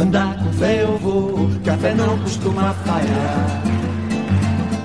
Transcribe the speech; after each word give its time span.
Andar 0.00 0.42
com 0.42 0.50
fé 0.54 0.82
eu 0.82 0.96
vou, 0.96 1.50
café 1.62 1.92
não 1.92 2.18
costuma 2.20 2.72
falhar. 2.72 3.62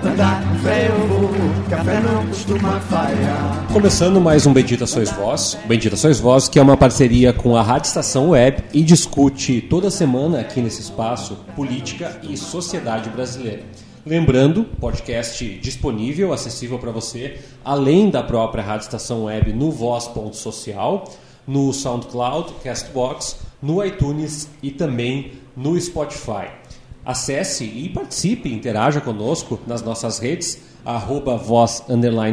Andar 0.03 0.43
com 0.43 0.55
fé 0.55 0.89
eu 0.89 1.07
vou, 1.07 1.29
café 1.69 2.01
não 2.01 2.27
costuma 2.27 2.81
falhar. 2.81 3.65
Começando 3.71 4.19
mais 4.19 4.45
um 4.45 4.51
Bendita 4.51 4.85
Sois 4.85 5.09
Vós, 5.09 5.57
Bendita 5.69 5.95
Sois 5.95 6.19
Vós, 6.19 6.49
que 6.49 6.59
é 6.59 6.61
uma 6.61 6.75
parceria 6.75 7.31
com 7.31 7.55
a 7.55 7.61
Rádio 7.61 7.87
Estação 7.87 8.31
Web 8.31 8.65
e 8.73 8.83
discute 8.83 9.61
toda 9.61 9.89
semana 9.89 10.41
aqui 10.41 10.59
nesse 10.59 10.81
espaço 10.81 11.37
política 11.55 12.19
e 12.21 12.35
sociedade 12.35 13.09
brasileira. 13.09 13.63
Lembrando, 14.05 14.65
podcast 14.65 15.47
disponível, 15.61 16.33
acessível 16.33 16.77
para 16.77 16.91
você, 16.91 17.39
além 17.63 18.09
da 18.09 18.21
própria 18.21 18.61
Rádio 18.61 18.83
Estação 18.83 19.23
Web 19.23 19.53
no 19.53 19.71
Voz.social, 19.71 21.05
no 21.47 21.71
SoundCloud, 21.71 22.51
Castbox, 22.61 23.44
no 23.61 23.83
iTunes 23.83 24.49
e 24.61 24.71
também 24.71 25.33
no 25.55 25.79
Spotify. 25.79 26.49
Acesse 27.05 27.63
e 27.63 27.89
participe, 27.89 28.51
interaja 28.51 28.99
conosco 28.99 29.59
nas 29.67 29.81
nossas 29.83 30.17
redes, 30.19 30.61
arroba 30.83 31.37
voz 31.37 31.83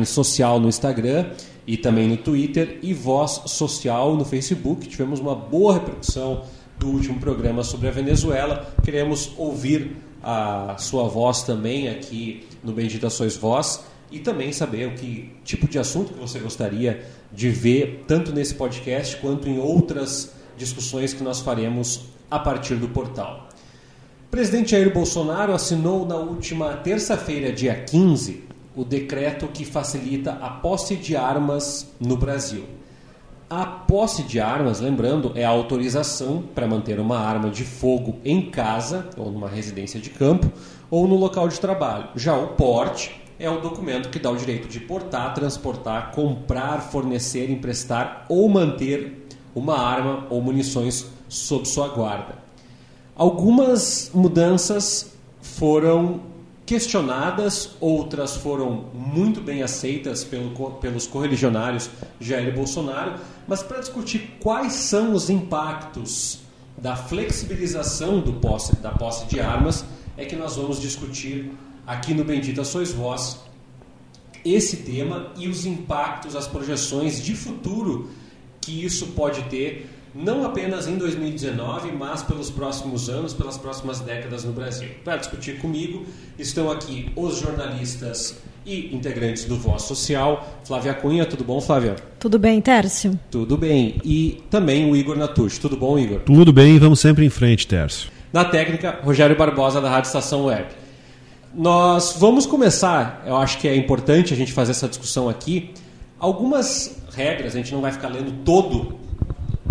social 0.06 0.58
no 0.58 0.68
Instagram 0.68 1.26
e 1.66 1.76
também 1.76 2.08
no 2.08 2.16
Twitter 2.16 2.78
e 2.82 2.92
Voz 2.94 3.42
Social 3.46 4.16
no 4.16 4.24
Facebook. 4.24 4.86
Tivemos 4.86 5.20
uma 5.20 5.34
boa 5.34 5.74
repercussão 5.74 6.44
do 6.78 6.88
último 6.88 7.20
programa 7.20 7.62
sobre 7.62 7.88
a 7.88 7.90
Venezuela. 7.90 8.74
Queremos 8.82 9.32
ouvir 9.36 9.96
a 10.22 10.76
sua 10.78 11.08
voz 11.08 11.42
também 11.42 11.88
aqui 11.88 12.46
no 12.62 12.72
Bendita 12.72 13.10
Sois 13.10 13.36
Voz 13.36 13.84
e 14.10 14.18
também 14.18 14.52
saber 14.52 14.88
o 14.88 14.94
que 14.94 15.32
tipo 15.44 15.66
de 15.66 15.78
assunto 15.78 16.12
que 16.12 16.20
você 16.20 16.38
gostaria 16.38 17.04
de 17.32 17.48
ver 17.48 18.04
tanto 18.06 18.32
nesse 18.32 18.54
podcast 18.54 19.16
quanto 19.16 19.48
em 19.48 19.58
outras 19.58 20.32
discussões 20.62 21.12
que 21.12 21.22
nós 21.22 21.40
faremos 21.40 22.02
a 22.30 22.38
partir 22.38 22.76
do 22.76 22.88
portal. 22.88 23.48
O 24.26 24.30
presidente 24.30 24.70
Jair 24.70 24.92
Bolsonaro 24.92 25.52
assinou 25.52 26.06
na 26.06 26.16
última 26.16 26.74
terça-feira, 26.76 27.52
dia 27.52 27.74
15, 27.74 28.44
o 28.74 28.84
decreto 28.84 29.48
que 29.48 29.64
facilita 29.64 30.32
a 30.40 30.48
posse 30.48 30.96
de 30.96 31.16
armas 31.16 31.92
no 32.00 32.16
Brasil. 32.16 32.64
A 33.50 33.66
posse 33.66 34.22
de 34.22 34.40
armas, 34.40 34.80
lembrando, 34.80 35.32
é 35.34 35.44
a 35.44 35.50
autorização 35.50 36.42
para 36.54 36.66
manter 36.66 36.98
uma 36.98 37.18
arma 37.18 37.50
de 37.50 37.64
fogo 37.64 38.16
em 38.24 38.50
casa, 38.50 39.10
ou 39.14 39.30
numa 39.30 39.48
residência 39.48 40.00
de 40.00 40.08
campo, 40.08 40.50
ou 40.90 41.06
no 41.06 41.16
local 41.16 41.48
de 41.48 41.60
trabalho. 41.60 42.08
Já 42.16 42.34
o 42.34 42.48
porte 42.54 43.20
é 43.38 43.50
o 43.50 43.60
documento 43.60 44.08
que 44.08 44.18
dá 44.18 44.30
o 44.30 44.36
direito 44.36 44.68
de 44.68 44.80
portar, 44.80 45.34
transportar, 45.34 46.12
comprar, 46.12 46.78
fornecer, 46.80 47.50
emprestar 47.50 48.24
ou 48.28 48.48
manter 48.48 49.21
uma 49.54 49.78
arma 49.78 50.26
ou 50.30 50.40
munições 50.40 51.06
sob 51.28 51.66
sua 51.66 51.88
guarda. 51.88 52.38
Algumas 53.14 54.10
mudanças 54.14 55.12
foram 55.40 56.20
questionadas, 56.64 57.70
outras 57.80 58.36
foram 58.36 58.86
muito 58.94 59.40
bem 59.40 59.62
aceitas 59.62 60.24
pelo, 60.24 60.50
pelos 60.72 61.06
correligionários 61.06 61.90
Jair 62.20 62.54
Bolsonaro, 62.54 63.14
mas 63.46 63.62
para 63.62 63.80
discutir 63.80 64.38
quais 64.40 64.72
são 64.72 65.12
os 65.12 65.28
impactos 65.28 66.38
da 66.78 66.96
flexibilização 66.96 68.20
do 68.20 68.34
posse, 68.34 68.76
da 68.76 68.90
posse 68.90 69.26
de 69.26 69.40
armas, 69.40 69.84
é 70.16 70.24
que 70.24 70.36
nós 70.36 70.56
vamos 70.56 70.80
discutir 70.80 71.52
aqui 71.86 72.14
no 72.14 72.24
Bendita 72.24 72.64
Sois 72.64 72.92
Vós 72.92 73.38
esse 74.44 74.78
tema 74.78 75.28
e 75.36 75.48
os 75.48 75.64
impactos, 75.66 76.34
as 76.34 76.46
projeções 76.46 77.22
de 77.22 77.34
futuro 77.34 78.10
que 78.62 78.84
isso 78.84 79.08
pode 79.08 79.42
ter, 79.42 79.90
não 80.14 80.44
apenas 80.44 80.86
em 80.86 80.96
2019, 80.96 81.92
mas 81.92 82.22
pelos 82.22 82.50
próximos 82.50 83.08
anos, 83.08 83.34
pelas 83.34 83.58
próximas 83.58 84.00
décadas 84.00 84.44
no 84.44 84.52
Brasil. 84.52 84.88
Para 85.04 85.16
discutir 85.16 85.58
comigo 85.58 86.06
estão 86.38 86.70
aqui 86.70 87.10
os 87.16 87.38
jornalistas 87.38 88.40
e 88.64 88.94
integrantes 88.94 89.44
do 89.44 89.56
Voz 89.56 89.82
Social. 89.82 90.60
Flávia 90.64 90.94
Cunha, 90.94 91.26
tudo 91.26 91.44
bom, 91.44 91.60
Flávia? 91.60 91.96
Tudo 92.18 92.38
bem, 92.38 92.60
Tércio? 92.60 93.18
Tudo 93.30 93.56
bem. 93.56 94.00
E 94.04 94.42
também 94.50 94.90
o 94.90 94.96
Igor 94.96 95.16
Natucci. 95.16 95.60
Tudo 95.60 95.76
bom, 95.76 95.98
Igor? 95.98 96.20
Tudo 96.20 96.52
bem, 96.52 96.78
vamos 96.78 97.00
sempre 97.00 97.24
em 97.24 97.30
frente, 97.30 97.66
Tércio. 97.66 98.10
Na 98.32 98.44
técnica, 98.44 99.00
Rogério 99.02 99.36
Barbosa, 99.36 99.80
da 99.80 99.90
Rádio 99.90 100.08
Estação 100.08 100.44
Web. 100.44 100.66
Nós 101.54 102.16
vamos 102.18 102.46
começar, 102.46 103.22
eu 103.26 103.36
acho 103.36 103.58
que 103.58 103.68
é 103.68 103.76
importante 103.76 104.32
a 104.32 104.36
gente 104.36 104.52
fazer 104.52 104.70
essa 104.70 104.88
discussão 104.88 105.28
aqui. 105.28 105.70
Algumas 106.22 107.02
regras, 107.12 107.56
a 107.56 107.58
gente 107.58 107.74
não 107.74 107.80
vai 107.80 107.90
ficar 107.90 108.06
lendo 108.06 108.44
todo, 108.44 108.96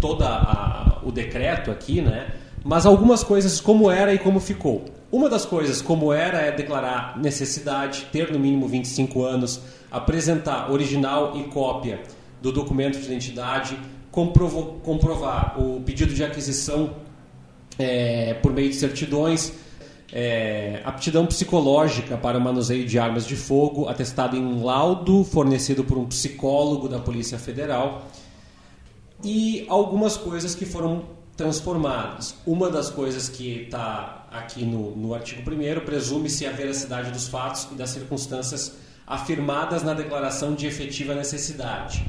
todo 0.01 0.22
a, 0.22 1.00
o 1.01 1.09
decreto 1.09 1.72
aqui, 1.72 2.01
né? 2.01 2.29
mas 2.62 2.85
algumas 2.85 3.23
coisas 3.23 3.62
como 3.62 3.89
era 3.89 4.13
e 4.13 4.19
como 4.19 4.38
ficou. 4.41 4.84
Uma 5.09 5.29
das 5.29 5.45
coisas 5.45 5.81
como 5.81 6.12
era 6.12 6.39
é 6.39 6.51
declarar 6.51 7.17
necessidade, 7.17 8.06
ter 8.12 8.34
no 8.34 8.38
mínimo 8.38 8.67
25 8.67 9.23
anos, 9.23 9.62
apresentar 9.89 10.69
original 10.69 11.38
e 11.38 11.45
cópia 11.45 12.01
do 12.41 12.51
documento 12.51 13.00
de 13.00 13.06
identidade, 13.06 13.79
comprovar 14.12 15.57
o 15.57 15.79
pedido 15.79 16.13
de 16.13 16.22
aquisição 16.22 16.95
é, 17.79 18.33
por 18.33 18.51
meio 18.51 18.68
de 18.68 18.75
certidões, 18.75 19.53
é, 20.11 20.81
aptidão 20.83 21.25
psicológica 21.25 22.17
para 22.17 22.38
o 22.38 22.41
manuseio 22.41 22.85
de 22.85 22.99
armas 22.99 23.25
de 23.25 23.35
fogo, 23.35 23.88
atestado 23.88 24.35
em 24.35 24.44
um 24.44 24.63
laudo 24.63 25.23
fornecido 25.23 25.83
por 25.83 25.97
um 25.97 26.05
psicólogo 26.05 26.89
da 26.89 26.99
Polícia 26.99 27.39
Federal 27.39 28.05
e 29.23 29.66
algumas 29.69 30.17
coisas 30.17 30.53
que 30.53 30.66
foram 30.66 31.03
transformadas. 31.38 32.35
Uma 32.45 32.69
das 32.69 32.89
coisas 32.89 33.29
que 33.29 33.63
está 33.63 34.27
aqui 34.31 34.66
no, 34.66 34.95
no 34.95 35.13
artigo 35.13 35.50
1 35.50 35.85
presume-se 35.85 36.45
a 36.45 36.51
veracidade 36.51 37.11
dos 37.11 37.27
fatos 37.27 37.67
e 37.71 37.75
das 37.75 37.89
circunstâncias 37.91 38.75
afirmadas 39.07 39.83
na 39.83 39.94
declaração 39.94 40.53
de 40.53 40.67
efetiva 40.67 41.16
necessidade. 41.16 42.05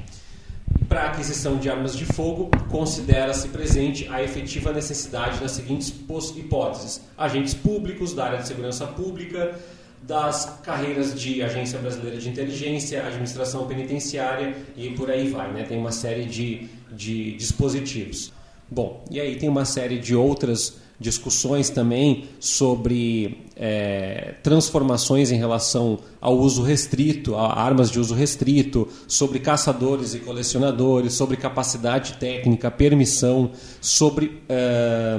Para 0.93 1.07
aquisição 1.07 1.57
de 1.57 1.71
armas 1.71 1.97
de 1.97 2.05
fogo, 2.05 2.51
considera-se 2.69 3.49
presente 3.49 4.07
a 4.11 4.23
efetiva 4.23 4.75
necessidade 4.75 5.41
das 5.41 5.53
seguintes 5.53 5.89
hipóteses: 6.37 7.01
agentes 7.17 7.55
públicos 7.55 8.13
da 8.13 8.27
área 8.27 8.39
de 8.41 8.47
segurança 8.47 8.87
pública, 8.87 9.59
das 10.03 10.61
carreiras 10.63 11.19
de 11.19 11.43
Agência 11.43 11.79
Brasileira 11.79 12.19
de 12.19 12.29
Inteligência, 12.29 13.07
Administração 13.07 13.67
Penitenciária 13.67 14.55
e 14.77 14.91
por 14.91 15.11
aí 15.11 15.31
vai. 15.31 15.51
Né? 15.51 15.65
Tem 15.65 15.79
uma 15.79 15.93
série 15.93 16.27
de, 16.27 16.69
de 16.91 17.39
dispositivos. 17.39 18.31
Bom, 18.71 19.03
e 19.11 19.19
aí 19.19 19.37
tem 19.37 19.49
uma 19.49 19.65
série 19.65 19.99
de 19.99 20.15
outras 20.15 20.77
discussões 21.03 21.69
também 21.69 22.25
sobre 22.41 23.45
é, 23.57 24.37
transformações 24.43 25.31
em 25.31 25.37
relação 25.37 25.99
ao 26.21 26.39
uso 26.39 26.63
restrito, 26.63 27.35
a 27.35 27.61
armas 27.61 27.91
de 27.91 28.01
uso 28.01 28.15
restrito, 28.15 28.89
sobre 29.07 29.39
caçadores 29.39 30.15
e 30.15 30.21
colecionadores, 30.21 31.13
sobre 31.13 31.37
capacidade 31.37 32.15
técnica, 32.15 32.71
permissão, 32.71 33.51
sobre 33.81 34.41
é, 34.49 35.19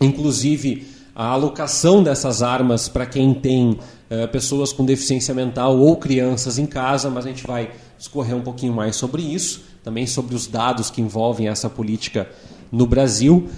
inclusive 0.00 0.86
a 1.14 1.28
alocação 1.28 2.02
dessas 2.02 2.42
armas 2.42 2.88
para 2.88 3.06
quem 3.06 3.32
tem 3.32 3.78
é, 4.10 4.26
pessoas 4.26 4.72
com 4.72 4.84
deficiência 4.84 5.32
mental 5.32 5.78
ou 5.78 5.96
crianças 5.96 6.58
em 6.58 6.66
casa, 6.66 7.08
mas 7.08 7.24
a 7.24 7.28
gente 7.28 7.46
vai 7.46 7.70
discorrer 7.96 8.36
um 8.36 8.42
pouquinho 8.42 8.72
mais 8.72 8.96
sobre 8.96 9.22
isso, 9.22 9.62
também 9.82 10.06
sobre 10.06 10.34
os 10.34 10.46
dados 10.46 10.90
que 10.90 11.00
envolvem 11.00 11.48
essa 11.48 11.70
política 11.70 12.28
no 12.70 12.86
Brasil 12.86 13.48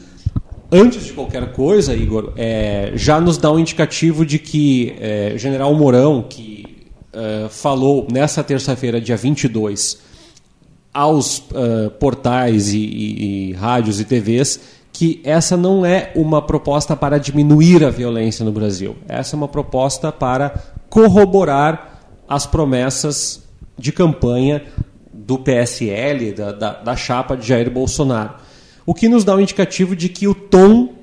antes 0.71 1.05
de 1.05 1.13
qualquer 1.13 1.53
coisa, 1.53 1.95
Igor, 1.95 2.33
é, 2.37 2.93
já 2.95 3.21
nos 3.21 3.39
dá 3.39 3.51
um 3.51 3.59
indicativo 3.59 4.25
de 4.25 4.39
que 4.39 4.95
é, 5.01 5.35
General 5.37 5.73
Mourão, 5.75 6.25
que 6.29 6.87
é, 7.13 7.49
falou 7.49 8.07
nessa 8.11 8.43
terça-feira, 8.43 9.01
dia 9.01 9.17
22, 9.17 9.99
aos 10.93 11.39
uh, 11.39 11.91
portais 12.01 12.73
e, 12.73 12.79
e, 12.79 13.51
e 13.51 13.53
rádios 13.53 14.01
e 14.01 14.05
TVs, 14.05 14.59
que 14.95 15.21
essa 15.25 15.55
não 15.55 15.85
é 15.85 16.11
uma 16.17 16.41
proposta 16.41 16.97
para 16.97 17.19
diminuir 17.19 17.85
a 17.85 17.91
violência 17.91 18.43
no 18.47 18.51
Brasil. 18.51 18.97
Essa 19.07 19.37
é 19.37 19.37
uma 19.37 19.47
proposta 19.47 20.11
para 20.11 20.55
corroborar 20.89 22.01
as 22.27 22.47
promessas 22.47 23.43
de 23.79 23.93
campanha 23.93 24.63
do 25.13 25.39
PSL, 25.39 26.33
da, 26.33 26.53
da, 26.53 26.73
da 26.73 26.97
chapa 26.97 27.37
de 27.37 27.47
Jair 27.47 27.71
Bolsonaro 27.71 28.46
o 28.87 28.95
que 28.95 29.09
nos 29.09 29.25
dá 29.25 29.35
um 29.35 29.41
indicativo 29.41 29.97
de 29.97 30.09
que 30.09 30.29
o 30.29 30.35
tom 30.35 30.95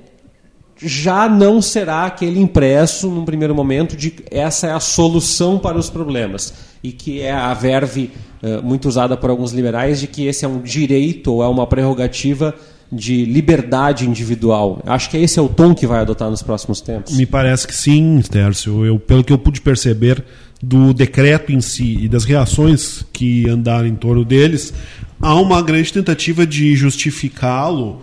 já 0.81 1.29
não 1.29 1.61
será 1.61 2.05
aquele 2.05 2.39
impresso 2.39 3.09
num 3.09 3.25
primeiro 3.25 3.53
momento 3.53 3.95
de 3.95 4.13
essa 4.31 4.67
é 4.67 4.71
a 4.71 4.79
solução 4.79 5.59
para 5.59 5.77
os 5.77 5.89
problemas 5.89 6.53
e 6.83 6.91
que 6.91 7.21
é 7.21 7.31
a 7.31 7.53
verve 7.53 8.11
uh, 8.41 8.63
muito 8.63 8.87
usada 8.87 9.15
por 9.15 9.29
alguns 9.29 9.51
liberais 9.51 9.99
de 9.99 10.07
que 10.07 10.25
esse 10.25 10.43
é 10.43 10.47
um 10.47 10.61
direito 10.61 11.31
ou 11.31 11.43
é 11.43 11.47
uma 11.47 11.67
prerrogativa 11.67 12.55
de 12.91 13.25
liberdade 13.25 14.07
individual. 14.07 14.81
Acho 14.85 15.09
que 15.09 15.17
esse 15.17 15.39
é 15.39 15.41
o 15.41 15.49
tom 15.49 15.73
que 15.73 15.87
vai 15.87 16.01
adotar 16.01 16.29
nos 16.29 16.43
próximos 16.43 16.79
tempos. 16.79 17.15
Me 17.15 17.25
parece 17.25 17.65
que 17.65 17.73
sim, 17.73 18.21
Tércio. 18.29 18.85
Eu, 18.85 18.99
pelo 18.99 19.23
que 19.23 19.33
eu 19.33 19.37
pude 19.37 19.61
perceber 19.61 20.23
do 20.61 20.93
decreto 20.93 21.51
em 21.51 21.59
si 21.59 21.97
e 22.03 22.07
das 22.07 22.23
reações 22.23 23.03
que 23.11 23.49
andaram 23.49 23.87
em 23.87 23.95
torno 23.95 24.23
deles, 24.23 24.73
há 25.23 25.33
uma 25.35 25.61
grande 25.61 25.91
tentativa 25.91 26.45
de 26.45 26.75
justificá-lo 26.75 28.01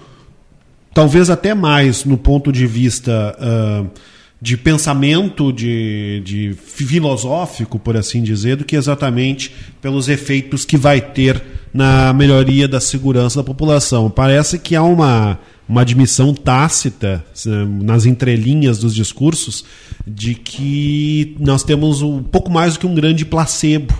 talvez 0.94 1.30
até 1.30 1.54
mais 1.54 2.04
no 2.04 2.16
ponto 2.16 2.50
de 2.50 2.66
vista 2.66 3.36
uh, 3.38 3.90
de 4.40 4.56
pensamento 4.56 5.52
de, 5.52 6.22
de 6.24 6.54
filosófico, 6.54 7.78
por 7.78 7.96
assim 7.96 8.22
dizer, 8.22 8.56
do 8.56 8.64
que 8.64 8.74
exatamente 8.74 9.52
pelos 9.82 10.08
efeitos 10.08 10.64
que 10.64 10.78
vai 10.78 11.00
ter 11.00 11.42
na 11.74 12.12
melhoria 12.12 12.66
da 12.66 12.80
segurança 12.80 13.40
da 13.40 13.44
população. 13.44 14.10
Parece 14.10 14.58
que 14.58 14.74
há 14.74 14.82
uma, 14.82 15.38
uma 15.68 15.82
admissão 15.82 16.32
tácita 16.32 17.22
nas 17.82 18.06
entrelinhas 18.06 18.78
dos 18.78 18.94
discursos 18.94 19.62
de 20.06 20.34
que 20.34 21.36
nós 21.38 21.62
temos 21.62 22.00
um 22.00 22.22
pouco 22.22 22.50
mais 22.50 22.74
do 22.74 22.80
que 22.80 22.86
um 22.86 22.94
grande 22.94 23.26
placebo 23.26 23.92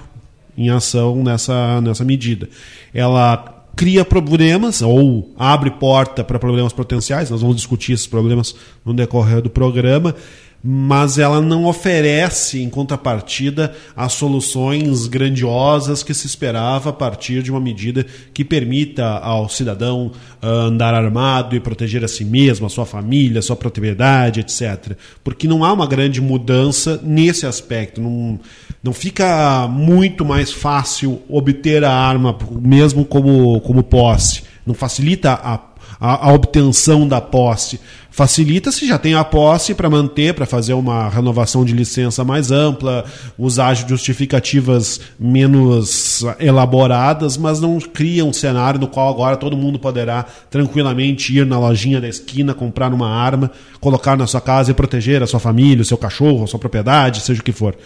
em 0.61 0.69
ação 0.69 1.23
nessa, 1.23 1.81
nessa 1.81 2.05
medida. 2.05 2.49
Ela 2.93 3.65
cria 3.75 4.05
problemas 4.05 4.83
ou 4.83 5.33
abre 5.39 5.71
porta 5.71 6.23
para 6.23 6.39
problemas 6.39 6.73
potenciais. 6.73 7.31
Nós 7.31 7.41
vamos 7.41 7.57
discutir 7.57 7.93
esses 7.93 8.07
problemas 8.07 8.55
no 8.85 8.93
decorrer 8.93 9.41
do 9.41 9.49
programa 9.49 10.15
mas 10.63 11.19
ela 11.19 11.41
não 11.41 11.65
oferece, 11.65 12.63
em 12.63 12.69
contrapartida, 12.69 13.75
as 13.97 14.13
soluções 14.13 15.07
grandiosas 15.07 16.03
que 16.03 16.13
se 16.13 16.27
esperava 16.27 16.91
a 16.91 16.93
partir 16.93 17.43
de 17.43 17.51
uma 17.51 17.61
medida 17.61 18.05
que 18.35 18.45
permita 18.45 19.07
ao 19.07 19.49
cidadão 19.49 20.13
uh, 20.43 20.47
andar 20.47 20.95
armado 20.95 21.57
e 21.57 21.61
proteger 21.61 22.05
a 22.05 22.09
si 22.09 22.25
mesmo, 22.25 22.67
a 22.67 22.71
sua 22.71 22.85
família, 22.85 23.39
a 23.39 23.43
sua 23.43 23.57
propriedade, 23.57 24.41
etc. 24.41 24.97
Porque 25.25 25.49
não 25.49 25.65
há 25.65 25.73
uma 25.73 25.87
grande 25.87 26.21
mudança 26.21 27.01
nesse 27.03 27.47
aspecto. 27.47 28.01
Não, 28.01 28.39
não 28.83 28.93
fica 28.93 29.67
muito 29.67 30.25
mais 30.27 30.53
fácil 30.53 31.23
obter 31.29 31.85
a 31.85 31.93
arma, 31.93 32.37
mesmo 32.61 33.05
como, 33.07 33.61
como 33.63 33.83
posse. 33.83 34.43
Não 34.67 34.75
facilita 34.75 35.33
a 35.33 35.70
a, 36.01 36.29
a 36.29 36.33
obtenção 36.33 37.07
da 37.07 37.21
posse. 37.21 37.79
Facilita 38.11 38.73
se 38.73 38.89
já 38.89 38.99
tem 38.99 39.15
a 39.15 39.23
posse 39.23 39.73
para 39.73 39.89
manter, 39.89 40.35
para 40.35 40.45
fazer 40.45 40.73
uma 40.73 41.09
renovação 41.09 41.65
de 41.65 41.73
licença 41.73 42.25
mais 42.25 42.51
ampla, 42.51 43.05
usar 43.39 43.75
justificativas 43.75 45.01
menos 45.19 46.25
elaboradas, 46.41 47.37
mas 47.37 47.61
não 47.61 47.79
cria 47.79 48.25
um 48.25 48.33
cenário 48.33 48.81
no 48.81 48.89
qual 48.89 49.09
agora 49.09 49.37
todo 49.37 49.57
mundo 49.57 49.79
poderá 49.79 50.25
tranquilamente 50.51 51.37
ir 51.37 51.47
na 51.47 51.59
lojinha 51.59 52.01
da 52.01 52.09
esquina, 52.09 52.53
comprar 52.53 52.93
uma 52.93 53.09
arma, 53.09 53.51
colocar 53.81 54.17
na 54.17 54.27
sua 54.27 54.41
casa 54.41 54.73
e 54.73 54.75
proteger 54.75 55.23
a 55.23 55.27
sua 55.27 55.39
família, 55.39 55.83
o 55.83 55.85
seu 55.85 55.97
cachorro, 55.97 56.45
a 56.45 56.47
sua 56.49 56.59
propriedade, 56.59 57.21
seja 57.21 57.41
o 57.41 57.45
que 57.45 57.53
for. 57.53 57.77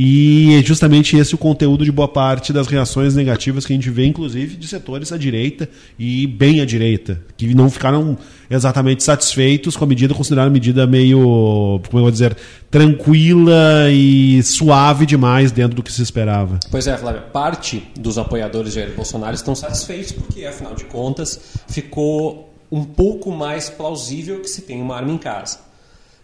E 0.00 0.54
é 0.54 0.62
justamente 0.62 1.16
esse 1.16 1.34
o 1.34 1.38
conteúdo 1.38 1.84
de 1.84 1.90
boa 1.90 2.06
parte 2.06 2.52
das 2.52 2.68
reações 2.68 3.16
negativas 3.16 3.66
que 3.66 3.72
a 3.72 3.74
gente 3.74 3.90
vê, 3.90 4.06
inclusive, 4.06 4.54
de 4.54 4.68
setores 4.68 5.10
à 5.10 5.18
direita 5.18 5.68
e 5.98 6.24
bem 6.24 6.60
à 6.60 6.64
direita, 6.64 7.20
que 7.36 7.52
não 7.52 7.68
ficaram 7.68 8.16
exatamente 8.48 9.02
satisfeitos 9.02 9.76
com 9.76 9.82
a 9.82 9.88
medida, 9.88 10.14
consideraram 10.14 10.50
a 10.50 10.52
medida 10.52 10.86
meio, 10.86 11.80
como 11.88 11.98
eu 11.98 12.02
vou 12.02 12.10
dizer, 12.12 12.36
tranquila 12.70 13.90
e 13.90 14.40
suave 14.44 15.04
demais 15.04 15.50
dentro 15.50 15.74
do 15.74 15.82
que 15.82 15.92
se 15.92 16.00
esperava. 16.00 16.60
Pois 16.70 16.86
é, 16.86 16.96
Flávio, 16.96 17.22
parte 17.32 17.82
dos 17.98 18.18
apoiadores 18.18 18.74
de 18.74 18.78
Jair 18.78 18.94
Bolsonaro 18.94 19.34
estão 19.34 19.56
satisfeitos 19.56 20.12
porque, 20.12 20.44
afinal 20.44 20.76
de 20.76 20.84
contas, 20.84 21.58
ficou 21.66 22.54
um 22.70 22.84
pouco 22.84 23.32
mais 23.32 23.68
plausível 23.68 24.40
que 24.42 24.48
se 24.48 24.62
tem 24.62 24.80
uma 24.80 24.94
arma 24.94 25.10
em 25.10 25.18
casa. 25.18 25.66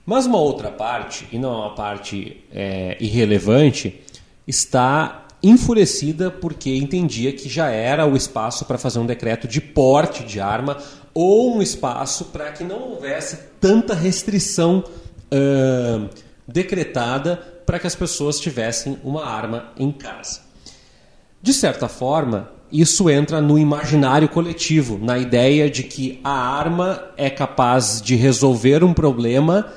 Mas 0.06 0.26
uma 0.26 0.38
outra 0.38 0.70
parte, 0.70 1.26
e 1.32 1.38
não 1.38 1.52
é 1.52 1.56
uma 1.56 1.74
parte 1.74 2.44
é, 2.52 2.96
irrelevante, 3.00 4.02
está 4.46 5.26
enfurecida 5.42 6.30
porque 6.30 6.74
entendia 6.74 7.32
que 7.32 7.48
já 7.48 7.68
era 7.68 8.06
o 8.06 8.16
espaço 8.16 8.64
para 8.64 8.78
fazer 8.78 8.98
um 8.98 9.06
decreto 9.06 9.46
de 9.46 9.60
porte 9.60 10.24
de 10.24 10.40
arma 10.40 10.78
ou 11.12 11.56
um 11.56 11.62
espaço 11.62 12.26
para 12.26 12.50
que 12.52 12.64
não 12.64 12.90
houvesse 12.90 13.38
tanta 13.60 13.94
restrição 13.94 14.84
uh, 15.32 16.08
decretada 16.46 17.36
para 17.64 17.78
que 17.78 17.86
as 17.86 17.94
pessoas 17.94 18.40
tivessem 18.40 18.98
uma 19.04 19.24
arma 19.26 19.70
em 19.78 19.92
casa. 19.92 20.40
De 21.42 21.52
certa 21.52 21.88
forma, 21.88 22.50
isso 22.72 23.08
entra 23.08 23.40
no 23.40 23.58
imaginário 23.58 24.28
coletivo, 24.28 24.98
na 24.98 25.18
ideia 25.18 25.70
de 25.70 25.82
que 25.82 26.20
a 26.24 26.32
arma 26.32 27.02
é 27.16 27.28
capaz 27.28 28.00
de 28.00 28.16
resolver 28.16 28.82
um 28.82 28.94
problema 28.94 29.70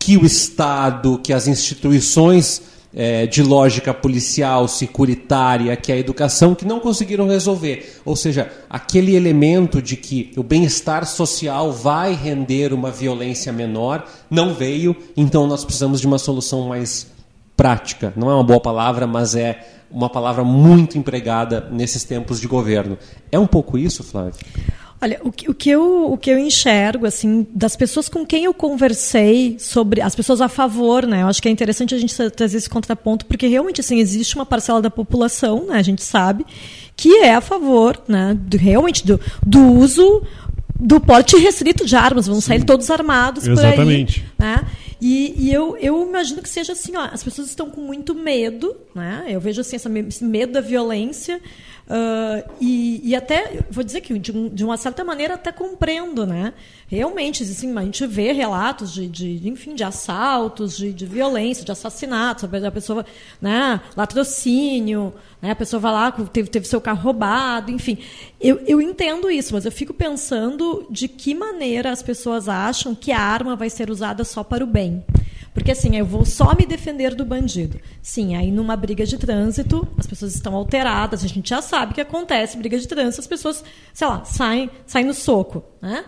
que 0.00 0.16
o 0.16 0.24
Estado, 0.24 1.20
que 1.22 1.30
as 1.30 1.46
instituições 1.46 2.62
é, 2.92 3.26
de 3.26 3.42
lógica 3.42 3.94
policial, 3.94 4.66
securitária, 4.66 5.76
que 5.76 5.92
a 5.92 5.96
educação, 5.96 6.54
que 6.54 6.64
não 6.64 6.80
conseguiram 6.80 7.28
resolver. 7.28 8.00
Ou 8.04 8.16
seja, 8.16 8.50
aquele 8.68 9.14
elemento 9.14 9.80
de 9.80 9.96
que 9.96 10.32
o 10.36 10.42
bem-estar 10.42 11.06
social 11.06 11.70
vai 11.70 12.14
render 12.14 12.72
uma 12.72 12.90
violência 12.90 13.52
menor 13.52 14.08
não 14.28 14.54
veio, 14.54 14.96
então 15.16 15.46
nós 15.46 15.64
precisamos 15.64 16.00
de 16.00 16.06
uma 16.06 16.18
solução 16.18 16.66
mais 16.66 17.06
prática. 17.56 18.12
Não 18.16 18.30
é 18.30 18.34
uma 18.34 18.42
boa 18.42 18.60
palavra, 18.60 19.06
mas 19.06 19.34
é 19.34 19.64
uma 19.90 20.08
palavra 20.08 20.42
muito 20.42 20.96
empregada 20.96 21.68
nesses 21.70 22.04
tempos 22.04 22.40
de 22.40 22.48
governo. 22.48 22.96
É 23.30 23.38
um 23.38 23.46
pouco 23.46 23.76
isso, 23.76 24.02
Flávio? 24.02 24.34
Olha, 25.02 25.18
o 25.22 25.32
que, 25.32 25.50
o, 25.50 25.54
que 25.54 25.70
eu, 25.70 26.12
o 26.12 26.18
que 26.18 26.30
eu 26.30 26.38
enxergo, 26.38 27.06
assim, 27.06 27.46
das 27.54 27.74
pessoas 27.74 28.06
com 28.06 28.26
quem 28.26 28.44
eu 28.44 28.52
conversei 28.52 29.56
sobre, 29.58 30.02
as 30.02 30.14
pessoas 30.14 30.42
a 30.42 30.48
favor, 30.48 31.06
né? 31.06 31.22
Eu 31.22 31.26
acho 31.26 31.40
que 31.40 31.48
é 31.48 31.50
interessante 31.50 31.94
a 31.94 31.98
gente 31.98 32.14
trazer 32.30 32.58
esse 32.58 32.68
contraponto, 32.68 33.24
porque 33.24 33.46
realmente, 33.46 33.80
assim, 33.80 33.98
existe 33.98 34.34
uma 34.34 34.44
parcela 34.44 34.82
da 34.82 34.90
população, 34.90 35.66
né? 35.68 35.78
A 35.78 35.82
gente 35.82 36.02
sabe, 36.02 36.44
que 36.94 37.16
é 37.16 37.34
a 37.34 37.40
favor, 37.40 37.98
né? 38.06 38.36
Do, 38.38 38.58
realmente, 38.58 39.06
do, 39.06 39.18
do 39.44 39.72
uso 39.72 40.22
do 40.78 41.00
porte 41.00 41.36
restrito 41.36 41.86
de 41.86 41.96
armas, 41.96 42.26
vão 42.26 42.40
Sim. 42.40 42.48
sair 42.48 42.64
todos 42.64 42.90
armados 42.90 43.46
Exatamente. 43.46 44.24
por 44.36 44.44
aí. 44.44 44.54
Né? 44.56 44.66
E, 45.00 45.34
e, 45.36 45.52
eu, 45.52 45.76
eu 45.78 46.06
imagino 46.06 46.42
que 46.42 46.48
seja 46.48 46.72
assim, 46.72 46.94
ó, 46.94 47.08
as 47.10 47.22
pessoas 47.22 47.48
estão 47.48 47.70
com 47.70 47.80
muito 47.80 48.14
medo, 48.14 48.76
né? 48.94 49.24
Eu 49.28 49.40
vejo 49.40 49.62
assim, 49.62 49.76
esse 49.76 50.24
medo 50.24 50.52
da 50.52 50.60
violência. 50.60 51.40
Uh, 51.90 52.48
e, 52.60 53.00
e, 53.02 53.16
até, 53.16 53.64
vou 53.68 53.82
dizer 53.82 54.00
que 54.00 54.16
de, 54.16 54.48
de, 54.50 54.64
uma 54.64 54.76
certa 54.76 55.02
maneira 55.02 55.34
até 55.34 55.50
compreendo, 55.50 56.24
né? 56.24 56.52
Realmente, 56.86 57.42
assim, 57.42 57.76
a 57.76 57.82
gente 57.82 58.06
vê 58.06 58.30
relatos 58.30 58.92
de, 58.94 59.08
de 59.08 59.48
enfim, 59.48 59.74
de 59.74 59.82
assaltos, 59.82 60.76
de, 60.76 60.92
de 60.92 61.04
violência, 61.04 61.64
de 61.64 61.72
assassinatos, 61.72 62.44
a 62.44 62.70
pessoa, 62.70 63.04
né, 63.42 63.80
latrocínio, 63.96 65.12
né, 65.42 65.50
a 65.50 65.56
pessoa 65.56 65.80
vai 65.80 65.90
lá, 65.90 66.12
teve, 66.12 66.48
teve 66.48 66.68
seu 66.68 66.80
carro 66.80 67.02
roubado, 67.02 67.72
enfim. 67.72 67.98
Eu, 68.40 68.60
eu 68.68 68.80
entendo 68.80 69.28
isso, 69.28 69.52
mas 69.52 69.64
eu 69.64 69.72
fico 69.72 69.92
pensando 69.92 70.86
de 70.88 71.08
que 71.08 71.34
maneira 71.34 71.90
as 71.90 72.04
pessoas 72.04 72.48
acham 72.48 72.94
que 72.94 73.10
a 73.10 73.20
arma 73.20 73.56
vai 73.56 73.68
ser 73.68 73.90
usada 73.90 74.22
só 74.22 74.44
para 74.44 74.62
o 74.62 74.66
bem. 74.66 75.04
Porque 75.60 75.72
assim, 75.72 75.94
eu 75.94 76.06
vou 76.06 76.24
só 76.24 76.54
me 76.54 76.64
defender 76.64 77.14
do 77.14 77.22
bandido. 77.22 77.78
Sim, 78.00 78.34
aí 78.34 78.50
numa 78.50 78.74
briga 78.76 79.04
de 79.04 79.18
trânsito, 79.18 79.86
as 79.98 80.06
pessoas 80.06 80.34
estão 80.34 80.54
alteradas, 80.54 81.22
a 81.22 81.28
gente 81.28 81.50
já 81.50 81.60
sabe 81.60 81.92
que 81.92 82.00
acontece 82.00 82.56
briga 82.56 82.78
de 82.78 82.88
trânsito, 82.88 83.20
as 83.20 83.26
pessoas, 83.26 83.62
sei 83.92 84.08
lá, 84.08 84.24
saem, 84.24 84.70
saem 84.86 85.04
no 85.04 85.12
soco, 85.12 85.62
né? 85.82 86.06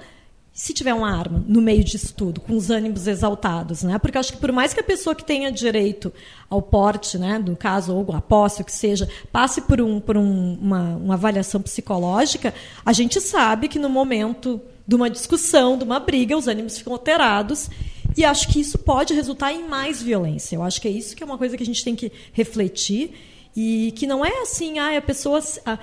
se 0.54 0.72
tiver 0.72 0.94
uma 0.94 1.10
arma 1.10 1.42
no 1.46 1.60
meio 1.60 1.84
disso 1.84 2.14
tudo, 2.14 2.40
com 2.40 2.56
os 2.56 2.70
ânimos 2.70 3.06
exaltados, 3.06 3.82
né? 3.82 3.98
Porque 3.98 4.16
eu 4.16 4.20
acho 4.20 4.32
que 4.32 4.38
por 4.38 4.52
mais 4.52 4.72
que 4.72 4.80
a 4.80 4.84
pessoa 4.84 5.14
que 5.14 5.24
tenha 5.24 5.50
direito 5.50 6.12
ao 6.48 6.60
porte, 6.60 7.16
né, 7.18 7.38
no 7.38 7.56
caso 7.56 7.94
ou 7.94 8.14
a 8.14 8.20
posse, 8.20 8.60
o 8.60 8.64
que 8.64 8.72
seja, 8.72 9.08
passe 9.30 9.62
por, 9.62 9.80
um, 9.80 9.98
por 9.98 10.16
um, 10.16 10.58
uma, 10.60 10.96
uma 10.96 11.14
avaliação 11.14 11.60
psicológica, 11.60 12.52
a 12.84 12.92
gente 12.92 13.18
sabe 13.20 13.68
que 13.68 13.78
no 13.78 13.88
momento 13.88 14.60
de 14.86 14.94
uma 14.94 15.08
discussão, 15.08 15.78
de 15.78 15.84
uma 15.84 16.00
briga, 16.00 16.36
os 16.36 16.48
ânimos 16.48 16.76
ficam 16.76 16.92
alterados 16.92 17.70
e 18.16 18.24
acho 18.24 18.48
que 18.48 18.60
isso 18.60 18.78
pode 18.78 19.14
resultar 19.14 19.52
em 19.52 19.66
mais 19.68 20.02
violência. 20.02 20.56
Eu 20.56 20.62
acho 20.62 20.80
que 20.80 20.88
é 20.88 20.90
isso 20.90 21.16
que 21.16 21.22
é 21.22 21.26
uma 21.26 21.38
coisa 21.38 21.56
que 21.56 21.62
a 21.62 21.66
gente 21.66 21.84
tem 21.84 21.94
que 21.94 22.10
refletir 22.32 23.12
e 23.54 23.92
que 23.96 24.06
não 24.06 24.24
é 24.24 24.42
assim, 24.42 24.78
ah, 24.78 24.96
a 24.96 25.02
pessoa. 25.02 25.38
Ah, 25.66 25.78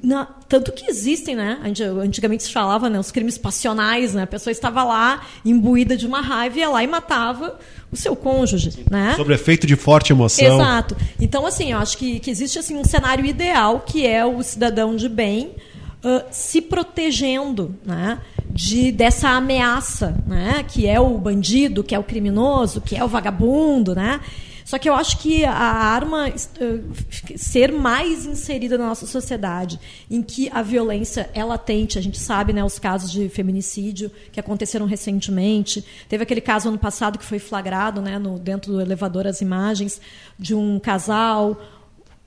na, 0.00 0.26
tanto 0.48 0.70
que 0.70 0.88
existem, 0.88 1.34
né? 1.34 1.58
Antigamente 2.04 2.44
se 2.44 2.52
falava, 2.52 2.88
né? 2.88 2.98
Os 3.00 3.10
crimes 3.10 3.36
passionais, 3.36 4.14
né? 4.14 4.22
A 4.22 4.26
pessoa 4.26 4.52
estava 4.52 4.84
lá, 4.84 5.26
imbuída 5.44 5.96
de 5.96 6.06
uma 6.06 6.20
raiva, 6.20 6.58
ia 6.58 6.68
lá 6.68 6.84
e 6.84 6.86
matava 6.86 7.58
o 7.90 7.96
seu 7.96 8.14
cônjuge, 8.14 8.84
né? 8.88 9.14
Sobre 9.16 9.34
efeito 9.34 9.66
de 9.66 9.74
forte 9.74 10.12
emoção. 10.12 10.54
Exato. 10.54 10.96
Então, 11.20 11.44
assim, 11.44 11.72
eu 11.72 11.78
acho 11.78 11.98
que, 11.98 12.20
que 12.20 12.30
existe 12.30 12.58
assim, 12.60 12.76
um 12.76 12.84
cenário 12.84 13.26
ideal, 13.26 13.80
que 13.80 14.06
é 14.06 14.24
o 14.24 14.40
cidadão 14.42 14.94
de 14.94 15.08
bem 15.08 15.56
uh, 16.04 16.24
se 16.30 16.60
protegendo, 16.60 17.74
né? 17.84 18.20
de 18.58 18.90
dessa 18.90 19.28
ameaça, 19.28 20.16
né? 20.26 20.64
Que 20.66 20.88
é 20.88 20.98
o 20.98 21.16
bandido, 21.16 21.84
que 21.84 21.94
é 21.94 21.98
o 21.98 22.02
criminoso, 22.02 22.80
que 22.80 22.96
é 22.96 23.04
o 23.04 23.08
vagabundo, 23.08 23.94
né? 23.94 24.20
Só 24.64 24.78
que 24.78 24.88
eu 24.88 24.94
acho 24.94 25.20
que 25.20 25.44
a 25.44 25.54
arma 25.54 26.30
ser 27.36 27.72
mais 27.72 28.26
inserida 28.26 28.76
na 28.76 28.88
nossa 28.88 29.06
sociedade, 29.06 29.78
em 30.10 30.20
que 30.20 30.50
a 30.52 30.60
violência 30.60 31.30
é 31.32 31.42
latente, 31.42 31.98
a 31.98 32.02
gente 32.02 32.18
sabe, 32.18 32.52
né, 32.52 32.62
os 32.62 32.78
casos 32.78 33.10
de 33.10 33.30
feminicídio 33.30 34.10
que 34.30 34.38
aconteceram 34.38 34.84
recentemente. 34.84 35.82
Teve 36.06 36.24
aquele 36.24 36.42
caso 36.42 36.68
ano 36.68 36.78
passado 36.78 37.18
que 37.18 37.24
foi 37.24 37.38
flagrado, 37.38 38.02
né, 38.02 38.18
no, 38.18 38.38
dentro 38.38 38.72
do 38.72 38.80
elevador 38.80 39.26
as 39.26 39.40
imagens 39.40 40.02
de 40.38 40.54
um 40.54 40.78
casal 40.78 41.58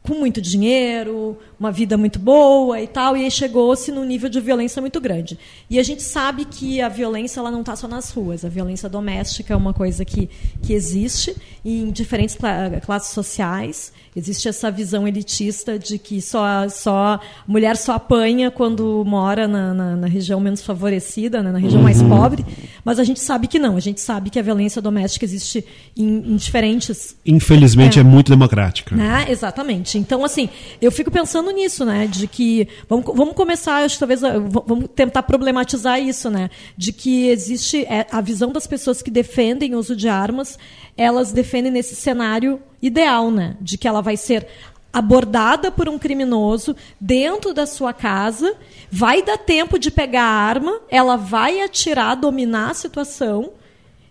com 0.03 0.15
muito 0.15 0.41
dinheiro, 0.41 1.37
uma 1.59 1.71
vida 1.71 1.95
muito 1.95 2.17
boa 2.17 2.81
e 2.81 2.87
tal, 2.87 3.15
e 3.15 3.23
aí 3.23 3.29
chegou-se 3.29 3.91
num 3.91 4.03
nível 4.03 4.29
de 4.29 4.39
violência 4.39 4.81
muito 4.81 4.99
grande. 4.99 5.37
E 5.69 5.79
a 5.79 5.83
gente 5.83 6.01
sabe 6.01 6.45
que 6.45 6.81
a 6.81 6.89
violência 6.89 7.39
ela 7.39 7.51
não 7.51 7.59
está 7.59 7.75
só 7.75 7.87
nas 7.87 8.09
ruas, 8.09 8.43
a 8.43 8.49
violência 8.49 8.89
doméstica 8.89 9.53
é 9.53 9.57
uma 9.57 9.73
coisa 9.73 10.03
que, 10.03 10.27
que 10.63 10.73
existe 10.73 11.35
em 11.63 11.91
diferentes 11.91 12.35
classes 12.83 13.13
sociais. 13.13 13.93
Existe 14.13 14.49
essa 14.49 14.69
visão 14.69 15.07
elitista 15.07 15.79
de 15.79 15.97
que 15.97 16.21
só, 16.21 16.67
só 16.67 17.19
mulher 17.47 17.77
só 17.77 17.93
apanha 17.93 18.51
quando 18.51 19.05
mora 19.05 19.47
na, 19.47 19.73
na, 19.73 19.95
na 19.95 20.07
região 20.07 20.37
menos 20.39 20.61
favorecida, 20.61 21.41
né, 21.41 21.49
na 21.49 21.59
região 21.59 21.77
uhum. 21.77 21.83
mais 21.83 22.03
pobre, 22.03 22.45
mas 22.83 22.99
a 22.99 23.05
gente 23.05 23.21
sabe 23.21 23.47
que 23.47 23.57
não. 23.57 23.77
A 23.77 23.79
gente 23.79 24.01
sabe 24.01 24.29
que 24.29 24.37
a 24.37 24.41
violência 24.41 24.81
doméstica 24.81 25.23
existe 25.23 25.63
em, 25.95 26.33
em 26.33 26.35
diferentes. 26.35 27.15
Infelizmente 27.25 27.99
é, 27.99 28.01
é 28.01 28.03
muito 28.03 28.29
democrática. 28.29 28.95
Né? 28.95 29.27
Exatamente. 29.29 29.97
Então, 29.97 30.25
assim, 30.25 30.49
eu 30.81 30.91
fico 30.91 31.09
pensando 31.09 31.49
nisso, 31.51 31.85
né? 31.85 32.05
De 32.05 32.27
que. 32.27 32.67
Vamos, 32.89 33.05
vamos 33.15 33.33
começar, 33.33 33.83
acho 33.83 33.95
que 33.95 33.99
talvez. 33.99 34.21
Vamos 34.21 34.89
tentar 34.93 35.23
problematizar 35.23 36.01
isso, 36.01 36.29
né? 36.29 36.49
De 36.77 36.91
que 36.91 37.29
existe 37.29 37.85
é, 37.85 38.05
a 38.11 38.19
visão 38.19 38.51
das 38.51 38.67
pessoas 38.67 39.01
que 39.01 39.09
defendem 39.09 39.73
o 39.73 39.79
uso 39.79 39.95
de 39.95 40.09
armas, 40.09 40.57
elas 41.01 41.31
defendem 41.31 41.71
nesse 41.71 41.95
cenário 41.95 42.61
ideal, 42.81 43.31
né? 43.31 43.57
De 43.59 43.77
que 43.77 43.87
ela 43.87 44.01
vai 44.01 44.15
ser 44.15 44.47
abordada 44.93 45.71
por 45.71 45.89
um 45.89 45.97
criminoso 45.97 46.75
dentro 46.99 47.53
da 47.53 47.65
sua 47.65 47.93
casa, 47.93 48.55
vai 48.91 49.23
dar 49.23 49.37
tempo 49.37 49.79
de 49.79 49.89
pegar 49.89 50.23
a 50.23 50.45
arma, 50.47 50.79
ela 50.89 51.15
vai 51.15 51.61
atirar, 51.61 52.15
dominar 52.15 52.71
a 52.71 52.73
situação. 52.73 53.51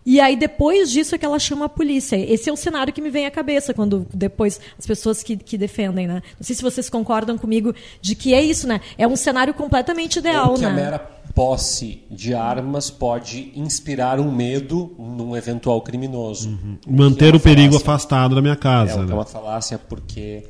E 0.05 0.19
aí, 0.19 0.35
depois 0.35 0.91
disso, 0.91 1.15
é 1.15 1.19
que 1.19 1.27
ela 1.27 1.39
chama 1.39 1.67
a 1.67 1.69
polícia. 1.69 2.17
Esse 2.17 2.49
é 2.49 2.53
o 2.53 2.57
cenário 2.57 2.93
que 2.93 3.03
me 3.03 3.11
vem 3.11 3.27
à 3.27 3.31
cabeça 3.31 3.75
quando 3.75 4.07
depois 4.13 4.59
as 4.79 4.87
pessoas 4.87 5.23
que, 5.23 5.37
que 5.37 5.59
defendem, 5.59 6.09
né? 6.09 6.23
Não 6.39 6.43
sei 6.43 6.57
se 6.57 6.63
vocês 6.63 6.89
concordam 6.89 7.37
comigo 7.37 7.75
de 8.01 8.15
que 8.15 8.33
é 8.33 8.43
isso, 8.43 8.67
né? 8.67 8.81
É 8.97 9.07
um 9.07 9.15
cenário 9.15 9.53
completamente 9.53 10.19
ideal, 10.19 10.51
Ou 10.51 10.55
que 10.55 10.63
né? 10.63 10.69
A 10.69 10.73
mera 10.73 11.20
posse 11.35 12.03
de 12.11 12.35
armas 12.35 12.91
pode 12.91 13.53
inspirar 13.55 14.21
um 14.21 14.31
medo 14.31 14.95
num 14.99 15.37
eventual 15.37 15.81
criminoso. 15.81 16.49
Uhum. 16.49 16.79
Manter 16.89 17.35
é 17.35 17.37
o 17.37 17.41
perigo 17.41 17.75
falácia. 17.75 17.93
afastado 17.93 18.35
da 18.35 18.43
minha 18.43 18.57
casa. 18.57 19.01
É, 19.01 19.05
né? 19.05 19.13
é 19.13 19.15
uma 19.15 19.25
falácia 19.25 19.79
porque 19.79 20.45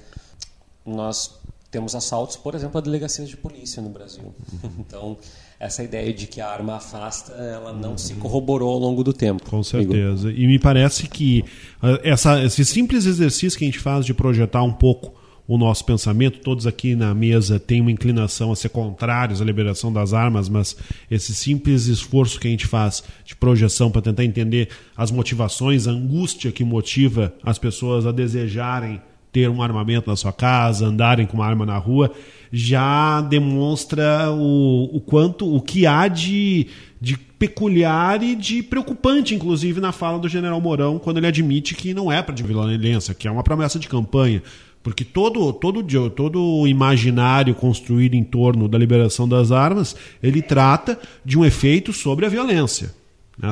nós 0.85 1.39
temos 1.71 1.95
assaltos, 1.95 2.37
por 2.37 2.55
exemplo, 2.55 2.79
a 2.79 2.81
delegacias 2.81 3.29
de 3.29 3.37
polícia 3.37 3.81
no 3.81 3.91
Brasil. 3.91 4.35
Então, 4.79 5.17
essa 5.59 5.85
ideia 5.85 6.13
de 6.13 6.27
que 6.27 6.41
a 6.41 6.49
arma 6.49 6.77
afasta, 6.77 7.33
ela 7.33 7.73
não 7.73 7.97
se 7.97 8.15
corroborou 8.15 8.73
ao 8.73 8.79
longo 8.79 9.05
do 9.05 9.13
tempo. 9.13 9.49
Com 9.49 9.63
certeza. 9.63 10.33
E 10.33 10.47
me 10.47 10.59
parece 10.59 11.07
que 11.07 11.45
ah, 11.83 12.01
essa, 12.03 12.43
esse 12.43 12.65
simples 12.65 13.05
exercício 13.07 13.59
que 13.59 13.65
a 13.65 13.69
gente 13.69 13.79
faz 13.79 14.05
de 14.05 14.15
projetar 14.15 14.63
um 14.63 14.73
pouco 14.73 15.20
o 15.51 15.59
nosso 15.59 15.85
pensamento. 15.85 16.39
Todos 16.39 16.65
aqui 16.65 16.95
na 16.95 17.13
mesa 17.13 17.59
têm 17.59 17.81
uma 17.81 17.91
inclinação 17.91 18.53
a 18.53 18.57
ser 18.57 18.69
contrários 18.69 19.43
à 19.43 19.45
liberação 19.45 19.93
das 19.93 20.15
armas, 20.15 20.49
mas 20.49 20.77
esse 21.11 21.35
simples 21.35 21.87
esforço 21.87 22.39
que 22.39 22.47
a 22.47 22.51
gente 22.53 22.69
faz 22.69 23.03
de 23.25 23.35
projeção 23.35 23.91
para 23.91 24.01
tentar 24.01 24.25
entender 24.25 24.69
as 24.97 25.11
motivações, 25.11 25.89
a 25.89 25.91
angústia 25.91 26.53
que 26.53 26.63
motiva 26.63 27.35
as 27.43 27.59
pessoas 27.59 28.07
a 28.07 28.13
desejarem 28.13 29.03
ter 29.33 29.51
um 29.51 29.61
armamento 29.61 30.09
na 30.09 30.15
sua 30.15 30.33
casa, 30.33 30.87
andarem 30.87 31.27
com 31.27 31.37
uma 31.37 31.47
arma 31.47 31.67
na 31.67 31.79
rua, 31.79 32.13
já 32.53 33.21
demonstra 33.21 34.31
o, 34.31 34.85
o 34.93 35.01
quanto, 35.01 35.53
o 35.53 35.61
que 35.61 35.85
há 35.85 36.07
de, 36.07 36.69
de 37.01 37.17
peculiar 37.17 38.23
e 38.23 38.37
de 38.37 38.63
preocupante, 38.63 39.35
inclusive, 39.35 39.81
na 39.81 39.91
fala 39.91 40.19
do 40.19 40.29
general 40.29 40.61
Mourão, 40.61 40.99
quando 40.99 41.17
ele 41.17 41.27
admite 41.27 41.75
que 41.75 41.93
não 41.93 42.11
é 42.11 42.23
para 42.23 42.35
de 42.35 42.43
violência, 42.45 43.15
que 43.15 43.27
é 43.27 43.31
uma 43.31 43.43
promessa 43.43 43.81
de 43.81 43.89
campanha. 43.89 44.43
Porque 44.83 45.05
todo, 45.05 45.53
todo, 45.53 45.83
todo 46.11 46.43
o 46.43 46.67
imaginário 46.67 47.55
construído 47.55 48.15
em 48.15 48.25
torno 48.25 48.67
da 48.67 48.79
liberação 48.79 49.29
das 49.29 49.53
armas, 49.53 49.95
ele 50.23 50.41
trata 50.41 50.99
de 51.25 51.39
um 51.39 51.45
efeito 51.45 51.93
sobre 51.93 52.25
a 52.25 52.29
violência. 52.29 52.95
Né? 53.39 53.51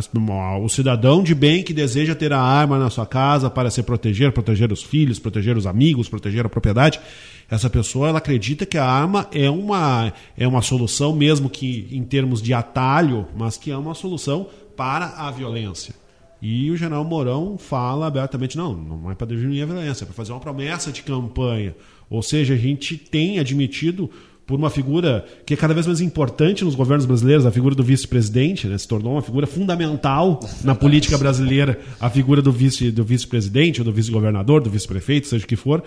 O 0.63 0.69
cidadão 0.69 1.23
de 1.23 1.35
bem 1.35 1.63
que 1.63 1.75
deseja 1.75 2.15
ter 2.15 2.33
a 2.33 2.41
arma 2.41 2.79
na 2.79 2.89
sua 2.89 3.07
casa 3.07 3.51
para 3.51 3.71
se 3.71 3.83
proteger, 3.83 4.33
proteger 4.33 4.73
os 4.73 4.83
filhos, 4.83 5.19
proteger 5.19 5.57
os 5.57 5.67
amigos, 5.67 6.09
proteger 6.09 6.47
a 6.47 6.49
propriedade, 6.49 7.01
essa 7.51 7.71
pessoa 7.71 8.09
ela 8.09 8.19
acredita 8.19 8.67
que 8.67 8.77
a 8.77 8.85
arma 8.85 9.27
é 9.33 9.49
uma, 9.49 10.13
é 10.37 10.47
uma 10.47 10.61
solução, 10.61 11.15
mesmo 11.15 11.49
que 11.49 11.89
em 11.91 12.05
termos 12.05 12.43
de 12.43 12.53
atalho, 12.53 13.27
mas 13.37 13.57
que 13.57 13.71
é 13.71 13.77
uma 13.77 13.95
solução 13.95 14.49
para 14.77 15.07
a 15.17 15.31
violência. 15.31 15.95
E 16.41 16.71
o 16.71 16.77
general 16.77 17.05
Mourão 17.05 17.59
fala 17.59 18.07
abertamente: 18.07 18.57
não, 18.57 18.75
não 18.75 19.11
é 19.11 19.15
para 19.15 19.27
diminuir 19.27 19.63
a 19.63 19.67
violência, 19.67 20.05
é 20.05 20.07
para 20.07 20.15
fazer 20.15 20.33
uma 20.33 20.41
promessa 20.41 20.93
de 20.93 21.03
campanha. 21.03 21.75
Ou 22.09 22.23
seja, 22.23 22.55
a 22.55 22.57
gente 22.57 22.97
tem 22.97 23.39
admitido 23.39 24.11
por 24.47 24.59
uma 24.59 24.71
figura 24.71 25.27
que 25.45 25.53
é 25.53 25.57
cada 25.59 25.75
vez 25.75 25.87
mais 25.87 26.01
importante 26.01 26.65
nos 26.65 26.75
governos 26.75 27.05
brasileiros, 27.05 27.45
a 27.45 27.51
figura 27.51 27.75
do 27.75 27.83
vice-presidente, 27.83 28.67
né? 28.67 28.79
se 28.79 28.89
tornou 28.89 29.13
uma 29.13 29.21
figura 29.21 29.47
fundamental 29.47 30.41
na 30.65 30.75
política 30.75 31.19
brasileira, 31.19 31.79
a 32.01 32.09
figura 32.09 32.41
do 32.41 32.51
vice 32.51 32.91
do 32.91 33.05
vice-presidente, 33.05 33.83
ou 33.83 33.85
do 33.85 33.93
vice-governador, 33.93 34.63
do 34.63 34.71
vice-prefeito, 34.71 35.27
seja 35.27 35.45
o 35.45 35.47
que 35.47 35.55
for, 35.55 35.85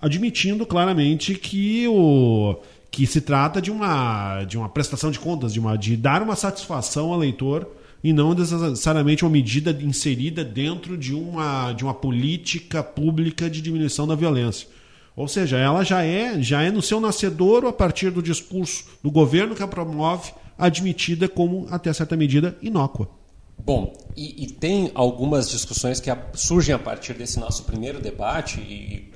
admitindo 0.00 0.66
claramente 0.66 1.36
que 1.36 1.86
o 1.86 2.56
que 2.90 3.06
se 3.06 3.20
trata 3.20 3.62
de 3.62 3.70
uma 3.70 4.42
de 4.42 4.58
uma 4.58 4.68
prestação 4.68 5.12
de 5.12 5.20
contas, 5.20 5.52
de 5.52 5.60
uma 5.60 5.76
de 5.76 5.96
dar 5.96 6.20
uma 6.20 6.34
satisfação 6.34 7.12
ao 7.12 7.22
eleitor 7.22 7.68
e 8.04 8.12
não 8.12 8.34
necessariamente 8.34 9.24
uma 9.24 9.30
medida 9.30 9.70
inserida 9.82 10.44
dentro 10.44 10.98
de 10.98 11.14
uma 11.14 11.72
de 11.72 11.82
uma 11.82 11.94
política 11.94 12.82
pública 12.82 13.48
de 13.48 13.62
diminuição 13.62 14.06
da 14.06 14.14
violência. 14.14 14.68
Ou 15.16 15.26
seja, 15.26 15.56
ela 15.56 15.82
já 15.82 16.04
é, 16.04 16.42
já 16.42 16.62
é 16.62 16.70
no 16.70 16.82
seu 16.82 17.00
nascedouro 17.00 17.66
a 17.66 17.72
partir 17.72 18.10
do 18.10 18.22
discurso 18.22 18.84
do 19.02 19.10
governo 19.10 19.54
que 19.54 19.62
a 19.62 19.66
promove, 19.66 20.32
admitida 20.58 21.28
como, 21.28 21.66
até 21.70 21.92
certa 21.92 22.16
medida, 22.16 22.58
inócua. 22.60 23.08
Bom, 23.56 23.92
e, 24.16 24.44
e 24.44 24.46
tem 24.50 24.90
algumas 24.94 25.48
discussões 25.48 26.00
que 26.00 26.10
surgem 26.34 26.74
a 26.74 26.78
partir 26.78 27.14
desse 27.14 27.38
nosso 27.38 27.62
primeiro 27.62 28.00
debate, 28.00 28.60
e, 28.60 29.12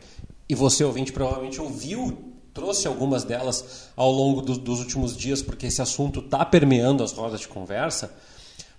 e 0.48 0.54
você, 0.54 0.84
ouvinte, 0.84 1.12
provavelmente 1.12 1.60
ouviu, 1.60 2.16
trouxe 2.54 2.86
algumas 2.86 3.24
delas 3.24 3.90
ao 3.96 4.10
longo 4.10 4.40
do, 4.40 4.56
dos 4.56 4.78
últimos 4.78 5.16
dias, 5.16 5.42
porque 5.42 5.66
esse 5.66 5.82
assunto 5.82 6.20
está 6.20 6.44
permeando 6.44 7.02
as 7.02 7.12
rodas 7.12 7.40
de 7.40 7.48
conversa. 7.48 8.14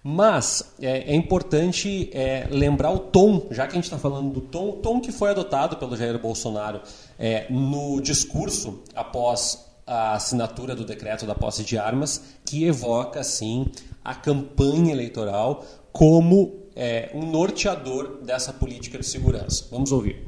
Mas 0.03 0.63
é, 0.79 1.11
é 1.11 1.15
importante 1.15 2.09
é, 2.13 2.47
lembrar 2.49 2.91
o 2.91 2.99
tom, 2.99 3.47
já 3.51 3.67
que 3.67 3.73
a 3.73 3.75
gente 3.75 3.83
está 3.83 3.97
falando 3.97 4.31
do 4.31 4.41
tom, 4.41 4.69
o 4.69 4.73
tom 4.73 5.01
que 5.01 5.11
foi 5.11 5.29
adotado 5.29 5.75
pelo 5.75 5.95
Jair 5.97 6.17
Bolsonaro 6.17 6.81
é, 7.17 7.47
no 7.49 7.99
discurso 7.99 8.81
após 8.95 9.65
a 9.85 10.13
assinatura 10.13 10.75
do 10.75 10.85
decreto 10.85 11.25
da 11.25 11.35
posse 11.35 11.63
de 11.63 11.77
armas, 11.77 12.21
que 12.45 12.63
evoca, 12.63 13.23
sim, 13.23 13.65
a 14.03 14.15
campanha 14.15 14.91
eleitoral 14.91 15.65
como 15.91 16.59
é, 16.75 17.09
um 17.13 17.29
norteador 17.29 18.21
dessa 18.23 18.53
política 18.53 18.99
de 18.99 19.05
segurança. 19.05 19.67
Vamos 19.69 19.91
ouvir. 19.91 20.27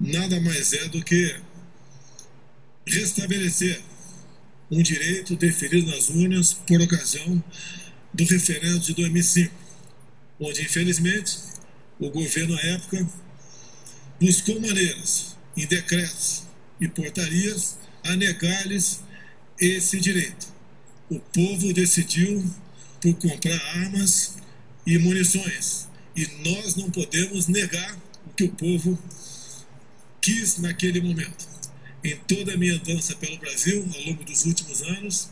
Nada 0.00 0.40
mais 0.40 0.72
é 0.72 0.88
do 0.88 1.04
que 1.04 1.36
restabelecer 2.86 3.82
um 4.70 4.82
direito 4.82 5.34
deferido 5.36 5.90
nas 5.90 6.08
urnas 6.08 6.52
por 6.54 6.80
ocasião 6.80 7.42
do 8.12 8.24
referendo 8.24 8.80
de 8.80 8.94
2005, 8.94 9.54
onde, 10.40 10.62
infelizmente, 10.62 11.38
o 11.98 12.10
governo 12.10 12.56
à 12.56 12.60
época 12.60 13.08
buscou 14.20 14.60
maneiras, 14.60 15.36
em 15.56 15.66
decretos 15.66 16.44
e 16.80 16.88
portarias, 16.88 17.78
a 18.04 18.16
negar-lhes 18.16 19.00
esse 19.60 20.00
direito. 20.00 20.46
O 21.10 21.18
povo 21.18 21.72
decidiu 21.72 22.44
por 23.00 23.14
comprar 23.14 23.60
armas 23.76 24.36
e 24.86 24.98
munições, 24.98 25.88
e 26.16 26.26
nós 26.44 26.76
não 26.76 26.90
podemos 26.90 27.46
negar 27.48 27.96
o 28.26 28.30
que 28.34 28.44
o 28.44 28.48
povo 28.48 28.98
quis 30.20 30.58
naquele 30.58 31.00
momento. 31.00 31.46
Em 32.02 32.16
toda 32.16 32.54
a 32.54 32.56
minha 32.56 32.74
andança 32.74 33.14
pelo 33.16 33.38
Brasil, 33.38 33.88
ao 33.94 34.00
longo 34.02 34.24
dos 34.24 34.44
últimos 34.44 34.82
anos, 34.82 35.28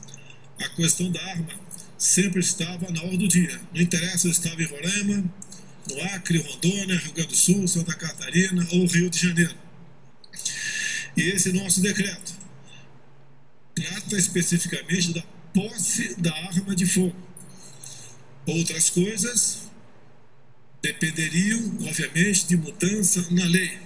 a 0.59 0.69
questão 0.71 1.11
da 1.11 1.23
arma 1.23 1.66
sempre 1.99 2.41
estava 2.41 2.91
na 2.91 3.03
hora 3.03 3.17
do 3.17 3.29
dia. 3.29 3.61
Não 3.75 3.81
interessa, 3.81 4.27
eu 4.27 4.33
estava 4.33 4.61
em 4.61 4.67
Roraima, 4.67 5.25
no 5.89 6.03
Acre, 6.15 6.39
Rondônia, 6.39 6.99
Rio 6.99 7.13
Grande 7.13 7.29
do 7.29 7.37
Sul, 7.37 7.67
Santa 7.69 7.95
Catarina 7.95 8.67
ou 8.73 8.87
Rio 8.87 9.09
de 9.09 9.19
Janeiro. 9.19 9.55
E 11.17 11.23
esse 11.23 11.53
nosso 11.53 11.81
decreto 11.81 12.35
trata 13.75 14.17
especificamente 14.17 15.13
da 15.15 15.23
posse 15.55 16.21
da 16.21 16.33
arma 16.33 16.75
de 16.75 16.87
fogo. 16.87 17.15
Outras 18.47 18.91
coisas 18.91 19.63
dependeriam, 20.83 21.61
obviamente, 21.81 22.47
de 22.47 22.57
mudança 22.57 23.27
na 23.31 23.45
lei. 23.45 23.79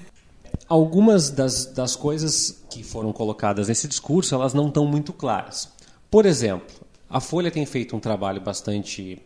Algumas 0.68 1.30
das, 1.30 1.66
das 1.66 1.96
coisas 1.96 2.62
que 2.70 2.82
foram 2.82 3.12
colocadas 3.12 3.68
nesse 3.68 3.88
discurso, 3.88 4.34
elas 4.34 4.52
não 4.52 4.68
estão 4.68 4.86
muito 4.86 5.12
claras. 5.12 5.68
Por 6.10 6.26
exemplo, 6.26 6.86
a 7.10 7.20
Folha 7.20 7.50
tem 7.50 7.66
feito 7.66 7.96
um 7.96 8.00
trabalho 8.00 8.40
bastante 8.40 9.20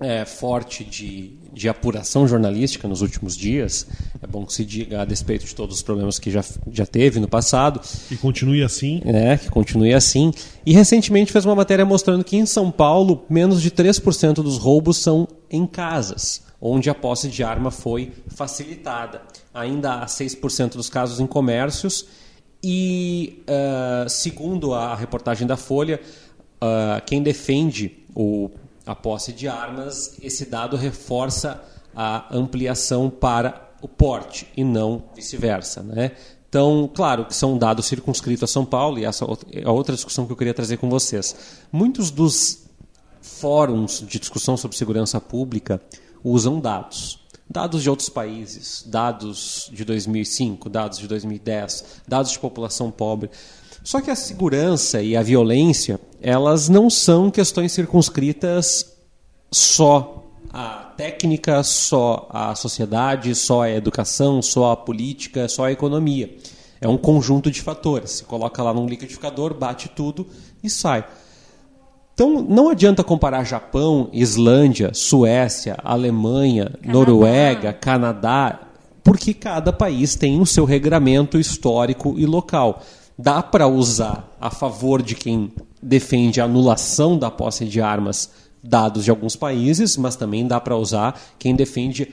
é, 0.00 0.24
forte 0.24 0.84
de, 0.84 1.34
de 1.52 1.68
apuração 1.68 2.26
jornalística 2.26 2.88
nos 2.88 3.02
últimos 3.02 3.36
dias. 3.36 3.86
É 4.22 4.26
bom 4.26 4.46
que 4.46 4.54
se 4.54 4.64
diga 4.64 5.02
a 5.02 5.04
despeito 5.04 5.44
de 5.44 5.54
todos 5.54 5.76
os 5.76 5.82
problemas 5.82 6.18
que 6.18 6.30
já, 6.30 6.42
já 6.70 6.86
teve 6.86 7.20
no 7.20 7.28
passado. 7.28 7.80
E 8.10 8.16
continue 8.16 8.62
assim. 8.62 9.02
É, 9.04 9.36
que 9.36 9.50
continue 9.50 9.92
assim. 9.92 10.32
E 10.64 10.72
recentemente 10.72 11.30
fez 11.30 11.44
uma 11.44 11.54
matéria 11.54 11.84
mostrando 11.84 12.24
que 12.24 12.36
em 12.36 12.46
São 12.46 12.70
Paulo, 12.70 13.26
menos 13.28 13.60
de 13.60 13.70
3% 13.70 14.36
dos 14.36 14.56
roubos 14.56 14.96
são 14.96 15.28
em 15.50 15.66
casas, 15.66 16.42
onde 16.58 16.88
a 16.88 16.94
posse 16.94 17.28
de 17.28 17.44
arma 17.44 17.70
foi 17.70 18.12
facilitada. 18.28 19.20
Ainda 19.52 19.96
há 19.96 20.06
6% 20.06 20.70
dos 20.70 20.88
casos 20.88 21.20
em 21.20 21.26
comércios. 21.26 22.06
E, 22.64 23.42
uh, 23.48 24.08
segundo 24.08 24.72
a 24.72 24.94
reportagem 24.94 25.48
da 25.48 25.56
Folha, 25.56 26.00
uh, 26.62 27.02
quem 27.04 27.22
defende 27.22 28.04
o 28.14 28.50
a 28.86 28.94
posse 28.94 29.32
de 29.32 29.46
armas, 29.48 30.16
esse 30.20 30.46
dado 30.46 30.76
reforça 30.76 31.62
a 31.94 32.34
ampliação 32.34 33.08
para 33.08 33.70
o 33.80 33.88
porte 33.88 34.48
e 34.56 34.64
não 34.64 35.04
vice-versa. 35.14 35.82
Né? 35.82 36.12
Então, 36.48 36.90
claro 36.92 37.24
que 37.24 37.34
são 37.34 37.56
dados 37.56 37.86
circunscritos 37.86 38.42
a 38.42 38.46
São 38.46 38.64
Paulo, 38.64 38.98
e 38.98 39.04
essa 39.04 39.24
é 39.52 39.68
outra 39.68 39.94
discussão 39.94 40.26
que 40.26 40.32
eu 40.32 40.36
queria 40.36 40.54
trazer 40.54 40.78
com 40.78 40.90
vocês. 40.90 41.34
Muitos 41.70 42.10
dos 42.10 42.64
fóruns 43.20 44.04
de 44.06 44.18
discussão 44.18 44.56
sobre 44.56 44.76
segurança 44.76 45.20
pública 45.20 45.80
usam 46.22 46.60
dados. 46.60 47.20
Dados 47.48 47.82
de 47.82 47.90
outros 47.90 48.08
países, 48.08 48.84
dados 48.86 49.70
de 49.72 49.84
2005, 49.84 50.70
dados 50.70 50.98
de 50.98 51.06
2010, 51.06 52.02
dados 52.08 52.32
de 52.32 52.38
população 52.38 52.90
pobre. 52.90 53.30
Só 53.84 54.00
que 54.00 54.10
a 54.10 54.16
segurança 54.16 55.02
e 55.02 55.16
a 55.16 55.22
violência, 55.22 56.00
elas 56.20 56.68
não 56.68 56.88
são 56.88 57.30
questões 57.30 57.72
circunscritas 57.72 58.92
só 59.50 60.24
à 60.52 60.92
técnica, 60.96 61.62
só 61.62 62.28
à 62.30 62.54
sociedade, 62.54 63.34
só 63.34 63.62
à 63.62 63.70
educação, 63.70 64.40
só 64.40 64.72
à 64.72 64.76
política, 64.76 65.48
só 65.48 65.64
à 65.64 65.72
economia. 65.72 66.36
É 66.80 66.86
um 66.86 66.96
conjunto 66.96 67.50
de 67.50 67.60
fatores. 67.60 68.10
Se 68.10 68.24
coloca 68.24 68.62
lá 68.62 68.72
num 68.72 68.86
liquidificador, 68.86 69.54
bate 69.54 69.88
tudo 69.88 70.26
e 70.62 70.70
sai. 70.70 71.04
Então, 72.14 72.42
não 72.42 72.68
adianta 72.68 73.02
comparar 73.02 73.44
Japão, 73.44 74.08
Islândia, 74.12 74.92
Suécia, 74.92 75.76
Alemanha, 75.82 76.66
Canadá. 76.66 76.92
Noruega, 76.92 77.72
Canadá, 77.72 78.60
porque 79.02 79.32
cada 79.32 79.72
país 79.72 80.14
tem 80.14 80.40
o 80.40 80.46
seu 80.46 80.64
regramento 80.64 81.38
histórico 81.38 82.14
e 82.18 82.26
local 82.26 82.82
dá 83.18 83.42
para 83.42 83.66
usar 83.66 84.36
a 84.40 84.50
favor 84.50 85.02
de 85.02 85.14
quem 85.14 85.52
defende 85.82 86.40
a 86.40 86.44
anulação 86.44 87.18
da 87.18 87.30
posse 87.30 87.64
de 87.64 87.80
armas 87.80 88.30
dados 88.62 89.04
de 89.04 89.10
alguns 89.10 89.34
países, 89.34 89.96
mas 89.96 90.14
também 90.14 90.46
dá 90.46 90.60
para 90.60 90.76
usar 90.76 91.20
quem 91.38 91.54
defende 91.54 92.08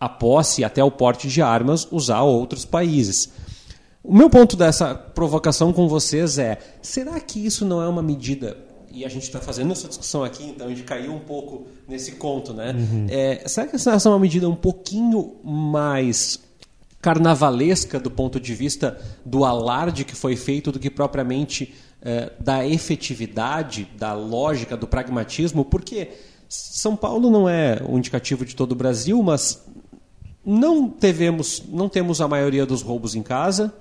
a 0.00 0.08
posse 0.08 0.64
até 0.64 0.82
o 0.82 0.90
porte 0.90 1.28
de 1.28 1.40
armas 1.40 1.86
usar 1.90 2.22
outros 2.22 2.64
países. 2.64 3.30
O 4.02 4.12
meu 4.12 4.28
ponto 4.28 4.56
dessa 4.56 4.96
provocação 4.96 5.72
com 5.72 5.86
vocês 5.86 6.38
é: 6.38 6.58
será 6.82 7.20
que 7.20 7.44
isso 7.44 7.64
não 7.64 7.80
é 7.80 7.86
uma 7.86 8.02
medida? 8.02 8.56
E 8.90 9.04
a 9.04 9.08
gente 9.08 9.22
está 9.22 9.38
fazendo 9.38 9.72
essa 9.72 9.88
discussão 9.88 10.24
aqui, 10.24 10.44
então 10.44 10.66
a 10.66 10.70
gente 10.70 10.82
caiu 10.82 11.14
um 11.14 11.20
pouco 11.20 11.66
nesse 11.88 12.12
conto, 12.12 12.52
né? 12.52 12.74
Uhum. 12.76 13.06
É, 13.08 13.42
será 13.46 13.66
que 13.66 13.76
essa 13.76 13.92
é 13.92 14.08
uma 14.08 14.18
medida 14.18 14.48
um 14.48 14.56
pouquinho 14.56 15.36
mais 15.42 16.38
carnavalesca 17.02 17.98
do 17.98 18.10
ponto 18.10 18.38
de 18.38 18.54
vista 18.54 18.96
do 19.26 19.44
alarde 19.44 20.04
que 20.04 20.14
foi 20.14 20.36
feito 20.36 20.70
do 20.70 20.78
que 20.78 20.88
propriamente 20.88 21.74
eh, 22.00 22.32
da 22.38 22.64
efetividade, 22.64 23.88
da 23.98 24.14
lógica, 24.14 24.76
do 24.76 24.86
pragmatismo, 24.86 25.64
porque 25.64 26.12
São 26.48 26.94
Paulo 26.94 27.28
não 27.28 27.48
é 27.48 27.82
o 27.88 27.98
indicativo 27.98 28.44
de 28.44 28.54
todo 28.54 28.72
o 28.72 28.76
Brasil, 28.76 29.20
mas 29.20 29.64
não, 30.46 30.86
devemos, 30.88 31.64
não 31.68 31.88
temos 31.88 32.20
a 32.20 32.28
maioria 32.28 32.64
dos 32.64 32.82
roubos 32.82 33.16
em 33.16 33.22
casa. 33.22 33.74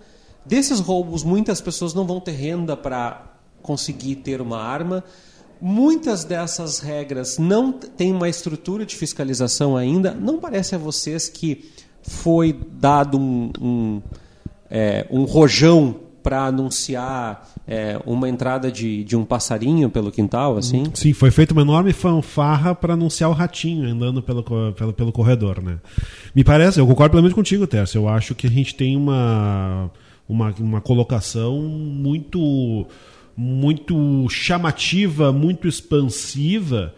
Desses 0.44 0.80
roubos, 0.80 1.24
muitas 1.24 1.62
pessoas 1.62 1.94
não 1.94 2.06
vão 2.08 2.20
ter 2.20 2.32
renda 2.32 2.76
para 2.76 3.36
conseguir 3.62 4.16
ter 4.16 4.42
uma 4.42 4.60
arma. 4.60 5.04
Muitas 5.62 6.24
dessas 6.24 6.80
regras 6.80 7.38
não 7.38 7.72
têm 7.72 8.12
uma 8.12 8.28
estrutura 8.28 8.84
de 8.84 8.96
fiscalização 8.96 9.78
ainda. 9.78 10.12
Não 10.12 10.40
parece 10.40 10.74
a 10.74 10.80
vocês 10.80 11.30
que 11.30 11.70
foi 12.04 12.58
dado 12.72 13.18
um, 13.18 13.52
um, 13.60 14.02
é, 14.70 15.06
um 15.10 15.24
rojão 15.24 15.96
para 16.22 16.46
anunciar 16.46 17.50
é, 17.68 18.00
uma 18.06 18.30
entrada 18.30 18.72
de, 18.72 19.04
de 19.04 19.16
um 19.16 19.26
passarinho 19.26 19.90
pelo 19.90 20.12
quintal, 20.12 20.58
assim? 20.58 20.84
Sim, 20.94 21.14
foi 21.14 21.32
feita 21.32 21.54
uma 21.54 21.62
enorme 21.64 21.94
fanfarra 21.94 22.76
para 22.76 22.94
anunciar 22.94 23.30
o 23.30 23.34
ratinho 23.34 23.90
andando 23.90 24.22
pelo, 24.22 24.44
pelo, 24.74 24.94
pelo 24.94 25.12
corredor, 25.12 25.62
né? 25.62 25.78
Me 26.36 26.44
parece, 26.44 26.80
eu 26.80 26.88
concordo 26.88 27.12
plenamente 27.12 27.36
contigo, 27.36 27.66
Tércio. 27.66 28.00
Eu 28.00 28.08
acho 28.08 28.36
que 28.36 28.48
a 28.48 28.50
gente 28.50 28.76
tem 28.76 28.96
uma, 28.96 29.90
uma, 30.28 30.54
uma 30.60 30.82
colocação 30.82 31.60
muito, 31.60 32.86
muito 33.36 34.28
chamativa, 34.30 35.32
muito 35.32 35.68
expansiva 35.68 36.94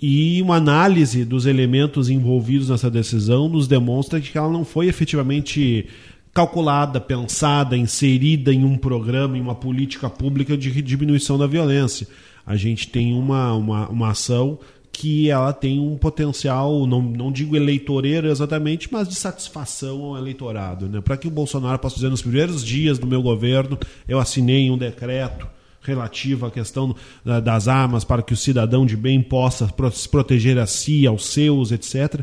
e 0.00 0.40
uma 0.40 0.56
análise 0.56 1.24
dos 1.24 1.44
elementos 1.44 2.08
envolvidos 2.08 2.70
nessa 2.70 2.90
decisão 2.90 3.48
nos 3.48 3.68
demonstra 3.68 4.20
que 4.20 4.36
ela 4.36 4.50
não 4.50 4.64
foi 4.64 4.86
efetivamente 4.86 5.86
calculada, 6.32 7.00
pensada, 7.00 7.76
inserida 7.76 8.52
em 8.52 8.64
um 8.64 8.78
programa, 8.78 9.36
em 9.36 9.40
uma 9.40 9.54
política 9.54 10.08
pública 10.08 10.56
de 10.56 10.80
diminuição 10.80 11.36
da 11.36 11.46
violência. 11.46 12.06
A 12.46 12.56
gente 12.56 12.88
tem 12.88 13.12
uma, 13.12 13.52
uma, 13.54 13.88
uma 13.88 14.10
ação 14.10 14.58
que 14.90 15.28
ela 15.28 15.52
tem 15.52 15.78
um 15.78 15.96
potencial, 15.96 16.86
não, 16.86 17.02
não 17.02 17.30
digo 17.30 17.54
eleitoreiro 17.54 18.28
exatamente, 18.28 18.88
mas 18.90 19.08
de 19.08 19.14
satisfação 19.14 20.02
ao 20.04 20.18
eleitorado. 20.18 20.88
Né? 20.88 21.00
Para 21.00 21.16
que 21.16 21.28
o 21.28 21.30
Bolsonaro 21.30 21.78
possa 21.78 21.96
dizer, 21.96 22.08
nos 22.08 22.22
primeiros 22.22 22.64
dias 22.64 22.98
do 22.98 23.06
meu 23.06 23.22
governo, 23.22 23.78
eu 24.08 24.18
assinei 24.18 24.70
um 24.70 24.78
decreto 24.78 25.46
relativa 25.80 26.48
à 26.48 26.50
questão 26.50 26.94
das 27.24 27.68
armas 27.68 28.04
para 28.04 28.22
que 28.22 28.32
o 28.32 28.36
cidadão 28.36 28.84
de 28.84 28.96
bem 28.96 29.22
possa 29.22 29.72
se 29.92 30.08
proteger 30.08 30.58
a 30.58 30.66
si, 30.66 31.06
aos 31.06 31.26
seus, 31.26 31.72
etc. 31.72 32.22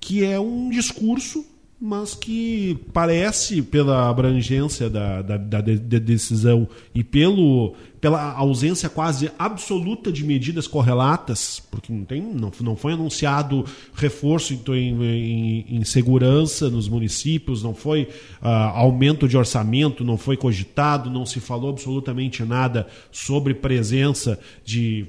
Que 0.00 0.24
é 0.24 0.38
um 0.38 0.68
discurso, 0.68 1.44
mas 1.80 2.14
que 2.14 2.78
parece, 2.92 3.62
pela 3.62 4.08
abrangência 4.08 4.90
da, 4.90 5.22
da, 5.22 5.36
da, 5.36 5.60
da 5.60 5.98
decisão 5.98 6.68
e 6.94 7.02
pelo 7.02 7.74
pela 8.00 8.32
ausência 8.32 8.88
quase 8.88 9.30
absoluta 9.38 10.12
de 10.12 10.24
medidas 10.24 10.66
correlatas, 10.66 11.60
porque 11.70 11.92
não, 11.92 12.04
tem, 12.04 12.22
não, 12.22 12.52
não 12.60 12.76
foi 12.76 12.92
anunciado 12.92 13.64
reforço 13.94 14.52
em, 14.52 15.02
em, 15.02 15.66
em 15.68 15.84
segurança 15.84 16.70
nos 16.70 16.88
municípios, 16.88 17.62
não 17.62 17.74
foi 17.74 18.02
uh, 18.42 18.46
aumento 18.74 19.28
de 19.28 19.36
orçamento, 19.36 20.04
não 20.04 20.16
foi 20.16 20.36
cogitado, 20.36 21.10
não 21.10 21.26
se 21.26 21.40
falou 21.40 21.70
absolutamente 21.70 22.44
nada 22.44 22.86
sobre 23.10 23.54
presença 23.54 24.38
de, 24.64 25.06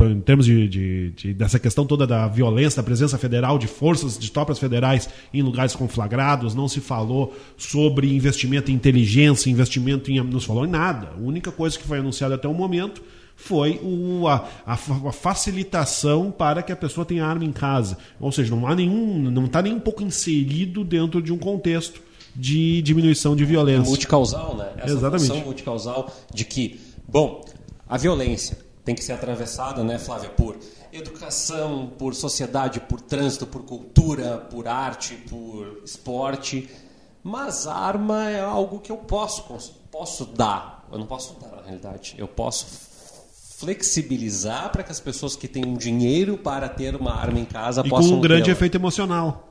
em 0.00 0.20
termos 0.20 0.46
de, 0.46 0.68
de, 0.68 1.10
de, 1.10 1.34
dessa 1.34 1.58
questão 1.58 1.86
toda 1.86 2.06
da 2.06 2.26
violência, 2.26 2.82
da 2.82 2.86
presença 2.86 3.16
federal 3.16 3.58
de 3.58 3.66
forças, 3.66 4.18
de 4.18 4.30
tropas 4.30 4.58
federais 4.58 5.08
em 5.32 5.42
lugares 5.42 5.74
conflagrados, 5.76 6.54
não 6.54 6.66
se 6.66 6.80
falou 6.80 7.34
sobre 7.56 8.12
investimento 8.14 8.70
em 8.70 8.74
inteligência, 8.74 9.50
investimento 9.50 10.10
em. 10.10 10.22
não 10.22 10.40
se 10.40 10.46
falou 10.46 10.66
em 10.66 10.70
nada. 10.70 11.12
A 11.16 11.20
única 11.20 11.52
coisa 11.52 11.78
que 11.78 11.86
foi 11.86 11.98
anunciada 11.98 12.23
anunciado 12.24 12.34
até 12.34 12.48
o 12.48 12.54
momento 12.54 13.02
foi 13.36 13.80
o, 13.82 14.28
a, 14.28 14.48
a, 14.64 14.74
a, 14.74 15.12
facilitação 15.12 16.30
para 16.30 16.62
que 16.62 16.70
a 16.70 16.76
pessoa 16.76 17.04
tenha 17.04 17.26
arma 17.26 17.44
em 17.44 17.52
casa. 17.52 17.98
Ou 18.20 18.30
seja, 18.30 18.54
não 18.54 18.66
há 18.66 18.74
nenhum, 18.74 19.30
não 19.30 19.46
está 19.46 19.60
nem 19.60 19.74
um 19.74 19.80
pouco 19.80 20.02
inserido 20.02 20.84
dentro 20.84 21.20
de 21.20 21.32
um 21.32 21.38
contexto 21.38 22.00
de 22.34 22.80
diminuição 22.82 23.34
de 23.34 23.44
violência. 23.44 23.88
Multicausal, 23.88 24.56
né? 24.56 24.72
Essa 24.76 24.92
Exatamente. 24.92 25.44
multicausal 25.44 26.12
de 26.32 26.44
que, 26.44 26.80
bom, 27.08 27.44
a 27.88 27.98
violência 27.98 28.58
tem 28.84 28.94
que 28.94 29.02
ser 29.02 29.12
atravessada, 29.12 29.82
né, 29.82 29.98
Flávia, 29.98 30.30
por 30.30 30.56
educação, 30.92 31.90
por 31.98 32.14
sociedade, 32.14 32.80
por 32.80 33.00
trânsito, 33.00 33.46
por 33.46 33.62
cultura, 33.62 34.38
por 34.50 34.68
arte, 34.68 35.16
por 35.28 35.80
esporte. 35.84 36.68
Mas 37.22 37.66
a 37.66 37.74
arma 37.74 38.30
é 38.30 38.40
algo 38.40 38.78
que 38.78 38.92
eu 38.92 38.98
posso, 38.98 39.44
posso 39.90 40.24
dar 40.26 40.73
eu 40.94 40.98
não 40.98 41.06
posso 41.06 41.36
dar, 41.40 41.56
na 41.56 41.62
realidade. 41.62 42.14
Eu 42.16 42.28
posso 42.28 42.66
flexibilizar 43.58 44.70
para 44.70 44.82
que 44.82 44.92
as 44.92 45.00
pessoas 45.00 45.34
que 45.36 45.48
têm 45.48 45.64
um 45.66 45.74
dinheiro 45.74 46.38
para 46.38 46.68
ter 46.68 46.94
uma 46.94 47.14
arma 47.14 47.38
em 47.38 47.44
casa 47.44 47.82
e 47.84 47.88
possam 47.88 48.12
com 48.12 48.16
um 48.16 48.20
grande 48.20 48.50
efeito 48.50 48.76
emocional 48.76 49.50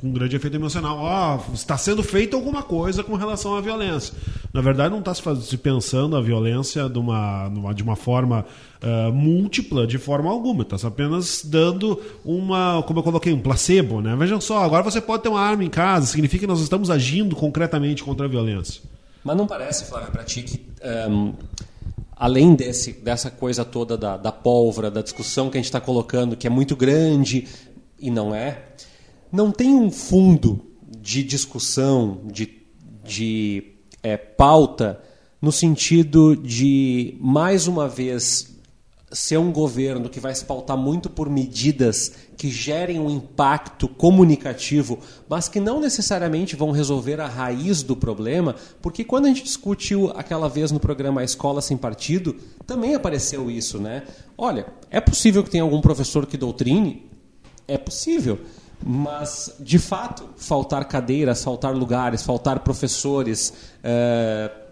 com 0.00 0.06
um 0.06 0.12
grande 0.12 0.36
efeito 0.36 0.56
emocional. 0.56 0.96
Ó, 0.96 1.36
oh, 1.38 1.54
está 1.54 1.76
sendo 1.76 2.04
feita 2.04 2.36
alguma 2.36 2.62
coisa 2.62 3.02
com 3.02 3.16
relação 3.16 3.56
à 3.56 3.60
violência. 3.60 4.14
Na 4.52 4.60
verdade, 4.60 4.90
não 4.90 5.00
está 5.00 5.12
se, 5.12 5.56
pensando 5.58 6.16
a 6.16 6.20
violência 6.20 6.88
de 6.88 7.00
uma, 7.00 7.50
de 7.74 7.82
uma 7.82 7.96
forma 7.96 8.46
uh, 8.80 9.12
múltipla, 9.12 9.88
de 9.88 9.98
forma 9.98 10.30
alguma. 10.30 10.62
Está 10.62 10.86
apenas 10.86 11.42
dando 11.44 12.00
uma, 12.24 12.80
como 12.86 13.00
eu 13.00 13.02
coloquei, 13.02 13.32
um 13.32 13.40
placebo. 13.40 14.00
Né? 14.00 14.14
Vejam 14.16 14.40
só, 14.40 14.62
agora 14.62 14.82
você 14.82 15.00
pode 15.00 15.24
ter 15.24 15.28
uma 15.28 15.40
arma 15.40 15.64
em 15.64 15.70
casa, 15.70 16.06
significa 16.06 16.42
que 16.42 16.46
nós 16.46 16.60
estamos 16.60 16.90
agindo 16.90 17.34
concretamente 17.34 18.04
contra 18.04 18.26
a 18.26 18.28
violência. 18.28 18.80
Mas 19.24 19.36
não 19.36 19.46
parece, 19.46 19.84
Flávio, 19.84 20.10
para 20.10 20.24
ti 20.24 20.42
que 20.42 20.68
um, 21.10 21.34
além 22.16 22.54
desse, 22.54 22.92
dessa 22.92 23.30
coisa 23.30 23.64
toda 23.64 23.96
da, 23.96 24.16
da 24.16 24.32
pólvora, 24.32 24.90
da 24.90 25.02
discussão 25.02 25.50
que 25.50 25.56
a 25.56 25.60
gente 25.60 25.66
está 25.66 25.80
colocando, 25.80 26.36
que 26.36 26.46
é 26.46 26.50
muito 26.50 26.74
grande 26.74 27.46
e 27.98 28.10
não 28.10 28.34
é, 28.34 28.62
não 29.30 29.50
tem 29.50 29.74
um 29.74 29.90
fundo 29.90 30.60
de 31.00 31.22
discussão, 31.22 32.20
de, 32.24 32.62
de 33.04 33.72
é, 34.02 34.16
pauta, 34.16 35.00
no 35.40 35.52
sentido 35.52 36.34
de, 36.36 37.16
mais 37.20 37.68
uma 37.68 37.88
vez, 37.88 38.57
ser 39.10 39.38
um 39.38 39.50
governo 39.50 40.08
que 40.08 40.20
vai 40.20 40.34
se 40.34 40.44
pautar 40.44 40.76
muito 40.76 41.08
por 41.08 41.30
medidas 41.30 42.12
que 42.36 42.50
gerem 42.50 43.00
um 43.00 43.08
impacto 43.08 43.88
comunicativo, 43.88 44.98
mas 45.28 45.48
que 45.48 45.58
não 45.58 45.80
necessariamente 45.80 46.54
vão 46.54 46.70
resolver 46.70 47.20
a 47.20 47.26
raiz 47.26 47.82
do 47.82 47.96
problema, 47.96 48.54
porque 48.82 49.04
quando 49.04 49.24
a 49.24 49.28
gente 49.28 49.42
discutiu 49.42 50.12
aquela 50.14 50.48
vez 50.48 50.70
no 50.70 50.78
programa 50.78 51.24
Escola 51.24 51.60
Sem 51.60 51.76
Partido, 51.76 52.36
também 52.66 52.94
apareceu 52.94 53.50
isso, 53.50 53.78
né? 53.78 54.04
Olha, 54.36 54.66
é 54.90 55.00
possível 55.00 55.42
que 55.42 55.50
tenha 55.50 55.64
algum 55.64 55.80
professor 55.80 56.26
que 56.26 56.36
doutrine? 56.36 57.10
É 57.66 57.78
possível. 57.78 58.38
Mas, 58.84 59.56
de 59.58 59.78
fato, 59.78 60.28
faltar 60.36 60.84
cadeiras, 60.84 61.42
faltar 61.42 61.74
lugares, 61.74 62.22
faltar 62.22 62.60
professores. 62.60 63.52
É 63.82 64.67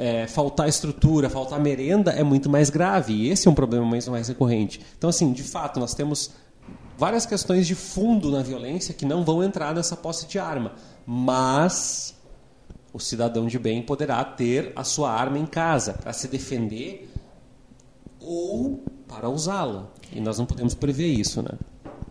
é, 0.00 0.26
faltar 0.26 0.66
estrutura, 0.66 1.28
faltar 1.28 1.60
merenda 1.60 2.10
é 2.10 2.24
muito 2.24 2.48
mais 2.48 2.70
grave. 2.70 3.12
E 3.12 3.28
esse 3.28 3.46
é 3.46 3.50
um 3.50 3.54
problema 3.54 3.84
muito 3.84 4.10
mais 4.10 4.28
recorrente. 4.28 4.80
Então, 4.96 5.10
assim, 5.10 5.30
de 5.30 5.42
fato, 5.42 5.78
nós 5.78 5.92
temos 5.92 6.30
várias 6.96 7.26
questões 7.26 7.66
de 7.66 7.74
fundo 7.74 8.30
na 8.30 8.42
violência 8.42 8.94
que 8.94 9.04
não 9.04 9.22
vão 9.22 9.44
entrar 9.44 9.74
nessa 9.74 9.94
posse 9.94 10.26
de 10.26 10.38
arma. 10.38 10.72
Mas 11.04 12.14
o 12.94 12.98
cidadão 12.98 13.46
de 13.46 13.58
bem 13.58 13.82
poderá 13.82 14.24
ter 14.24 14.72
a 14.74 14.84
sua 14.84 15.12
arma 15.12 15.38
em 15.38 15.44
casa 15.44 15.92
para 15.92 16.14
se 16.14 16.28
defender 16.28 17.12
ou 18.18 18.82
para 19.06 19.28
usá-la. 19.28 19.90
E 20.10 20.18
nós 20.18 20.38
não 20.38 20.46
podemos 20.46 20.72
prever 20.72 21.08
isso, 21.08 21.42
né? 21.42 21.58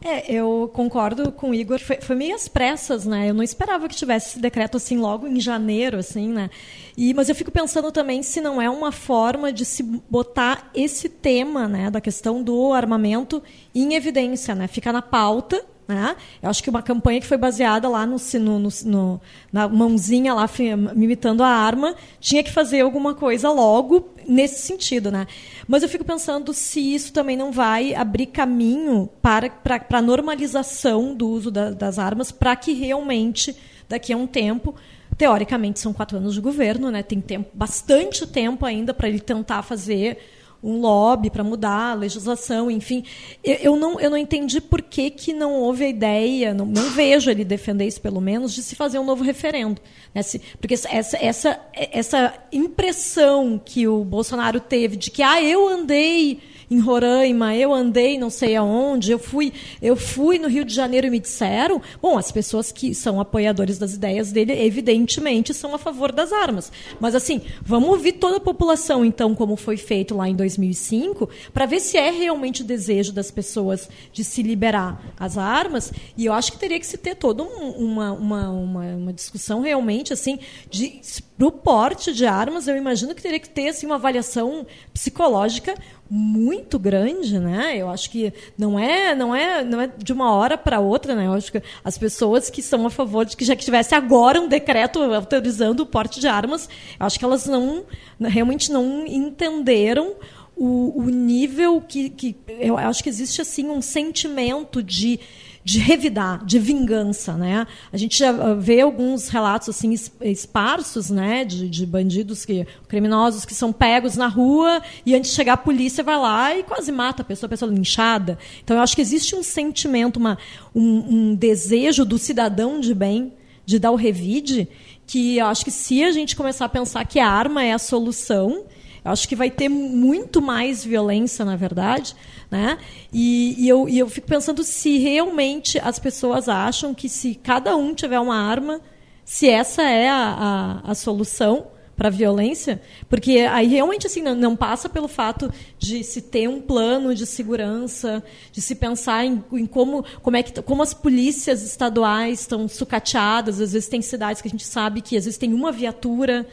É, 0.01 0.31
eu 0.31 0.69
concordo 0.73 1.31
com 1.31 1.49
o 1.49 1.53
Igor. 1.53 1.79
Foi, 1.79 1.97
foi 1.99 2.15
meio 2.15 2.35
às 2.35 2.47
pressas, 2.47 3.05
né? 3.05 3.29
Eu 3.29 3.33
não 3.33 3.43
esperava 3.43 3.87
que 3.87 3.95
tivesse 3.95 4.29
esse 4.29 4.39
decreto 4.39 4.77
assim 4.77 4.97
logo 4.97 5.27
em 5.27 5.39
janeiro, 5.39 5.97
assim, 5.97 6.29
né? 6.29 6.49
E, 6.95 7.13
mas 7.13 7.27
eu 7.27 7.35
fico 7.35 7.51
pensando 7.51 7.91
também 7.91 8.23
se 8.23 8.39
não 8.39 8.61
é 8.61 8.69
uma 8.69 8.91
forma 8.91 9.51
de 9.51 9.65
se 9.65 9.83
botar 9.83 10.69
esse 10.73 11.09
tema, 11.09 11.67
né, 11.67 11.89
da 11.89 12.01
questão 12.01 12.41
do 12.43 12.73
armamento 12.73 13.41
em 13.73 13.93
evidência, 13.93 14.55
né? 14.55 14.67
Ficar 14.67 14.93
na 14.93 15.01
pauta 15.01 15.65
né? 15.89 16.15
Eu 16.39 16.51
acho 16.51 16.61
que 16.61 16.69
uma 16.69 16.83
campanha 16.83 17.19
que 17.19 17.25
foi 17.25 17.37
baseada 17.37 17.89
lá 17.89 18.05
no, 18.05 18.17
no, 18.39 18.69
no, 18.85 19.21
na 19.51 19.67
mãozinha 19.67 20.35
lá 20.35 20.47
imitando 20.95 21.41
a 21.41 21.47
arma 21.47 21.95
tinha 22.19 22.43
que 22.43 22.51
fazer 22.51 22.81
alguma 22.81 23.15
coisa 23.15 23.49
logo 23.49 24.09
nesse 24.27 24.61
sentido, 24.61 25.11
né? 25.11 25.25
Mas 25.67 25.81
eu 25.81 25.89
fico 25.89 26.05
pensando 26.05 26.53
se 26.53 26.93
isso 26.93 27.11
também 27.11 27.35
não 27.35 27.51
vai 27.51 27.95
abrir 27.95 28.27
caminho 28.27 29.09
para, 29.19 29.49
para, 29.49 29.79
para 29.79 29.97
a 29.97 30.01
normalização 30.01 31.15
do 31.15 31.27
uso 31.27 31.49
da, 31.49 31.71
das 31.71 31.97
armas, 31.97 32.31
para 32.31 32.55
que 32.55 32.71
realmente 32.73 33.55
daqui 33.87 34.13
a 34.13 34.17
um 34.17 34.27
tempo 34.27 34.75
teoricamente 35.17 35.79
são 35.79 35.91
quatro 35.91 36.17
anos 36.17 36.35
de 36.35 36.41
governo, 36.41 36.91
né? 36.91 37.01
Tem 37.01 37.19
tempo, 37.19 37.49
bastante 37.51 38.27
tempo 38.27 38.63
ainda 38.63 38.93
para 38.93 39.09
ele 39.09 39.19
tentar 39.19 39.63
fazer 39.63 40.19
um 40.61 40.81
lobby 40.81 41.29
para 41.29 41.43
mudar 41.43 41.91
a 41.91 41.93
legislação, 41.93 42.69
enfim. 42.69 43.03
Eu, 43.43 43.55
eu, 43.55 43.75
não, 43.75 43.99
eu 43.99 44.09
não 44.09 44.17
entendi 44.17 44.59
por 44.59 44.81
que, 44.81 45.09
que 45.09 45.33
não 45.33 45.53
houve 45.53 45.85
a 45.85 45.89
ideia, 45.89 46.53
não, 46.53 46.65
não 46.65 46.89
vejo 46.91 47.31
ele 47.31 47.45
defender 47.45 47.85
isso, 47.85 48.01
pelo 48.01 48.19
menos, 48.19 48.53
de 48.53 48.61
se 48.61 48.75
fazer 48.75 48.99
um 48.99 49.05
novo 49.05 49.23
referendo. 49.23 49.81
Né? 50.13 50.21
Se, 50.21 50.39
porque 50.59 50.73
essa, 50.73 51.17
essa, 51.17 51.59
essa 51.73 52.33
impressão 52.51 53.59
que 53.63 53.87
o 53.87 54.03
Bolsonaro 54.03 54.59
teve 54.59 54.97
de 54.97 55.09
que 55.09 55.23
ah, 55.23 55.41
eu 55.41 55.67
andei 55.67 56.39
em 56.69 56.79
Roraima, 56.79 57.55
eu 57.55 57.73
andei 57.73 58.17
não 58.17 58.29
sei 58.29 58.55
aonde, 58.55 59.11
eu 59.11 59.19
fui, 59.19 59.51
eu 59.81 59.95
fui 59.95 60.37
no 60.37 60.47
Rio 60.47 60.63
de 60.63 60.73
Janeiro 60.73 61.07
e 61.07 61.09
me 61.09 61.19
disseram, 61.19 61.81
bom, 62.01 62.17
as 62.17 62.31
pessoas 62.31 62.71
que 62.71 62.93
são 62.93 63.19
apoiadores 63.19 63.77
das 63.77 63.93
ideias 63.93 64.31
dele, 64.31 64.53
evidentemente, 64.53 65.53
são 65.53 65.73
a 65.73 65.77
favor 65.77 66.11
das 66.11 66.31
armas. 66.31 66.71
Mas 66.99 67.15
assim, 67.15 67.41
vamos 67.61 67.89
ouvir 67.89 68.13
toda 68.13 68.37
a 68.37 68.41
população, 68.41 69.03
então, 69.03 69.33
como 69.33 69.55
foi 69.55 69.77
feito 69.77 70.15
lá 70.15 70.29
em 70.29 70.35
2005, 70.35 71.29
para 71.53 71.65
ver 71.65 71.79
se 71.79 71.97
é 71.97 72.11
realmente 72.11 72.61
o 72.61 72.65
desejo 72.65 73.11
das 73.11 73.31
pessoas 73.31 73.89
de 74.13 74.23
se 74.23 74.43
liberar 74.43 75.13
as 75.19 75.37
armas. 75.37 75.91
E 76.15 76.25
eu 76.25 76.33
acho 76.33 76.51
que 76.51 76.59
teria 76.59 76.79
que 76.79 76.85
se 76.85 76.97
ter 76.97 77.15
toda 77.15 77.43
um, 77.43 77.69
uma, 77.71 78.11
uma, 78.11 78.49
uma, 78.49 78.85
uma 78.95 79.13
discussão 79.13 79.61
realmente 79.61 80.13
assim 80.13 80.39
de 80.69 81.01
para 81.39 81.47
o 81.47 81.51
porte 81.53 82.13
de 82.13 82.25
armas, 82.25 82.67
eu 82.67 82.75
imagino 82.75 83.15
que 83.15 83.21
teria 83.21 83.39
que 83.39 83.47
ter 83.47 83.69
assim, 83.69 83.85
uma 83.85 83.95
avaliação 83.95 84.67
psicológica 84.93 85.73
muito 86.09 86.79
grande, 86.79 87.37
né? 87.37 87.77
Eu 87.77 87.87
acho 87.89 88.09
que 88.09 88.33
não 88.57 88.79
é, 88.79 89.13
não 89.13 89.35
é, 89.35 89.63
não 89.63 89.79
é 89.79 89.87
de 89.87 90.11
uma 90.11 90.33
hora 90.33 90.57
para 90.57 90.79
outra, 90.79 91.13
né? 91.13 91.27
Eu 91.27 91.33
acho 91.33 91.51
que 91.51 91.61
as 91.83 91.97
pessoas 91.97 92.49
que 92.49 92.63
são 92.63 92.85
a 92.85 92.89
favor 92.89 93.25
de 93.25 93.37
que 93.37 93.45
já 93.45 93.55
que 93.55 93.63
tivesse 93.63 93.93
agora 93.93 94.41
um 94.41 94.47
decreto 94.47 94.99
autorizando 94.99 95.81
o 95.81 95.85
porte 95.85 96.19
de 96.19 96.27
armas, 96.27 96.67
eu 96.99 97.05
acho 97.05 97.19
que 97.19 97.25
elas 97.25 97.45
não 97.45 97.83
realmente 98.19 98.71
não 98.71 99.05
entenderam 99.05 100.15
o, 100.55 101.03
o 101.03 101.09
nível 101.09 101.79
que, 101.79 102.09
que 102.09 102.35
eu 102.47 102.77
acho 102.77 103.03
que 103.03 103.09
existe 103.09 103.41
assim 103.41 103.69
um 103.69 103.81
sentimento 103.81 104.81
de 104.81 105.19
de 105.63 105.79
revidar, 105.79 106.43
de 106.45 106.57
vingança, 106.57 107.33
né? 107.33 107.67
A 107.91 107.97
gente 107.97 108.17
já 108.17 108.29
ah, 108.29 108.53
vê 108.55 108.81
alguns 108.81 109.29
relatos 109.29 109.69
assim 109.69 109.93
esparsos, 110.21 111.09
né, 111.09 111.43
de, 111.43 111.69
de 111.69 111.85
bandidos 111.85 112.45
que 112.45 112.65
criminosos 112.87 113.45
que 113.45 113.53
são 113.53 113.71
pegos 113.71 114.15
na 114.15 114.27
rua 114.27 114.81
e 115.05 115.13
antes 115.15 115.31
de 115.31 115.35
chegar 115.35 115.53
a 115.53 115.57
polícia 115.57 116.03
vai 116.03 116.17
lá 116.17 116.55
e 116.55 116.63
quase 116.63 116.91
mata 116.91 117.21
a 117.21 117.25
pessoa, 117.25 117.47
a 117.47 117.49
pessoa 117.49 117.71
linchada. 117.71 118.37
Então 118.63 118.77
eu 118.77 118.83
acho 118.83 118.95
que 118.95 119.01
existe 119.01 119.35
um 119.35 119.43
sentimento, 119.43 120.17
uma, 120.17 120.37
um, 120.73 121.31
um 121.31 121.35
desejo 121.35 122.05
do 122.05 122.17
cidadão 122.17 122.79
de 122.79 122.93
bem 122.93 123.33
de 123.65 123.77
dar 123.77 123.91
o 123.91 123.95
revide, 123.95 124.67
que 125.05 125.37
eu 125.37 125.45
acho 125.45 125.63
que 125.63 125.69
se 125.69 126.03
a 126.03 126.11
gente 126.11 126.35
começar 126.35 126.65
a 126.65 126.69
pensar 126.69 127.05
que 127.05 127.19
a 127.19 127.29
arma 127.29 127.63
é 127.63 127.71
a 127.71 127.77
solução, 127.77 128.63
acho 129.09 129.27
que 129.27 129.35
vai 129.35 129.49
ter 129.49 129.69
muito 129.69 130.41
mais 130.41 130.83
violência, 130.83 131.43
na 131.43 131.55
verdade, 131.55 132.15
né? 132.49 132.77
E, 133.11 133.55
e, 133.57 133.67
eu, 133.67 133.87
e 133.89 133.99
eu 133.99 134.09
fico 134.09 134.27
pensando 134.27 134.63
se 134.63 134.97
realmente 134.97 135.79
as 135.79 135.99
pessoas 135.99 136.47
acham 136.47 136.93
que 136.93 137.09
se 137.09 137.35
cada 137.35 137.75
um 137.75 137.93
tiver 137.93 138.19
uma 138.19 138.37
arma, 138.37 138.81
se 139.25 139.47
essa 139.49 139.83
é 139.83 140.09
a, 140.09 140.81
a, 140.85 140.91
a 140.91 140.95
solução 140.95 141.67
para 141.99 142.07
a 142.07 142.11
violência, 142.11 142.81
porque 143.09 143.39
aí 143.39 143.67
realmente 143.67 144.07
assim 144.07 144.21
não, 144.21 144.33
não, 144.33 144.55
passa 144.55 144.87
pelo 144.87 145.09
fato 145.09 145.51
de 145.77 146.01
se 146.01 146.21
ter 146.21 146.47
um 146.47 146.61
plano 146.61 147.13
de 147.13 147.25
segurança, 147.25 148.23
de 148.53 148.61
se 148.61 148.73
pensar 148.73 149.25
em, 149.25 149.43
em 149.51 149.65
como 149.65 150.05
como 150.21 150.37
é 150.37 150.41
que 150.41 150.61
como 150.61 150.81
as 150.81 150.93
polícias 150.93 151.61
estaduais 151.61 152.39
estão 152.39 152.69
sucateadas, 152.69 153.59
às 153.59 153.73
vezes 153.73 153.89
tem 153.89 154.01
cidades 154.01 154.41
que 154.41 154.47
a 154.47 154.51
gente 154.51 154.65
sabe 154.65 155.01
que 155.01 155.17
às 155.17 155.25
vezes 155.25 155.37
tem 155.37 155.53
uma 155.53 155.73
viatura 155.73 156.47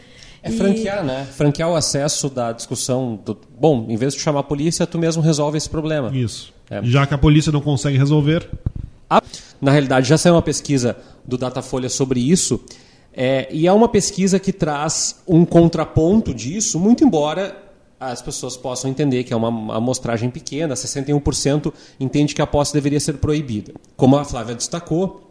é 0.47 0.51
franquear, 0.51 1.05
e... 1.05 1.07
né? 1.07 1.27
Franquear 1.33 1.71
o 1.71 1.75
acesso 1.75 2.29
da 2.29 2.53
discussão. 2.53 3.19
Do... 3.25 3.37
Bom, 3.59 3.87
em 3.89 3.97
vez 3.97 4.15
de 4.15 4.21
chamar 4.21 4.41
a 4.41 4.45
polícia, 4.45 4.87
tu 4.87 4.99
mesmo 4.99 5.23
resolve 5.23 5.59
esse 5.59 5.69
problema. 5.69 6.11
Isso. 6.17 6.53
É. 6.71 6.83
Já 6.83 7.07
que 7.07 7.15
a 7.15 7.19
polícia 7.19 7.53
não 7.53 7.61
consegue 7.61 7.97
resolver. 7.97 8.49
Na 9.61 9.71
realidade, 9.71 10.09
já 10.09 10.19
saiu 10.19 10.35
uma 10.35 10.43
pesquisa 10.43 10.97
do 11.25 11.39
Datafolha 11.39 11.89
sobre 11.89 12.21
isso. 12.21 12.61
É, 13.13 13.49
e 13.51 13.67
é 13.67 13.73
uma 13.73 13.89
pesquisa 13.89 14.39
que 14.39 14.53
traz 14.53 15.23
um 15.27 15.45
contraponto 15.45 16.35
disso, 16.35 16.79
muito 16.79 17.03
embora 17.03 17.65
as 17.99 18.21
pessoas 18.21 18.59
possam 18.59 18.91
entender 18.91 19.25
que 19.25 19.33
é 19.33 19.37
uma 19.37 19.75
amostragem 19.75 20.29
pequena, 20.29 20.75
61% 20.75 21.73
entende 21.99 22.35
que 22.35 22.43
a 22.43 22.47
posse 22.47 22.75
deveria 22.75 23.01
ser 23.01 23.15
proibida. 23.15 23.73
Como 23.97 24.17
a 24.17 24.25
Flávia 24.25 24.55
destacou, 24.55 25.26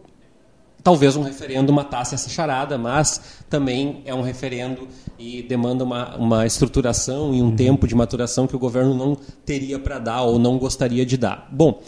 Talvez 0.85 1.15
um 1.15 1.23
referendo 1.23 1.73
matasse 1.73 2.13
essa 2.13 2.29
charada, 2.29 2.77
mas 2.77 3.19
também 3.49 4.03
é 4.05 4.13
um 4.13 4.21
referendo 4.21 4.87
e 5.17 5.41
demanda 5.41 5.83
uma, 5.83 6.15
uma 6.15 6.45
estruturação 6.45 7.33
e 7.33 7.41
um 7.41 7.45
uhum. 7.45 7.55
tempo 7.55 7.87
de 7.87 7.95
maturação 7.95 8.45
que 8.45 8.55
o 8.55 8.59
governo 8.59 8.93
não 8.93 9.17
teria 9.43 9.79
para 9.79 9.97
dar 9.97 10.21
ou 10.21 10.37
não 10.37 10.59
gostaria 10.59 11.03
de 11.03 11.17
dar. 11.17 11.49
Bom, 11.51 11.81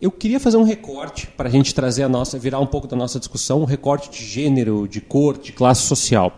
eu 0.00 0.08
queria 0.08 0.38
fazer 0.38 0.56
um 0.56 0.62
recorte 0.62 1.26
para 1.26 1.48
a 1.48 1.50
gente 1.50 1.74
trazer 1.74 2.04
a 2.04 2.08
nossa, 2.08 2.38
virar 2.38 2.60
um 2.60 2.66
pouco 2.66 2.86
da 2.86 2.94
nossa 2.94 3.18
discussão, 3.18 3.62
um 3.62 3.64
recorte 3.64 4.08
de 4.08 4.24
gênero, 4.24 4.86
de 4.86 5.00
cor, 5.00 5.36
de 5.36 5.50
classe 5.50 5.82
social. 5.82 6.32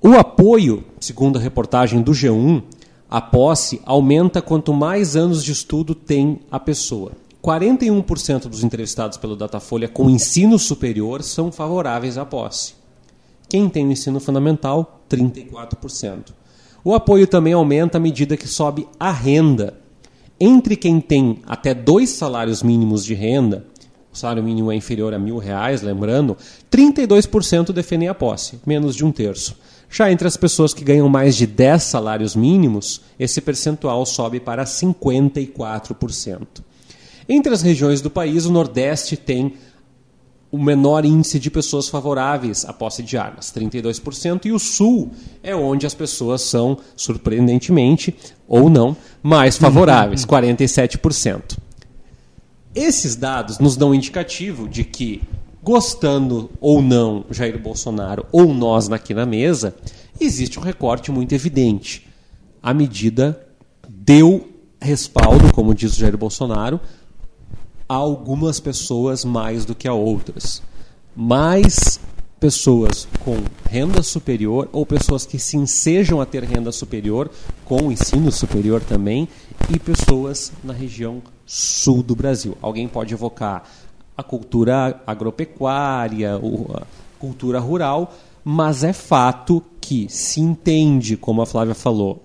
O 0.00 0.12
apoio, 0.12 0.84
segundo 1.00 1.40
a 1.40 1.42
reportagem 1.42 2.02
do 2.02 2.12
G1, 2.12 2.62
a 3.10 3.20
posse 3.20 3.82
aumenta 3.84 4.40
quanto 4.40 4.72
mais 4.72 5.16
anos 5.16 5.42
de 5.42 5.50
estudo 5.50 5.92
tem 5.92 6.38
a 6.52 6.60
pessoa. 6.60 7.10
41% 7.46 8.48
dos 8.48 8.64
entrevistados 8.64 9.16
pelo 9.16 9.36
Datafolha 9.36 9.86
com 9.86 10.10
ensino 10.10 10.58
superior 10.58 11.22
são 11.22 11.52
favoráveis 11.52 12.18
à 12.18 12.26
posse. 12.26 12.74
Quem 13.48 13.68
tem 13.68 13.86
o 13.86 13.92
ensino 13.92 14.18
fundamental, 14.18 15.00
34%. 15.08 16.32
O 16.82 16.92
apoio 16.92 17.24
também 17.24 17.52
aumenta 17.52 17.98
à 17.98 18.00
medida 18.00 18.36
que 18.36 18.48
sobe 18.48 18.88
a 18.98 19.12
renda. 19.12 19.74
Entre 20.40 20.74
quem 20.74 21.00
tem 21.00 21.38
até 21.46 21.72
dois 21.72 22.10
salários 22.10 22.64
mínimos 22.64 23.04
de 23.04 23.14
renda, 23.14 23.64
o 24.12 24.18
salário 24.18 24.42
mínimo 24.42 24.72
é 24.72 24.74
inferior 24.74 25.14
a 25.14 25.18
mil 25.18 25.38
reais, 25.38 25.82
lembrando, 25.82 26.36
32% 26.68 27.72
defendem 27.72 28.08
a 28.08 28.14
posse, 28.14 28.58
menos 28.66 28.96
de 28.96 29.04
um 29.04 29.12
terço. 29.12 29.56
Já 29.88 30.10
entre 30.10 30.26
as 30.26 30.36
pessoas 30.36 30.74
que 30.74 30.82
ganham 30.82 31.08
mais 31.08 31.36
de 31.36 31.46
10 31.46 31.80
salários 31.80 32.34
mínimos, 32.34 33.02
esse 33.16 33.40
percentual 33.40 34.04
sobe 34.04 34.40
para 34.40 34.64
54%. 34.64 36.66
Entre 37.28 37.52
as 37.52 37.62
regiões 37.62 38.00
do 38.00 38.10
país, 38.10 38.46
o 38.46 38.52
Nordeste 38.52 39.16
tem 39.16 39.54
o 40.50 40.58
menor 40.58 41.04
índice 41.04 41.38
de 41.38 41.50
pessoas 41.50 41.88
favoráveis 41.88 42.64
à 42.64 42.72
posse 42.72 43.02
de 43.02 43.18
armas, 43.18 43.52
32%, 43.52 44.46
e 44.46 44.52
o 44.52 44.58
Sul 44.58 45.10
é 45.42 45.54
onde 45.54 45.86
as 45.86 45.94
pessoas 45.94 46.42
são, 46.42 46.78
surpreendentemente, 46.96 48.16
ou 48.46 48.70
não, 48.70 48.96
mais 49.22 49.58
favoráveis, 49.58 50.24
47%. 50.24 51.58
Esses 52.74 53.16
dados 53.16 53.58
nos 53.58 53.76
dão 53.76 53.90
um 53.90 53.94
indicativo 53.94 54.68
de 54.68 54.84
que, 54.84 55.22
gostando 55.62 56.50
ou 56.60 56.80
não 56.80 57.24
Jair 57.30 57.58
Bolsonaro 57.58 58.24
ou 58.30 58.54
nós 58.54 58.90
aqui 58.90 59.12
na 59.12 59.26
mesa, 59.26 59.74
existe 60.20 60.58
um 60.58 60.62
recorte 60.62 61.10
muito 61.10 61.34
evidente. 61.34 62.06
A 62.62 62.72
medida 62.72 63.46
deu 63.88 64.48
respaldo, 64.80 65.52
como 65.52 65.74
diz 65.74 65.96
o 65.96 66.00
Jair 66.00 66.16
Bolsonaro, 66.16 66.80
a 67.88 67.94
algumas 67.94 68.60
pessoas 68.60 69.24
mais 69.24 69.64
do 69.64 69.74
que 69.74 69.88
a 69.88 69.92
outras. 69.92 70.62
Mais 71.14 72.00
pessoas 72.38 73.08
com 73.24 73.38
renda 73.68 74.02
superior 74.02 74.68
ou 74.72 74.84
pessoas 74.84 75.24
que 75.24 75.38
se 75.38 75.56
ensejam 75.56 76.20
a 76.20 76.26
ter 76.26 76.44
renda 76.44 76.70
superior, 76.70 77.30
com 77.64 77.90
ensino 77.90 78.30
superior 78.30 78.82
também, 78.82 79.28
e 79.70 79.78
pessoas 79.78 80.52
na 80.62 80.72
região 80.72 81.22
sul 81.44 82.02
do 82.02 82.14
Brasil. 82.14 82.56
Alguém 82.60 82.86
pode 82.86 83.14
evocar 83.14 83.64
a 84.16 84.22
cultura 84.22 85.00
agropecuária, 85.06 86.36
a 86.36 86.82
cultura 87.18 87.58
rural, 87.58 88.14
mas 88.44 88.84
é 88.84 88.92
fato 88.92 89.62
que 89.80 90.08
se 90.08 90.40
entende, 90.40 91.16
como 91.16 91.42
a 91.42 91.46
Flávia 91.46 91.74
falou, 91.74 92.24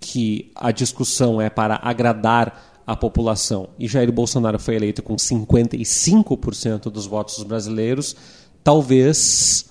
que 0.00 0.50
a 0.54 0.70
discussão 0.70 1.40
é 1.40 1.50
para 1.50 1.80
agradar 1.82 2.75
a 2.86 2.94
população 2.94 3.68
e 3.78 3.88
Jair 3.88 4.12
Bolsonaro 4.12 4.58
foi 4.58 4.76
eleito 4.76 5.02
com 5.02 5.16
55% 5.16 6.90
dos 6.90 7.06
votos 7.06 7.42
brasileiros, 7.42 8.14
talvez 8.62 9.70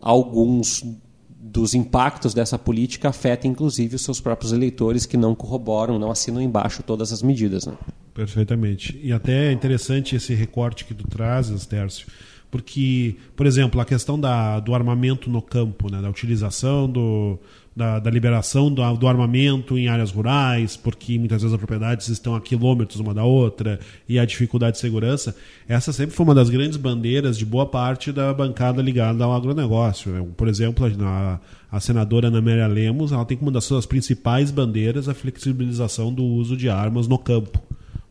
alguns 0.00 0.82
dos 1.28 1.74
impactos 1.74 2.32
dessa 2.32 2.58
política 2.58 3.10
afetem 3.10 3.50
inclusive 3.50 3.96
os 3.96 4.02
seus 4.02 4.20
próprios 4.20 4.52
eleitores 4.52 5.04
que 5.04 5.16
não 5.16 5.34
corroboram, 5.34 5.98
não 5.98 6.10
assinam 6.10 6.40
embaixo 6.40 6.82
todas 6.82 7.12
as 7.12 7.22
medidas. 7.22 7.66
Né? 7.66 7.74
Perfeitamente. 8.14 8.98
E 9.02 9.12
até 9.12 9.48
é 9.48 9.52
interessante 9.52 10.16
esse 10.16 10.32
recorte 10.34 10.84
que 10.86 10.94
tu 10.94 11.06
trazes, 11.06 11.66
Tércio, 11.66 12.06
porque, 12.50 13.16
por 13.36 13.46
exemplo, 13.46 13.80
a 13.80 13.84
questão 13.84 14.18
da, 14.18 14.60
do 14.60 14.74
armamento 14.74 15.28
no 15.28 15.42
campo, 15.42 15.90
né, 15.90 16.00
da 16.00 16.08
utilização 16.08 16.88
do, 16.88 17.38
da, 17.76 17.98
da 17.98 18.10
liberação 18.10 18.72
do, 18.72 18.96
do, 18.96 19.08
armamento 19.08 19.76
em 19.76 19.88
áreas 19.88 20.12
rurais, 20.12 20.76
porque 20.76 21.18
muitas 21.18 21.42
vezes 21.42 21.52
as 21.52 21.58
propriedades 21.58 22.08
estão 22.08 22.36
a 22.36 22.40
quilômetros 22.40 23.00
uma 23.00 23.12
da 23.12 23.24
outra, 23.24 23.80
e 24.08 24.18
a 24.18 24.24
dificuldade 24.24 24.76
de 24.76 24.80
segurança, 24.80 25.34
essa 25.68 25.92
sempre 25.92 26.14
foi 26.14 26.24
uma 26.24 26.34
das 26.34 26.48
grandes 26.48 26.76
bandeiras 26.76 27.36
de 27.36 27.44
boa 27.44 27.66
parte 27.66 28.12
da 28.12 28.32
bancada 28.32 28.80
ligada 28.80 29.24
ao 29.24 29.34
agronegócio. 29.34 30.32
Por 30.36 30.46
exemplo, 30.46 30.86
a, 31.02 31.40
a 31.70 31.80
senadora 31.80 32.28
Ana 32.28 32.40
Maria 32.40 32.68
Lemos 32.68 33.10
ela 33.10 33.24
tem 33.24 33.36
como 33.36 33.48
uma 33.48 33.54
das 33.54 33.64
suas 33.64 33.86
principais 33.86 34.52
bandeiras 34.52 35.08
a 35.08 35.14
flexibilização 35.14 36.12
do 36.12 36.24
uso 36.24 36.56
de 36.56 36.68
armas 36.68 37.08
no 37.08 37.18
campo, 37.18 37.60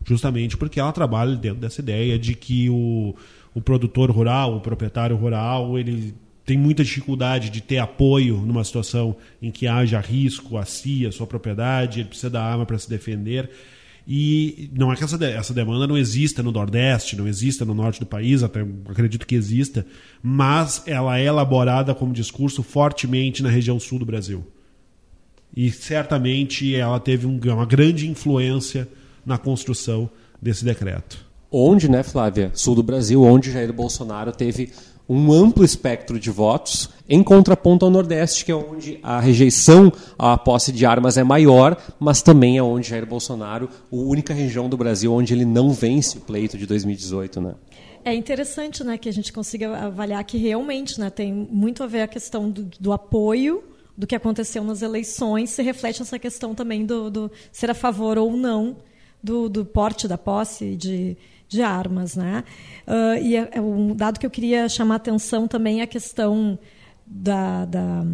justamente 0.04 0.58
porque 0.58 0.80
ela 0.80 0.92
trabalha 0.92 1.38
dentro 1.38 1.62
dessa 1.62 1.80
ideia 1.80 2.20
de 2.20 2.36
que 2.36 2.70
o, 2.70 3.16
o 3.54 3.62
produtor 3.62 4.12
rural, 4.12 4.58
o 4.58 4.60
proprietário 4.60 5.16
rural, 5.16 5.80
ele 5.80 6.14
tem 6.46 6.58
muita 6.58 6.84
dificuldade 6.84 7.50
de 7.50 7.62
ter 7.62 7.78
apoio 7.78 8.38
numa 8.38 8.64
situação 8.64 9.16
em 9.42 9.50
que 9.50 9.66
haja 9.66 10.00
risco 10.00 10.58
a 10.58 10.66
si, 10.66 11.06
a 11.06 11.12
sua 11.12 11.26
propriedade, 11.26 12.02
ele 12.02 12.10
precisa 12.10 12.30
da 12.30 12.44
arma 12.44 12.66
para 12.66 12.78
se 12.78 12.90
defender. 12.90 13.50
E 14.06 14.70
não 14.78 14.92
é 14.92 14.96
que 14.98 15.04
essa, 15.04 15.24
essa 15.26 15.54
demanda 15.54 15.88
não 15.88 15.98
exista 15.98 16.44
no 16.44 16.52
Nordeste, 16.52 17.16
não 17.16 17.26
exista 17.26 17.64
no 17.64 17.74
norte 17.74 18.02
do 18.02 18.06
país, 18.06 18.44
até 18.44 18.60
acredito 18.90 19.26
que 19.26 19.36
exista, 19.36 19.86
mas 20.22 20.84
ela 20.86 21.18
é 21.18 21.24
elaborada 21.24 21.96
como 21.96 22.12
discurso 22.12 22.62
fortemente 22.62 23.42
na 23.42 23.50
região 23.50 23.80
sul 23.80 24.00
do 24.00 24.06
Brasil. 24.06 24.46
E 25.56 25.72
certamente 25.72 26.76
ela 26.76 27.00
teve 27.00 27.26
um, 27.26 27.40
uma 27.46 27.66
grande 27.66 28.10
influência 28.10 28.90
na 29.26 29.38
construção 29.38 30.10
desse 30.42 30.66
decreto. 30.66 31.26
Onde, 31.50 31.90
né, 31.90 32.04
Flávia? 32.04 32.52
Sul 32.54 32.76
do 32.76 32.84
Brasil, 32.84 33.22
onde 33.24 33.52
Jair 33.52 33.72
Bolsonaro 33.72 34.32
teve 34.32 34.72
um 35.08 35.32
amplo 35.32 35.64
espectro 35.64 36.20
de 36.20 36.32
votos, 36.32 36.90
em 37.08 37.22
contraponto 37.22 37.86
ao 37.86 37.92
Nordeste, 37.92 38.46
que 38.46 38.52
é 38.52 38.56
onde 38.56 39.00
a 39.04 39.20
rejeição 39.20 39.92
à 40.18 40.38
posse 40.38 40.72
de 40.72 40.86
armas 40.86 41.18
é 41.18 41.24
maior, 41.24 41.78
mas 42.00 42.22
também 42.22 42.58
é 42.58 42.64
onde 42.64 42.90
Jair 42.90 43.06
Bolsonaro, 43.06 43.70
a 43.92 43.96
única 43.96 44.34
região 44.34 44.70
do 44.70 44.78
Brasil 44.78 45.14
onde 45.14 45.34
ele 45.34 45.46
não 45.46 45.72
vence 45.72 46.18
o 46.18 46.22
pleito 46.22 46.58
de 46.58 46.66
2018, 46.66 47.42
né? 47.42 47.56
É 48.06 48.14
interessante, 48.14 48.84
né, 48.84 48.98
que 48.98 49.08
a 49.08 49.14
gente 49.14 49.32
consiga 49.32 49.78
avaliar 49.78 50.24
que 50.26 50.38
realmente, 50.38 51.00
né, 51.00 51.10
tem 51.10 51.32
muito 51.32 51.84
a 51.84 51.88
ver 51.88 52.02
a 52.02 52.08
questão 52.08 52.50
do, 52.50 52.64
do 52.78 52.92
apoio 52.92 53.64
do 53.98 54.06
que 54.06 54.16
aconteceu 54.16 54.64
nas 54.64 54.82
eleições, 54.82 55.52
se 55.52 55.62
reflete 55.62 56.02
essa 56.02 56.20
questão 56.20 56.54
também 56.54 56.86
do, 56.86 57.10
do 57.10 57.32
ser 57.52 57.70
a 57.70 57.74
favor 57.74 58.18
ou 58.18 58.36
não 58.36 58.76
do, 59.24 59.48
do 59.48 59.64
porte 59.64 60.08
da 60.08 60.18
posse 60.18 60.76
de 60.76 61.16
de 61.54 61.62
armas. 61.62 62.16
Né? 62.16 62.44
Uh, 62.88 63.24
e 63.24 63.38
é, 63.38 63.50
é, 63.54 63.62
um 63.62 63.96
dado 63.96 64.20
que 64.20 64.26
eu 64.26 64.32
queria 64.32 64.68
chamar 64.68 64.96
atenção 64.96 65.48
também 65.48 65.80
é 65.80 65.84
a 65.84 65.88
questão 65.88 66.60
da, 67.06 67.66
da 67.66 68.06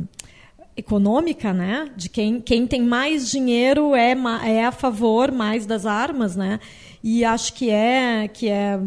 econômica, 0.78 1.54
né? 1.54 1.90
De 1.96 2.10
quem, 2.10 2.40
quem 2.40 2.68
tem 2.68 2.82
mais 2.82 3.30
dinheiro 3.30 3.96
é, 3.96 4.16
é 4.46 4.66
a 4.66 4.72
favor 4.72 5.32
mais 5.32 5.66
das 5.66 5.86
armas, 5.86 6.36
né? 6.36 6.60
E 7.04 7.24
acho 7.24 7.54
que 7.54 7.70
é 7.70 8.28
que 8.28 8.50
é 8.50 8.80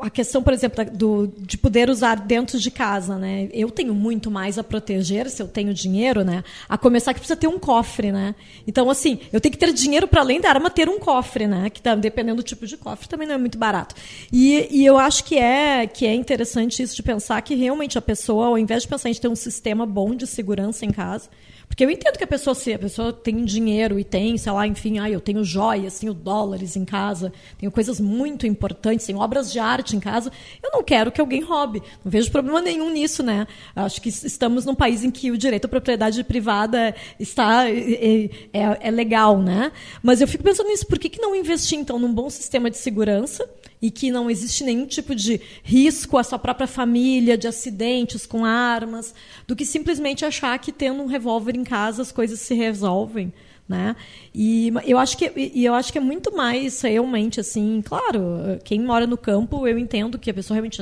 a 0.00 0.10
questão, 0.10 0.42
por 0.42 0.52
exemplo, 0.52 0.84
do, 0.92 1.32
de 1.38 1.56
poder 1.58 1.90
usar 1.90 2.14
dentro 2.16 2.58
de 2.58 2.70
casa, 2.70 3.16
né? 3.16 3.48
Eu 3.52 3.70
tenho 3.70 3.94
muito 3.94 4.30
mais 4.30 4.58
a 4.58 4.64
proteger 4.64 5.28
se 5.30 5.42
eu 5.42 5.48
tenho 5.48 5.74
dinheiro, 5.74 6.24
né? 6.24 6.44
A 6.68 6.78
começar 6.78 7.12
que 7.14 7.20
precisa 7.20 7.38
ter 7.38 7.46
um 7.46 7.58
cofre, 7.58 8.12
né? 8.12 8.34
Então, 8.66 8.90
assim, 8.90 9.20
eu 9.32 9.40
tenho 9.40 9.52
que 9.52 9.58
ter 9.58 9.72
dinheiro 9.72 10.06
para 10.06 10.20
além 10.20 10.40
da 10.40 10.48
arma 10.48 10.70
ter 10.70 10.88
um 10.88 10.98
cofre, 10.98 11.46
né? 11.46 11.70
Que 11.70 11.80
tá, 11.80 11.94
dependendo 11.94 12.42
do 12.42 12.42
tipo 12.42 12.66
de 12.66 12.76
cofre 12.76 13.08
também 13.08 13.26
não 13.26 13.34
é 13.34 13.38
muito 13.38 13.58
barato. 13.58 13.94
E, 14.32 14.68
e 14.70 14.84
eu 14.84 14.98
acho 14.98 15.24
que 15.24 15.36
é 15.38 15.86
que 15.86 16.06
é 16.06 16.14
interessante 16.14 16.82
isso 16.82 16.94
de 16.94 17.02
pensar 17.02 17.40
que 17.42 17.54
realmente 17.54 17.98
a 17.98 18.02
pessoa, 18.02 18.46
ao 18.46 18.58
invés 18.58 18.82
de 18.82 18.88
pensar 18.88 19.08
em 19.08 19.14
ter 19.14 19.28
um 19.28 19.36
sistema 19.36 19.84
bom 19.84 20.14
de 20.14 20.26
segurança 20.26 20.84
em 20.84 20.90
casa, 20.90 21.28
porque 21.68 21.84
eu 21.84 21.90
entendo 21.90 22.16
que 22.16 22.24
a 22.24 22.26
pessoa, 22.26 22.54
se 22.54 22.72
a 22.72 22.78
pessoa 22.78 23.12
tem 23.12 23.44
dinheiro 23.44 24.00
e 24.00 24.04
tem, 24.04 24.36
sei 24.36 24.50
lá, 24.50 24.66
enfim, 24.66 24.98
ah, 24.98 25.08
eu 25.08 25.20
tenho 25.20 25.44
joias, 25.44 25.98
tenho 26.00 26.12
dólares 26.12 26.74
em 26.74 26.84
casa, 26.84 27.32
tenho 27.56 27.70
coisas 27.70 28.00
muito 28.00 28.46
importantes, 28.46 29.06
tenho 29.06 29.18
obras 29.18 29.52
de 29.52 29.58
arte 29.58 29.94
em 29.94 30.00
casa, 30.00 30.32
eu 30.62 30.70
não 30.72 30.82
quero 30.82 31.12
que 31.12 31.20
alguém 31.20 31.40
roube. 31.40 31.80
Não 32.04 32.10
vejo 32.10 32.32
problema 32.32 32.60
nenhum 32.60 32.90
nisso, 32.90 33.22
né? 33.22 33.46
Acho 33.76 34.02
que 34.02 34.08
estamos 34.08 34.64
num 34.64 34.74
país 34.74 35.04
em 35.04 35.10
que 35.10 35.30
o 35.30 35.38
direito 35.38 35.66
à 35.66 35.68
propriedade 35.68 36.24
privada 36.24 36.94
está 37.20 37.70
é, 37.70 38.28
é, 38.52 38.78
é 38.80 38.90
legal, 38.90 39.38
né? 39.38 39.70
Mas 40.02 40.20
eu 40.20 40.26
fico 40.26 40.42
pensando 40.42 40.68
nisso, 40.68 40.86
por 40.86 40.98
que, 40.98 41.08
que 41.08 41.20
não 41.20 41.34
investir, 41.34 41.78
então, 41.78 41.98
num 41.98 42.12
bom 42.12 42.28
sistema 42.28 42.70
de 42.70 42.76
segurança 42.78 43.48
e 43.80 43.90
que 43.90 44.10
não 44.10 44.30
existe 44.30 44.64
nenhum 44.64 44.86
tipo 44.86 45.14
de 45.14 45.40
risco 45.62 46.18
à 46.18 46.24
sua 46.24 46.38
própria 46.38 46.66
família, 46.66 47.38
de 47.38 47.46
acidentes 47.46 48.26
com 48.26 48.44
armas, 48.44 49.14
do 49.46 49.54
que 49.54 49.64
simplesmente 49.64 50.24
achar 50.24 50.58
que 50.58 50.72
tendo 50.72 51.02
um 51.02 51.06
revólver 51.06 51.56
em 51.56 51.64
casa 51.64 52.02
as 52.02 52.12
coisas 52.12 52.40
se 52.40 52.54
resolvem. 52.54 53.32
Né? 53.68 53.94
E 54.34 54.72
eu 54.86 54.96
acho 54.96 55.18
que 55.18 55.30
e 55.36 55.62
eu 55.62 55.74
acho 55.74 55.92
que 55.92 55.98
é 55.98 56.00
muito 56.00 56.34
mais 56.34 56.80
realmente 56.80 57.38
assim, 57.38 57.82
claro, 57.84 58.58
quem 58.64 58.80
mora 58.80 59.06
no 59.06 59.18
campo, 59.18 59.68
eu 59.68 59.78
entendo 59.78 60.18
que 60.18 60.30
a 60.30 60.34
pessoa 60.34 60.54
realmente 60.54 60.80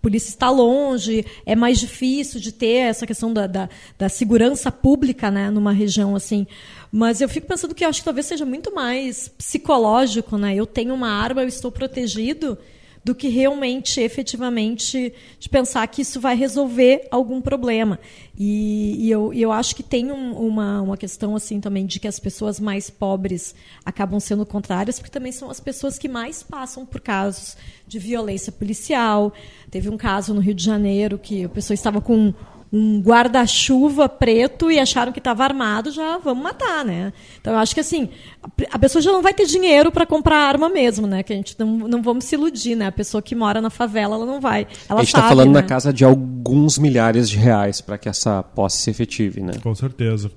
polícia 0.00 0.30
está 0.30 0.50
longe, 0.50 1.24
é 1.44 1.54
mais 1.54 1.78
difícil 1.78 2.40
de 2.40 2.52
ter 2.52 2.88
essa 2.88 3.06
questão 3.06 3.32
da, 3.32 3.46
da, 3.46 3.68
da 3.98 4.08
segurança 4.08 4.72
pública, 4.72 5.30
né, 5.30 5.50
numa 5.50 5.72
região 5.72 6.16
assim. 6.16 6.46
Mas 6.90 7.20
eu 7.20 7.28
fico 7.28 7.46
pensando 7.46 7.74
que 7.74 7.84
acho 7.84 8.00
que 8.00 8.04
talvez 8.04 8.26
seja 8.26 8.44
muito 8.44 8.74
mais 8.74 9.28
psicológico, 9.28 10.36
né? 10.36 10.54
Eu 10.54 10.66
tenho 10.66 10.92
uma 10.92 11.08
arma, 11.08 11.42
eu 11.42 11.48
estou 11.48 11.70
protegido, 11.70 12.58
do 13.02 13.14
que 13.14 13.28
realmente, 13.28 14.00
efetivamente, 14.00 15.12
de 15.38 15.48
pensar 15.48 15.86
que 15.86 16.02
isso 16.02 16.20
vai 16.20 16.36
resolver 16.36 17.08
algum 17.10 17.40
problema. 17.40 17.98
E, 18.38 19.06
e 19.06 19.10
eu, 19.10 19.32
eu 19.32 19.50
acho 19.50 19.74
que 19.74 19.82
tem 19.82 20.12
um, 20.12 20.32
uma, 20.32 20.82
uma 20.82 20.96
questão 20.96 21.34
assim 21.34 21.60
também 21.60 21.86
de 21.86 21.98
que 21.98 22.06
as 22.06 22.18
pessoas 22.18 22.60
mais 22.60 22.90
pobres 22.90 23.54
acabam 23.84 24.20
sendo 24.20 24.44
contrárias, 24.44 24.98
porque 24.98 25.10
também 25.10 25.32
são 25.32 25.50
as 25.50 25.60
pessoas 25.60 25.98
que 25.98 26.08
mais 26.08 26.42
passam 26.42 26.84
por 26.84 27.00
casos 27.00 27.56
de 27.86 27.98
violência 27.98 28.52
policial. 28.52 29.32
Teve 29.70 29.88
um 29.88 29.96
caso 29.96 30.34
no 30.34 30.40
Rio 30.40 30.54
de 30.54 30.64
Janeiro 30.64 31.18
que 31.18 31.44
a 31.44 31.48
pessoa 31.48 31.74
estava 31.74 32.00
com 32.00 32.34
um 32.72 33.00
guarda-chuva 33.00 34.08
preto 34.08 34.70
e 34.70 34.78
acharam 34.78 35.10
que 35.10 35.18
estava 35.18 35.42
armado, 35.42 35.90
já 35.90 36.18
vamos 36.18 36.42
matar, 36.42 36.84
né? 36.84 37.12
Então 37.40 37.52
eu 37.52 37.58
acho 37.58 37.74
que 37.74 37.80
assim, 37.80 38.08
a 38.70 38.78
pessoa 38.78 39.02
já 39.02 39.10
não 39.10 39.22
vai 39.22 39.34
ter 39.34 39.44
dinheiro 39.44 39.90
para 39.90 40.06
comprar 40.06 40.36
arma 40.36 40.68
mesmo, 40.68 41.06
né? 41.06 41.24
Que 41.24 41.32
a 41.32 41.36
gente 41.36 41.56
não, 41.58 41.66
não 41.66 42.00
vamos 42.00 42.24
se 42.24 42.36
iludir, 42.36 42.76
né? 42.76 42.86
A 42.86 42.92
pessoa 42.92 43.20
que 43.20 43.34
mora 43.34 43.60
na 43.60 43.70
favela, 43.70 44.14
ela 44.14 44.24
não 44.24 44.40
vai. 44.40 44.68
Ela 44.88 45.00
a 45.00 45.02
gente 45.02 45.14
está 45.14 45.28
falando 45.28 45.52
né? 45.52 45.60
na 45.60 45.62
casa 45.66 45.92
de 45.92 46.04
alguns 46.04 46.78
milhares 46.78 47.28
de 47.28 47.36
reais 47.36 47.80
para 47.80 47.98
que 47.98 48.08
essa 48.08 48.42
posse 48.42 48.78
se 48.78 48.90
efetive, 48.90 49.40
né? 49.40 49.54
Com 49.60 49.74
certeza. 49.74 50.30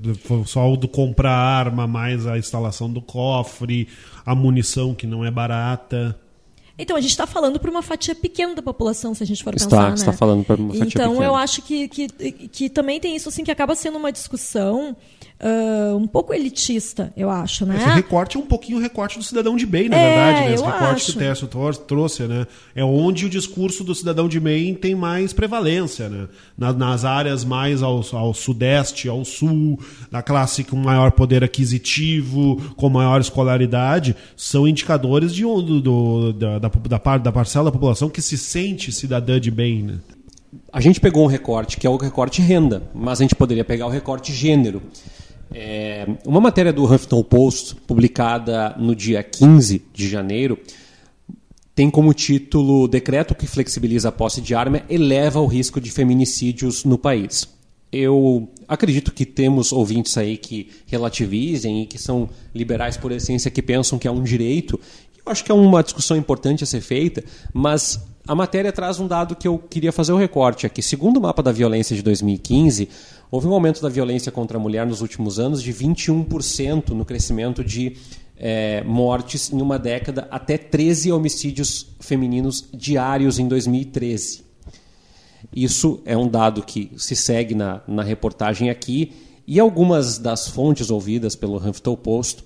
Só 0.45 0.71
o 0.71 0.75
do 0.75 0.87
comprar 0.87 1.35
arma, 1.35 1.85
mais 1.85 2.25
a 2.25 2.37
instalação 2.37 2.91
do 2.91 3.01
cofre, 3.01 3.87
a 4.25 4.33
munição 4.33 4.95
que 4.95 5.05
não 5.05 5.23
é 5.23 5.29
barata. 5.29 6.17
Então, 6.77 6.97
a 6.97 7.01
gente 7.01 7.11
está 7.11 7.27
falando 7.27 7.59
para 7.59 7.69
uma 7.69 7.83
fatia 7.83 8.15
pequena 8.15 8.55
da 8.55 8.61
população, 8.61 9.13
se 9.13 9.21
a 9.21 9.25
gente 9.27 9.43
for 9.43 9.53
Está- 9.55 9.69
pensar, 9.69 9.89
né? 9.89 9.93
está 9.95 10.11
falando 10.13 10.43
pra 10.43 10.55
uma 10.55 10.73
fatia 10.73 10.87
Então, 10.87 11.09
pequena. 11.11 11.25
eu 11.25 11.35
acho 11.35 11.61
que, 11.61 11.87
que, 11.87 12.07
que 12.07 12.69
também 12.69 12.99
tem 12.99 13.15
isso, 13.15 13.29
assim, 13.29 13.43
que 13.43 13.51
acaba 13.51 13.75
sendo 13.75 13.97
uma 13.97 14.11
discussão 14.11 14.95
ah, 15.43 15.95
um 15.97 16.07
pouco 16.07 16.33
elitista, 16.33 17.11
eu 17.17 17.29
acho, 17.29 17.65
né? 17.65 17.75
Esse 17.77 17.89
recorte 17.89 18.37
é 18.37 18.39
um 18.39 18.45
pouquinho 18.45 18.77
o 18.77 18.81
recorte 18.81 19.17
do 19.17 19.23
cidadão 19.23 19.55
de 19.57 19.65
bem, 19.65 19.89
na 19.89 19.97
É, 19.97 20.07
verdade. 20.07 20.47
Né? 20.47 20.53
Esse 20.53 20.63
eu 20.63 20.67
recorte 20.69 20.93
acho. 20.95 21.05
que 21.11 21.17
o 21.17 21.19
Tércio 21.19 21.47
tor- 21.47 21.75
trouxe, 21.75 22.23
né? 22.23 22.47
É 22.73 22.83
onde 22.83 23.25
o 23.25 23.29
discurso 23.29 23.83
do 23.83 23.93
cidadão 23.93 24.27
de 24.29 24.39
bem 24.39 24.73
tem 24.73 24.95
mais 24.95 25.33
prevalência, 25.33 26.07
né? 26.07 26.27
Na- 26.57 26.71
nas 26.71 27.03
áreas 27.03 27.43
mais 27.43 27.83
ao, 27.83 28.01
ao 28.13 28.33
sudeste, 28.33 29.09
ao 29.09 29.25
sul, 29.25 29.79
da 30.09 30.21
classe 30.21 30.63
com 30.63 30.75
maior 30.77 31.11
poder 31.11 31.43
aquisitivo, 31.43 32.61
com 32.75 32.89
maior 32.89 33.19
escolaridade, 33.21 34.15
são 34.37 34.67
indicadores 34.67 35.33
de 35.33 35.45
onde 35.45 35.81
do, 35.81 36.33
da, 36.33 36.59
da, 36.59 36.67
da, 36.69 36.99
par- 36.99 37.19
da 37.19 37.31
parcela 37.31 37.65
da 37.65 37.71
população 37.71 38.09
que 38.09 38.21
se 38.21 38.37
sente 38.37 38.91
cidadã 38.91 39.39
de 39.39 39.51
bem, 39.51 39.83
né? 39.83 39.95
A 40.71 40.79
gente 40.79 40.99
pegou 40.99 41.23
um 41.23 41.27
recorte 41.27 41.77
que 41.77 41.85
é 41.85 41.89
o 41.89 41.97
recorte 41.97 42.41
renda, 42.41 42.83
mas 42.93 43.19
a 43.19 43.23
gente 43.23 43.35
poderia 43.35 43.63
pegar 43.63 43.87
o 43.87 43.89
recorte 43.89 44.31
gênero. 44.33 44.81
É, 45.53 46.07
uma 46.25 46.41
matéria 46.41 46.73
do 46.73 46.83
Huffington 46.83 47.23
Post, 47.23 47.75
publicada 47.87 48.75
no 48.77 48.95
dia 48.95 49.21
15 49.21 49.83
de 49.93 50.09
janeiro, 50.09 50.57
tem 51.75 51.89
como 51.89 52.13
título 52.13 52.87
Decreto 52.87 53.35
que 53.35 53.45
flexibiliza 53.45 54.09
a 54.09 54.11
posse 54.11 54.41
de 54.41 54.55
arma 54.55 54.83
eleva 54.89 55.39
o 55.39 55.45
risco 55.45 55.79
de 55.79 55.91
feminicídios 55.91 56.83
no 56.83 56.97
país. 56.97 57.47
Eu 57.91 58.49
acredito 58.67 59.11
que 59.11 59.25
temos 59.25 59.71
ouvintes 59.71 60.17
aí 60.17 60.37
que 60.37 60.69
relativizem 60.87 61.83
e 61.83 61.85
que 61.85 61.99
são 61.99 62.27
liberais 62.53 62.97
por 62.97 63.11
essência, 63.11 63.51
que 63.51 63.61
pensam 63.61 63.99
que 63.99 64.07
é 64.07 64.11
um 64.11 64.23
direito. 64.23 64.79
Eu 65.23 65.31
acho 65.31 65.43
que 65.43 65.51
é 65.51 65.55
uma 65.55 65.83
discussão 65.83 66.17
importante 66.17 66.63
a 66.63 66.67
ser 66.67 66.81
feita, 66.81 67.23
mas 67.53 67.99
a 68.27 68.33
matéria 68.33 68.71
traz 68.71 68.99
um 68.99 69.07
dado 69.07 69.35
que 69.35 69.47
eu 69.47 69.57
queria 69.57 69.91
fazer 69.91 70.11
o 70.11 70.17
recorte 70.17 70.65
aqui. 70.65 70.81
Segundo 70.81 71.17
o 71.17 71.21
mapa 71.21 71.43
da 71.43 71.51
violência 71.51 71.95
de 71.95 72.01
2015, 72.01 72.87
houve 73.33 73.47
um 73.47 73.53
aumento 73.55 73.81
da 73.81 73.89
violência 73.89 74.31
contra 74.31 74.59
a 74.59 74.61
mulher 74.61 74.85
nos 74.85 75.01
últimos 75.01 75.39
anos 75.39 75.63
de 75.63 75.73
21% 75.73 76.89
no 76.89 77.03
crescimento 77.03 77.63
de 77.63 77.97
eh, 78.37 78.83
mortes 78.83 79.51
em 79.51 79.59
uma 79.59 79.79
década, 79.79 80.27
até 80.29 80.55
13 80.55 81.11
homicídios 81.11 81.87
femininos 81.99 82.69
diários 82.71 83.39
em 83.39 83.47
2013. 83.47 84.43
Isso 85.51 85.99
é 86.05 86.15
um 86.15 86.27
dado 86.27 86.61
que 86.61 86.91
se 86.95 87.15
segue 87.15 87.55
na, 87.55 87.81
na 87.87 88.03
reportagem 88.03 88.69
aqui, 88.69 89.13
e 89.47 89.59
algumas 89.59 90.19
das 90.19 90.47
fontes 90.47 90.91
ouvidas 90.91 91.35
pelo 91.35 91.57
Huffington 91.57 91.95
Post 91.95 92.43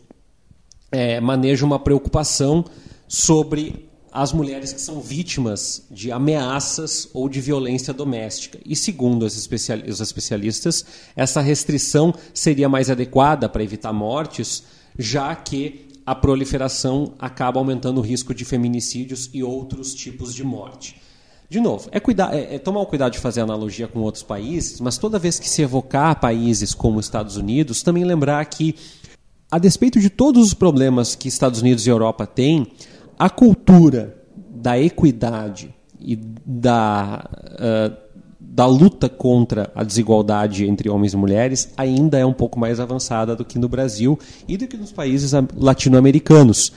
é, 0.89 1.19
manejam 1.19 1.67
uma 1.67 1.80
preocupação 1.80 2.63
sobre 3.10 3.87
as 4.12 4.34
mulheres 4.34 4.74
que 4.74 4.82
são 4.82 5.00
vítimas 5.02 5.84
de 5.91 6.12
ameaças 6.12 7.10
ou 7.13 7.28
de 7.30 7.41
violência 7.41 7.93
doméstica. 7.93 8.60
E 8.65 8.76
segundo 8.76 9.24
os 9.24 9.38
especial- 9.38 9.80
os 9.88 10.00
especialistas, 10.00 10.86
essa 11.15 11.41
restrição 11.41 12.13
seria 12.34 12.70
mais 12.70 12.89
adequada 12.89 13.48
para 13.50 13.63
evitar 13.63 13.93
mortes, 13.93 14.63
já 14.98 15.36
que 15.36 15.88
a 16.06 16.15
proliferação 16.15 17.13
acaba 17.20 17.60
aumentando 17.60 17.98
o 18.00 18.02
risco 18.02 18.34
de 18.34 18.46
feminicídios 18.46 19.30
e 19.34 19.43
outros 19.43 19.93
tipos 19.93 20.34
de 20.34 20.43
morte. 20.43 21.02
De 21.50 21.60
novo, 21.60 21.89
é, 21.91 22.00
cuidar, 22.00 22.34
é, 22.34 22.56
é 22.56 22.60
tomar 22.60 22.82
o 22.82 22.86
cuidado 22.86 23.13
de 23.13 23.20
fazer 23.20 23.41
analogia 23.41 23.88
com 23.88 24.00
outros 24.00 24.24
países, 24.24 24.82
mas 24.82 24.98
toda 24.98 25.20
vez 25.20 25.39
que 25.39 25.50
se 25.50 25.62
evocar 25.62 26.20
países 26.20 26.74
como 26.74 27.00
os 27.00 27.06
Estados 27.06 27.38
Unidos, 27.38 27.84
também 27.84 28.04
lembrar 28.04 28.43
que, 28.46 28.76
a 29.50 29.58
despeito 29.58 30.00
de 30.00 30.10
todos 30.10 30.48
os 30.48 30.54
problemas 30.54 31.15
que 31.15 31.30
Estados 31.30 31.62
Unidos 31.62 31.88
e 31.88 31.89
Europa 31.89 32.28
têm, 32.28 32.67
a 33.17 33.30
cultura 33.30 34.15
da 34.56 34.80
equidade 34.80 35.73
e 35.99 36.15
da, 36.45 37.27
ah, 37.60 37.91
da 38.39 38.65
luta 38.65 39.08
contra 39.10 39.71
a 39.75 39.84
desigualdade 39.84 40.65
entre 40.65 40.89
homens 40.89 41.13
e 41.13 41.17
mulheres 41.17 41.69
ainda 41.77 42.17
é 42.17 42.25
um 42.25 42.34
pouco 42.34 42.60
mais 42.60 42.80
avançada 42.80 43.36
do 43.36 43.45
que 43.45 43.60
no 43.60 43.67
Brasil 43.69 44.17
e 44.47 44.58
do 44.58 44.67
que 44.67 44.77
nos 44.77 44.91
países 44.91 45.34
am- 45.34 45.47
latino-americanos. 45.56 46.71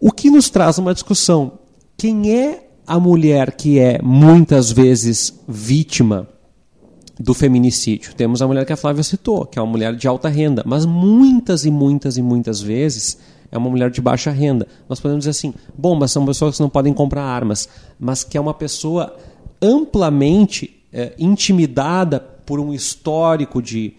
O 0.00 0.10
que 0.10 0.30
nos 0.30 0.50
traz 0.50 0.78
uma 0.78 0.92
discussão: 0.94 1.58
quem 1.96 2.32
é 2.36 2.68
a 2.86 2.98
mulher 2.98 3.52
que 3.52 3.78
é 3.78 4.00
muitas 4.02 4.70
vezes 4.72 5.32
vítima 5.48 6.28
do 7.18 7.34
feminicídio? 7.34 8.14
Temos 8.14 8.42
a 8.42 8.46
mulher 8.46 8.64
que 8.66 8.72
a 8.72 8.76
Flávia 8.76 9.02
citou, 9.04 9.46
que 9.46 9.58
é 9.58 9.62
uma 9.62 9.70
mulher 9.70 9.94
de 9.94 10.08
alta 10.08 10.28
renda, 10.28 10.62
mas 10.66 10.84
muitas 10.84 11.64
e 11.64 11.70
muitas 11.70 12.16
e 12.16 12.22
muitas 12.22 12.60
vezes 12.60 13.18
é 13.52 13.58
uma 13.58 13.70
mulher 13.70 13.90
de 13.90 14.00
baixa 14.00 14.30
renda. 14.30 14.66
Nós 14.88 14.98
podemos 14.98 15.20
dizer 15.24 15.30
assim: 15.30 15.54
bom, 15.76 15.94
mas 15.94 16.10
são 16.10 16.24
pessoas 16.26 16.56
que 16.56 16.62
não 16.62 16.70
podem 16.70 16.92
comprar 16.92 17.22
armas, 17.22 17.68
mas 18.00 18.24
que 18.24 18.36
é 18.36 18.40
uma 18.40 18.54
pessoa 18.54 19.16
amplamente 19.60 20.82
eh, 20.92 21.12
intimidada 21.18 22.18
por 22.18 22.58
um 22.58 22.72
histórico 22.72 23.62
de 23.62 23.94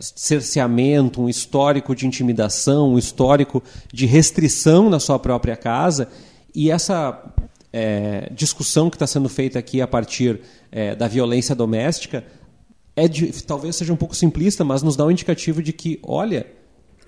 cerceamento, 0.00 1.20
um 1.20 1.28
histórico 1.28 1.94
de 1.94 2.06
intimidação, 2.06 2.92
um 2.94 2.98
histórico 2.98 3.62
de 3.92 4.06
restrição 4.06 4.88
na 4.88 5.00
sua 5.00 5.18
própria 5.18 5.56
casa. 5.56 6.08
E 6.54 6.70
essa 6.70 7.20
eh, 7.72 8.30
discussão 8.34 8.88
que 8.90 8.96
está 8.96 9.06
sendo 9.06 9.28
feita 9.28 9.58
aqui 9.58 9.80
a 9.80 9.86
partir 9.86 10.40
eh, 10.70 10.94
da 10.94 11.08
violência 11.08 11.54
doméstica 11.54 12.24
é 12.94 13.08
de- 13.08 13.32
talvez 13.44 13.76
seja 13.76 13.92
um 13.92 13.96
pouco 13.96 14.14
simplista, 14.14 14.64
mas 14.64 14.82
nos 14.82 14.96
dá 14.96 15.04
um 15.04 15.10
indicativo 15.10 15.62
de 15.62 15.72
que, 15.72 15.98
olha, 16.02 16.46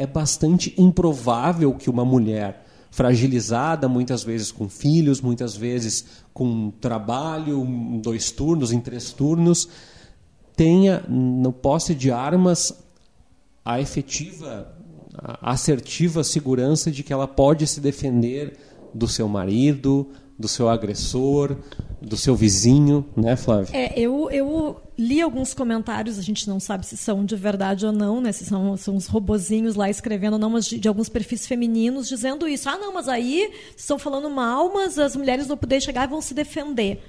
é 0.01 0.07
bastante 0.07 0.75
improvável 0.79 1.75
que 1.75 1.91
uma 1.91 2.07
mulher 2.07 2.65
fragilizada, 2.91 3.87
muitas 3.87 4.25
vezes 4.25 4.51
com 4.51 4.67
filhos, 4.67 5.21
muitas 5.21 5.55
vezes 5.55 6.07
com 6.33 6.71
trabalho, 6.71 7.63
em 7.63 8.01
dois 8.01 8.31
turnos, 8.31 8.73
em 8.73 8.81
três 8.81 9.13
turnos, 9.13 9.69
tenha 10.57 11.05
no 11.07 11.53
posse 11.53 11.95
de 11.95 12.11
armas 12.11 12.73
a 13.63 13.79
efetiva, 13.79 14.75
a 15.15 15.51
assertiva 15.53 16.25
segurança 16.25 16.91
de 16.91 17.03
que 17.03 17.13
ela 17.13 17.29
pode 17.29 17.67
se 17.67 17.79
defender 17.79 18.57
do 18.95 19.07
seu 19.07 19.29
marido, 19.29 20.09
do 20.41 20.49
seu 20.49 20.71
agressor, 20.71 21.55
do 22.01 22.17
seu 22.17 22.35
vizinho, 22.35 23.05
né, 23.15 23.37
Flávia? 23.37 23.69
É, 23.77 24.01
eu, 24.01 24.31
eu 24.31 24.81
li 24.99 25.21
alguns 25.21 25.53
comentários, 25.53 26.19
a 26.19 26.23
gente 26.23 26.49
não 26.49 26.59
sabe 26.59 26.87
se 26.87 26.97
são 26.97 27.27
de 27.27 27.37
verdade 27.37 27.85
ou 27.85 27.93
não, 27.93 28.23
né? 28.23 28.33
Se 28.33 28.47
são, 28.47 28.75
são 28.79 28.97
uns 28.97 29.07
robozinhos 29.07 29.75
lá 29.75 29.91
escrevendo, 29.91 30.39
não, 30.39 30.49
mas 30.49 30.65
de, 30.65 30.79
de 30.79 30.89
alguns 30.89 31.11
perfis 31.11 31.47
femininos 31.47 32.09
dizendo 32.09 32.49
isso. 32.49 32.71
Ah, 32.71 32.79
não, 32.79 32.95
mas 32.95 33.07
aí 33.07 33.53
estão 33.77 33.99
falando 33.99 34.31
mal, 34.31 34.73
mas 34.73 34.99
as 34.99 35.15
mulheres 35.15 35.47
vão 35.47 35.59
poder 35.59 35.79
chegar 35.83 36.09
e 36.09 36.11
vão 36.11 36.23
se 36.23 36.33
defender. 36.33 37.03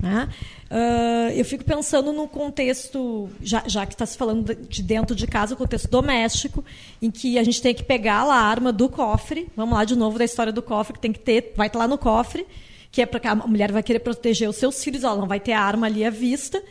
Né? 0.00 0.28
Ah, 0.70 1.30
eu 1.34 1.44
fico 1.44 1.64
pensando 1.64 2.12
no 2.12 2.28
contexto, 2.28 3.28
já, 3.42 3.62
já 3.66 3.84
que 3.84 3.94
está 3.94 4.06
se 4.06 4.16
falando 4.16 4.54
de 4.54 4.82
dentro 4.82 5.16
de 5.16 5.26
casa, 5.26 5.54
o 5.54 5.56
contexto 5.56 5.88
doméstico, 5.88 6.64
em 7.02 7.10
que 7.10 7.38
a 7.38 7.42
gente 7.42 7.60
tem 7.60 7.74
que 7.74 7.82
pegar 7.82 8.24
lá 8.24 8.36
a 8.36 8.44
arma 8.44 8.72
do 8.72 8.88
cofre. 8.88 9.48
Vamos 9.56 9.74
lá 9.74 9.84
de 9.84 9.96
novo 9.96 10.18
da 10.18 10.24
história 10.24 10.52
do 10.52 10.62
cofre, 10.62 10.94
que 10.94 11.00
tem 11.00 11.12
que 11.12 11.18
ter, 11.18 11.52
vai 11.56 11.66
estar 11.66 11.80
lá 11.80 11.88
no 11.88 11.98
cofre, 11.98 12.46
que 12.92 13.02
é 13.02 13.06
para 13.06 13.32
a 13.32 13.34
mulher 13.34 13.72
vai 13.72 13.82
querer 13.82 13.98
proteger 13.98 14.48
os 14.48 14.56
seus 14.56 14.82
filhos, 14.82 15.02
ela 15.02 15.16
não 15.16 15.26
vai 15.26 15.40
ter 15.40 15.52
a 15.52 15.60
arma 15.60 15.86
ali 15.86 16.04
à 16.04 16.10
vista, 16.10 16.62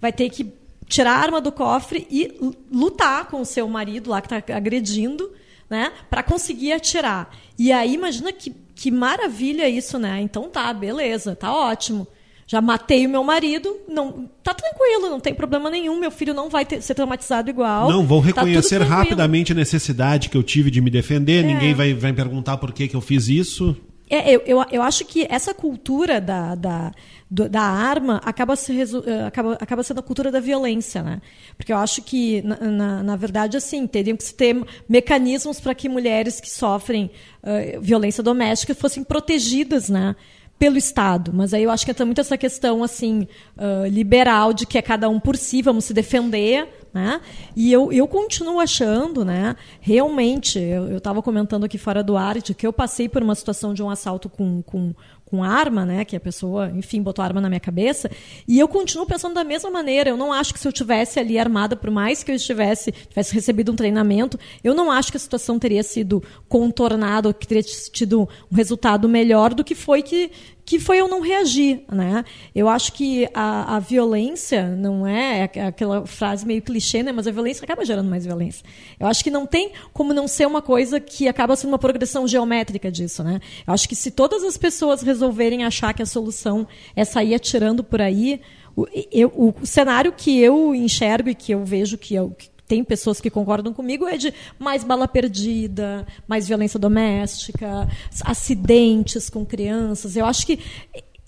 vai 0.00 0.12
ter 0.12 0.30
que 0.30 0.50
tirar 0.88 1.12
a 1.12 1.18
arma 1.18 1.40
do 1.40 1.52
cofre 1.52 2.06
e 2.10 2.38
lutar 2.72 3.26
com 3.26 3.40
o 3.40 3.44
seu 3.44 3.68
marido 3.68 4.10
lá 4.10 4.20
que 4.20 4.32
está 4.32 4.54
agredindo, 4.54 5.30
né, 5.68 5.92
para 6.08 6.22
conseguir 6.22 6.72
atirar. 6.72 7.28
E 7.58 7.72
aí 7.72 7.94
imagina 7.94 8.32
que, 8.32 8.50
que 8.74 8.90
maravilha 8.90 9.68
isso, 9.68 9.98
né? 9.98 10.20
Então 10.20 10.48
tá, 10.48 10.72
beleza, 10.72 11.34
tá 11.34 11.52
ótimo. 11.52 12.06
Já 12.46 12.60
matei 12.60 13.06
o 13.06 13.10
meu 13.10 13.24
marido, 13.24 13.76
não, 13.88 14.30
tá 14.42 14.54
tranquilo, 14.54 15.10
não 15.10 15.18
tem 15.18 15.34
problema 15.34 15.68
nenhum, 15.68 15.98
meu 15.98 16.12
filho 16.12 16.32
não 16.32 16.48
vai 16.48 16.64
ter- 16.64 16.80
ser 16.80 16.94
traumatizado 16.94 17.50
igual. 17.50 17.90
Não, 17.90 18.06
vão 18.06 18.20
tá 18.20 18.26
reconhecer 18.28 18.76
tranquilo. 18.78 18.96
rapidamente 19.00 19.50
a 19.52 19.54
necessidade 19.54 20.28
que 20.28 20.36
eu 20.36 20.42
tive 20.44 20.70
de 20.70 20.80
me 20.80 20.88
defender, 20.88 21.42
É. 21.44 21.46
ninguém 21.46 21.74
vai, 21.74 21.92
vai 21.92 22.12
me 22.12 22.16
perguntar 22.16 22.56
por 22.58 22.72
que, 22.72 22.86
que 22.86 22.94
eu 22.94 23.00
fiz 23.00 23.26
isso. 23.28 23.76
É, 24.08 24.30
eu, 24.32 24.40
eu, 24.46 24.64
eu 24.70 24.82
acho 24.82 25.04
que 25.04 25.26
essa 25.28 25.52
cultura 25.52 26.20
da, 26.20 26.54
da, 26.54 26.92
da 27.28 27.60
arma 27.62 28.20
acaba, 28.24 28.54
se 28.54 28.72
resu- 28.72 29.02
eh, 29.04 29.24
acaba, 29.26 29.54
acaba 29.54 29.82
sendo 29.82 29.98
a 29.98 30.02
cultura 30.04 30.30
da 30.30 30.38
violência, 30.38 31.02
né? 31.02 31.20
Porque 31.56 31.72
eu 31.72 31.76
acho 31.76 32.00
que, 32.02 32.40
na, 32.42 32.56
na, 32.60 33.02
na 33.02 33.16
verdade, 33.16 33.56
assim, 33.56 33.84
teriam 33.88 34.16
que 34.16 34.32
ter 34.32 34.56
mecanismos 34.88 35.58
para 35.58 35.74
que 35.74 35.88
mulheres 35.88 36.40
que 36.40 36.48
sofrem 36.48 37.10
eh, 37.42 37.80
violência 37.82 38.22
doméstica 38.22 38.76
fossem 38.76 39.02
protegidas, 39.02 39.88
né? 39.88 40.14
Pelo 40.58 40.76
Estado. 40.76 41.32
Mas 41.34 41.52
aí 41.52 41.62
eu 41.62 41.70
acho 41.70 41.84
que 41.84 41.90
entra 41.90 42.06
muito 42.06 42.20
essa 42.20 42.36
questão 42.36 42.82
assim 42.82 43.28
uh, 43.56 43.86
liberal 43.88 44.52
de 44.52 44.66
que 44.66 44.78
é 44.78 44.82
cada 44.82 45.08
um 45.08 45.20
por 45.20 45.36
si, 45.36 45.62
vamos 45.62 45.84
se 45.84 45.94
defender. 45.94 46.68
Né? 46.92 47.20
E 47.54 47.70
eu, 47.70 47.92
eu 47.92 48.08
continuo 48.08 48.58
achando, 48.58 49.22
né, 49.22 49.54
realmente, 49.80 50.58
eu 50.58 50.96
estava 50.96 51.20
comentando 51.20 51.64
aqui 51.64 51.76
fora 51.76 52.02
do 52.02 52.16
ar, 52.16 52.40
de 52.40 52.54
que 52.54 52.66
eu 52.66 52.72
passei 52.72 53.06
por 53.06 53.22
uma 53.22 53.34
situação 53.34 53.74
de 53.74 53.82
um 53.82 53.90
assalto 53.90 54.30
com, 54.30 54.62
com 54.62 54.94
com 55.26 55.42
arma, 55.42 55.84
né? 55.84 56.04
Que 56.04 56.16
a 56.16 56.20
pessoa, 56.20 56.70
enfim, 56.74 57.02
botou 57.02 57.22
arma 57.22 57.40
na 57.40 57.48
minha 57.48 57.60
cabeça. 57.60 58.10
E 58.46 58.58
eu 58.58 58.68
continuo 58.68 59.06
pensando 59.06 59.34
da 59.34 59.44
mesma 59.44 59.70
maneira. 59.70 60.08
Eu 60.08 60.16
não 60.16 60.32
acho 60.32 60.54
que 60.54 60.60
se 60.60 60.66
eu 60.66 60.72
tivesse 60.72 61.18
ali 61.18 61.38
armada, 61.38 61.76
por 61.76 61.90
mais 61.90 62.22
que 62.22 62.30
eu 62.30 62.36
estivesse, 62.36 62.92
tivesse 62.92 63.34
recebido 63.34 63.72
um 63.72 63.76
treinamento, 63.76 64.38
eu 64.62 64.74
não 64.74 64.90
acho 64.90 65.10
que 65.10 65.16
a 65.16 65.20
situação 65.20 65.58
teria 65.58 65.82
sido 65.82 66.22
contornada, 66.48 67.28
ou 67.28 67.34
que 67.34 67.46
teria 67.46 67.62
tido 67.62 68.28
um 68.50 68.54
resultado 68.54 69.08
melhor 69.08 69.52
do 69.52 69.64
que 69.64 69.74
foi 69.74 70.00
que, 70.00 70.30
que 70.66 70.80
foi 70.80 70.98
eu 70.98 71.06
não 71.06 71.20
reagir, 71.20 71.84
né? 71.90 72.24
Eu 72.52 72.68
acho 72.68 72.92
que 72.92 73.28
a, 73.32 73.76
a 73.76 73.78
violência 73.78 74.66
não 74.66 75.06
é, 75.06 75.48
é 75.54 75.66
aquela 75.66 76.04
frase 76.04 76.44
meio 76.44 76.60
clichê, 76.60 77.04
né? 77.04 77.12
Mas 77.12 77.28
a 77.28 77.30
violência 77.30 77.62
acaba 77.62 77.84
gerando 77.84 78.10
mais 78.10 78.26
violência. 78.26 78.64
Eu 78.98 79.06
acho 79.06 79.22
que 79.22 79.30
não 79.30 79.46
tem 79.46 79.70
como 79.92 80.12
não 80.12 80.26
ser 80.26 80.44
uma 80.44 80.60
coisa 80.60 80.98
que 80.98 81.28
acaba 81.28 81.54
sendo 81.54 81.70
uma 81.70 81.78
progressão 81.78 82.26
geométrica 82.26 82.90
disso, 82.90 83.22
né? 83.22 83.40
Eu 83.64 83.72
acho 83.72 83.88
que 83.88 83.94
se 83.94 84.10
todas 84.10 84.42
as 84.42 84.56
pessoas 84.56 85.02
resolverem 85.02 85.64
achar 85.64 85.94
que 85.94 86.02
a 86.02 86.06
solução 86.06 86.66
é 86.96 87.04
sair 87.04 87.36
atirando 87.36 87.84
por 87.84 88.02
aí, 88.02 88.40
o, 88.74 88.86
eu, 89.12 89.32
o 89.36 89.64
cenário 89.64 90.12
que 90.12 90.36
eu 90.40 90.74
enxergo 90.74 91.28
e 91.28 91.34
que 91.34 91.52
eu 91.52 91.64
vejo 91.64 91.96
que, 91.96 92.16
eu, 92.16 92.30
que 92.30 92.50
tem 92.66 92.82
pessoas 92.82 93.20
que 93.20 93.30
concordam 93.30 93.72
comigo, 93.72 94.06
é 94.06 94.16
de 94.16 94.32
mais 94.58 94.82
bala 94.82 95.06
perdida, 95.06 96.06
mais 96.26 96.48
violência 96.48 96.78
doméstica, 96.78 97.88
acidentes 98.24 99.30
com 99.30 99.44
crianças. 99.44 100.16
Eu 100.16 100.26
acho 100.26 100.46
que 100.46 100.58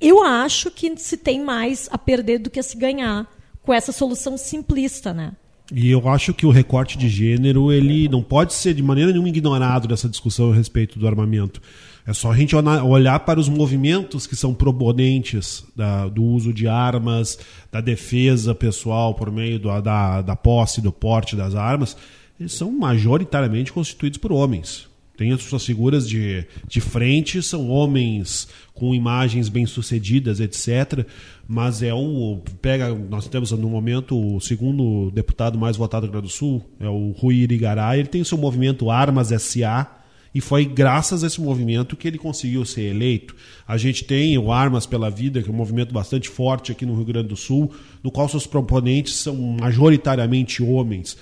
eu 0.00 0.22
acho 0.22 0.70
que 0.70 0.96
se 0.96 1.16
tem 1.16 1.42
mais 1.42 1.88
a 1.90 1.98
perder 1.98 2.38
do 2.38 2.50
que 2.50 2.60
a 2.60 2.62
se 2.62 2.76
ganhar 2.76 3.26
com 3.62 3.72
essa 3.72 3.92
solução 3.92 4.36
simplista, 4.36 5.12
né? 5.12 5.32
E 5.72 5.90
eu 5.90 6.08
acho 6.08 6.32
que 6.32 6.46
o 6.46 6.50
recorte 6.50 6.96
de 6.96 7.08
gênero 7.08 7.70
ele 7.70 8.08
não 8.08 8.22
pode 8.22 8.54
ser 8.54 8.72
de 8.72 8.82
maneira 8.82 9.10
nenhuma 9.10 9.28
ignorado 9.28 9.86
nessa 9.86 10.08
discussão 10.08 10.50
a 10.50 10.54
respeito 10.54 10.98
do 10.98 11.06
armamento. 11.06 11.60
É 12.08 12.14
só 12.14 12.32
a 12.32 12.36
gente 12.38 12.56
olhar 12.56 13.20
para 13.20 13.38
os 13.38 13.50
movimentos 13.50 14.26
que 14.26 14.34
são 14.34 14.54
proponentes 14.54 15.62
da, 15.76 16.08
do 16.08 16.24
uso 16.24 16.54
de 16.54 16.66
armas, 16.66 17.38
da 17.70 17.82
defesa 17.82 18.54
pessoal 18.54 19.14
por 19.14 19.30
meio 19.30 19.58
do, 19.58 19.78
da, 19.82 20.22
da 20.22 20.34
posse, 20.34 20.80
do 20.80 20.90
porte 20.90 21.36
das 21.36 21.54
armas. 21.54 21.94
Eles 22.40 22.54
são 22.54 22.72
majoritariamente 22.72 23.70
constituídos 23.70 24.18
por 24.18 24.32
homens. 24.32 24.88
Tem 25.18 25.32
as 25.32 25.42
suas 25.42 25.66
figuras 25.66 26.08
de, 26.08 26.46
de 26.66 26.80
frente, 26.80 27.42
são 27.42 27.68
homens 27.68 28.48
com 28.72 28.94
imagens 28.94 29.50
bem-sucedidas, 29.50 30.40
etc. 30.40 31.04
Mas 31.46 31.82
é 31.82 31.92
um. 31.92 32.40
Pega, 32.62 32.88
nós 32.88 33.28
temos 33.28 33.50
no 33.50 33.68
momento 33.68 34.36
o 34.36 34.40
segundo 34.40 35.10
deputado 35.10 35.58
mais 35.58 35.76
votado 35.76 36.06
do 36.06 36.10
Rio 36.10 36.12
Grande 36.12 36.28
do 36.28 36.32
Sul, 36.32 36.64
é 36.80 36.88
o 36.88 37.10
Rui 37.10 37.34
Irigaray. 37.34 37.98
Ele 37.98 38.08
tem 38.08 38.22
o 38.22 38.24
seu 38.24 38.38
movimento 38.38 38.90
Armas 38.90 39.28
SA, 39.42 39.97
e 40.34 40.40
foi 40.40 40.64
graças 40.64 41.24
a 41.24 41.26
esse 41.26 41.40
movimento 41.40 41.96
que 41.96 42.06
ele 42.06 42.18
conseguiu 42.18 42.64
ser 42.64 42.82
eleito. 42.82 43.34
A 43.66 43.76
gente 43.76 44.04
tem 44.04 44.36
o 44.38 44.52
Armas 44.52 44.86
pela 44.86 45.10
Vida, 45.10 45.42
que 45.42 45.48
é 45.48 45.52
um 45.52 45.56
movimento 45.56 45.92
bastante 45.92 46.28
forte 46.28 46.72
aqui 46.72 46.84
no 46.84 46.94
Rio 46.94 47.04
Grande 47.04 47.28
do 47.28 47.36
Sul, 47.36 47.72
no 48.02 48.10
qual 48.10 48.28
seus 48.28 48.46
proponentes 48.46 49.14
são 49.14 49.36
majoritariamente 49.36 50.62
homens. 50.62 51.16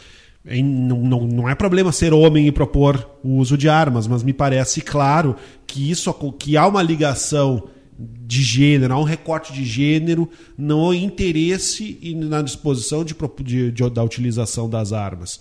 Não, 0.45 0.99
não, 1.03 1.27
não, 1.27 1.49
é 1.49 1.55
problema 1.57 1.91
ser 1.91 2.13
homem 2.13 2.47
e 2.47 2.53
propor 2.53 3.19
o 3.23 3.37
uso 3.39 3.59
de 3.59 3.69
armas, 3.69 4.07
mas 4.07 4.23
me 4.23 4.33
parece 4.33 4.81
claro 4.81 5.35
que 5.67 5.91
isso 5.91 6.13
que 6.39 6.57
há 6.57 6.67
uma 6.69 6.83
ligação 6.83 7.69
de 7.99 8.43
gênero, 8.43 8.95
há 8.95 8.99
um 8.99 9.05
recorte 9.05 9.53
de 9.53 9.65
gênero 9.65 10.29
no 10.57 10.93
interesse 10.93 11.99
e 12.01 12.15
na 12.15 12.43
disposição 12.43 13.05
de, 13.05 13.15
de, 13.43 13.73
de 13.73 13.91
da 13.91 14.05
utilização 14.05 14.69
das 14.69 14.93
armas. 14.93 15.41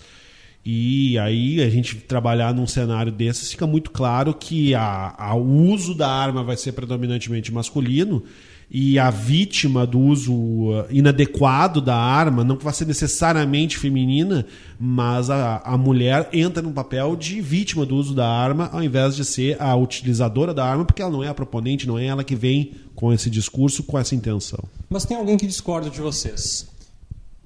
E 0.68 1.16
aí 1.20 1.62
a 1.62 1.70
gente 1.70 1.94
trabalhar 1.94 2.52
num 2.52 2.66
cenário 2.66 3.12
desses 3.12 3.52
fica 3.52 3.68
muito 3.68 3.92
claro 3.92 4.34
que 4.34 4.72
o 4.74 5.70
uso 5.70 5.94
da 5.94 6.10
arma 6.10 6.42
vai 6.42 6.56
ser 6.56 6.72
predominantemente 6.72 7.52
masculino 7.52 8.24
e 8.68 8.98
a 8.98 9.08
vítima 9.08 9.86
do 9.86 10.00
uso 10.00 10.34
uh, 10.34 10.86
inadequado 10.90 11.80
da 11.80 11.94
arma 11.94 12.42
não 12.42 12.58
vai 12.58 12.74
ser 12.74 12.84
necessariamente 12.84 13.78
feminina, 13.78 14.44
mas 14.76 15.30
a, 15.30 15.58
a 15.58 15.78
mulher 15.78 16.28
entra 16.32 16.60
no 16.60 16.72
papel 16.72 17.14
de 17.14 17.40
vítima 17.40 17.86
do 17.86 17.94
uso 17.94 18.12
da 18.12 18.28
arma 18.28 18.68
ao 18.72 18.82
invés 18.82 19.14
de 19.14 19.24
ser 19.24 19.56
a 19.62 19.76
utilizadora 19.76 20.52
da 20.52 20.64
arma, 20.64 20.84
porque 20.84 21.00
ela 21.00 21.12
não 21.12 21.22
é 21.22 21.28
a 21.28 21.34
proponente, 21.34 21.86
não 21.86 21.96
é 21.96 22.06
ela 22.06 22.24
que 22.24 22.34
vem 22.34 22.72
com 22.92 23.12
esse 23.12 23.30
discurso, 23.30 23.84
com 23.84 23.96
essa 23.96 24.16
intenção. 24.16 24.64
Mas 24.90 25.04
tem 25.04 25.16
alguém 25.16 25.36
que 25.36 25.46
discorda 25.46 25.88
de 25.88 26.00
vocês. 26.00 26.66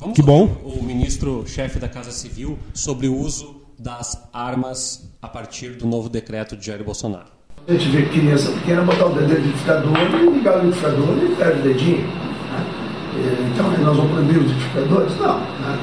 Vamos 0.00 0.16
que 0.16 0.22
bom. 0.22 0.44
O 0.64 0.82
ministro-chefe 0.82 1.78
da 1.78 1.86
Casa 1.86 2.10
Civil 2.10 2.58
sobre 2.72 3.06
o 3.06 3.14
uso 3.14 3.60
das 3.78 4.16
armas 4.32 5.10
a 5.20 5.28
partir 5.28 5.76
do 5.76 5.86
novo 5.86 6.08
decreto 6.08 6.56
de 6.56 6.66
Jair 6.66 6.82
Bolsonaro. 6.82 7.26
A 7.68 7.72
gente 7.74 7.90
vê 7.90 8.06
criança 8.06 8.50
pequena 8.50 8.80
botar 8.80 9.04
o 9.04 9.14
dedo 9.14 9.28
no 9.28 9.34
liquidificador 9.34 9.92
e 9.98 10.38
ligar 10.38 10.54
o 10.54 10.64
liquidificador 10.64 11.18
e 11.22 11.36
perde 11.36 11.60
o 11.60 11.62
dedinho. 11.62 12.06
Né? 12.08 13.50
Então, 13.52 13.70
nós 13.84 13.94
vamos 13.94 14.12
proibir 14.12 14.38
os 14.38 14.46
liquidificadores? 14.46 15.16
Não. 15.18 15.38
Né? 15.38 15.78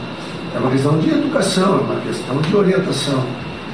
É 0.55 0.59
uma 0.59 0.71
questão 0.71 0.99
de 0.99 1.09
educação, 1.11 1.77
é 1.77 1.81
uma 1.81 2.01
questão 2.01 2.41
de 2.41 2.55
orientação. 2.55 3.23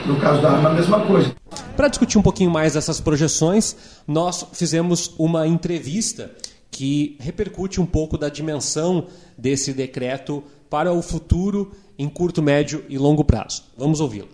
No 0.05 0.17
caso 0.17 0.41
da 0.41 0.51
arma, 0.51 0.71
a 0.71 0.73
mesma 0.73 0.99
coisa. 0.99 1.33
Para 1.77 1.87
discutir 1.87 2.17
um 2.17 2.21
pouquinho 2.21 2.51
mais 2.51 2.75
essas 2.75 2.99
projeções, 2.99 3.77
nós 4.05 4.45
fizemos 4.51 5.15
uma 5.17 5.47
entrevista 5.47 6.31
que 6.73 7.15
repercute 7.19 7.79
um 7.79 7.85
pouco 7.85 8.17
da 8.17 8.29
dimensão 8.29 9.05
desse 9.37 9.71
decreto 9.73 10.43
para 10.69 10.91
o 10.91 11.03
futuro 11.03 11.71
em 11.97 12.09
curto, 12.09 12.41
médio 12.41 12.83
e 12.89 12.97
longo 12.97 13.23
prazo. 13.23 13.63
Vamos 13.77 14.01
ouvi-lo. 14.01 14.27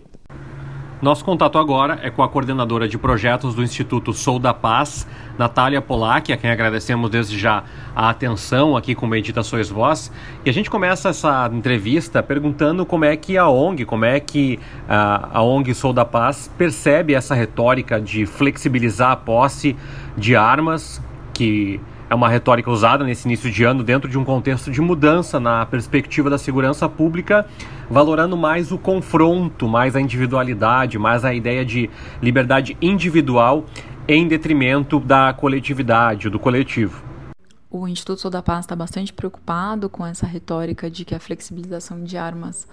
Nosso 1.02 1.24
contato 1.24 1.58
agora 1.58 1.98
é 2.02 2.10
com 2.10 2.22
a 2.22 2.28
coordenadora 2.28 2.86
de 2.86 2.98
projetos 2.98 3.54
do 3.54 3.62
Instituto 3.62 4.12
Sou 4.12 4.38
da 4.38 4.52
Paz, 4.52 5.06
Natália 5.38 5.80
Polak, 5.80 6.30
a 6.30 6.36
quem 6.36 6.50
agradecemos 6.50 7.10
desde 7.10 7.38
já 7.38 7.64
a 7.94 8.10
atenção 8.10 8.76
aqui 8.76 8.94
com 8.94 9.06
Medita 9.06 9.42
Sois 9.42 9.70
Voz. 9.70 10.10
E 10.44 10.50
a 10.50 10.52
gente 10.52 10.68
começa 10.68 11.10
essa 11.10 11.50
entrevista 11.52 12.22
perguntando 12.22 12.84
como 12.84 13.06
é 13.06 13.16
que 13.16 13.38
a 13.38 13.48
ONG, 13.48 13.86
como 13.86 14.04
é 14.04 14.20
que 14.20 14.58
a, 14.86 15.38
a 15.38 15.42
ONG 15.42 15.74
Sou 15.74 15.92
da 15.92 16.04
Paz 16.04 16.50
percebe 16.56 17.14
essa 17.14 17.34
retórica 17.34 17.98
de 17.98 18.26
flexibilizar 18.26 19.12
a 19.12 19.16
posse 19.16 19.76
de 20.18 20.36
armas 20.36 21.00
que 21.32 21.80
é 22.10 22.14
uma 22.14 22.28
retórica 22.28 22.68
usada 22.68 23.04
nesse 23.04 23.28
início 23.28 23.48
de 23.48 23.62
ano 23.62 23.84
dentro 23.84 24.10
de 24.10 24.18
um 24.18 24.24
contexto 24.24 24.68
de 24.68 24.80
mudança 24.80 25.38
na 25.38 25.64
perspectiva 25.64 26.28
da 26.28 26.36
segurança 26.36 26.88
pública, 26.88 27.46
valorando 27.88 28.36
mais 28.36 28.72
o 28.72 28.78
confronto, 28.78 29.68
mais 29.68 29.94
a 29.94 30.00
individualidade, 30.00 30.98
mais 30.98 31.24
a 31.24 31.32
ideia 31.32 31.64
de 31.64 31.88
liberdade 32.20 32.76
individual 32.82 33.64
em 34.08 34.26
detrimento 34.26 34.98
da 34.98 35.32
coletividade, 35.32 36.28
do 36.28 36.40
coletivo. 36.40 37.04
O 37.70 37.86
Instituto 37.86 38.28
da 38.28 38.42
Paz 38.42 38.64
está 38.64 38.74
bastante 38.74 39.12
preocupado 39.12 39.88
com 39.88 40.04
essa 40.04 40.26
retórica 40.26 40.90
de 40.90 41.04
que 41.04 41.14
a 41.14 41.20
flexibilização 41.20 42.02
de 42.02 42.16
armas 42.16 42.66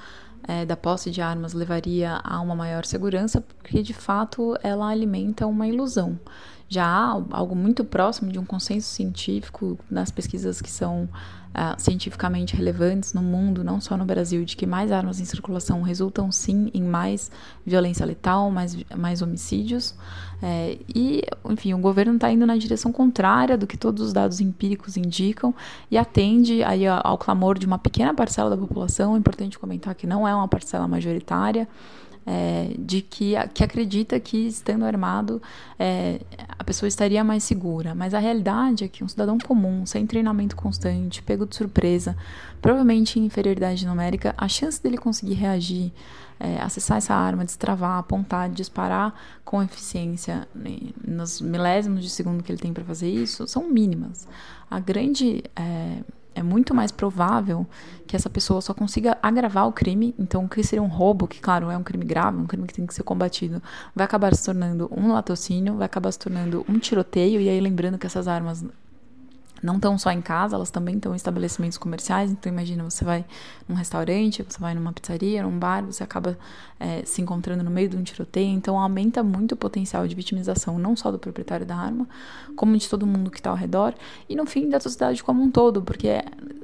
é, 0.47 0.65
da 0.65 0.75
posse 0.75 1.11
de 1.11 1.21
armas 1.21 1.53
levaria 1.53 2.19
a 2.23 2.41
uma 2.41 2.55
maior 2.55 2.85
segurança, 2.85 3.39
porque 3.39 3.83
de 3.83 3.93
fato 3.93 4.57
ela 4.63 4.87
alimenta 4.87 5.45
uma 5.45 5.67
ilusão 5.67 6.17
já 6.69 6.85
há 6.85 7.21
algo 7.31 7.55
muito 7.55 7.83
próximo 7.85 8.31
de 8.31 8.37
um 8.37 8.45
consenso 8.45 8.89
científico 8.89 9.79
nas 9.89 10.11
pesquisas 10.11 10.61
que 10.61 10.69
são 10.69 11.07
uh, 11.57 11.75
cientificamente 11.77 12.55
relevantes 12.55 13.13
no 13.13 13.21
mundo, 13.21 13.63
não 13.63 13.79
só 13.79 13.95
no 13.95 14.05
Brasil, 14.05 14.43
de 14.43 14.55
que 14.55 14.65
mais 14.65 14.91
armas 14.91 15.19
em 15.19 15.25
circulação 15.25 15.81
resultam 15.81 16.31
sim 16.31 16.69
em 16.73 16.83
mais 16.83 17.31
violência 17.65 18.05
letal, 18.05 18.51
mais, 18.51 18.77
mais 18.95 19.21
homicídios. 19.21 19.95
É, 20.41 20.77
e, 20.93 21.23
enfim, 21.49 21.73
o 21.73 21.79
governo 21.79 22.15
está 22.15 22.31
indo 22.31 22.45
na 22.45 22.57
direção 22.57 22.91
contrária 22.91 23.57
do 23.57 23.65
que 23.65 23.77
todos 23.77 24.05
os 24.05 24.13
dados 24.13 24.39
empíricos 24.39 24.97
indicam 24.97 25.53
e 25.89 25.97
atende 25.97 26.63
aí 26.63 26.85
ao 26.85 27.17
clamor 27.17 27.57
de 27.57 27.65
uma 27.65 27.79
pequena 27.79 28.13
parcela 28.13 28.49
da 28.49 28.57
população. 28.57 29.15
É 29.15 29.17
importante 29.17 29.57
comentar 29.57 29.95
que 29.95 30.05
não 30.05 30.27
é 30.27 30.35
uma 30.35 30.47
parcela 30.47 30.87
majoritária 30.87 31.67
é, 32.29 32.75
de 32.77 33.01
que, 33.01 33.35
que 33.53 33.63
acredita 33.63 34.19
que 34.19 34.47
estando 34.47 34.83
armado 34.83 35.41
é, 35.79 36.19
a 36.59 36.63
pessoa 36.65 36.89
estaria 36.89 37.23
mais 37.23 37.41
segura. 37.45 37.95
Mas 37.95 38.13
a 38.13 38.19
realidade 38.19 38.83
é 38.83 38.87
que 38.89 39.01
um 39.01 39.07
cidadão 39.07 39.37
comum, 39.37 39.85
sem 39.85 40.05
treinamento 40.05 40.53
constante, 40.53 41.23
pego 41.23 41.45
de 41.45 41.55
surpresa, 41.55 42.17
provavelmente 42.61 43.17
em 43.17 43.23
inferioridade 43.25 43.87
numérica, 43.87 44.35
a 44.37 44.49
chance 44.49 44.83
dele 44.83 44.97
conseguir 44.97 45.35
reagir, 45.35 45.93
é, 46.37 46.59
acessar 46.61 46.97
essa 46.97 47.15
arma, 47.15 47.45
destravar, 47.45 47.97
apontar, 47.97 48.49
disparar 48.49 49.13
com 49.45 49.63
eficiência 49.63 50.45
né, 50.53 50.77
nos 51.07 51.39
milésimos 51.39 52.03
de 52.03 52.09
segundo 52.09 52.43
que 52.43 52.51
ele 52.51 52.59
tem 52.59 52.73
para 52.73 52.83
fazer 52.83 53.09
isso 53.09 53.47
são 53.47 53.69
mínimas. 53.69 54.27
A 54.69 54.81
grande 54.81 55.45
é, 55.55 55.99
é 56.37 56.43
muito 56.43 56.73
mais 56.73 56.91
provável 56.91 57.65
que 58.05 58.15
essa 58.15 58.29
pessoa 58.29 58.61
só 58.61 58.73
consiga 58.73 59.17
agravar 59.23 59.67
o 59.67 59.71
crime. 59.71 60.13
Então, 60.19 60.45
o 60.45 60.49
que 60.49 60.63
seria 60.63 60.83
um 60.83 60.87
roubo, 60.87 61.27
que, 61.27 61.41
claro, 61.41 61.71
é 61.71 61.77
um 61.77 61.83
crime 61.83 62.05
grave, 62.05 62.37
um 62.37 62.45
crime 62.45 62.67
que 62.67 62.75
tem 62.75 62.85
que 62.85 62.93
ser 62.93 63.01
combatido, 63.01 63.61
vai 63.95 64.05
acabar 64.05 64.33
se 64.35 64.45
tornando 64.45 64.87
um 64.95 65.11
latrocínio, 65.11 65.75
vai 65.75 65.87
acabar 65.87 66.11
se 66.11 66.19
tornando 66.19 66.63
um 66.69 66.77
tiroteio. 66.77 67.41
E 67.41 67.49
aí, 67.49 67.59
lembrando 67.59 67.97
que 67.97 68.05
essas 68.05 68.27
armas 68.27 68.63
não 69.61 69.75
estão 69.75 69.97
só 69.97 70.11
em 70.11 70.21
casa, 70.21 70.55
elas 70.55 70.71
também 70.71 70.95
estão 70.95 71.13
em 71.13 71.15
estabelecimentos 71.15 71.77
comerciais. 71.77 72.31
Então, 72.31 72.51
imagina, 72.51 72.83
você 72.83 73.03
vai 73.03 73.25
num 73.67 73.75
restaurante, 73.75 74.43
você 74.47 74.59
vai 74.59 74.73
numa 74.73 74.93
pizzaria, 74.93 75.43
num 75.43 75.57
bar, 75.57 75.83
você 75.85 76.03
acaba 76.03 76.37
é, 76.79 77.03
se 77.05 77.21
encontrando 77.21 77.63
no 77.63 77.71
meio 77.71 77.89
de 77.89 77.97
um 77.97 78.03
tiroteio. 78.03 78.49
Então, 78.49 78.79
aumenta 78.79 79.23
muito 79.23 79.53
o 79.53 79.55
potencial 79.57 80.07
de 80.07 80.15
vitimização, 80.15 80.77
não 80.77 80.95
só 80.95 81.11
do 81.11 81.19
proprietário 81.19 81.65
da 81.65 81.75
arma, 81.75 82.07
como 82.55 82.77
de 82.77 82.87
todo 82.87 83.05
mundo 83.05 83.31
que 83.31 83.39
está 83.39 83.49
ao 83.49 83.55
redor 83.55 83.93
e, 84.29 84.35
no 84.35 84.45
fim, 84.45 84.69
da 84.69 84.79
sociedade 84.79 85.23
como 85.23 85.41
um 85.41 85.49
todo, 85.49 85.81
porque 85.81 86.23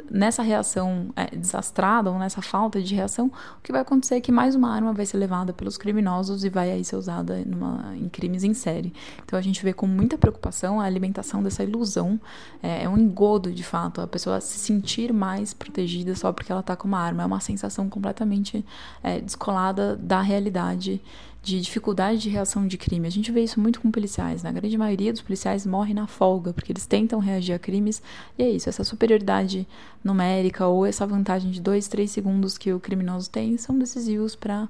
nessa 0.10 0.44
reação 0.44 1.12
é, 1.16 1.36
desastrada 1.36 2.12
ou 2.12 2.20
nessa 2.20 2.42
falta 2.42 2.82
de 2.82 2.94
reação, 2.94 3.32
o 3.58 3.62
que 3.64 3.72
vai 3.72 3.82
acontecer 3.82 4.16
é 4.16 4.22
que 4.22 4.32
mais 4.32 4.54
uma 4.56 4.70
arma 4.70 4.94
vai 4.94 5.06
ser 5.06 5.18
levada 5.18 5.52
pelos 5.52 5.78
criminosos 5.78 6.44
e 6.44 6.50
vai 6.50 6.72
aí 6.72 6.86
ser 6.86 6.96
usada 6.96 7.44
numa, 7.46 7.96
em 7.96 8.08
crimes 8.10 8.44
em 8.44 8.54
série. 8.54 8.94
Então, 9.24 9.38
a 9.38 9.42
gente 9.42 9.64
vê 9.64 9.74
com 9.74 9.88
muita 9.88 10.18
preocupação 10.18 10.80
a 10.80 10.84
alimentação 10.84 11.42
dessa 11.42 11.64
ilusão. 11.64 12.20
É, 12.62 12.83
é 12.84 12.90
um 12.90 12.98
engodo, 12.98 13.52
de 13.52 13.64
fato, 13.64 14.02
a 14.02 14.08
pessoa 14.08 14.42
se 14.42 14.60
sentir 14.60 15.14
mais 15.14 15.54
protegida 15.54 16.14
só 16.16 16.34
porque 16.34 16.52
ela 16.52 16.62
está 16.62 16.76
com 16.76 16.88
uma 16.88 17.00
arma. 17.00 17.24
É 17.24 17.26
uma 17.26 17.40
sensação 17.40 17.90
completamente 17.90 18.66
é, 19.02 19.22
descolada 19.22 19.96
da 19.96 20.22
realidade 20.22 21.02
de 21.42 21.60
dificuldade 21.62 22.20
de 22.20 22.30
reação 22.30 22.68
de 22.68 22.78
crime. 22.78 23.08
A 23.08 23.12
gente 23.12 23.32
vê 23.32 23.42
isso 23.42 23.60
muito 23.60 23.80
com 23.80 23.90
policiais. 23.90 24.44
Na 24.44 24.52
né? 24.52 24.60
grande 24.60 24.78
maioria 24.78 25.14
dos 25.14 25.22
policiais 25.22 25.66
morrem 25.66 25.94
na 25.94 26.08
folga, 26.08 26.54
porque 26.54 26.74
eles 26.74 26.86
tentam 26.86 27.20
reagir 27.20 27.54
a 27.54 27.60
crimes. 27.60 28.02
E 28.38 28.44
é 28.44 28.50
isso, 28.50 28.68
essa 28.68 28.84
superioridade 28.84 29.66
numérica 30.04 30.68
ou 30.68 30.86
essa 30.86 31.08
vantagem 31.08 31.52
de 31.52 31.62
dois, 31.62 31.88
três 31.88 32.12
segundos 32.12 32.58
que 32.58 32.74
o 32.74 32.80
criminoso 32.80 33.30
tem 33.30 33.58
são 33.58 33.80
decisivos 33.80 34.36
para 34.36 34.68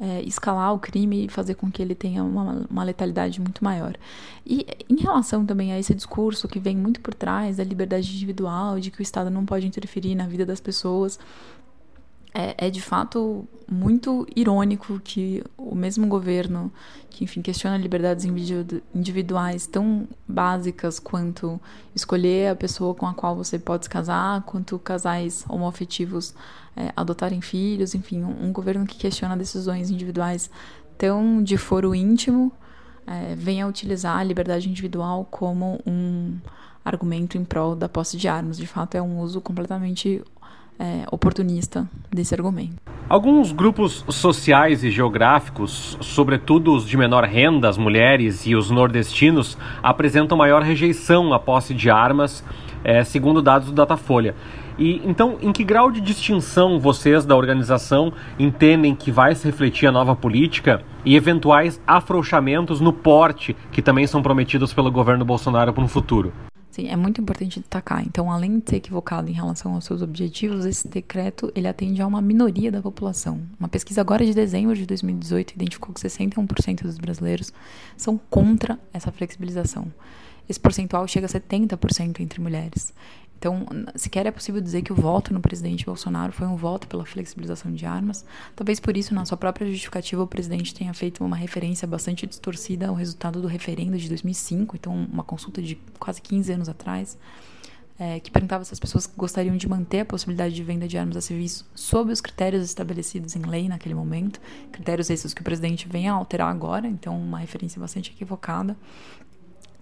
é, 0.00 0.22
escalar 0.22 0.72
o 0.72 0.78
crime 0.78 1.26
e 1.26 1.28
fazer 1.28 1.54
com 1.54 1.70
que 1.70 1.82
ele 1.82 1.94
tenha 1.94 2.22
uma, 2.22 2.66
uma, 2.70 2.84
letalidade 2.84 3.40
muito 3.40 3.64
maior. 3.64 3.96
E 4.46 4.66
em 4.88 4.96
relação 4.96 5.44
também 5.44 5.72
a 5.72 5.78
esse 5.78 5.94
discurso 5.94 6.46
que 6.46 6.60
vem 6.60 6.76
muito 6.76 7.00
por 7.00 7.12
trás 7.12 7.56
da 7.56 7.64
liberdade 7.64 8.14
individual, 8.14 8.78
de 8.78 8.90
que 8.90 9.00
o 9.00 9.02
Estado 9.02 9.30
não 9.30 9.44
pode 9.44 9.66
interferir 9.66 10.14
na 10.14 10.26
vida 10.26 10.46
das 10.46 10.60
pessoas, 10.60 11.18
é, 12.38 12.54
é, 12.56 12.70
de 12.70 12.80
fato 12.80 13.48
muito 13.68 14.24
irônico 14.36 15.00
que 15.00 15.42
o 15.56 15.74
mesmo 15.74 16.06
governo 16.06 16.72
que 17.10 17.24
enfim 17.24 17.42
questiona 17.42 17.76
liberdades 17.76 18.24
individuais 18.94 19.66
tão 19.66 20.06
básicas 20.26 21.00
quanto 21.00 21.60
escolher 21.96 22.52
a 22.52 22.54
pessoa 22.54 22.94
com 22.94 23.06
a 23.06 23.12
qual 23.12 23.34
você 23.34 23.58
pode 23.58 23.86
se 23.86 23.90
casar, 23.90 24.42
quanto 24.42 24.78
casais 24.78 25.44
homoafetivos 25.48 26.32
é, 26.76 26.92
adotarem 26.94 27.40
filhos, 27.40 27.92
enfim, 27.92 28.22
um, 28.22 28.46
um, 28.46 28.52
governo 28.52 28.86
que 28.86 28.96
questiona 28.96 29.36
decisões 29.36 29.90
individuais 29.90 30.48
tão 30.96 31.42
de 31.42 31.56
foro 31.56 31.92
íntimo 31.92 32.52
é, 33.04 33.34
venha 33.34 33.66
utilizar 33.66 34.16
a 34.16 34.22
liberdade 34.22 34.68
individual 34.68 35.26
como 35.28 35.80
um 35.84 36.38
argumento 36.84 37.36
em 37.36 37.44
prol 37.44 37.74
da 37.74 37.88
posse 37.88 38.16
de 38.16 38.28
armas. 38.28 38.56
De 38.56 38.66
fato, 38.66 38.94
é 38.94 39.02
um 39.02 39.18
uso 39.18 39.40
completamente 39.40 40.22
é, 40.78 41.04
oportunista 41.10 41.88
desse 42.10 42.34
argumento. 42.34 42.76
Alguns 43.08 43.52
grupos 43.52 44.04
sociais 44.08 44.84
e 44.84 44.90
geográficos, 44.90 45.96
sobretudo 46.00 46.74
os 46.74 46.86
de 46.86 46.96
menor 46.96 47.24
renda, 47.24 47.68
as 47.68 47.78
mulheres 47.78 48.46
e 48.46 48.54
os 48.54 48.70
nordestinos, 48.70 49.56
apresentam 49.82 50.36
maior 50.36 50.62
rejeição 50.62 51.32
à 51.32 51.38
posse 51.38 51.72
de 51.72 51.88
armas, 51.88 52.44
é, 52.84 53.02
segundo 53.02 53.40
dados 53.40 53.68
do 53.68 53.74
Datafolha. 53.74 54.34
E 54.78 55.02
então, 55.04 55.38
em 55.42 55.52
que 55.52 55.64
grau 55.64 55.90
de 55.90 56.00
distinção 56.00 56.78
vocês 56.78 57.24
da 57.24 57.34
organização 57.34 58.12
entendem 58.38 58.94
que 58.94 59.10
vai 59.10 59.34
se 59.34 59.44
refletir 59.44 59.88
a 59.88 59.92
nova 59.92 60.14
política 60.14 60.82
e 61.04 61.16
eventuais 61.16 61.80
afrouxamentos 61.86 62.80
no 62.80 62.92
porte 62.92 63.56
que 63.72 63.82
também 63.82 64.06
são 64.06 64.22
prometidos 64.22 64.72
pelo 64.72 64.92
governo 64.92 65.24
Bolsonaro 65.24 65.72
para 65.72 65.82
o 65.82 65.88
futuro? 65.88 66.32
Sim, 66.70 66.88
é 66.88 66.96
muito 66.96 67.20
importante 67.20 67.60
destacar. 67.60 68.04
Então, 68.06 68.30
além 68.30 68.58
de 68.58 68.70
ser 68.70 68.76
equivocado 68.76 69.28
em 69.30 69.32
relação 69.32 69.74
aos 69.74 69.84
seus 69.84 70.02
objetivos, 70.02 70.64
esse 70.64 70.86
decreto 70.86 71.50
ele 71.54 71.66
atende 71.66 72.00
a 72.02 72.06
uma 72.06 72.20
minoria 72.20 72.70
da 72.70 72.82
população. 72.82 73.40
Uma 73.58 73.68
pesquisa 73.68 74.00
agora 74.00 74.24
de 74.24 74.34
dezembro 74.34 74.76
de 74.76 74.86
2018 74.86 75.54
identificou 75.54 75.94
que 75.94 76.00
61% 76.00 76.82
dos 76.82 76.98
brasileiros 76.98 77.52
são 77.96 78.20
contra 78.30 78.78
essa 78.92 79.10
flexibilização. 79.10 79.90
Esse 80.48 80.60
percentual 80.60 81.06
chega 81.06 81.26
a 81.26 81.28
70% 81.28 82.20
entre 82.20 82.40
mulheres. 82.40 82.94
Então, 83.38 83.64
sequer 83.94 84.26
é 84.26 84.30
possível 84.32 84.60
dizer 84.60 84.82
que 84.82 84.92
o 84.92 84.96
voto 84.96 85.32
no 85.32 85.40
presidente 85.40 85.86
Bolsonaro 85.86 86.32
foi 86.32 86.46
um 86.46 86.56
voto 86.56 86.88
pela 86.88 87.06
flexibilização 87.06 87.72
de 87.72 87.86
armas. 87.86 88.24
Talvez 88.56 88.80
por 88.80 88.96
isso, 88.96 89.14
na 89.14 89.24
sua 89.24 89.36
própria 89.36 89.66
justificativa, 89.68 90.22
o 90.22 90.26
presidente 90.26 90.74
tenha 90.74 90.92
feito 90.92 91.24
uma 91.24 91.36
referência 91.36 91.86
bastante 91.86 92.26
distorcida 92.26 92.88
ao 92.88 92.94
resultado 92.94 93.40
do 93.40 93.46
referendo 93.46 93.96
de 93.96 94.08
2005, 94.08 94.74
então, 94.76 94.92
uma 94.92 95.22
consulta 95.22 95.62
de 95.62 95.76
quase 96.00 96.20
15 96.20 96.52
anos 96.52 96.68
atrás, 96.68 97.16
é, 97.96 98.20
que 98.20 98.30
perguntava 98.30 98.64
se 98.64 98.72
as 98.72 98.78
pessoas 98.78 99.10
gostariam 99.16 99.56
de 99.56 99.68
manter 99.68 100.00
a 100.00 100.04
possibilidade 100.04 100.54
de 100.54 100.62
venda 100.62 100.86
de 100.86 100.96
armas 100.96 101.16
a 101.16 101.20
serviço 101.20 101.68
sob 101.74 102.12
os 102.12 102.20
critérios 102.20 102.64
estabelecidos 102.64 103.34
em 103.34 103.42
lei 103.42 103.68
naquele 103.68 103.94
momento, 103.94 104.40
critérios 104.70 105.10
esses 105.10 105.34
que 105.34 105.40
o 105.40 105.44
presidente 105.44 105.88
vem 105.88 106.08
a 106.08 106.12
alterar 106.12 106.48
agora, 106.48 106.86
então, 106.86 107.16
uma 107.20 107.38
referência 107.38 107.80
bastante 107.80 108.10
equivocada. 108.10 108.76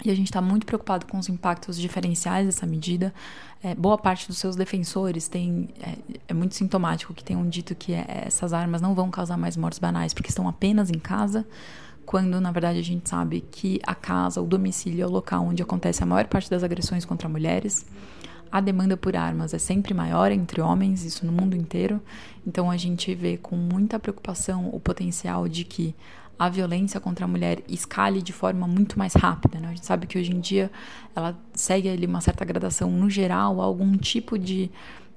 E 0.04 0.10
a 0.10 0.14
gente 0.14 0.26
está 0.26 0.42
muito 0.42 0.66
preocupado 0.66 1.06
com 1.06 1.18
os 1.18 1.28
impactos 1.28 1.78
diferenciais 1.78 2.46
dessa 2.46 2.66
medida. 2.66 3.14
É, 3.62 3.74
boa 3.74 3.96
parte 3.96 4.28
dos 4.28 4.38
seus 4.38 4.54
defensores 4.54 5.26
tem 5.26 5.68
é, 5.80 5.96
é 6.28 6.34
muito 6.34 6.54
sintomático 6.54 7.14
que 7.14 7.24
tenham 7.24 7.48
dito 7.48 7.74
que 7.74 7.94
é, 7.94 8.24
essas 8.26 8.52
armas 8.52 8.80
não 8.80 8.94
vão 8.94 9.10
causar 9.10 9.36
mais 9.36 9.56
mortes 9.56 9.78
banais 9.78 10.12
porque 10.12 10.28
estão 10.28 10.46
apenas 10.46 10.90
em 10.90 10.98
casa, 10.98 11.46
quando 12.04 12.40
na 12.40 12.52
verdade 12.52 12.78
a 12.78 12.82
gente 12.82 13.08
sabe 13.08 13.40
que 13.50 13.80
a 13.86 13.94
casa, 13.94 14.40
o 14.40 14.46
domicílio 14.46 15.02
é 15.02 15.06
o 15.06 15.10
local 15.10 15.44
onde 15.46 15.62
acontece 15.62 16.02
a 16.02 16.06
maior 16.06 16.26
parte 16.26 16.50
das 16.50 16.62
agressões 16.62 17.04
contra 17.04 17.28
mulheres. 17.28 17.86
A 18.52 18.60
demanda 18.60 18.96
por 18.96 19.16
armas 19.16 19.52
é 19.52 19.58
sempre 19.58 19.92
maior 19.92 20.30
entre 20.30 20.60
homens, 20.60 21.04
isso 21.04 21.26
no 21.26 21.32
mundo 21.32 21.56
inteiro. 21.56 22.00
Então 22.46 22.70
a 22.70 22.76
gente 22.76 23.12
vê 23.14 23.36
com 23.36 23.56
muita 23.56 23.98
preocupação 23.98 24.68
o 24.72 24.78
potencial 24.78 25.48
de 25.48 25.64
que 25.64 25.94
a 26.38 26.48
violência 26.48 27.00
contra 27.00 27.24
a 27.24 27.28
mulher 27.28 27.62
escale 27.68 28.20
de 28.20 28.32
forma 28.32 28.66
muito 28.66 28.98
mais 28.98 29.14
rápida. 29.14 29.58
Né? 29.58 29.68
A 29.68 29.74
gente 29.74 29.86
sabe 29.86 30.06
que 30.06 30.18
hoje 30.18 30.32
em 30.32 30.40
dia 30.40 30.70
ela 31.14 31.36
segue 31.54 31.88
ali 31.88 32.06
uma 32.06 32.20
certa 32.20 32.44
gradação 32.44 32.90
no 32.90 33.08
geral, 33.08 33.60
algum 33.60 33.96
tipo 33.96 34.38
de 34.38 34.70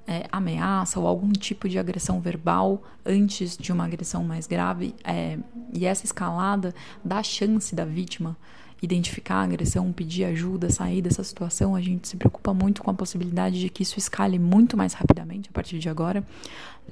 é, 0.06 0.26
ameaça 0.32 0.98
ou 0.98 1.06
algum 1.06 1.30
tipo 1.32 1.68
de 1.68 1.78
agressão 1.78 2.20
verbal 2.20 2.82
antes 3.04 3.56
de 3.56 3.72
uma 3.72 3.84
agressão 3.84 4.24
mais 4.24 4.46
grave. 4.46 4.94
É, 5.04 5.38
e 5.72 5.84
essa 5.84 6.04
escalada 6.04 6.74
dá 7.04 7.22
chance 7.22 7.74
da 7.74 7.84
vítima 7.84 8.36
identificar 8.82 9.36
a 9.36 9.42
agressão, 9.42 9.92
pedir 9.92 10.24
ajuda, 10.24 10.70
sair 10.70 11.02
dessa 11.02 11.22
situação, 11.22 11.74
a 11.74 11.80
gente 11.80 12.08
se 12.08 12.16
preocupa 12.16 12.54
muito 12.54 12.82
com 12.82 12.90
a 12.90 12.94
possibilidade 12.94 13.60
de 13.60 13.68
que 13.68 13.82
isso 13.82 13.98
escale 13.98 14.38
muito 14.38 14.76
mais 14.76 14.94
rapidamente 14.94 15.50
a 15.50 15.52
partir 15.52 15.78
de 15.78 15.88
agora, 15.88 16.26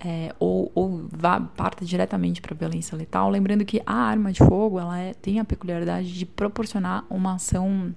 é, 0.00 0.34
ou, 0.38 0.70
ou 0.74 1.08
vá, 1.10 1.40
parta 1.40 1.84
diretamente 1.84 2.40
para 2.40 2.54
a 2.54 2.56
violência 2.56 2.96
letal. 2.96 3.30
Lembrando 3.30 3.64
que 3.64 3.82
a 3.86 3.94
arma 3.94 4.32
de 4.32 4.40
fogo 4.40 4.78
ela 4.78 4.98
é, 4.98 5.14
tem 5.14 5.40
a 5.40 5.44
peculiaridade 5.44 6.12
de 6.12 6.26
proporcionar 6.26 7.04
uma 7.08 7.34
ação 7.34 7.94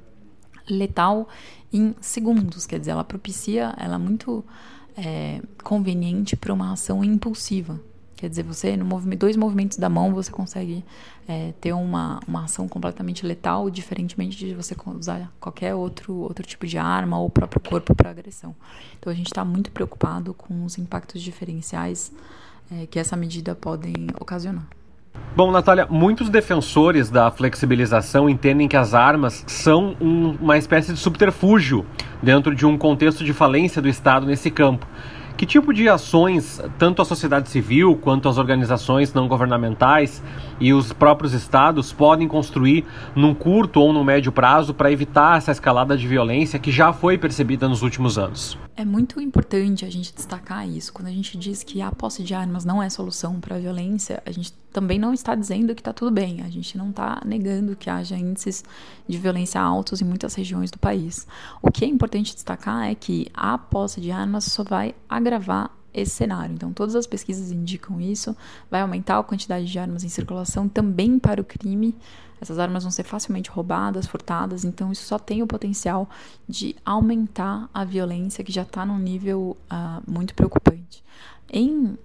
letal 0.69 1.27
em 1.73 1.93
segundos, 1.99 2.65
quer 2.65 2.79
dizer, 2.79 2.91
ela 2.91 3.03
propicia, 3.03 3.73
ela 3.77 3.95
é 3.95 3.97
muito 3.97 4.43
é, 4.95 5.41
conveniente 5.63 6.35
para 6.35 6.53
uma 6.53 6.71
ação 6.73 7.03
impulsiva. 7.03 7.79
Quer 8.21 8.29
dizer, 8.29 8.43
você, 8.43 8.77
no 8.77 8.85
movimento, 8.85 9.21
dois 9.21 9.35
movimentos 9.35 9.79
da 9.79 9.89
mão, 9.89 10.13
você 10.13 10.31
consegue 10.31 10.85
é, 11.27 11.55
ter 11.59 11.73
uma, 11.73 12.19
uma 12.27 12.43
ação 12.43 12.67
completamente 12.67 13.25
letal, 13.25 13.67
diferentemente 13.67 14.37
de 14.37 14.53
você 14.53 14.75
usar 14.95 15.31
qualquer 15.39 15.73
outro, 15.73 16.13
outro 16.13 16.45
tipo 16.45 16.67
de 16.67 16.77
arma 16.77 17.17
ou 17.17 17.25
o 17.25 17.29
próprio 17.31 17.59
corpo 17.59 17.95
para 17.95 18.11
agressão. 18.11 18.55
Então, 18.99 19.11
a 19.11 19.15
gente 19.15 19.25
está 19.25 19.43
muito 19.43 19.71
preocupado 19.71 20.35
com 20.35 20.63
os 20.63 20.77
impactos 20.77 21.19
diferenciais 21.19 22.11
é, 22.71 22.85
que 22.85 22.99
essa 22.99 23.15
medida 23.15 23.55
podem 23.55 23.95
ocasionar. 24.19 24.67
Bom, 25.35 25.49
Natália, 25.49 25.87
muitos 25.89 26.29
defensores 26.29 27.09
da 27.09 27.31
flexibilização 27.31 28.29
entendem 28.29 28.67
que 28.67 28.77
as 28.77 28.93
armas 28.93 29.43
são 29.47 29.95
um, 29.99 30.37
uma 30.39 30.59
espécie 30.59 30.93
de 30.93 30.99
subterfúgio 30.99 31.83
dentro 32.21 32.53
de 32.53 32.67
um 32.67 32.77
contexto 32.77 33.23
de 33.23 33.33
falência 33.33 33.81
do 33.81 33.89
Estado 33.89 34.27
nesse 34.27 34.51
campo. 34.51 34.85
Que 35.37 35.45
tipo 35.45 35.73
de 35.73 35.89
ações, 35.89 36.61
tanto 36.77 37.01
a 37.01 37.05
sociedade 37.05 37.49
civil 37.49 37.95
quanto 37.95 38.29
as 38.29 38.37
organizações 38.37 39.13
não 39.13 39.27
governamentais 39.27 40.21
e 40.59 40.73
os 40.73 40.93
próprios 40.93 41.33
estados 41.33 41.91
podem 41.91 42.27
construir 42.27 42.85
num 43.15 43.33
curto 43.33 43.81
ou 43.81 43.91
no 43.91 44.03
médio 44.03 44.31
prazo 44.31 44.73
para 44.73 44.91
evitar 44.91 45.37
essa 45.37 45.51
escalada 45.51 45.97
de 45.97 46.07
violência 46.07 46.59
que 46.59 46.71
já 46.71 46.93
foi 46.93 47.17
percebida 47.17 47.67
nos 47.67 47.81
últimos 47.81 48.17
anos? 48.17 48.57
É 48.81 48.85
muito 48.85 49.21
importante 49.21 49.85
a 49.85 49.91
gente 49.91 50.11
destacar 50.11 50.67
isso. 50.67 50.91
Quando 50.91 51.07
a 51.07 51.11
gente 51.11 51.37
diz 51.37 51.61
que 51.61 51.83
a 51.83 51.91
posse 51.91 52.23
de 52.23 52.33
armas 52.33 52.65
não 52.65 52.81
é 52.81 52.89
solução 52.89 53.39
para 53.39 53.55
a 53.55 53.59
violência, 53.59 54.23
a 54.25 54.31
gente 54.31 54.51
também 54.73 54.97
não 54.97 55.13
está 55.13 55.35
dizendo 55.35 55.75
que 55.75 55.81
está 55.81 55.93
tudo 55.93 56.09
bem. 56.09 56.41
A 56.41 56.49
gente 56.49 56.75
não 56.79 56.89
está 56.89 57.21
negando 57.23 57.75
que 57.75 57.91
haja 57.91 58.17
índices 58.17 58.63
de 59.07 59.19
violência 59.19 59.61
altos 59.61 60.01
em 60.01 60.05
muitas 60.05 60.33
regiões 60.33 60.71
do 60.71 60.79
país. 60.79 61.27
O 61.61 61.69
que 61.69 61.85
é 61.85 61.87
importante 61.87 62.33
destacar 62.33 62.89
é 62.89 62.95
que 62.95 63.27
a 63.35 63.55
posse 63.55 64.01
de 64.01 64.09
armas 64.09 64.45
só 64.45 64.63
vai 64.63 64.95
agravar 65.07 65.69
esse 65.93 66.15
cenário. 66.15 66.55
Então, 66.55 66.73
todas 66.73 66.95
as 66.95 67.05
pesquisas 67.05 67.51
indicam 67.51 68.01
isso. 68.01 68.35
Vai 68.71 68.81
aumentar 68.81 69.19
a 69.19 69.23
quantidade 69.23 69.67
de 69.67 69.77
armas 69.77 70.03
em 70.03 70.09
circulação 70.09 70.67
também 70.67 71.19
para 71.19 71.39
o 71.39 71.45
crime. 71.45 71.95
Essas 72.41 72.57
armas 72.57 72.83
vão 72.83 72.91
ser 72.91 73.03
facilmente 73.03 73.51
roubadas, 73.51 74.07
furtadas, 74.07 74.65
então 74.65 74.91
isso 74.91 75.05
só 75.05 75.19
tem 75.19 75.43
o 75.43 75.47
potencial 75.47 76.09
de 76.49 76.75
aumentar 76.83 77.69
a 77.71 77.85
violência 77.85 78.43
que 78.43 78.51
já 78.51 78.63
está 78.63 78.83
num 78.83 78.97
nível 78.97 79.55
uh, 79.71 80.11
muito 80.11 80.33
preocupante. 80.33 81.03
Em 81.53 81.97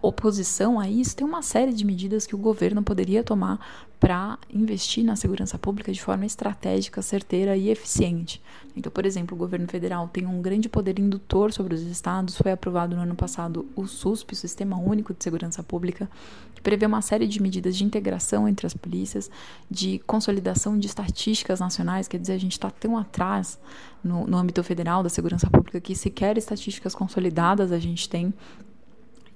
oposição 0.00 0.78
a 0.78 0.88
isso, 0.88 1.16
tem 1.16 1.26
uma 1.26 1.42
série 1.42 1.72
de 1.72 1.84
medidas 1.84 2.26
que 2.26 2.34
o 2.34 2.38
governo 2.38 2.82
poderia 2.82 3.24
tomar 3.24 3.58
para 4.02 4.36
investir 4.52 5.04
na 5.04 5.14
segurança 5.14 5.56
pública 5.56 5.92
de 5.92 6.02
forma 6.02 6.26
estratégica, 6.26 7.00
certeira 7.00 7.56
e 7.56 7.68
eficiente. 7.68 8.42
Então, 8.76 8.90
por 8.90 9.06
exemplo, 9.06 9.36
o 9.36 9.38
governo 9.38 9.68
federal 9.68 10.08
tem 10.08 10.26
um 10.26 10.42
grande 10.42 10.68
poder 10.68 10.98
indutor 10.98 11.52
sobre 11.52 11.72
os 11.74 11.82
estados. 11.82 12.36
Foi 12.36 12.50
aprovado 12.50 12.96
no 12.96 13.02
ano 13.02 13.14
passado 13.14 13.64
o 13.76 13.86
SUSP, 13.86 14.34
Sistema 14.34 14.76
Único 14.76 15.14
de 15.14 15.22
Segurança 15.22 15.62
Pública, 15.62 16.10
que 16.52 16.60
prevê 16.60 16.84
uma 16.84 17.00
série 17.00 17.28
de 17.28 17.40
medidas 17.40 17.76
de 17.76 17.84
integração 17.84 18.48
entre 18.48 18.66
as 18.66 18.74
polícias, 18.74 19.30
de 19.70 20.00
consolidação 20.00 20.76
de 20.76 20.88
estatísticas 20.88 21.60
nacionais. 21.60 22.08
Quer 22.08 22.18
dizer, 22.18 22.32
a 22.32 22.40
gente 22.40 22.52
está 22.52 22.70
tão 22.70 22.98
atrás 22.98 23.56
no, 24.02 24.26
no 24.26 24.36
âmbito 24.36 24.64
federal 24.64 25.04
da 25.04 25.08
segurança 25.08 25.48
pública 25.48 25.80
que 25.80 25.94
sequer 25.94 26.36
estatísticas 26.36 26.92
consolidadas 26.92 27.70
a 27.70 27.78
gente 27.78 28.08
tem 28.08 28.34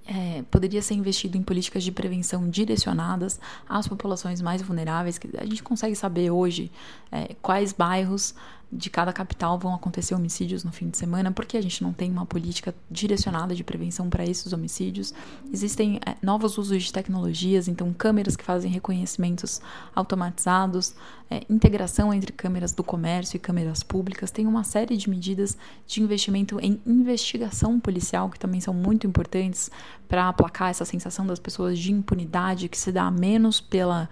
é, 0.07 0.42
poderia 0.50 0.80
ser 0.80 0.94
investido 0.94 1.36
em 1.36 1.42
políticas 1.42 1.82
de 1.82 1.90
prevenção 1.90 2.48
direcionadas 2.48 3.40
às 3.68 3.88
populações 3.88 4.40
mais 4.40 4.62
vulneráveis. 4.62 5.18
A 5.38 5.44
gente 5.44 5.62
consegue 5.62 5.96
saber 5.96 6.30
hoje 6.30 6.70
é, 7.11 7.34
quais 7.42 7.72
bairros 7.72 8.34
de 8.70 8.90
cada 8.90 9.12
capital 9.12 9.58
vão 9.58 9.74
acontecer 9.74 10.14
homicídios 10.14 10.64
no 10.64 10.72
fim 10.72 10.88
de 10.88 10.98
semana, 10.98 11.30
porque 11.30 11.56
a 11.56 11.60
gente 11.60 11.82
não 11.82 11.92
tem 11.92 12.10
uma 12.10 12.26
política 12.26 12.74
direcionada 12.90 13.54
de 13.54 13.62
prevenção 13.62 14.10
para 14.10 14.24
esses 14.24 14.52
homicídios. 14.52 15.14
Existem 15.52 16.00
é, 16.04 16.16
novos 16.20 16.58
usos 16.58 16.82
de 16.82 16.92
tecnologias, 16.92 17.68
então 17.68 17.92
câmeras 17.92 18.34
que 18.34 18.42
fazem 18.42 18.70
reconhecimentos 18.70 19.60
automatizados, 19.94 20.94
é, 21.30 21.42
integração 21.48 22.12
entre 22.12 22.32
câmeras 22.32 22.72
do 22.72 22.82
comércio 22.82 23.36
e 23.36 23.40
câmeras 23.40 23.84
públicas. 23.84 24.32
Tem 24.32 24.46
uma 24.46 24.64
série 24.64 24.96
de 24.96 25.08
medidas 25.08 25.56
de 25.86 26.02
investimento 26.02 26.58
em 26.60 26.80
investigação 26.84 27.78
policial 27.78 28.28
que 28.28 28.38
também 28.38 28.60
são 28.60 28.74
muito 28.74 29.06
importantes 29.06 29.70
para 30.08 30.28
aplacar 30.28 30.70
essa 30.70 30.84
sensação 30.84 31.24
das 31.24 31.38
pessoas 31.38 31.78
de 31.78 31.92
impunidade 31.92 32.68
que 32.68 32.78
se 32.78 32.90
dá 32.90 33.10
menos 33.12 33.60
pela 33.60 34.08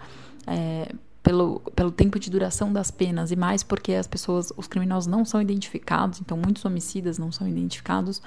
é, 0.47 0.93
pelo, 1.25 1.59
pelo 1.75 1.91
tempo 1.91 2.19
de 2.19 2.29
duração 2.29 2.71
das 2.71 2.91
penas 2.91 3.31
e 3.31 3.35
mais 3.35 3.63
porque 3.63 3.93
as 3.93 4.05
pessoas, 4.05 4.53
os 4.55 4.67
criminosos 4.67 5.07
não 5.07 5.25
são 5.25 5.41
identificados, 5.41 6.21
então 6.21 6.37
muitos 6.37 6.63
homicidas 6.63 7.17
não 7.17 7.31
são 7.31 7.47
identificados, 7.47 8.21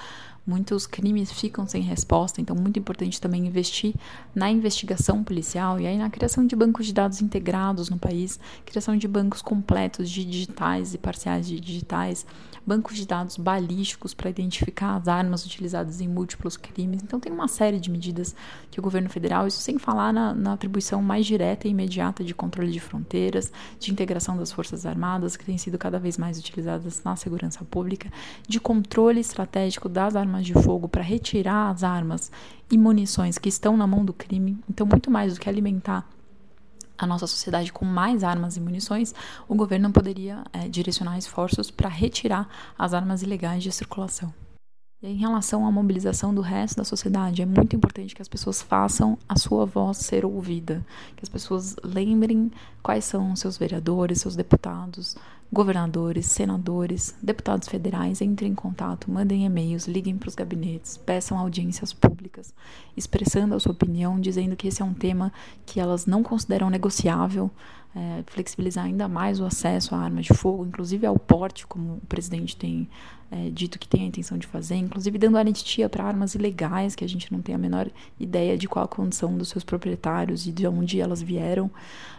muitos 0.45 0.85
crimes 0.85 1.31
ficam 1.31 1.65
sem 1.65 1.81
resposta, 1.81 2.41
então 2.41 2.57
muito 2.57 2.77
importante 2.77 3.21
também 3.21 3.47
investir 3.47 3.95
na 4.35 4.51
investigação 4.51 5.23
policial 5.23 5.79
e 5.79 5.87
aí 5.87 5.97
na 5.97 6.11
criação 6.11 6.45
de 6.45 6.57
bancos 6.57 6.87
de 6.87 6.93
dados 6.93 7.23
integrados 7.23 7.89
no 7.89 7.99
país, 7.99 8.41
criação 8.67 8.97
de 8.97 9.07
bancos 9.07 9.43
completos 9.43 10.11
de 10.11 10.25
digitais 10.25 10.93
e 10.93 10.99
parciais 10.99 11.47
de 11.47 11.61
digitais, 11.61 12.27
bancos 12.69 12.97
de 12.99 13.07
dados 13.07 13.39
balísticos 13.39 14.13
para 14.13 14.29
identificar 14.29 14.97
as 14.97 15.09
armas 15.09 15.47
utilizadas 15.47 16.03
em 16.03 16.07
múltiplos 16.07 16.55
crimes. 16.55 17.03
Então 17.03 17.19
tem 17.19 17.33
uma 17.33 17.49
série 17.49 17.81
de 17.81 17.91
medidas 17.91 18.37
que 18.71 18.79
o 18.79 18.83
governo 18.83 19.09
federal, 19.09 19.47
isso 19.47 19.63
sem 19.63 19.79
falar 19.79 20.13
na, 20.13 20.35
na 20.35 20.53
atribuição 20.53 21.01
mais 21.03 21.25
direta 21.25 21.67
e 21.67 21.71
imediata 21.71 22.23
de 22.23 22.35
controle 22.35 22.71
de 22.71 22.79
fronteiras, 22.79 23.51
de 23.81 23.91
integração 23.91 24.37
das 24.37 24.53
forças 24.53 24.85
armadas 24.85 25.35
que 25.35 25.47
têm 25.47 25.57
sido 25.57 25.79
cada 25.79 25.99
vez 25.99 26.19
mais 26.19 26.39
utilizadas 26.39 27.03
na 27.03 27.17
segurança 27.17 27.65
pública, 27.65 28.13
de 28.47 28.61
controle 28.61 29.21
estratégico 29.21 29.89
das 29.89 30.15
armas 30.15 30.45
de 30.45 30.53
fogo 30.53 30.89
para 30.89 31.03
retirar 31.03 31.71
as 31.71 31.83
armas 31.83 32.31
e 32.71 32.77
munições 32.77 33.39
que 33.39 33.49
estão 33.49 33.79
na 33.79 33.87
mão 33.87 34.05
do 34.05 34.13
crime. 34.13 34.59
Então, 34.69 34.87
muito 34.87 35.11
mais 35.11 35.33
do 35.33 35.41
que 35.41 35.49
alimentar 35.49 36.07
a 36.99 37.07
nossa 37.07 37.27
sociedade 37.27 37.73
com 37.73 37.85
mais 37.85 38.25
armas 38.25 38.57
e 38.57 38.61
munições, 38.61 39.15
o 39.49 39.55
governo 39.55 39.91
poderia 39.93 40.43
é, 40.53 40.69
direcionar 40.69 41.17
esforços 41.17 41.71
para 41.71 41.89
retirar 41.89 42.49
as 42.77 42.93
armas 42.93 43.23
ilegais 43.23 43.63
de 43.63 43.71
circulação. 43.71 44.35
E 45.01 45.07
em 45.07 45.15
relação 45.15 45.65
à 45.65 45.71
mobilização 45.71 46.35
do 46.35 46.41
resto 46.41 46.79
da 46.79 46.85
sociedade, 46.85 47.41
é 47.41 47.47
muito 47.47 47.77
importante 47.77 48.17
que 48.17 48.21
as 48.21 48.27
pessoas 48.27 48.61
façam 48.61 49.17
a 49.29 49.39
sua 49.39 49.65
voz 49.65 49.99
ser 49.99 50.25
ouvida, 50.25 50.85
que 51.15 51.23
as 51.23 51.29
pessoas 51.29 51.77
lembrem 51.85 52.51
quais 52.83 53.05
são 53.05 53.37
seus 53.37 53.57
vereadores, 53.57 54.21
seus 54.21 54.35
deputados, 54.35 55.17
governadores, 55.53 56.27
senadores, 56.27 57.17
deputados 57.23 57.69
federais, 57.69 58.21
entrem 58.21 58.53
em 58.53 58.55
contato, 58.55 59.11
mandem 59.11 59.47
e-mails, 59.47 59.87
liguem 59.87 60.17
para 60.17 60.29
os 60.29 60.35
gabinetes, 60.35 60.99
peçam 60.99 61.39
audiências 61.39 61.93
públicas, 61.93 62.53
expressando 62.97 63.55
a 63.55 63.61
sua 63.61 63.73
opinião, 63.73 64.21
dizendo 64.21 64.55
que 64.57 64.69
esse 64.69 64.83
é 64.83 64.85
um 64.85 64.93
tema 64.93 65.33
que 65.65 65.81
elas 65.81 66.05
não 66.05 66.23
consideram 66.23 66.69
negociável, 66.69 67.51
é, 67.97 68.23
flexibilizar 68.27 68.85
ainda 68.85 69.09
mais 69.09 69.41
o 69.41 69.47
acesso 69.47 69.95
a 69.95 69.99
armas 69.99 70.27
de 70.27 70.35
fogo, 70.35 70.67
inclusive 70.67 71.07
ao 71.07 71.19
porte, 71.19 71.67
como 71.67 71.95
o 71.95 72.07
presidente 72.07 72.55
tem 72.55 72.89
é, 73.31 73.51
dito 73.51 73.79
que 73.79 73.87
tem 73.87 74.03
a 74.03 74.07
intenção 74.07 74.39
de 74.39 74.47
fazer, 74.47 74.77
inclusive 74.77 75.19
dando 75.19 75.37
anistia 75.37 75.89
para 75.89 76.05
armas 76.05 76.35
ilegais, 76.35 76.95
que 76.95 77.05
a 77.05 77.09
gente 77.09 77.31
não 77.33 77.43
tem 77.43 77.55
a 77.55 77.59
menor 77.59 77.91
ideia 78.19 78.57
de 78.57 78.67
qual 78.67 78.85
a 78.85 78.89
condição 78.89 79.37
dos 79.37 79.49
seus 79.49 79.65
proprietários 79.65 80.47
e 80.47 80.53
de 80.53 80.67
onde 80.67 81.01
elas 81.01 81.21
vieram. 81.21 81.71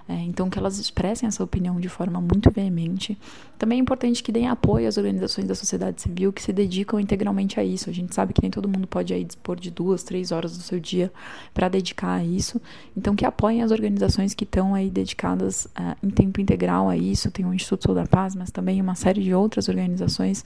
É, 0.09 0.15
então, 0.23 0.49
que 0.49 0.57
elas 0.57 0.79
expressem 0.79 1.27
essa 1.27 1.43
opinião 1.43 1.79
de 1.79 1.87
forma 1.87 2.19
muito 2.19 2.49
veemente. 2.49 3.15
Também 3.59 3.77
é 3.77 3.81
importante 3.81 4.23
que 4.23 4.31
deem 4.31 4.47
apoio 4.47 4.87
às 4.87 4.97
organizações 4.97 5.47
da 5.47 5.53
sociedade 5.53 6.01
civil 6.01 6.33
que 6.33 6.41
se 6.41 6.51
dedicam 6.51 6.99
integralmente 6.99 7.59
a 7.59 7.63
isso. 7.63 7.91
A 7.91 7.93
gente 7.93 8.15
sabe 8.15 8.33
que 8.33 8.41
nem 8.41 8.49
todo 8.49 8.67
mundo 8.67 8.87
pode 8.87 9.13
aí 9.13 9.23
dispor 9.23 9.59
de 9.59 9.69
duas, 9.69 10.01
três 10.01 10.31
horas 10.31 10.57
do 10.57 10.63
seu 10.63 10.79
dia 10.79 11.13
para 11.53 11.69
dedicar 11.69 12.15
a 12.15 12.23
isso. 12.23 12.59
Então, 12.97 13.15
que 13.15 13.23
apoiem 13.23 13.61
as 13.61 13.69
organizações 13.69 14.33
que 14.33 14.45
estão 14.45 14.73
aí 14.73 14.89
dedicadas 14.89 15.65
uh, 15.65 15.95
em 16.01 16.09
tempo 16.09 16.41
integral 16.41 16.89
a 16.89 16.97
isso. 16.97 17.29
Tem 17.29 17.45
o 17.45 17.53
Instituto 17.53 17.93
da 17.93 18.07
Paz, 18.07 18.33
mas 18.33 18.49
também 18.49 18.81
uma 18.81 18.95
série 18.95 19.21
de 19.21 19.31
outras 19.31 19.69
organizações 19.69 20.43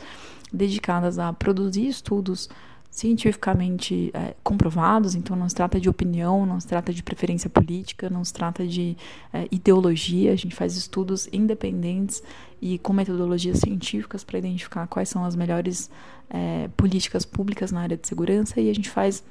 dedicadas 0.54 1.18
a 1.18 1.34
produzir 1.34 1.88
estudos 1.88 2.50
cientificamente 2.94 4.12
é, 4.14 4.36
comprovados, 4.44 5.16
então 5.16 5.36
não 5.36 5.50
se 5.50 5.56
trata 5.56 5.80
de 5.80 5.90
opinião, 5.90 6.46
não 6.46 6.60
se 6.60 6.68
trata 6.68 6.94
de 6.94 7.02
preferência 7.02 7.50
política, 7.50 8.08
não 8.08 8.24
se 8.24 8.32
trata 8.32 8.68
de 8.68 8.96
é, 9.34 9.48
ideologia, 9.50 10.32
a 10.32 10.36
gente 10.36 10.54
faz 10.54 10.78
estudos 10.78 11.28
independentes 11.34 12.22
e 12.62 12.78
com 12.78 12.94
metodologias 12.94 13.58
científicas 13.58 14.24
para 14.24 14.38
identificar 14.38 14.86
quais 14.86 15.10
são 15.10 15.26
as 15.26 15.36
melhores 15.36 15.90
é, 16.30 16.70
políticas 16.78 17.26
públicas 17.26 17.72
na 17.72 17.82
área 17.82 17.98
de 17.98 18.08
segurança. 18.08 18.62
E 18.62 18.70
a 18.70 18.76
gente 18.76 18.92
faz 18.92 19.24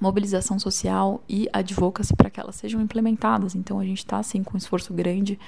mobilização 0.00 0.56
social 0.56 1.22
e 1.28 1.48
advocacy 1.52 2.14
para 2.14 2.30
que 2.30 2.38
elas 2.38 2.54
sejam 2.54 2.80
implementadas. 2.80 3.56
Então 3.56 3.80
a 3.80 3.84
gente 3.84 3.98
está 3.98 4.18
assim 4.18 4.44
com 4.44 4.54
um 4.54 4.58
esforço 4.58 4.94
grande 4.94 5.38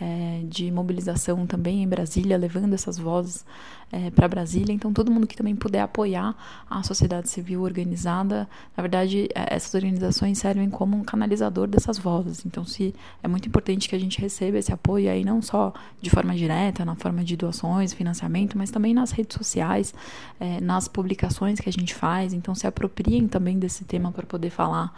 é, 0.00 0.40
de 0.48 0.70
mobilização 0.70 1.46
também 1.46 1.82
em 1.82 1.88
Brasília, 1.88 2.36
levando 2.36 2.74
essas 2.74 2.98
vozes 2.98 3.44
é, 3.92 4.10
para 4.10 4.26
Brasília. 4.26 4.72
Então, 4.72 4.92
todo 4.92 5.12
mundo 5.12 5.26
que 5.26 5.36
também 5.36 5.54
puder 5.54 5.80
apoiar 5.82 6.34
a 6.68 6.82
sociedade 6.82 7.28
civil 7.28 7.62
organizada, 7.62 8.48
na 8.76 8.80
verdade, 8.82 9.28
é, 9.34 9.54
essas 9.54 9.74
organizações 9.74 10.38
servem 10.38 10.70
como 10.70 10.96
um 10.96 11.04
canalizador 11.04 11.68
dessas 11.68 11.98
vozes. 11.98 12.44
Então, 12.46 12.64
se 12.64 12.94
é 13.22 13.28
muito 13.28 13.46
importante 13.46 13.88
que 13.88 13.94
a 13.94 14.00
gente 14.00 14.18
receba 14.20 14.58
esse 14.58 14.72
apoio 14.72 15.10
aí, 15.10 15.24
não 15.24 15.42
só 15.42 15.72
de 16.00 16.08
forma 16.08 16.34
direta, 16.34 16.84
na 16.84 16.96
forma 16.96 17.22
de 17.22 17.36
doações, 17.36 17.92
financiamento, 17.92 18.56
mas 18.56 18.70
também 18.70 18.94
nas 18.94 19.10
redes 19.10 19.36
sociais, 19.36 19.94
é, 20.40 20.60
nas 20.60 20.88
publicações 20.88 21.60
que 21.60 21.68
a 21.68 21.72
gente 21.72 21.94
faz. 21.94 22.32
Então, 22.32 22.54
se 22.54 22.66
apropriem 22.66 23.28
também 23.28 23.58
desse 23.58 23.84
tema 23.84 24.10
para 24.10 24.26
poder 24.26 24.50
falar. 24.50 24.92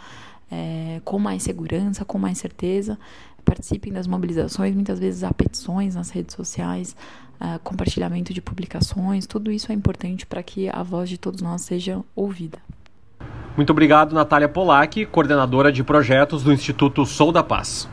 É, 0.51 1.01
com 1.05 1.19
mais 1.19 1.43
segurança, 1.43 2.05
com 2.05 2.19
mais 2.19 2.39
certeza, 2.39 2.99
participem 3.45 3.93
das 3.93 4.07
mobilizações, 4.07 4.75
muitas 4.75 4.99
vezes 4.99 5.23
há 5.23 5.33
petições 5.33 5.95
nas 5.95 6.11
redes 6.11 6.35
sociais, 6.35 6.97
uh, 7.41 7.59
compartilhamento 7.63 8.33
de 8.33 8.41
publicações, 8.41 9.27
tudo 9.27 9.51
isso 9.53 9.71
é 9.71 9.75
importante 9.75 10.27
para 10.27 10.43
que 10.43 10.69
a 10.69 10.83
voz 10.83 11.09
de 11.09 11.19
todos 11.19 11.43
nós 11.43 11.63
seja 11.63 12.01
ouvida. 12.17 12.59
Muito 13.57 13.71
obrigado, 13.71 14.15
Natália 14.15 14.49
Polak, 14.49 15.07
coordenadora 15.07 15.71
de 15.71 15.85
projetos 15.85 16.43
do 16.43 16.53
Instituto 16.53 17.07
Sou 17.07 17.31
da 17.31 17.43
Paz. 17.43 17.89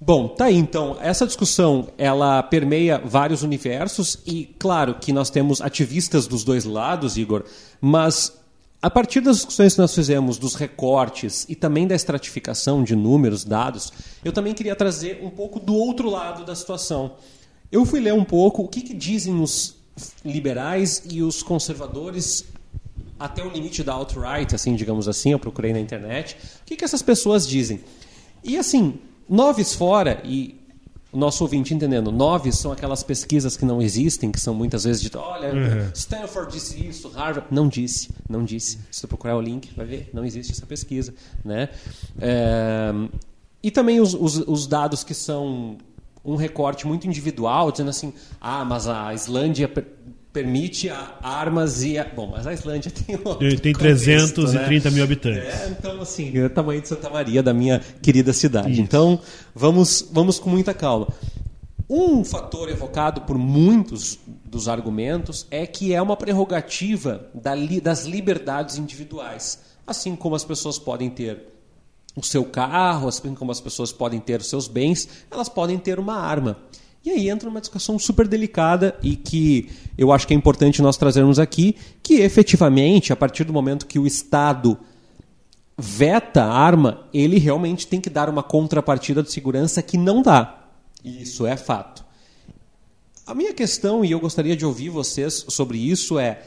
Bom, 0.00 0.26
tá 0.26 0.46
aí 0.46 0.56
então. 0.56 0.96
Essa 1.00 1.26
discussão 1.26 1.88
ela 1.96 2.42
permeia 2.42 3.00
vários 3.04 3.42
universos 3.42 4.18
e 4.26 4.52
claro 4.58 4.94
que 4.94 5.12
nós 5.12 5.30
temos 5.30 5.60
ativistas 5.60 6.26
dos 6.26 6.42
dois 6.42 6.64
lados, 6.64 7.16
Igor, 7.16 7.44
mas 7.80 8.41
a 8.82 8.90
partir 8.90 9.20
das 9.20 9.36
discussões 9.36 9.74
que 9.74 9.80
nós 9.80 9.94
fizemos 9.94 10.38
dos 10.38 10.56
recortes 10.56 11.46
e 11.48 11.54
também 11.54 11.86
da 11.86 11.94
estratificação 11.94 12.82
de 12.82 12.96
números, 12.96 13.44
dados, 13.44 13.92
eu 14.24 14.32
também 14.32 14.52
queria 14.52 14.74
trazer 14.74 15.20
um 15.22 15.30
pouco 15.30 15.60
do 15.60 15.72
outro 15.72 16.10
lado 16.10 16.44
da 16.44 16.52
situação. 16.56 17.12
Eu 17.70 17.86
fui 17.86 18.00
ler 18.00 18.12
um 18.12 18.24
pouco 18.24 18.62
o 18.62 18.68
que, 18.68 18.80
que 18.80 18.92
dizem 18.92 19.40
os 19.40 19.76
liberais 20.24 21.04
e 21.08 21.22
os 21.22 21.44
conservadores 21.44 22.44
até 23.20 23.40
o 23.44 23.50
limite 23.50 23.84
da 23.84 23.92
alt-right, 23.92 24.52
assim, 24.52 24.74
digamos 24.74 25.06
assim, 25.06 25.30
eu 25.30 25.38
procurei 25.38 25.72
na 25.72 25.78
internet. 25.78 26.36
O 26.62 26.64
que, 26.66 26.76
que 26.76 26.84
essas 26.84 27.02
pessoas 27.02 27.46
dizem? 27.46 27.80
E 28.42 28.58
assim, 28.58 28.98
noves 29.28 29.74
fora, 29.74 30.20
e 30.24 30.56
o 31.12 31.18
nosso 31.18 31.44
ouvinte 31.44 31.74
entendendo, 31.74 32.10
noves 32.10 32.58
são 32.58 32.72
aquelas 32.72 33.02
pesquisas 33.02 33.54
que 33.54 33.66
não 33.66 33.82
existem, 33.82 34.32
que 34.32 34.40
são 34.40 34.54
muitas 34.54 34.84
vezes 34.84 35.02
de, 35.02 35.14
olha, 35.14 35.52
Uhum. 35.52 35.90
Stanford 35.94 36.50
disse 36.50 36.86
isso, 36.86 37.08
Harvard 37.10 37.48
não 37.50 37.68
disse, 37.68 38.08
não 38.28 38.42
disse. 38.42 38.78
Se 38.90 39.02
tu 39.02 39.08
procurar 39.08 39.36
o 39.36 39.40
link, 39.40 39.70
vai 39.76 39.84
ver, 39.84 40.10
não 40.14 40.24
existe 40.24 40.52
essa 40.52 40.64
pesquisa, 40.64 41.12
né? 41.44 41.68
É, 42.18 42.92
e 43.62 43.70
também 43.70 44.00
os, 44.00 44.14
os, 44.14 44.36
os 44.38 44.66
dados 44.66 45.04
que 45.04 45.12
são 45.12 45.76
um 46.24 46.36
recorte 46.36 46.86
muito 46.86 47.06
individual, 47.06 47.70
dizendo 47.70 47.90
assim, 47.90 48.14
ah, 48.40 48.64
mas 48.64 48.88
a 48.88 49.12
Islândia 49.12 49.70
permite 50.32 50.90
armas 51.22 51.82
e... 51.82 51.98
A... 51.98 52.04
Bom, 52.04 52.28
mas 52.28 52.46
a 52.46 52.52
Islândia 52.52 52.90
tem 53.06 53.16
outro 53.22 53.60
tem 53.60 53.72
contexto, 53.72 54.42
330 54.42 54.88
né? 54.88 54.94
mil 54.94 55.04
habitantes. 55.04 55.44
É, 55.44 55.68
então, 55.78 56.00
assim, 56.00 56.36
é 56.36 56.46
o 56.46 56.50
tamanho 56.50 56.80
de 56.80 56.88
Santa 56.88 57.10
Maria, 57.10 57.42
da 57.42 57.52
minha 57.52 57.80
querida 58.00 58.32
cidade. 58.32 58.80
Então, 58.80 59.20
vamos, 59.54 60.08
vamos 60.10 60.38
com 60.38 60.48
muita 60.48 60.72
calma. 60.72 61.08
Um 61.88 62.24
fator 62.24 62.70
evocado 62.70 63.20
por 63.22 63.36
muitos 63.36 64.18
dos 64.44 64.66
argumentos 64.66 65.46
é 65.50 65.66
que 65.66 65.92
é 65.92 66.00
uma 66.00 66.16
prerrogativa 66.16 67.26
das 67.34 68.04
liberdades 68.04 68.78
individuais. 68.78 69.60
Assim 69.86 70.16
como 70.16 70.34
as 70.34 70.44
pessoas 70.44 70.78
podem 70.78 71.10
ter 71.10 71.52
o 72.16 72.22
seu 72.22 72.44
carro, 72.44 73.08
assim 73.08 73.34
como 73.34 73.52
as 73.52 73.60
pessoas 73.60 73.92
podem 73.92 74.20
ter 74.20 74.40
os 74.40 74.48
seus 74.48 74.68
bens, 74.68 75.08
elas 75.30 75.48
podem 75.48 75.78
ter 75.78 75.98
uma 75.98 76.14
arma. 76.14 76.56
E 77.04 77.10
aí 77.10 77.28
entra 77.28 77.48
uma 77.48 77.60
discussão 77.60 77.98
super 77.98 78.28
delicada 78.28 78.96
e 79.02 79.16
que 79.16 79.68
eu 79.98 80.12
acho 80.12 80.26
que 80.26 80.32
é 80.32 80.36
importante 80.36 80.80
nós 80.80 80.96
trazermos 80.96 81.38
aqui, 81.38 81.76
que 82.02 82.14
efetivamente, 82.20 83.12
a 83.12 83.16
partir 83.16 83.42
do 83.44 83.52
momento 83.52 83.86
que 83.86 83.98
o 83.98 84.06
Estado 84.06 84.78
veta 85.76 86.44
a 86.44 86.52
arma, 86.52 87.08
ele 87.12 87.38
realmente 87.38 87.86
tem 87.88 88.00
que 88.00 88.08
dar 88.08 88.28
uma 88.28 88.42
contrapartida 88.42 89.22
de 89.22 89.32
segurança 89.32 89.82
que 89.82 89.98
não 89.98 90.22
dá. 90.22 90.68
Isso 91.04 91.44
é 91.44 91.56
fato. 91.56 92.04
A 93.26 93.34
minha 93.34 93.52
questão, 93.52 94.04
e 94.04 94.12
eu 94.12 94.20
gostaria 94.20 94.56
de 94.56 94.64
ouvir 94.64 94.88
vocês 94.88 95.44
sobre 95.48 95.78
isso, 95.78 96.18
é: 96.18 96.42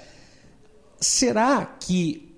será 1.00 1.66
que, 1.66 2.34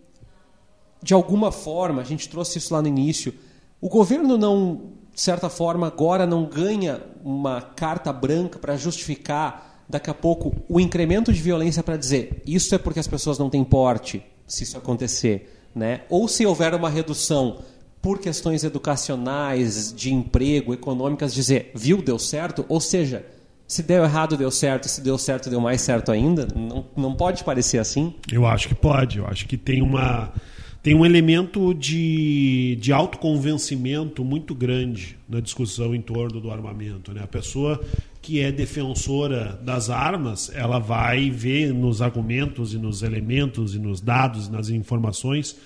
de 1.03 1.13
alguma 1.13 1.51
forma, 1.51 2.01
a 2.01 2.05
gente 2.05 2.27
trouxe 2.29 2.57
isso 2.57 2.73
lá 2.73 2.81
no 2.81 2.87
início, 2.87 3.33
o 3.79 3.89
governo 3.89 4.37
não, 4.37 4.93
de 5.17 5.23
certa 5.23 5.49
forma, 5.49 5.87
agora 5.87 6.27
não 6.27 6.45
ganha 6.45 7.01
uma 7.23 7.59
carta 7.59 8.13
branca 8.13 8.59
para 8.59 8.77
justificar, 8.77 9.83
daqui 9.89 10.11
a 10.11 10.13
pouco, 10.13 10.55
o 10.69 10.79
incremento 10.79 11.33
de 11.33 11.41
violência 11.41 11.81
para 11.81 11.97
dizer 11.97 12.43
isso 12.45 12.75
é 12.75 12.77
porque 12.77 12.99
as 12.99 13.07
pessoas 13.07 13.39
não 13.39 13.49
têm 13.49 13.63
porte, 13.63 14.23
se 14.45 14.63
isso 14.63 14.77
acontecer? 14.77 15.69
Né? 15.73 16.01
Ou 16.07 16.27
se 16.27 16.45
houver 16.45 16.75
uma 16.75 16.87
redução 16.87 17.61
por 17.99 18.19
questões 18.19 18.63
educacionais, 18.63 19.91
de 19.91 20.13
emprego, 20.13 20.71
econômicas, 20.71 21.33
dizer, 21.33 21.71
viu, 21.73 21.99
deu 21.99 22.19
certo? 22.19 22.63
Ou 22.69 22.79
seja, 22.79 23.25
se 23.67 23.81
deu 23.81 24.03
errado, 24.03 24.37
deu 24.37 24.51
certo, 24.51 24.87
se 24.87 25.01
deu 25.01 25.17
certo, 25.17 25.49
deu 25.49 25.59
mais 25.59 25.81
certo 25.81 26.11
ainda? 26.11 26.47
Não, 26.55 26.85
não 26.95 27.15
pode 27.15 27.43
parecer 27.43 27.79
assim? 27.79 28.13
Eu 28.31 28.45
acho 28.45 28.67
que 28.67 28.75
pode. 28.75 29.17
Eu 29.17 29.25
acho 29.25 29.47
que 29.47 29.57
tem 29.57 29.81
uma 29.81 30.31
tem 30.87 30.95
um 30.95 31.05
elemento 31.05 31.73
de, 31.73 32.77
de 32.79 32.93
autoconvencimento 32.93 34.23
muito 34.23 34.55
grande 34.55 35.17
na 35.27 35.41
discussão 35.41 35.93
em 35.93 35.99
torno 35.99 36.39
do 36.39 36.49
armamento. 36.49 37.11
Né? 37.11 37.19
A 37.21 37.27
pessoa 37.27 37.83
que 38.21 38.39
é 38.39 38.53
defensora 38.53 39.59
das 39.61 39.89
armas, 39.89 40.49
ela 40.55 40.79
vai 40.79 41.29
ver 41.29 41.73
nos 41.73 42.01
argumentos 42.01 42.73
e 42.73 42.77
nos 42.77 43.03
elementos 43.03 43.75
e 43.75 43.79
nos 43.79 43.99
dados, 43.99 44.47
nas 44.47 44.69
informações, 44.69 45.57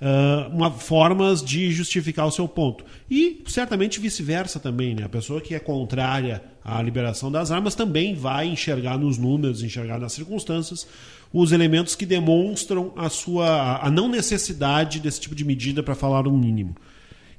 ah, 0.00 0.48
uma, 0.50 0.68
formas 0.70 1.44
de 1.44 1.70
justificar 1.70 2.26
o 2.26 2.30
seu 2.32 2.48
ponto. 2.48 2.82
E 3.10 3.42
certamente 3.46 4.00
vice-versa 4.00 4.58
também. 4.58 4.94
Né? 4.94 5.04
A 5.04 5.08
pessoa 5.08 5.40
que 5.40 5.54
é 5.54 5.60
contrária 5.60 6.42
à 6.64 6.82
liberação 6.82 7.30
das 7.30 7.52
armas 7.52 7.74
também 7.74 8.14
vai 8.14 8.48
enxergar 8.48 8.98
nos 8.98 9.18
números, 9.18 9.62
enxergar 9.62 10.00
nas 10.00 10.14
circunstâncias, 10.14 10.88
os 11.32 11.52
elementos 11.52 11.94
que 11.94 12.04
demonstram 12.04 12.92
a 12.96 13.08
sua 13.08 13.78
a 13.82 13.90
não 13.90 14.08
necessidade 14.08 15.00
desse 15.00 15.20
tipo 15.20 15.34
de 15.34 15.44
medida 15.44 15.82
para 15.82 15.94
falar 15.94 16.26
o 16.26 16.32
mínimo. 16.32 16.76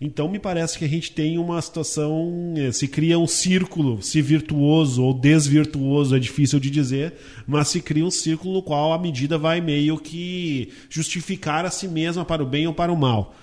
Então 0.01 0.27
me 0.27 0.37
parece 0.37 0.77
que 0.77 0.83
a 0.83 0.87
gente 0.87 1.11
tem 1.11 1.37
uma 1.37 1.61
situação, 1.61 2.53
eh, 2.57 2.73
se 2.73 2.89
cria 2.89 3.17
um 3.17 3.27
círculo, 3.27 4.01
se 4.01 4.21
virtuoso 4.21 5.01
ou 5.01 5.13
desvirtuoso 5.13 6.13
é 6.13 6.19
difícil 6.19 6.59
de 6.59 6.69
dizer, 6.69 7.13
mas 7.47 7.69
se 7.69 7.79
cria 7.79 8.05
um 8.05 8.11
círculo 8.11 8.55
no 8.55 8.61
qual 8.61 8.91
a 8.91 8.99
medida 8.99 9.37
vai 9.37 9.61
meio 9.61 9.97
que 9.97 10.73
justificar 10.89 11.65
a 11.65 11.69
si 11.69 11.87
mesma 11.87 12.25
para 12.25 12.43
o 12.43 12.45
bem 12.45 12.67
ou 12.67 12.73
para 12.73 12.91
o 12.91 12.97
mal. 12.97 13.33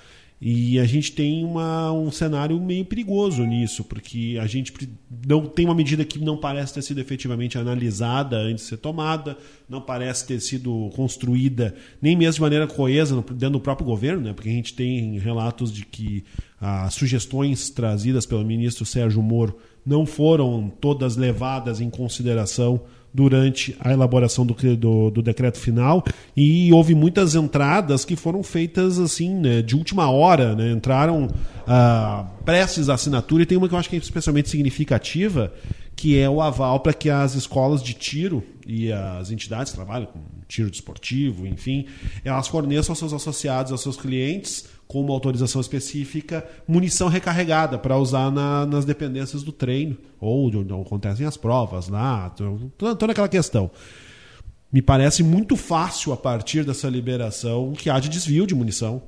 E 0.43 0.79
a 0.79 0.87
gente 0.87 1.13
tem 1.13 1.45
uma, 1.45 1.93
um 1.93 2.11
cenário 2.11 2.59
meio 2.59 2.83
perigoso 2.83 3.45
nisso, 3.45 3.85
porque 3.85 4.39
a 4.41 4.47
gente 4.47 4.73
não 5.27 5.45
tem 5.45 5.67
uma 5.67 5.75
medida 5.75 6.03
que 6.03 6.19
não 6.19 6.39
parece 6.39 6.73
ter 6.73 6.81
sido 6.81 6.99
efetivamente 6.99 7.59
analisada 7.59 8.39
antes 8.39 8.65
de 8.65 8.71
ser 8.71 8.79
tomada, 8.79 9.37
não 9.69 9.83
parece 9.83 10.27
ter 10.27 10.41
sido 10.41 10.91
construída 10.97 11.75
nem 12.01 12.17
mesmo 12.17 12.37
de 12.37 12.41
maneira 12.41 12.67
coesa 12.67 13.23
dentro 13.33 13.51
do 13.51 13.61
próprio 13.61 13.87
governo, 13.87 14.23
né? 14.23 14.33
porque 14.33 14.49
a 14.49 14.53
gente 14.53 14.73
tem 14.73 15.19
relatos 15.19 15.71
de 15.71 15.85
que 15.85 16.25
as 16.59 16.95
sugestões 16.95 17.69
trazidas 17.69 18.25
pelo 18.25 18.43
ministro 18.43 18.87
Sérgio 18.87 19.23
Moro 19.23 19.59
não 19.85 20.07
foram 20.07 20.73
todas 20.81 21.17
levadas 21.17 21.83
em 21.83 21.91
consideração 21.91 22.81
durante 23.13 23.77
a 23.81 23.93
elaboração 23.93 24.47
do, 24.47 24.55
do, 24.77 25.11
do 25.11 25.23
decreto 25.23 25.59
final. 25.59 26.05
E 26.37 26.73
houve 26.73 26.95
muitas 26.95 27.35
entradas 27.35 28.05
que 28.05 28.17
foram 28.17 28.43
feitas 28.43 28.99
assim 28.99 29.35
né, 29.35 29.63
de 29.63 29.77
última 29.77 30.11
hora 30.11 30.55
né, 30.55 30.71
entraram 30.71 31.29
ah, 31.67 32.27
prestes 32.45 32.89
à 32.89 32.95
assinatura. 32.95 33.43
E 33.43 33.47
tem 33.47 33.59
uma 33.59 33.69
que 33.69 33.75
eu 33.75 33.79
acho 33.79 33.89
que 33.89 33.97
é 33.97 33.99
especialmente 33.99 34.49
significativa 34.49 35.53
que 36.01 36.19
é 36.19 36.31
o 36.31 36.41
aval 36.41 36.81
para 36.81 36.95
que 36.95 37.11
as 37.11 37.35
escolas 37.35 37.83
de 37.83 37.93
tiro 37.93 38.43
e 38.67 38.91
as 38.91 39.31
entidades 39.31 39.71
que 39.71 39.77
trabalham 39.77 40.07
com 40.07 40.19
tiro 40.49 40.71
desportivo, 40.71 41.47
enfim, 41.47 41.87
elas 42.25 42.49
forneçam 42.49 42.93
aos 42.93 42.99
seus 42.99 43.13
associados, 43.13 43.71
aos 43.71 43.83
seus 43.83 43.99
clientes, 43.99 44.67
com 44.91 45.01
uma 45.01 45.13
autorização 45.15 45.61
específica, 45.61 46.45
munição 46.67 47.07
recarregada 47.07 47.79
para 47.79 47.97
usar 47.97 48.29
na- 48.33 48.67
nas 48.67 48.85
dependências 48.85 49.45
do 49.45 49.53
treino, 49.53 49.97
ou 50.21 50.51
de 50.51 50.57
onde 50.59 50.75
acontecem 50.75 51.25
as 51.25 51.37
provas 51.37 51.89
lá, 51.89 52.35
toda, 52.77 53.13
aquela 53.13 53.29
questão. 53.29 53.71
Me 54.73 54.83
parece 54.83 55.23
muito 55.23 55.55
fácil, 55.57 56.13
a 56.13 56.17
partir 56.17 56.65
dessa 56.65 56.89
liberação, 56.89 57.73
que 57.73 57.89
haja 57.89 58.09
desvio 58.09 58.49
de 58.49 58.55
munição. 58.55 59.01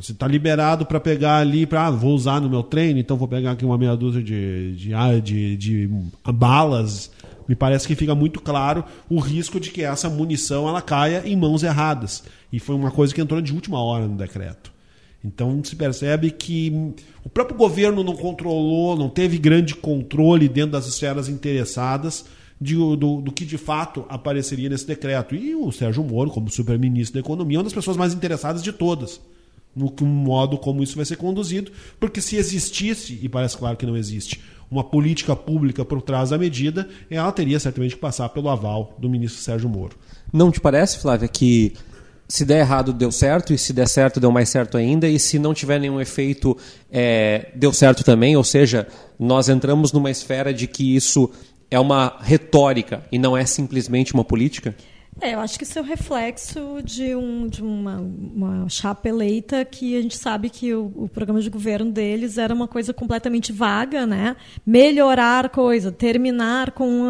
Se 0.00 0.12
está 0.12 0.28
liberado 0.28 0.86
para 0.86 1.00
pegar 1.00 1.38
ali, 1.38 1.66
para 1.66 1.86
ah, 1.86 1.90
vou 1.90 2.14
usar 2.14 2.40
no 2.40 2.48
meu 2.48 2.62
treino, 2.62 3.00
então 3.00 3.16
vou 3.16 3.26
pegar 3.26 3.52
aqui 3.52 3.64
uma 3.64 3.76
meia 3.76 3.96
dúzia 3.96 4.22
de, 4.22 4.76
de, 4.76 4.94
ah, 4.94 5.18
de, 5.18 5.56
de 5.56 5.90
balas. 6.32 7.10
Me 7.50 7.56
parece 7.56 7.84
que 7.84 7.96
fica 7.96 8.14
muito 8.14 8.40
claro 8.40 8.84
o 9.08 9.18
risco 9.18 9.58
de 9.58 9.72
que 9.72 9.82
essa 9.82 10.08
munição 10.08 10.68
ela 10.68 10.80
caia 10.80 11.24
em 11.26 11.34
mãos 11.34 11.64
erradas. 11.64 12.22
E 12.52 12.60
foi 12.60 12.76
uma 12.76 12.92
coisa 12.92 13.12
que 13.12 13.20
entrou 13.20 13.40
de 13.40 13.52
última 13.52 13.82
hora 13.82 14.06
no 14.06 14.16
decreto. 14.16 14.72
Então 15.24 15.60
se 15.64 15.74
percebe 15.74 16.30
que 16.30 16.72
o 17.24 17.28
próprio 17.28 17.58
governo 17.58 18.04
não 18.04 18.14
controlou, 18.14 18.96
não 18.96 19.08
teve 19.08 19.36
grande 19.36 19.74
controle 19.74 20.48
dentro 20.48 20.70
das 20.70 20.86
esferas 20.86 21.28
interessadas 21.28 22.24
de- 22.60 22.76
do, 22.76 23.20
do 23.20 23.32
que 23.32 23.44
de 23.44 23.58
fato 23.58 24.04
apareceria 24.08 24.68
nesse 24.68 24.86
decreto. 24.86 25.34
E 25.34 25.52
o 25.56 25.72
Sérgio 25.72 26.04
Moro, 26.04 26.30
como 26.30 26.48
super-ministro 26.48 27.14
da 27.14 27.20
Economia, 27.26 27.56
é 27.56 27.58
uma 27.58 27.64
das 27.64 27.72
pessoas 27.72 27.96
mais 27.96 28.14
interessadas 28.14 28.62
de 28.62 28.70
todas 28.72 29.20
no 29.74 29.92
modo 30.04 30.58
como 30.58 30.82
isso 30.82 30.96
vai 30.96 31.04
ser 31.04 31.16
conduzido, 31.16 31.70
porque 32.00 32.20
se 32.20 32.34
existisse, 32.34 33.18
e 33.22 33.28
parece 33.28 33.56
claro 33.56 33.76
que 33.76 33.86
não 33.86 33.96
existe, 33.96 34.40
uma 34.70 34.84
política 34.84 35.34
pública 35.34 35.84
por 35.84 36.00
trás 36.00 36.30
da 36.30 36.38
medida, 36.38 36.88
ela 37.10 37.32
teria 37.32 37.58
certamente 37.58 37.94
que 37.96 38.00
passar 38.00 38.28
pelo 38.28 38.48
aval 38.48 38.94
do 38.98 39.10
ministro 39.10 39.42
Sérgio 39.42 39.68
Moro. 39.68 39.96
Não 40.32 40.50
te 40.50 40.60
parece, 40.60 40.98
Flávia, 40.98 41.26
que 41.26 41.74
se 42.28 42.44
der 42.44 42.60
errado 42.60 42.92
deu 42.92 43.10
certo, 43.10 43.52
e 43.52 43.58
se 43.58 43.72
der 43.72 43.88
certo 43.88 44.20
deu 44.20 44.30
mais 44.30 44.48
certo 44.48 44.76
ainda, 44.76 45.08
e 45.08 45.18
se 45.18 45.36
não 45.38 45.52
tiver 45.52 45.80
nenhum 45.80 46.00
efeito 46.00 46.56
é, 46.90 47.48
deu 47.56 47.72
certo 47.72 48.04
também? 48.04 48.36
Ou 48.36 48.44
seja, 48.44 48.86
nós 49.18 49.48
entramos 49.48 49.92
numa 49.92 50.10
esfera 50.10 50.54
de 50.54 50.68
que 50.68 50.94
isso 50.94 51.28
é 51.68 51.78
uma 51.78 52.16
retórica 52.20 53.02
e 53.10 53.18
não 53.18 53.36
é 53.36 53.44
simplesmente 53.44 54.14
uma 54.14 54.24
política? 54.24 54.74
É, 55.22 55.34
eu 55.34 55.40
acho 55.40 55.58
que 55.58 55.64
isso 55.64 55.78
é 55.78 55.82
o 55.82 55.84
reflexo 55.84 56.80
de, 56.82 57.14
um, 57.14 57.46
de 57.46 57.62
uma, 57.62 57.98
uma 57.98 58.68
chapa 58.70 59.06
eleita 59.06 59.66
que 59.66 59.94
a 59.94 60.00
gente 60.00 60.16
sabe 60.16 60.48
que 60.48 60.72
o, 60.72 60.90
o, 60.96 61.08
programa 61.08 61.42
de 61.42 61.50
governo 61.50 61.92
deles 61.92 62.38
era 62.38 62.54
uma 62.54 62.66
coisa 62.66 62.94
completamente 62.94 63.52
vaga, 63.52 64.06
né? 64.06 64.34
Melhorar 64.64 65.50
coisa, 65.50 65.92
terminar 65.92 66.70
com. 66.70 67.04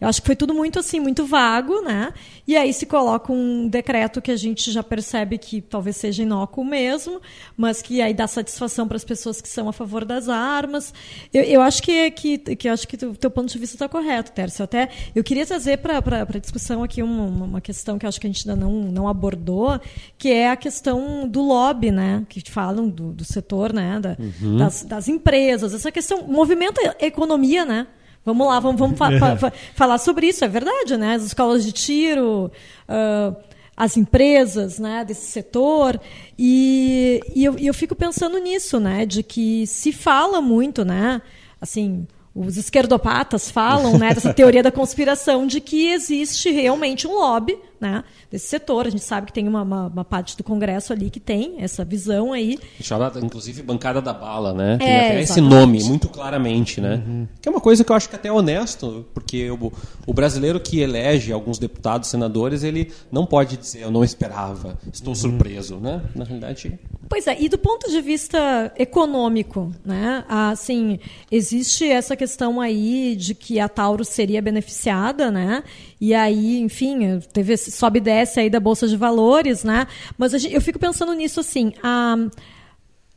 eu 0.00 0.08
acho 0.08 0.22
que 0.22 0.26
foi 0.26 0.36
tudo 0.36 0.54
muito 0.54 0.78
assim, 0.78 1.00
muito 1.00 1.26
vago, 1.26 1.82
né? 1.82 2.14
E 2.48 2.56
aí 2.56 2.72
se 2.72 2.86
coloca 2.86 3.30
um 3.30 3.68
decreto 3.68 4.22
que 4.22 4.30
a 4.30 4.36
gente 4.36 4.72
já 4.72 4.82
percebe 4.82 5.36
que 5.36 5.60
talvez 5.60 5.96
seja 5.98 6.22
inócuo 6.22 6.64
mesmo, 6.64 7.20
mas 7.54 7.82
que 7.82 8.00
aí 8.00 8.14
dá 8.14 8.26
satisfação 8.26 8.88
para 8.88 8.96
as 8.96 9.04
pessoas 9.04 9.42
que 9.42 9.48
são 9.48 9.68
a 9.68 9.72
favor 9.72 10.02
das 10.02 10.30
armas. 10.30 10.94
Eu, 11.32 11.42
eu 11.42 11.60
acho 11.60 11.82
que, 11.82 12.10
que, 12.10 12.38
que, 12.38 12.66
acho 12.66 12.88
que 12.88 12.96
o 13.04 13.14
teu 13.14 13.30
ponto 13.30 13.52
de 13.52 13.58
vista 13.58 13.76
está 13.76 13.86
correto, 13.86 14.32
Tércio. 14.32 14.64
Até 14.64 14.88
eu 15.14 15.22
queria 15.22 15.44
trazer 15.44 15.76
para 15.76 15.98
a 15.98 16.38
discussão 16.38 16.82
aqui 16.82 17.02
um 17.02 17.18
uma, 17.18 17.44
uma 17.44 17.60
questão 17.60 17.98
que 17.98 18.06
acho 18.06 18.20
que 18.20 18.26
a 18.26 18.30
gente 18.30 18.48
ainda 18.48 18.64
não, 18.64 18.72
não 18.72 19.08
abordou, 19.08 19.78
que 20.16 20.30
é 20.30 20.50
a 20.50 20.56
questão 20.56 21.28
do 21.28 21.42
lobby, 21.42 21.90
né? 21.90 22.24
Que 22.28 22.40
falam 22.50 22.88
do, 22.88 23.12
do 23.12 23.24
setor, 23.24 23.72
né? 23.74 24.00
Da, 24.00 24.16
uhum. 24.18 24.56
das, 24.56 24.84
das 24.84 25.08
empresas. 25.08 25.74
Essa 25.74 25.92
questão 25.92 26.26
movimenta 26.26 26.96
a 26.98 27.04
economia, 27.04 27.66
né? 27.66 27.86
Vamos 28.28 28.46
lá, 28.46 28.60
vamos, 28.60 28.78
vamos 28.78 28.98
fa 28.98 29.08
fa 29.38 29.52
falar 29.74 29.96
sobre 29.96 30.26
isso, 30.28 30.44
é 30.44 30.48
verdade, 30.48 30.96
né? 30.98 31.14
As 31.14 31.24
escolas 31.24 31.64
de 31.64 31.72
tiro, 31.72 32.52
uh, 32.86 33.36
as 33.74 33.96
empresas 33.96 34.78
né, 34.78 35.02
desse 35.02 35.30
setor. 35.30 35.98
E, 36.38 37.20
e 37.34 37.44
eu, 37.44 37.56
eu, 37.58 37.72
fico 37.72 37.94
pensando 37.94 38.38
nisso, 38.38 38.78
né? 38.78 39.06
De 39.06 39.22
que 39.22 39.66
se 39.66 39.92
fala 39.92 40.42
muito, 40.42 40.84
né? 40.84 41.22
Assim, 41.58 42.06
os 42.34 42.58
esquerdopatas 42.58 43.50
falam 43.50 43.96
né, 43.96 44.12
dessa 44.12 44.32
teoria 44.34 44.62
da 44.62 44.70
conspiração 44.70 45.46
de 45.46 45.60
que 45.60 45.88
existe 45.88 46.50
realmente 46.50 47.06
um 47.06 47.14
lobby 47.14 47.58
né, 47.80 48.04
desse 48.30 48.46
setor. 48.46 48.86
A 48.86 48.90
gente 48.90 49.02
sabe 49.02 49.26
que 49.26 49.32
tem 49.32 49.46
uma, 49.46 49.62
uma, 49.62 49.86
uma, 49.86 50.04
parte 50.04 50.36
do 50.36 50.44
Congresso 50.44 50.92
ali 50.92 51.10
que 51.10 51.20
tem 51.20 51.56
essa 51.58 51.84
visão 51.84 52.32
aí. 52.32 52.58
Chamada, 52.80 53.20
inclusive, 53.20 53.62
bancada 53.62 54.00
da 54.00 54.12
bala, 54.12 54.52
né? 54.52 54.78
Tem 54.78 54.86
é, 54.86 54.96
até 54.96 55.20
exatamente. 55.20 55.30
esse 55.30 55.40
nome, 55.40 55.84
muito 55.84 56.08
claramente, 56.08 56.80
né? 56.80 57.02
Uhum. 57.06 57.28
Que 57.40 57.48
é 57.48 57.50
uma 57.50 57.60
coisa 57.60 57.84
que 57.84 57.92
eu 57.92 57.96
acho 57.96 58.08
que 58.08 58.16
até 58.16 58.28
é 58.28 58.32
honesto, 58.32 59.06
porque 59.14 59.50
o, 59.50 59.72
o 60.06 60.12
brasileiro 60.12 60.60
que 60.60 60.80
elege 60.80 61.32
alguns 61.32 61.58
deputados, 61.58 62.08
senadores, 62.08 62.62
ele 62.62 62.92
não 63.10 63.24
pode 63.24 63.56
dizer 63.56 63.82
eu 63.82 63.90
não 63.90 64.04
esperava, 64.04 64.78
estou 64.92 65.10
uhum. 65.10 65.14
surpreso, 65.14 65.76
né? 65.76 66.02
Na 66.14 66.24
realidade... 66.24 66.78
Pois 67.08 67.26
é, 67.26 67.40
e 67.40 67.48
do 67.48 67.56
ponto 67.56 67.90
de 67.90 68.02
vista 68.02 68.70
econômico, 68.76 69.72
né? 69.82 70.24
Assim, 70.28 70.98
existe 71.30 71.88
essa 71.90 72.14
questão 72.14 72.60
aí 72.60 73.16
de 73.16 73.34
que 73.34 73.58
a 73.58 73.66
Tauro 73.66 74.04
seria 74.04 74.42
beneficiada, 74.42 75.30
né? 75.30 75.64
E 76.00 76.14
aí, 76.14 76.60
enfim, 76.60 77.18
teve 77.32 77.56
sobe 77.56 77.98
e 77.98 78.02
desce 78.02 78.40
aí 78.40 78.48
da 78.48 78.60
Bolsa 78.60 78.86
de 78.86 78.96
Valores, 78.96 79.64
né? 79.64 79.86
Mas 80.16 80.32
gente, 80.32 80.54
eu 80.54 80.60
fico 80.60 80.78
pensando 80.78 81.12
nisso 81.12 81.40
assim, 81.40 81.72
a, 81.82 82.16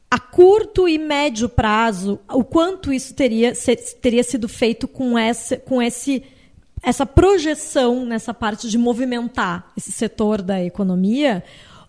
a 0.10 0.20
curto 0.20 0.88
e 0.88 0.98
médio 0.98 1.48
prazo, 1.48 2.20
o 2.28 2.44
quanto 2.44 2.92
isso 2.92 3.14
teria, 3.14 3.54
teria 4.02 4.24
sido 4.24 4.48
feito 4.48 4.88
com, 4.88 5.18
essa, 5.18 5.58
com 5.58 5.82
esse 5.82 6.24
essa 6.84 7.06
projeção 7.06 8.06
nessa 8.06 8.34
parte 8.34 8.68
de 8.68 8.78
movimentar 8.78 9.72
esse 9.78 9.92
setor 9.92 10.42
da 10.42 10.64
economia, 10.64 11.44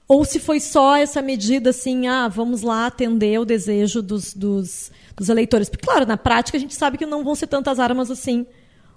ou 0.07 0.22
se 0.24 0.38
foi 0.38 0.61
só 0.61 0.97
essa 0.97 1.22
medida 1.22 1.70
assim, 1.70 2.07
ah, 2.07 2.28
vamos 2.28 2.61
lá 2.61 2.86
atender 2.86 3.40
o 3.40 3.47
desejo 3.47 4.03
dos, 4.03 4.34
dos, 4.34 4.93
dos 5.16 5.30
eleitores. 5.30 5.70
Porque, 5.70 5.86
claro, 5.86 6.05
na 6.05 6.18
prática 6.18 6.59
a 6.59 6.61
gente 6.61 6.74
sabe 6.74 6.99
que 6.99 7.07
não 7.07 7.24
vão 7.24 7.34
ser 7.34 7.47
tantas 7.47 7.80
armas 7.80 8.11
assim 8.11 8.47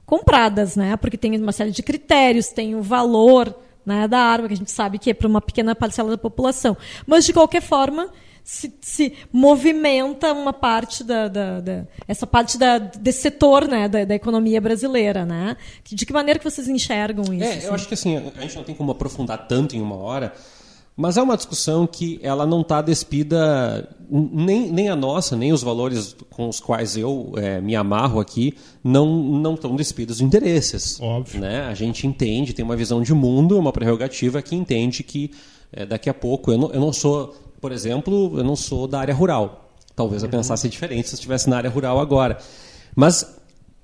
compradas, 0.06 0.76
né? 0.76 0.96
Porque 0.98 1.18
tem 1.18 1.36
uma 1.40 1.52
série 1.52 1.72
de 1.72 1.82
critérios, 1.82 2.48
tem 2.48 2.76
o 2.76 2.82
valor 2.82 3.56
né, 3.86 4.08
da 4.08 4.20
arma, 4.20 4.48
que 4.48 4.54
a 4.54 4.58
gente 4.58 4.72
sabe 4.72 4.98
que 4.98 5.12
é 5.12 5.14
para 5.14 5.28
uma 5.28 5.42
pequena 5.42 5.76
parcela 5.76 6.10
da 6.10 6.18
população. 6.18 6.76
Mas, 7.06 7.26
de 7.26 7.34
qualquer 7.34 7.62
forma, 7.62 8.10
se, 8.44 8.72
se 8.80 9.14
movimenta 9.32 10.32
uma 10.32 10.54
parte 10.54 11.04
da, 11.04 11.28
da, 11.28 11.60
da, 11.60 11.86
essa 12.08 12.28
parte 12.28 12.58
da, 12.58 12.78
desse 12.78 13.22
setor 13.22 13.68
né, 13.68 13.90
da, 13.90 14.06
da, 14.06 14.14
economia 14.16 14.62
brasileira, 14.62 15.26
né? 15.26 15.58
De 15.84 16.06
que 16.06 16.14
maneira 16.14 16.38
que 16.40 16.46
vocês 16.46 16.68
enxergam 16.68 17.34
isso? 17.34 17.44
É, 17.44 17.58
assim? 17.58 17.68
eu 17.68 17.74
acho 17.74 17.88
que 17.88 17.96
assim 17.96 18.18
a 18.18 18.42
gente 18.42 18.56
não 18.56 18.64
tem 18.64 18.76
como 18.76 18.92
aprofundar 18.92 19.48
tanto 19.48 19.76
em 19.76 19.82
uma 19.82 19.96
hora, 19.96 20.32
mas 20.98 21.18
é 21.18 21.22
uma 21.22 21.36
discussão 21.36 21.86
que 21.86 22.20
ela 22.24 22.46
não 22.46 22.62
está 22.62 22.82
despida, 22.82 23.90
nem, 24.10 24.72
nem 24.72 24.90
a 24.90 24.96
nossa, 24.96 25.36
nem 25.36 25.52
os 25.52 25.62
valores 25.62 26.16
com 26.30 26.48
os 26.48 26.60
quais 26.62 26.96
eu 26.96 27.34
é, 27.36 27.60
me 27.60 27.76
amarro 27.76 28.20
aqui, 28.20 28.56
não 28.82 29.06
não 29.06 29.56
estão 29.56 29.76
despidos 29.76 30.20
de 30.20 30.24
interesses. 30.24 30.98
Óbvio. 31.02 31.42
Né? 31.42 31.62
A 31.64 31.74
gente 31.74 32.08
entende, 32.08 32.54
tem 32.54 32.64
uma 32.64 32.78
visão 32.78 33.02
de 33.02 33.14
mundo, 33.14 33.60
uma 33.60 33.74
prerrogativa 33.74 34.42
que 34.42 34.56
entende 34.56 35.04
que 35.04 35.32
é, 35.74 35.86
daqui 35.86 36.10
a 36.10 36.14
pouco, 36.14 36.52
eu 36.52 36.58
não, 36.58 36.72
eu 36.72 36.80
não 36.80 36.94
sou, 36.94 37.36
por 37.60 37.74
exemplo, 37.74 38.38
eu 38.38 38.44
não 38.44 38.56
sou 38.56 38.88
da 38.88 39.00
área 39.00 39.14
rural. 39.14 39.70
Talvez 39.94 40.24
eu 40.24 40.28
uhum. 40.28 40.32
pensasse 40.32 40.70
diferente 40.70 41.10
se 41.10 41.16
eu 41.16 41.18
estivesse 41.18 41.50
na 41.50 41.58
área 41.58 41.70
rural 41.70 42.00
agora. 42.00 42.38
Mas 42.96 43.35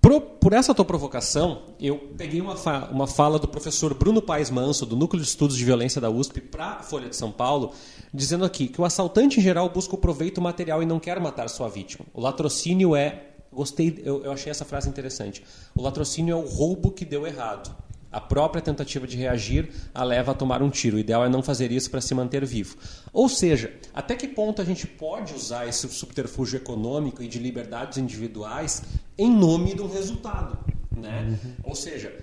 por, 0.01 0.19
por, 0.19 0.53
essa 0.53 0.73
tua 0.73 0.83
provocação, 0.83 1.61
eu 1.79 1.97
peguei 2.17 2.41
uma, 2.41 2.57
fa 2.57 2.89
uma 2.91 3.05
fala 3.05 3.37
do 3.37 3.47
professor 3.47 3.93
Bruno 3.93 4.19
Paes 4.19 4.49
Manso, 4.49 4.83
do 4.83 4.95
Núcleo 4.95 5.21
de 5.21 5.27
Estudos 5.27 5.55
de 5.55 5.63
Violência 5.63 6.01
da 6.01 6.09
USP, 6.09 6.41
para 6.41 6.65
a 6.65 6.83
Folha 6.83 7.07
de 7.07 7.15
São 7.15 7.31
Paulo, 7.31 7.71
dizendo 8.11 8.43
aqui 8.43 8.67
que 8.67 8.81
o 8.81 8.85
assaltante 8.85 9.39
em 9.39 9.43
geral 9.43 9.69
busca 9.69 9.93
o 9.93 9.97
proveito 9.99 10.41
material 10.41 10.81
e 10.81 10.87
não 10.87 10.99
quer 10.99 11.19
matar 11.19 11.47
sua 11.49 11.69
vítima. 11.69 12.05
O 12.13 12.21
latrocínio 12.21 12.95
é. 12.95 13.27
Gostei, 13.53 14.01
eu, 14.05 14.23
eu 14.23 14.31
achei 14.31 14.49
essa 14.49 14.63
frase 14.63 14.87
interessante. 14.87 15.43
O 15.75 15.81
latrocínio 15.81 16.31
é 16.31 16.35
o 16.35 16.47
roubo 16.47 16.89
que 16.89 17.03
deu 17.03 17.27
errado. 17.27 17.75
A 18.11 18.19
própria 18.19 18.61
tentativa 18.61 19.07
de 19.07 19.15
reagir 19.15 19.69
a 19.93 20.03
leva 20.03 20.31
a 20.31 20.35
tomar 20.35 20.61
um 20.61 20.69
tiro. 20.69 20.97
O 20.97 20.99
ideal 20.99 21.23
é 21.23 21.29
não 21.29 21.41
fazer 21.41 21.71
isso 21.71 21.89
para 21.89 22.01
se 22.01 22.13
manter 22.13 22.45
vivo. 22.45 22.75
Ou 23.13 23.29
seja, 23.29 23.73
até 23.93 24.15
que 24.15 24.27
ponto 24.27 24.61
a 24.61 24.65
gente 24.65 24.85
pode 24.85 25.33
usar 25.33 25.67
esse 25.67 25.87
subterfúgio 25.87 26.57
econômico 26.57 27.23
e 27.23 27.27
de 27.27 27.39
liberdades 27.39 27.97
individuais 27.97 28.83
em 29.17 29.31
nome 29.33 29.73
de 29.73 29.81
um 29.81 29.87
resultado? 29.87 30.57
Né? 30.95 31.39
Uhum. 31.43 31.53
Ou 31.63 31.75
seja, 31.75 32.13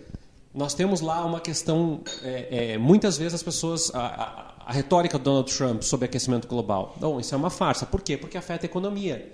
nós 0.55 0.75
temos 0.75 1.01
lá 1.01 1.25
uma 1.25 1.41
questão. 1.41 2.03
É, 2.23 2.73
é, 2.73 2.79
muitas 2.79 3.17
vezes 3.17 3.35
as 3.35 3.43
pessoas. 3.43 3.95
A, 3.95 4.01
a, 4.01 4.55
a, 4.67 4.73
retórica 4.73 5.17
do 5.17 5.25
Donald 5.25 5.51
Trump 5.51 5.81
sobre 5.81 6.05
aquecimento 6.05 6.47
global. 6.47 6.95
Não, 7.01 7.19
isso 7.19 7.35
é 7.35 7.39
uma 7.39 7.49
farsa. 7.49 7.87
Por 7.87 8.03
quê? 8.03 8.19
Porque 8.19 8.37
afeta 8.37 8.67
a 8.67 8.69
economia 8.69 9.33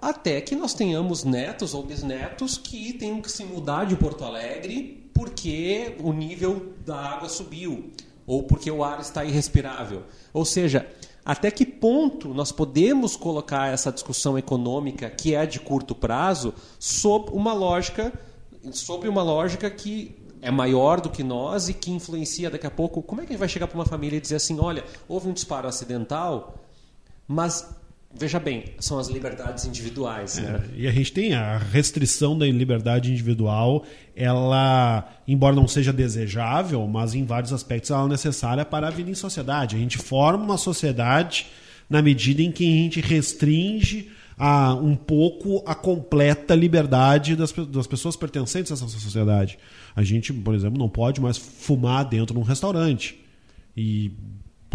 até 0.00 0.40
que 0.40 0.56
nós 0.56 0.72
tenhamos 0.72 1.24
netos 1.24 1.74
ou 1.74 1.82
bisnetos 1.82 2.56
que 2.56 2.92
tenham 2.94 3.20
que 3.20 3.30
se 3.30 3.44
mudar 3.44 3.84
de 3.84 3.96
Porto 3.96 4.24
Alegre 4.24 5.09
porque 5.20 5.96
o 5.98 6.14
nível 6.14 6.72
da 6.86 6.96
água 6.96 7.28
subiu 7.28 7.90
ou 8.26 8.42
porque 8.44 8.70
o 8.70 8.82
ar 8.82 9.00
está 9.00 9.22
irrespirável. 9.22 10.04
Ou 10.32 10.46
seja, 10.46 10.88
até 11.22 11.50
que 11.50 11.66
ponto 11.66 12.32
nós 12.32 12.50
podemos 12.50 13.16
colocar 13.16 13.70
essa 13.70 13.92
discussão 13.92 14.38
econômica 14.38 15.10
que 15.10 15.34
é 15.34 15.44
de 15.44 15.60
curto 15.60 15.94
prazo 15.94 16.54
sob 16.78 17.30
uma 17.32 17.52
lógica 17.52 18.10
sobre 18.72 19.10
uma 19.10 19.22
lógica 19.22 19.68
que 19.70 20.16
é 20.40 20.50
maior 20.50 21.02
do 21.02 21.10
que 21.10 21.22
nós 21.22 21.68
e 21.68 21.74
que 21.74 21.90
influencia 21.90 22.48
daqui 22.48 22.66
a 22.66 22.70
pouco. 22.70 23.02
Como 23.02 23.20
é 23.20 23.26
que 23.26 23.32
a 23.32 23.34
gente 23.34 23.40
vai 23.40 23.48
chegar 23.48 23.66
para 23.66 23.76
uma 23.76 23.84
família 23.84 24.16
e 24.16 24.20
dizer 24.20 24.36
assim, 24.36 24.58
olha, 24.58 24.82
houve 25.06 25.28
um 25.28 25.34
disparo 25.34 25.68
acidental, 25.68 26.54
mas 27.28 27.68
Veja 28.12 28.40
bem, 28.40 28.64
são 28.80 28.98
as 28.98 29.08
liberdades 29.08 29.64
individuais. 29.64 30.36
É, 30.38 30.42
né? 30.42 30.64
E 30.76 30.88
a 30.88 30.90
gente 30.90 31.12
tem 31.12 31.32
a 31.32 31.56
restrição 31.56 32.36
da 32.36 32.44
liberdade 32.44 33.10
individual, 33.10 33.84
ela, 34.16 35.08
embora 35.28 35.54
não 35.54 35.68
seja 35.68 35.92
desejável, 35.92 36.84
mas 36.88 37.14
em 37.14 37.24
vários 37.24 37.52
aspectos 37.52 37.90
ela 37.90 38.04
é 38.04 38.08
necessária 38.08 38.64
para 38.64 38.88
a 38.88 38.90
vida 38.90 39.10
em 39.10 39.14
sociedade. 39.14 39.76
A 39.76 39.78
gente 39.78 39.96
forma 39.96 40.42
uma 40.42 40.58
sociedade 40.58 41.46
na 41.88 42.02
medida 42.02 42.42
em 42.42 42.50
que 42.50 42.64
a 42.64 42.76
gente 42.82 43.00
restringe 43.00 44.10
a, 44.36 44.74
um 44.74 44.96
pouco 44.96 45.62
a 45.64 45.74
completa 45.74 46.54
liberdade 46.54 47.36
das, 47.36 47.52
das 47.52 47.86
pessoas 47.86 48.16
pertencentes 48.16 48.72
a 48.72 48.74
essa 48.74 48.88
sociedade. 48.88 49.56
A 49.94 50.02
gente, 50.02 50.32
por 50.32 50.54
exemplo, 50.54 50.78
não 50.78 50.88
pode 50.88 51.20
mais 51.20 51.36
fumar 51.36 52.04
dentro 52.04 52.34
de 52.34 52.40
um 52.40 52.44
restaurante. 52.44 53.20
E 53.76 54.10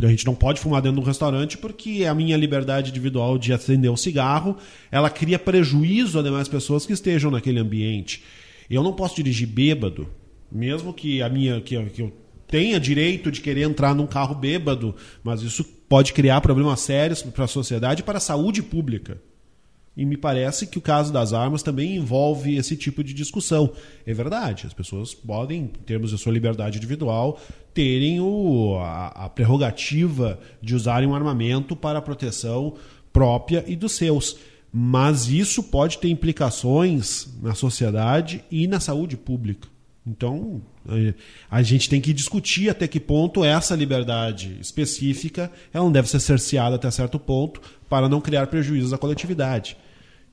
a 0.02 0.08
gente 0.08 0.26
não 0.26 0.36
pode 0.36 0.60
fumar 0.60 0.82
dentro 0.82 0.98
de 0.98 1.04
um 1.04 1.08
restaurante 1.08 1.58
porque 1.58 2.06
a 2.06 2.14
minha 2.14 2.36
liberdade 2.36 2.90
individual 2.90 3.38
de 3.38 3.54
acender 3.54 3.90
o 3.90 3.96
cigarro, 3.96 4.58
ela 4.92 5.10
cria 5.10 5.40
prejuízo 5.40 6.20
a 6.20 6.22
demais 6.22 6.48
pessoas 6.48 6.86
que 6.86 6.94
estejam 6.94 7.32
naquele 7.32 7.60
ambiente. 7.60 8.24
Eu 8.70 8.84
não 8.84 8.94
posso 8.94 9.16
dirigir 9.16 9.48
bêbado, 9.48 10.08
mesmo 10.52 10.94
que 10.94 11.22
a 11.22 11.30
minha 11.30 11.62
que, 11.62 11.82
que 11.86 12.02
eu 12.02 12.12
tenha 12.48 12.80
direito 12.80 13.32
de 13.32 13.42
querer 13.42 13.62
entrar 13.62 13.96
num 13.96 14.08
carro 14.08 14.36
bêbado, 14.36 14.96
mas 15.24 15.42
isso 15.42 15.64
pode 15.88 16.14
criar 16.14 16.42
problemas 16.42 16.80
sérios 16.82 17.22
para 17.22 17.46
a 17.46 17.48
sociedade 17.48 18.02
e 18.02 18.04
para 18.04 18.18
a 18.18 18.22
saúde 18.22 18.62
pública. 18.62 19.20
E 19.96 20.06
me 20.06 20.18
parece 20.18 20.68
que 20.68 20.78
o 20.78 20.82
caso 20.82 21.14
das 21.14 21.32
armas 21.32 21.64
também 21.64 21.96
envolve 21.96 22.58
esse 22.58 22.76
tipo 22.76 23.04
de 23.04 23.14
discussão. 23.14 23.72
É 24.06 24.14
verdade, 24.14 24.68
as 24.68 24.74
pessoas 24.74 25.14
podem, 25.14 25.64
em 25.64 25.68
termos 25.68 26.10
de 26.10 26.18
sua 26.18 26.34
liberdade 26.34 26.78
individual, 26.78 27.40
terem 27.74 28.20
o, 28.20 28.78
a, 28.80 29.26
a 29.26 29.30
prerrogativa 29.30 30.40
de 30.62 30.76
usarem 30.76 31.08
um 31.08 31.16
armamento 31.16 31.76
para 31.76 32.00
a 32.00 32.02
proteção 32.02 32.76
própria 33.14 33.64
e 33.66 33.76
dos 33.76 33.94
seus. 33.94 34.38
Mas 34.72 35.30
isso 35.30 35.64
pode 35.64 36.00
ter 36.00 36.10
implicações 36.10 37.30
na 37.42 37.56
sociedade 37.56 38.44
e 38.52 38.68
na 38.68 38.82
saúde 38.82 39.16
pública. 39.16 39.70
Então, 40.06 40.62
eh, 40.88 41.14
a 41.50 41.64
gente 41.64 41.90
tem 41.90 42.00
que 42.00 42.14
discutir 42.14 42.70
até 42.70 42.88
que 42.88 43.00
ponto 43.00 43.44
essa 43.44 43.76
liberdade 43.76 44.58
específica 44.60 45.52
ela 45.74 45.86
não 45.86 45.92
deve 45.92 46.10
ser 46.10 46.20
cerceada 46.20 46.76
até 46.76 46.92
certo 46.92 47.18
ponto 47.18 47.62
para 47.90 48.08
não 48.08 48.22
criar 48.22 48.48
prejuízos 48.48 48.94
à 48.94 48.98
coletividade. 48.98 49.78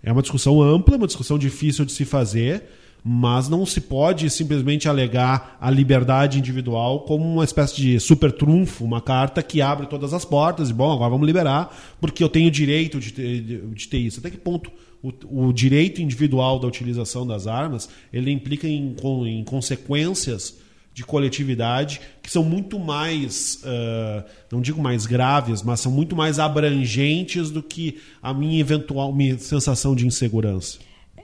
É 0.02 0.10
uma 0.10 0.22
discussão 0.22 0.60
ampla, 0.60 0.96
uma 0.96 1.06
discussão 1.06 1.38
difícil 1.38 1.84
de 1.84 1.92
se 1.92 2.04
fazer, 2.04 2.64
mas 3.04 3.48
não 3.48 3.66
se 3.66 3.80
pode 3.80 4.28
simplesmente 4.30 4.88
alegar 4.88 5.56
a 5.60 5.70
liberdade 5.70 6.38
individual 6.38 7.00
como 7.00 7.24
uma 7.24 7.44
espécie 7.44 7.76
de 7.76 8.00
super 8.00 8.30
trunfo, 8.30 8.84
uma 8.84 9.00
carta 9.00 9.42
que 9.42 9.60
abre 9.60 9.86
todas 9.86 10.12
as 10.12 10.24
portas 10.24 10.70
e, 10.70 10.72
bom, 10.72 10.92
agora 10.92 11.10
vamos 11.10 11.26
liberar 11.26 11.76
porque 12.00 12.22
eu 12.22 12.28
tenho 12.28 12.50
direito 12.50 13.00
de 13.00 13.12
ter, 13.12 13.40
de 13.42 13.88
ter 13.88 13.98
isso. 13.98 14.20
Até 14.20 14.30
que 14.30 14.36
ponto 14.36 14.70
o, 15.02 15.46
o, 15.46 15.52
direito 15.52 16.00
individual 16.00 16.60
da 16.60 16.68
utilização 16.68 17.26
das 17.26 17.48
armas 17.48 17.88
ele 18.12 18.30
implica 18.30 18.68
em, 18.68 18.94
em 19.26 19.42
consequências 19.42 20.56
de 20.94 21.04
coletividade 21.04 22.00
que 22.22 22.30
são 22.30 22.44
muito 22.44 22.78
mais, 22.78 23.62
uh, 23.64 24.24
não 24.50 24.60
digo 24.60 24.80
mais 24.80 25.06
graves, 25.06 25.62
mas 25.62 25.80
são 25.80 25.90
muito 25.90 26.14
mais 26.14 26.38
abrangentes 26.38 27.50
do 27.50 27.62
que 27.62 27.98
a 28.22 28.34
minha 28.34 28.60
eventual 28.60 29.12
minha 29.12 29.38
sensação 29.38 29.94
de 29.94 30.06
insegurança. 30.06 30.78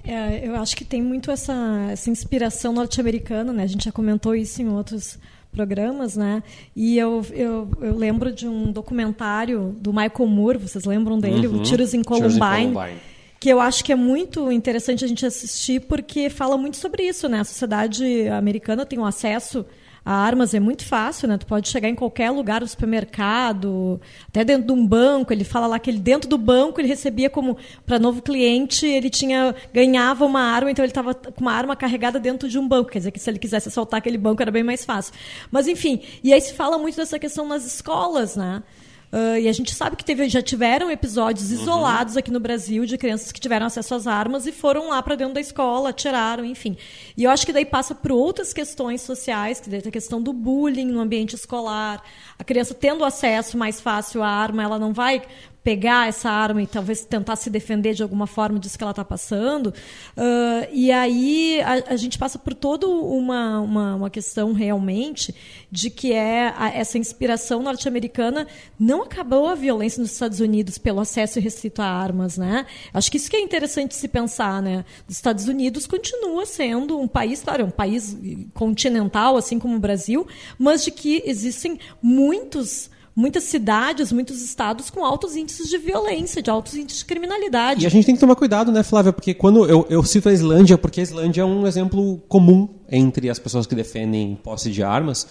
É, 0.04 0.46
eu 0.46 0.54
acho 0.56 0.76
que 0.76 0.84
tem 0.84 1.02
muito 1.02 1.30
essa, 1.30 1.88
essa 1.90 2.08
inspiração 2.08 2.72
norte-americana, 2.72 3.52
né? 3.52 3.64
A 3.64 3.66
gente 3.66 3.84
já 3.84 3.92
comentou 3.92 4.34
isso 4.34 4.62
em 4.62 4.68
outros 4.68 5.18
programas, 5.52 6.16
né? 6.16 6.42
E 6.74 6.96
eu, 6.96 7.24
eu, 7.32 7.68
eu, 7.80 7.96
lembro 7.96 8.32
de 8.32 8.46
um 8.46 8.70
documentário 8.72 9.76
do 9.80 9.92
Michael 9.92 10.26
Moore, 10.26 10.58
vocês 10.58 10.84
lembram 10.84 11.18
dele? 11.18 11.46
Uhum. 11.46 11.58
O 11.58 11.62
Tiros 11.62 11.92
em 11.92 12.02
Columbine. 12.02 12.30
Tiros 12.30 12.58
em 12.58 12.72
Columbine 12.72 13.17
que 13.40 13.48
eu 13.48 13.60
acho 13.60 13.84
que 13.84 13.92
é 13.92 13.96
muito 13.96 14.50
interessante 14.50 15.04
a 15.04 15.08
gente 15.08 15.24
assistir 15.24 15.80
porque 15.82 16.28
fala 16.28 16.56
muito 16.56 16.76
sobre 16.76 17.04
isso, 17.04 17.28
né? 17.28 17.40
A 17.40 17.44
sociedade 17.44 18.28
americana 18.28 18.84
tem 18.84 18.98
um 18.98 19.04
acesso 19.04 19.64
a 20.08 20.14
armas 20.14 20.54
é 20.54 20.60
muito 20.60 20.86
fácil, 20.86 21.28
né? 21.28 21.36
Tu 21.36 21.44
pode 21.44 21.68
chegar 21.68 21.86
em 21.86 21.94
qualquer 21.94 22.30
lugar 22.30 22.60
do 22.60 22.66
supermercado, 22.66 24.00
até 24.26 24.42
dentro 24.42 24.66
de 24.68 24.72
um 24.72 24.86
banco. 24.86 25.34
Ele 25.34 25.44
fala 25.44 25.66
lá 25.66 25.78
que 25.78 25.90
ele 25.90 25.98
dentro 25.98 26.26
do 26.30 26.38
banco 26.38 26.80
ele 26.80 26.88
recebia 26.88 27.28
como 27.28 27.58
para 27.84 27.98
novo 27.98 28.22
cliente, 28.22 28.86
ele 28.86 29.10
tinha 29.10 29.54
ganhava 29.70 30.24
uma 30.24 30.40
arma, 30.40 30.70
então 30.70 30.82
ele 30.82 30.92
estava 30.92 31.12
com 31.12 31.42
uma 31.42 31.52
arma 31.52 31.76
carregada 31.76 32.18
dentro 32.18 32.48
de 32.48 32.58
um 32.58 32.66
banco. 32.66 32.90
Quer 32.90 33.00
dizer 33.00 33.10
que 33.10 33.18
se 33.18 33.28
ele 33.28 33.38
quisesse 33.38 33.68
assaltar 33.68 33.98
aquele 33.98 34.16
banco 34.16 34.40
era 34.40 34.50
bem 34.50 34.62
mais 34.62 34.82
fácil. 34.82 35.12
Mas 35.50 35.68
enfim, 35.68 36.00
e 36.24 36.32
aí 36.32 36.40
se 36.40 36.54
fala 36.54 36.78
muito 36.78 36.96
dessa 36.96 37.18
questão 37.18 37.46
nas 37.46 37.66
escolas, 37.66 38.34
né? 38.34 38.62
Uh, 39.10 39.38
e 39.38 39.48
a 39.48 39.52
gente 39.52 39.74
sabe 39.74 39.96
que 39.96 40.04
teve, 40.04 40.28
já 40.28 40.42
tiveram 40.42 40.90
episódios 40.90 41.50
uhum. 41.50 41.62
isolados 41.62 42.16
aqui 42.16 42.30
no 42.30 42.38
Brasil 42.38 42.84
de 42.84 42.98
crianças 42.98 43.32
que 43.32 43.40
tiveram 43.40 43.64
acesso 43.64 43.94
às 43.94 44.06
armas 44.06 44.46
e 44.46 44.52
foram 44.52 44.90
lá 44.90 45.02
para 45.02 45.14
dentro 45.14 45.34
da 45.34 45.40
escola, 45.40 45.90
atiraram, 45.90 46.44
enfim. 46.44 46.76
E 47.16 47.24
eu 47.24 47.30
acho 47.30 47.46
que 47.46 47.52
daí 47.52 47.64
passa 47.64 47.94
por 47.94 48.12
outras 48.12 48.52
questões 48.52 49.00
sociais, 49.00 49.60
que 49.60 49.70
daí 49.70 49.80
tem 49.80 49.88
a 49.88 49.92
questão 49.92 50.20
do 50.20 50.32
bullying 50.32 50.84
no 50.84 51.00
ambiente 51.00 51.34
escolar. 51.34 52.02
A 52.38 52.44
criança 52.44 52.74
tendo 52.74 53.02
acesso 53.02 53.56
mais 53.56 53.80
fácil 53.80 54.22
à 54.22 54.28
arma, 54.28 54.62
ela 54.62 54.78
não 54.78 54.92
vai 54.92 55.22
pegar 55.62 56.08
essa 56.08 56.30
arma 56.30 56.62
e 56.62 56.66
talvez 56.66 57.04
tentar 57.04 57.36
se 57.36 57.50
defender 57.50 57.92
de 57.94 58.02
alguma 58.02 58.26
forma 58.26 58.58
disso 58.58 58.78
que 58.78 58.84
ela 58.84 58.92
está 58.92 59.04
passando. 59.04 59.68
Uh, 60.16 60.68
e 60.72 60.90
aí 60.90 61.60
a, 61.60 61.92
a, 61.92 61.96
gente 61.96 62.18
passa 62.18 62.38
por 62.38 62.54
toda 62.54 62.86
uma, 62.86 63.60
uma, 63.60 63.94
uma, 63.96 64.10
questão 64.10 64.52
realmente 64.52 65.34
de 65.70 65.90
que 65.90 66.12
é 66.12 66.54
a, 66.56 66.70
essa 66.70 66.96
inspiração 66.96 67.62
norte-americana 67.62 68.46
não 68.78 69.02
acabou 69.02 69.46
a 69.46 69.54
violência 69.54 70.00
nos 70.00 70.12
Estados 70.12 70.40
Unidos 70.40 70.78
pelo 70.78 71.00
acesso 71.00 71.40
restrito 71.40 71.82
a 71.82 71.86
armas, 71.86 72.38
né? 72.38 72.64
Acho 72.94 73.10
que 73.10 73.16
isso 73.16 73.30
que 73.30 73.36
é 73.36 73.40
interessante 73.40 73.94
se 73.94 74.08
pensar, 74.08 74.62
né? 74.62 74.84
Os 75.06 75.16
Estados 75.16 75.48
Unidos 75.48 75.86
continua 75.86 76.46
sendo 76.46 76.98
um 76.98 77.08
país, 77.08 77.42
claro, 77.42 77.66
um 77.66 77.70
país 77.70 78.16
continental, 78.54 79.36
assim 79.36 79.58
como 79.58 79.76
o 79.76 79.80
Brasil, 79.80 80.26
mas 80.58 80.84
de 80.84 80.90
que 80.90 81.22
existem 81.26 81.78
muitos 82.00 82.90
muitas 83.18 83.42
cidades, 83.42 84.12
muitos 84.12 84.40
estados 84.40 84.90
com 84.90 85.04
altos 85.04 85.34
índices 85.34 85.68
de 85.68 85.76
violência, 85.76 86.40
de 86.40 86.48
altos 86.48 86.76
índices 86.76 87.00
de 87.00 87.04
criminalidade. 87.04 87.82
E 87.82 87.86
a 87.86 87.90
gente 87.90 88.06
tem 88.06 88.14
que 88.14 88.20
tomar 88.20 88.36
cuidado, 88.36 88.70
né, 88.70 88.84
Flávia? 88.84 89.12
Porque 89.12 89.34
quando 89.34 89.66
eu, 89.66 89.84
eu 89.90 90.04
cito 90.04 90.28
a 90.28 90.32
Islândia, 90.32 90.78
porque 90.78 91.00
a 91.00 91.02
Islândia 91.02 91.42
é 91.42 91.44
um 91.44 91.66
exemplo 91.66 92.18
comum 92.28 92.68
entre 92.88 93.28
as 93.28 93.40
pessoas 93.40 93.66
que 93.66 93.74
defendem 93.74 94.36
posse 94.36 94.70
de 94.70 94.84
armas, 94.84 95.26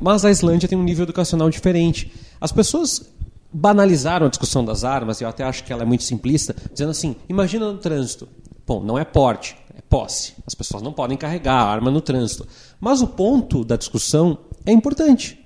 mas 0.00 0.24
a 0.24 0.30
Islândia 0.30 0.68
tem 0.68 0.78
um 0.78 0.84
nível 0.84 1.02
educacional 1.02 1.50
diferente. 1.50 2.12
As 2.40 2.52
pessoas 2.52 3.04
banalizaram 3.52 4.28
a 4.28 4.30
discussão 4.30 4.64
das 4.64 4.84
armas, 4.84 5.20
e 5.20 5.24
eu 5.24 5.28
até 5.28 5.42
acho 5.42 5.64
que 5.64 5.72
ela 5.72 5.82
é 5.82 5.86
muito 5.86 6.04
simplista, 6.04 6.54
dizendo 6.72 6.90
assim: 6.90 7.16
imagina 7.28 7.72
no 7.72 7.78
trânsito. 7.78 8.28
Bom, 8.64 8.84
não 8.84 8.96
é 8.96 9.04
porte, 9.04 9.56
é 9.76 9.80
posse. 9.80 10.34
As 10.46 10.54
pessoas 10.54 10.80
não 10.80 10.92
podem 10.92 11.16
carregar 11.16 11.54
a 11.54 11.68
arma 11.68 11.90
no 11.90 12.00
trânsito. 12.00 12.46
Mas 12.80 13.02
o 13.02 13.08
ponto 13.08 13.64
da 13.64 13.74
discussão 13.74 14.38
é 14.64 14.70
importante 14.70 15.39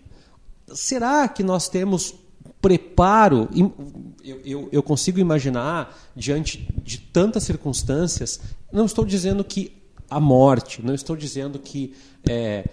será 0.73 1.29
que 1.29 1.43
nós 1.43 1.69
temos 1.69 2.15
preparo? 2.61 3.49
Eu, 3.55 4.41
eu, 4.45 4.69
eu, 4.73 4.83
consigo 4.83 5.19
imaginar, 5.19 5.97
diante 6.17 6.69
de 6.83 6.99
tantas 6.99 7.43
circunstâncias, 7.43 8.41
não 8.73 8.87
estou 8.87 9.05
dizendo 9.05 9.45
que 9.45 9.83
a 10.09 10.21
morte, 10.21 10.85
não 10.85 10.95
estou 10.95 11.17
dizendo 11.17 11.59
que 11.59 11.95
é, 12.29 12.69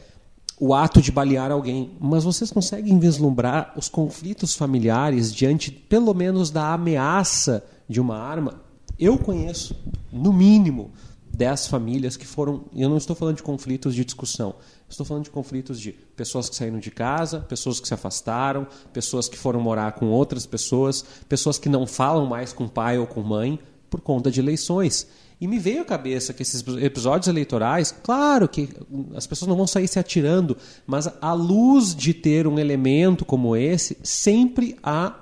o 0.59 0.73
ato 0.73 1.01
de 1.01 1.11
balear 1.11 1.51
alguém, 1.51 1.91
mas 1.99 2.23
vocês 2.23 2.51
conseguem 2.51 2.99
vislumbrar 2.99 3.73
os 3.75 3.89
conflitos 3.89 4.55
familiares 4.55 5.33
diante, 5.33 5.71
pelo 5.71 6.13
menos, 6.13 6.51
da 6.51 6.73
ameaça 6.73 7.65
de 7.89 7.99
uma 7.99 8.17
arma? 8.17 8.61
Eu 8.97 9.17
conheço, 9.17 9.75
no 10.11 10.31
mínimo, 10.31 10.91
10 11.35 11.67
famílias 11.67 12.15
que 12.15 12.27
foram. 12.27 12.65
Eu 12.75 12.89
não 12.89 12.97
estou 12.97 13.15
falando 13.15 13.37
de 13.37 13.43
conflitos 13.43 13.95
de 13.95 14.05
discussão, 14.05 14.53
estou 14.91 15.05
falando 15.05 15.23
de 15.23 15.29
conflitos 15.29 15.79
de 15.79 15.91
pessoas 16.15 16.49
que 16.49 16.55
saíram 16.55 16.79
de 16.79 16.91
casa, 16.91 17.39
pessoas 17.39 17.79
que 17.79 17.87
se 17.87 17.93
afastaram, 17.93 18.67
pessoas 18.93 19.27
que 19.27 19.37
foram 19.37 19.59
morar 19.59 19.93
com 19.93 20.07
outras 20.07 20.45
pessoas, 20.45 21.03
pessoas 21.27 21.57
que 21.57 21.69
não 21.69 21.87
falam 21.87 22.25
mais 22.25 22.53
com 22.53 22.67
pai 22.67 22.97
ou 22.97 23.07
com 23.07 23.21
mãe 23.21 23.59
por 23.89 24.01
conta 24.01 24.31
de 24.31 24.39
eleições. 24.39 25.07
E 25.41 25.47
me 25.47 25.57
veio 25.57 25.81
à 25.81 25.85
cabeça 25.85 26.33
que 26.33 26.43
esses 26.43 26.63
episódios 26.81 27.27
eleitorais, 27.27 27.91
claro 28.03 28.47
que 28.47 28.69
as 29.15 29.25
pessoas 29.25 29.49
não 29.49 29.57
vão 29.57 29.65
sair 29.65 29.87
se 29.87 29.97
atirando, 29.97 30.55
mas 30.85 31.09
à 31.19 31.33
luz 31.33 31.95
de 31.95 32.13
ter 32.13 32.45
um 32.45 32.59
elemento 32.59 33.25
como 33.25 33.55
esse, 33.55 33.97
sempre 34.03 34.77
há 34.83 35.20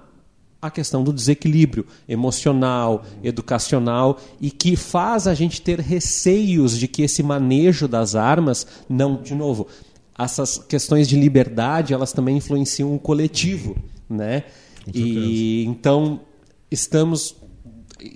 a 0.61 0.69
questão 0.69 1.03
do 1.03 1.13
desequilíbrio 1.13 1.85
emocional, 2.07 3.05
educacional 3.23 4.19
e 4.41 4.51
que 4.51 4.75
faz 4.75 5.27
a 5.27 5.33
gente 5.33 5.61
ter 5.61 5.79
receios 5.79 6.77
de 6.77 6.87
que 6.87 7.01
esse 7.01 7.23
manejo 7.23 7.87
das 7.87 8.15
armas 8.15 8.67
não, 8.89 9.21
de 9.21 9.33
novo, 9.33 9.67
essas 10.17 10.57
questões 10.57 11.07
de 11.07 11.15
liberdade, 11.15 11.93
elas 11.93 12.11
também 12.11 12.37
influenciam 12.37 12.93
o 12.93 12.99
coletivo, 12.99 13.77
né? 14.09 14.43
E 14.93 15.63
então 15.65 16.19
estamos 16.69 17.35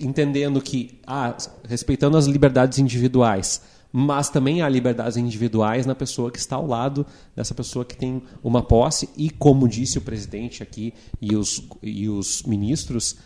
entendendo 0.00 0.60
que 0.60 0.98
ah, 1.06 1.34
respeitando 1.66 2.16
as 2.16 2.26
liberdades 2.26 2.78
individuais, 2.78 3.62
mas 3.96 4.28
também 4.28 4.60
há 4.60 4.68
liberdades 4.68 5.16
individuais 5.16 5.86
na 5.86 5.94
pessoa 5.94 6.28
que 6.28 6.38
está 6.40 6.56
ao 6.56 6.66
lado 6.66 7.06
dessa 7.36 7.54
pessoa 7.54 7.84
que 7.84 7.96
tem 7.96 8.20
uma 8.42 8.60
posse 8.60 9.08
e, 9.16 9.30
como 9.30 9.68
disse 9.68 9.98
o 9.98 10.00
presidente 10.00 10.64
aqui 10.64 10.92
e 11.22 11.36
os, 11.36 11.62
e 11.80 12.08
os 12.08 12.42
ministros, 12.42 13.16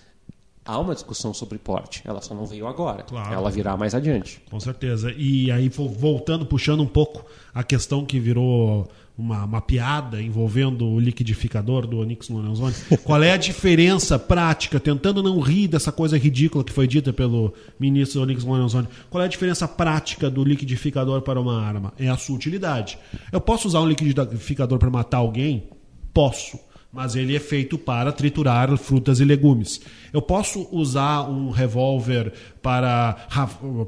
há 0.62 0.78
uma 0.78 0.92
discussão 0.92 1.32
sobre 1.32 1.56
porte. 1.56 2.02
Ela 2.04 2.20
só 2.20 2.34
não 2.34 2.44
veio 2.44 2.66
agora. 2.66 3.02
Claro. 3.02 3.32
Ela 3.32 3.50
virá 3.50 3.78
mais 3.78 3.94
adiante. 3.94 4.42
Com 4.50 4.60
certeza. 4.60 5.10
E 5.16 5.50
aí, 5.50 5.70
voltando, 5.70 6.44
puxando 6.44 6.82
um 6.82 6.86
pouco 6.86 7.24
a 7.54 7.64
questão 7.64 8.04
que 8.04 8.20
virou 8.20 8.86
uma, 9.18 9.44
uma 9.44 9.60
piada 9.60 10.22
envolvendo 10.22 10.86
o 10.86 11.00
liquidificador 11.00 11.88
do 11.88 11.98
Onyx 11.98 12.28
Lorenzoni. 12.28 12.74
Qual 13.02 13.20
é 13.20 13.32
a 13.32 13.36
diferença 13.36 14.16
prática, 14.16 14.78
tentando 14.78 15.22
não 15.22 15.40
rir 15.40 15.66
dessa 15.66 15.90
coisa 15.90 16.16
ridícula 16.16 16.62
que 16.62 16.72
foi 16.72 16.86
dita 16.86 17.12
pelo 17.12 17.52
ministro 17.80 18.22
Onyx 18.22 18.44
Lorenzoni, 18.44 18.86
qual 19.10 19.20
é 19.20 19.26
a 19.26 19.28
diferença 19.28 19.66
prática 19.66 20.30
do 20.30 20.44
liquidificador 20.44 21.20
para 21.22 21.40
uma 21.40 21.60
arma? 21.60 21.92
É 21.98 22.08
a 22.08 22.16
sua 22.16 22.36
utilidade. 22.36 22.96
Eu 23.32 23.40
posso 23.40 23.66
usar 23.66 23.80
um 23.80 23.88
liquidificador 23.88 24.78
para 24.78 24.88
matar 24.88 25.18
alguém? 25.18 25.68
Posso 26.14 26.67
mas 26.90 27.14
ele 27.14 27.36
é 27.36 27.38
feito 27.38 27.76
para 27.76 28.10
triturar 28.10 28.74
frutas 28.78 29.20
e 29.20 29.24
legumes. 29.24 29.80
Eu 30.10 30.22
posso 30.22 30.66
usar 30.72 31.28
um 31.28 31.50
revólver 31.50 32.32
para, 32.62 33.28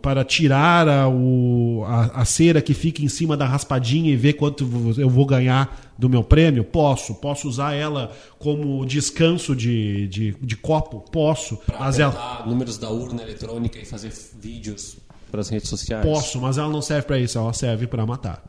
para 0.02 0.22
tirar 0.22 0.86
a, 0.86 1.08
o, 1.08 1.82
a, 1.86 2.20
a, 2.20 2.24
cera 2.26 2.60
que 2.60 2.74
fica 2.74 3.02
em 3.02 3.08
cima 3.08 3.38
da 3.38 3.46
raspadinha 3.46 4.12
e 4.12 4.16
ver 4.16 4.34
quanto 4.34 4.64
eu 4.98 5.08
vou 5.08 5.24
ganhar 5.24 5.92
do 5.98 6.10
meu 6.10 6.22
prêmio? 6.22 6.62
Posso. 6.62 7.14
Posso 7.14 7.48
usar 7.48 7.72
ela 7.72 8.12
como 8.38 8.84
descanso 8.84 9.56
de, 9.56 10.06
de, 10.08 10.36
de 10.40 10.56
copo? 10.56 11.00
Posso. 11.10 11.56
Para 11.56 11.78
mas 11.78 11.98
ela... 11.98 12.44
números 12.46 12.76
da 12.76 12.90
urna 12.90 13.22
eletrônica 13.22 13.78
e 13.78 13.86
fazer 13.86 14.12
vídeos 14.38 14.98
para 15.30 15.40
as 15.40 15.48
redes 15.48 15.70
sociais? 15.70 16.04
Posso, 16.04 16.38
mas 16.38 16.58
ela 16.58 16.68
não 16.68 16.82
serve 16.82 17.06
para 17.06 17.18
isso, 17.18 17.38
ela 17.38 17.52
serve 17.54 17.86
para 17.86 18.04
matar. 18.04 18.44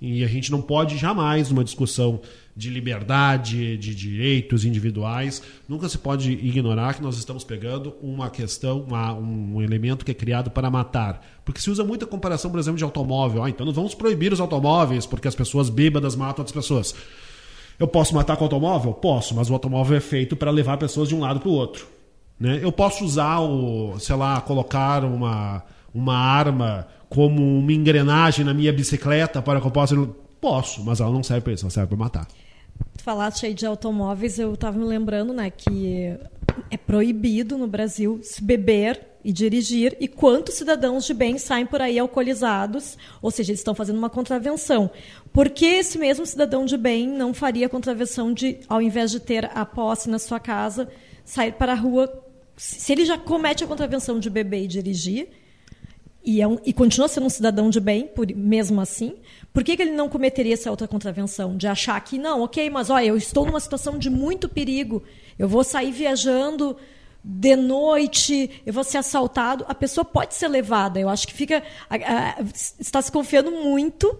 E 0.00 0.24
a 0.24 0.26
gente 0.26 0.50
não 0.50 0.60
pode 0.60 0.98
jamais, 0.98 1.48
numa 1.48 1.62
discussão 1.62 2.20
de 2.54 2.68
liberdade, 2.68 3.76
de 3.78 3.94
direitos 3.94 4.64
individuais, 4.64 5.42
nunca 5.66 5.88
se 5.88 5.96
pode 5.96 6.32
ignorar 6.32 6.94
que 6.94 7.02
nós 7.02 7.16
estamos 7.16 7.42
pegando 7.44 7.94
uma 8.02 8.28
questão, 8.28 8.80
uma, 8.80 9.12
um 9.14 9.62
elemento 9.62 10.04
que 10.04 10.10
é 10.10 10.14
criado 10.14 10.50
para 10.50 10.70
matar. 10.70 11.24
Porque 11.44 11.60
se 11.60 11.70
usa 11.70 11.82
muita 11.82 12.06
comparação, 12.06 12.50
por 12.50 12.60
exemplo, 12.60 12.76
de 12.76 12.84
automóvel. 12.84 13.42
Ah, 13.42 13.48
então 13.48 13.64
nós 13.64 13.74
vamos 13.74 13.94
proibir 13.94 14.32
os 14.32 14.40
automóveis 14.40 15.06
porque 15.06 15.26
as 15.26 15.34
pessoas 15.34 15.70
bêbadas 15.70 16.14
matam 16.14 16.42
outras 16.42 16.52
pessoas. 16.52 16.94
Eu 17.78 17.88
posso 17.88 18.14
matar 18.14 18.36
com 18.36 18.42
o 18.42 18.46
automóvel? 18.46 18.92
Posso, 18.92 19.34
mas 19.34 19.48
o 19.48 19.54
automóvel 19.54 19.96
é 19.96 20.00
feito 20.00 20.36
para 20.36 20.50
levar 20.50 20.76
pessoas 20.76 21.08
de 21.08 21.14
um 21.14 21.20
lado 21.20 21.40
para 21.40 21.48
o 21.48 21.52
outro. 21.52 21.86
Né? 22.38 22.60
Eu 22.62 22.70
posso 22.70 23.04
usar 23.04 23.40
o, 23.40 23.98
sei 23.98 24.14
lá, 24.14 24.40
colocar 24.40 25.04
uma, 25.04 25.64
uma 25.94 26.16
arma 26.16 26.86
como 27.08 27.58
uma 27.58 27.72
engrenagem 27.72 28.44
na 28.44 28.52
minha 28.52 28.72
bicicleta 28.72 29.40
para 29.40 29.60
que 29.60 29.66
eu 29.66 29.70
possa. 29.70 29.96
Posso, 30.40 30.84
mas 30.84 31.00
ela 31.00 31.12
não 31.12 31.22
serve 31.22 31.42
para 31.42 31.52
isso, 31.52 31.64
ela 31.64 31.70
serve 31.70 31.88
para 31.88 31.96
matar. 31.96 32.26
Falaste 32.96 33.46
aí 33.46 33.54
de 33.54 33.66
automóveis, 33.66 34.38
eu 34.38 34.54
estava 34.54 34.78
me 34.78 34.84
lembrando, 34.84 35.32
né, 35.32 35.50
que 35.50 36.16
é 36.70 36.76
proibido 36.76 37.58
no 37.58 37.66
Brasil 37.66 38.20
se 38.22 38.42
beber 38.42 39.12
e 39.24 39.32
dirigir, 39.32 39.96
e 40.00 40.08
quantos 40.08 40.54
cidadãos 40.54 41.04
de 41.04 41.14
bem 41.14 41.38
saem 41.38 41.64
por 41.64 41.80
aí 41.80 41.98
alcoolizados, 41.98 42.98
ou 43.20 43.30
seja, 43.30 43.52
eles 43.52 43.60
estão 43.60 43.74
fazendo 43.74 43.98
uma 43.98 44.10
contravenção. 44.10 44.90
Por 45.32 45.48
que 45.48 45.64
esse 45.64 45.96
mesmo 45.96 46.26
cidadão 46.26 46.64
de 46.64 46.76
bem 46.76 47.06
não 47.08 47.32
faria 47.32 47.68
contravenção 47.68 48.32
de, 48.32 48.58
ao 48.68 48.82
invés 48.82 49.10
de 49.10 49.20
ter 49.20 49.50
a 49.54 49.64
posse 49.64 50.10
na 50.10 50.18
sua 50.18 50.40
casa, 50.40 50.88
sair 51.24 51.52
para 51.52 51.72
a 51.72 51.76
rua? 51.76 52.12
Se 52.56 52.92
ele 52.92 53.04
já 53.04 53.16
comete 53.16 53.62
a 53.62 53.66
contravenção 53.66 54.18
de 54.18 54.28
beber 54.28 54.64
e 54.64 54.68
dirigir, 54.68 55.28
e, 56.24 56.40
é 56.40 56.46
um, 56.46 56.58
e 56.64 56.72
continua 56.72 57.08
sendo 57.08 57.26
um 57.26 57.30
cidadão 57.30 57.68
de 57.68 57.80
bem, 57.80 58.06
por, 58.06 58.26
mesmo 58.34 58.80
assim, 58.80 59.14
por 59.52 59.64
que, 59.64 59.76
que, 59.76 59.82
ele 59.82 59.92
não 59.92 60.08
cometeria 60.08 60.54
essa 60.54 60.70
outra 60.70 60.88
contravenção? 60.88 61.56
De 61.56 61.66
achar 61.66 62.00
que, 62.00 62.18
não, 62.18 62.42
ok, 62.42 62.70
mas 62.70 62.90
olha, 62.90 63.06
eu 63.06 63.16
estou 63.16 63.44
numa 63.44 63.60
situação 63.60 63.98
de 63.98 64.08
muito 64.08 64.48
perigo, 64.48 65.02
eu 65.38 65.48
vou 65.48 65.64
sair 65.64 65.90
viajando 65.90 66.76
de 67.24 67.54
noite, 67.54 68.50
eu 68.66 68.72
vou 68.72 68.82
ser 68.82 68.98
assaltado. 68.98 69.64
A 69.68 69.74
pessoa 69.74 70.04
pode 70.04 70.34
ser 70.34 70.48
levada. 70.48 70.98
Eu 70.98 71.08
acho 71.08 71.26
que 71.26 71.32
fica. 71.32 71.62
A, 71.88 71.94
a, 71.94 72.36
está 72.80 73.00
se 73.00 73.12
confiando 73.12 73.50
muito 73.50 74.18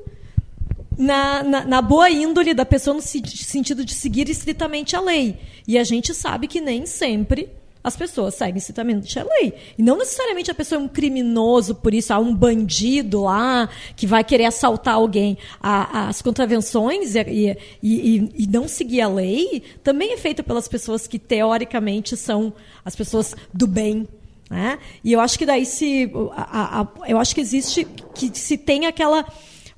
na, 0.97 1.43
na, 1.43 1.65
na, 1.65 1.83
boa 1.83 2.09
índole 2.09 2.55
da 2.55 2.65
pessoa 2.65 2.95
no 2.95 3.03
sentido 3.03 3.85
de 3.85 3.95
seguir 3.95 4.29
estritamente 4.29 4.95
a 4.95 5.01
lei. 5.01 5.39
E 5.67 5.79
a 5.79 5.85
gente 5.85 6.15
sabe 6.15 6.47
que 6.47 6.61
nem 6.61 6.87
sempre 6.87 7.51
as 7.85 7.97
pessoas 7.97 8.35
seguem 8.35 8.59
estritamente 8.59 9.19
a 9.19 9.25
lei. 9.25 9.55
E 9.77 9.83
não 9.83 9.99
necessariamente 9.99 10.51
a 10.51 10.55
pessoa 10.55 10.81
é 10.81 10.85
um 10.85 10.89
criminoso, 10.89 11.75
por 11.75 11.93
isso 11.93 12.13
há 12.13 12.19
um 12.19 12.35
bandido 12.35 13.23
lá 13.23 13.69
que 13.97 14.07
vai 14.07 14.23
querer 14.23 14.45
assaltar 14.45 14.95
alguém. 14.95 15.37
as 15.61 16.23
contravenções 16.23 17.15
e, 17.15 17.57
e, 17.83 18.33
e, 18.37 18.47
não 18.47 18.69
seguir 18.69 19.01
a 19.01 19.09
lei 19.09 19.63
também 19.83 20.13
é 20.13 20.17
feita 20.17 20.43
pelas 20.43 20.69
pessoas 20.69 21.07
que 21.07 21.19
teoricamente 21.19 22.17
são 22.17 22.53
as 22.85 22.95
pessoas 22.95 23.35
do 23.53 23.67
bem. 23.67 24.07
Né? 24.49 24.79
E 25.03 25.13
eu 25.13 25.21
acho 25.21 25.39
que 25.39 25.47
daí 25.47 25.65
se. 25.65 26.13
A, 26.37 26.83
a, 26.83 26.89
eu 27.09 27.19
acho 27.19 27.35
que 27.35 27.41
existe 27.41 27.85
que 28.15 28.31
se 28.39 28.59
tem 28.59 28.87
aquela. 28.87 29.25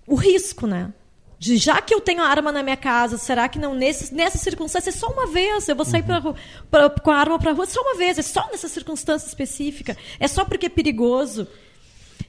o 0.07 0.17
risco, 0.17 0.67
né? 0.67 0.93
De 1.45 1.59
já 1.59 1.79
que 1.83 1.95
eu 1.95 2.01
tenho 2.01 2.23
a 2.23 2.27
arma 2.27 2.51
na 2.51 2.63
minha 2.63 2.77
casa, 2.77 3.19
será 3.19 3.47
que 3.51 3.59
não 3.59 3.75
nesse, 3.75 4.15
nessa 4.15 4.39
circunstância 4.39 4.89
é 4.89 4.93
só 4.93 5.09
uma 5.09 5.27
vez? 5.27 5.69
Eu 5.69 5.77
vou 5.77 5.85
sair 5.85 6.01
uhum. 6.01 6.33
pra, 6.71 6.89
pra, 6.89 6.91
com 6.91 7.11
a 7.11 7.17
arma 7.17 7.39
para 7.39 7.53
rua 7.53 7.67
só 7.67 7.83
uma 7.83 7.99
vez, 7.99 8.19
é 8.19 8.23
só 8.23 8.49
nessa 8.51 8.67
circunstância 8.67 9.29
específica, 9.29 9.95
é 10.19 10.27
só 10.27 10.43
porque 10.47 10.67
é 10.67 10.71
perigoso. 10.71 11.47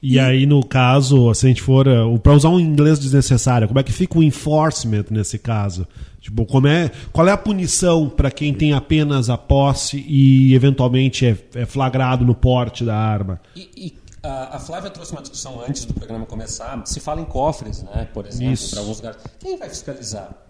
E, 0.02 0.16
e 0.16 0.18
aí, 0.20 0.44
no 0.44 0.62
caso, 0.62 1.32
se 1.32 1.46
a 1.46 1.48
gente 1.48 1.62
for. 1.62 1.88
Uh, 1.88 2.18
para 2.18 2.34
usar 2.34 2.50
um 2.50 2.60
inglês 2.60 2.98
desnecessário, 2.98 3.66
como 3.66 3.80
é 3.80 3.82
que 3.82 3.92
fica 3.92 4.18
o 4.18 4.22
enforcement 4.22 5.06
nesse 5.10 5.38
caso? 5.38 5.88
Tipo, 6.20 6.44
como 6.44 6.66
é, 6.66 6.90
qual 7.10 7.26
é 7.26 7.32
a 7.32 7.38
punição 7.38 8.10
para 8.10 8.30
quem 8.30 8.52
tem 8.52 8.74
apenas 8.74 9.30
a 9.30 9.38
posse 9.38 10.04
e 10.06 10.54
eventualmente 10.54 11.24
é, 11.24 11.38
é 11.54 11.64
flagrado 11.64 12.22
no 12.22 12.34
porte 12.34 12.84
da 12.84 12.94
arma? 12.94 13.40
E, 13.56 13.70
e 13.76 14.05
a, 14.26 14.58
Flávia 14.58 14.90
trouxe 14.90 15.12
uma 15.12 15.20
discussão 15.20 15.60
antes 15.60 15.84
do 15.84 15.94
programa 15.94 16.26
começar. 16.26 16.80
Se 16.86 17.00
fala 17.00 17.20
em 17.20 17.24
cofres, 17.24 17.82
né? 17.82 18.08
Por 18.12 18.26
exemplo, 18.26 18.68
para 18.70 18.80
alguns 18.80 18.96
lugares. 18.98 19.20
Quem 19.38 19.56
vai 19.56 19.68
fiscalizar? 19.68 20.46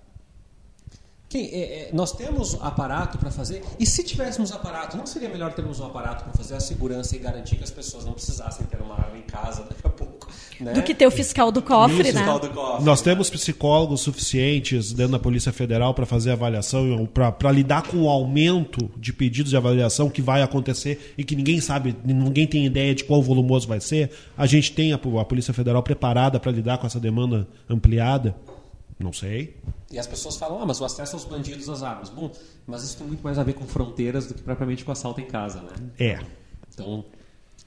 Quem, 1.29 1.47
é, 1.47 1.89
é, 1.89 1.93
nós 1.93 2.12
temos 2.12 2.57
aparato 2.62 3.18
para 3.18 3.31
fazer, 3.33 3.64
e 3.81 3.85
se 3.85 4.05
tivéssemos 4.05 4.53
aparato, 4.53 4.97
não 4.97 5.07
seria 5.07 5.29
melhor 5.29 5.53
termos 5.53 5.81
um 5.81 5.87
aparato 5.87 6.24
para 6.24 6.33
fazer 6.33 6.55
a 6.55 6.61
segurança 6.61 7.16
e 7.16 7.18
garantir 7.18 7.57
que 7.57 7.64
as 7.64 7.70
pessoas 7.70 8.05
não 8.05 8.12
precisassem 8.12 8.64
ter 8.66 8.81
uma 8.81 8.95
arma 8.95 9.18
em 9.18 9.22
casa 9.22 9.64
daqui 9.64 9.85
a 9.85 9.91
pouco? 9.91 10.16
Né? 10.61 10.72
Do 10.72 10.83
que 10.83 10.95
ter 10.95 11.07
o 11.07 11.11
fiscal 11.11 11.53
do 11.53 11.61
cofre, 11.61 12.03
Isso, 12.03 12.14
né? 12.14 12.20
Fiscal 12.20 12.39
do 12.39 12.49
cofre, 12.51 12.85
nós 12.85 13.01
né? 13.01 13.12
temos 13.12 13.29
psicólogos 13.29 14.01
suficientes 14.01 14.93
dentro 14.93 15.12
da 15.12 15.18
Polícia 15.18 15.53
Federal 15.53 15.93
para 15.93 16.07
fazer 16.07 16.31
avaliação, 16.31 17.07
para 17.07 17.53
lidar 17.53 17.83
com 17.83 17.99
o 17.99 18.09
aumento 18.09 18.91
de 18.97 19.12
pedidos 19.12 19.51
de 19.51 19.57
avaliação 19.57 20.09
que 20.09 20.22
vai 20.22 20.43
acontecer 20.43 21.14
e 21.18 21.24
que 21.24 21.37
ninguém 21.37 21.61
sabe, 21.61 21.97
ninguém 22.05 22.47
tem 22.47 22.64
ideia 22.64 22.95
de 22.95 23.05
qual 23.05 23.22
volumoso 23.22 23.68
vai 23.68 23.81
ser. 23.81 24.11
A 24.37 24.47
gente 24.47 24.72
tem 24.72 24.93
a, 24.93 24.97
a 24.97 25.24
Polícia 25.24 25.53
Federal 25.53 25.83
preparada 25.83 26.41
para 26.41 26.53
lidar 26.53 26.79
com 26.79 26.87
essa 26.87 27.01
demanda 27.01 27.47
ampliada. 27.68 28.35
Não 28.99 29.12
sei. 29.12 29.57
E 29.93 29.99
as 29.99 30.07
pessoas 30.07 30.37
falam, 30.37 30.62
ah, 30.62 30.66
mas 30.66 30.81
o 30.81 30.85
acesso 30.85 31.16
aos 31.16 31.24
bandidos 31.24 31.68
às 31.68 31.83
armas. 31.83 32.09
Bom, 32.09 32.31
mas 32.66 32.83
isso 32.83 32.97
tem 32.97 33.07
muito 33.07 33.22
mais 33.22 33.39
a 33.39 33.43
ver 33.43 33.53
com 33.53 33.66
fronteiras 33.66 34.27
do 34.27 34.35
que 34.35 34.43
propriamente 34.43 34.85
com 34.85 34.91
assalto 34.91 35.20
em 35.20 35.27
casa, 35.27 35.61
né? 35.61 35.72
É. 35.99 36.18
Então, 36.72 37.05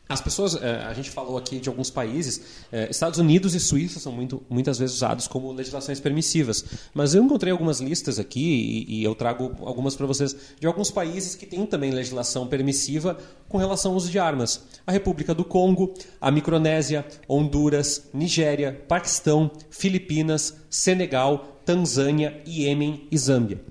as 0.09 0.19
pessoas, 0.19 0.55
eh, 0.55 0.83
a 0.87 0.91
gente 0.91 1.11
falou 1.11 1.37
aqui 1.37 1.59
de 1.59 1.69
alguns 1.69 1.91
países, 1.91 2.41
eh, 2.71 2.87
Estados 2.89 3.19
Unidos 3.19 3.53
e 3.53 3.59
Suíça 3.59 3.99
são 3.99 4.11
muito, 4.11 4.41
muitas 4.49 4.79
vezes 4.79 4.95
usados 4.95 5.27
como 5.27 5.51
legislações 5.51 5.99
permissivas. 5.99 6.65
Mas 6.95 7.13
eu 7.13 7.23
encontrei 7.23 7.51
algumas 7.51 7.79
listas 7.79 8.17
aqui 8.17 8.85
e, 8.89 9.03
eu 9.03 9.13
trago 9.13 9.55
algumas 9.61 9.95
para 9.95 10.07
vocês 10.07 10.35
de 10.59 10.65
alguns 10.65 10.89
países 10.89 11.35
que 11.35 11.45
têm 11.45 11.63
também 11.63 11.91
legislação 11.91 12.47
permissiva 12.47 13.19
com 13.47 13.59
relação 13.59 13.91
ao 13.91 13.97
uso 13.97 14.09
de 14.09 14.17
armas. 14.17 14.63
A 14.87 14.91
República 14.91 15.35
do 15.35 15.45
Congo, 15.45 15.93
a 16.19 16.31
Micronésia, 16.31 17.05
Honduras, 17.27 18.09
Nigéria, 18.11 18.83
Paquistão, 18.87 19.51
Filipinas, 19.69 20.55
Senegal, 20.71 21.59
Tanzânia, 21.63 22.41
Iêmen 22.47 23.07
e 23.11 23.17
Zâmbia. 23.17 23.61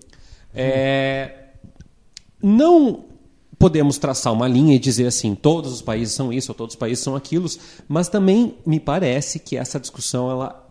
É, 0.54 1.48
não 2.40 3.07
podemos 3.58 3.98
traçar 3.98 4.32
uma 4.32 4.46
linha 4.46 4.74
e 4.74 4.78
dizer 4.78 5.06
assim, 5.06 5.34
todos 5.34 5.72
os 5.72 5.82
países 5.82 6.14
são 6.14 6.32
isso, 6.32 6.52
ou 6.52 6.54
todos 6.54 6.74
os 6.74 6.78
países 6.78 7.02
são 7.02 7.16
aquilo, 7.16 7.48
mas 7.88 8.08
também 8.08 8.54
me 8.64 8.78
parece 8.78 9.38
que 9.38 9.56
essa 9.56 9.80
discussão 9.80 10.30
ela 10.30 10.64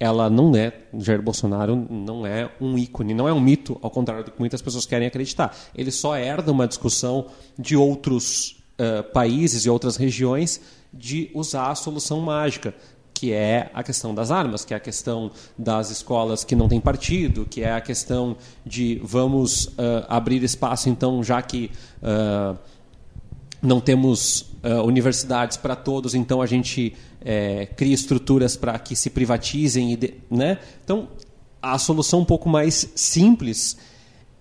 ela 0.00 0.30
não 0.30 0.54
é, 0.54 0.72
Jair 0.96 1.20
Bolsonaro 1.20 1.74
não 1.90 2.24
é 2.24 2.48
um 2.60 2.78
ícone, 2.78 3.12
não 3.12 3.28
é 3.28 3.32
um 3.32 3.40
mito, 3.40 3.76
ao 3.82 3.90
contrário 3.90 4.24
do 4.24 4.30
que 4.30 4.38
muitas 4.38 4.62
pessoas 4.62 4.86
querem 4.86 5.08
acreditar. 5.08 5.56
Ele 5.74 5.90
só 5.90 6.16
herda 6.16 6.52
uma 6.52 6.68
discussão 6.68 7.26
de 7.58 7.76
outros 7.76 8.62
uh, 8.78 9.02
países 9.12 9.64
e 9.64 9.70
outras 9.70 9.96
regiões 9.96 10.60
de 10.92 11.30
usar 11.34 11.72
a 11.72 11.74
solução 11.74 12.20
mágica 12.20 12.72
que 13.18 13.32
é 13.32 13.68
a 13.74 13.82
questão 13.82 14.14
das 14.14 14.30
armas, 14.30 14.64
que 14.64 14.72
é 14.72 14.76
a 14.76 14.80
questão 14.80 15.32
das 15.58 15.90
escolas 15.90 16.44
que 16.44 16.54
não 16.54 16.68
têm 16.68 16.80
partido, 16.80 17.44
que 17.50 17.62
é 17.64 17.72
a 17.72 17.80
questão 17.80 18.36
de 18.64 19.00
vamos 19.02 19.64
uh, 19.64 20.06
abrir 20.08 20.40
espaço, 20.44 20.88
então, 20.88 21.20
já 21.24 21.42
que 21.42 21.68
uh, 22.00 22.56
não 23.60 23.80
temos 23.80 24.42
uh, 24.62 24.84
universidades 24.86 25.56
para 25.56 25.74
todos, 25.74 26.14
então 26.14 26.40
a 26.40 26.46
gente 26.46 26.94
é, 27.20 27.66
cria 27.66 27.92
estruturas 27.92 28.56
para 28.56 28.78
que 28.78 28.94
se 28.94 29.10
privatizem. 29.10 29.96
De, 29.96 30.14
né? 30.30 30.58
Então, 30.84 31.08
a 31.60 31.76
solução 31.76 32.20
um 32.20 32.24
pouco 32.24 32.48
mais 32.48 32.88
simples 32.94 33.76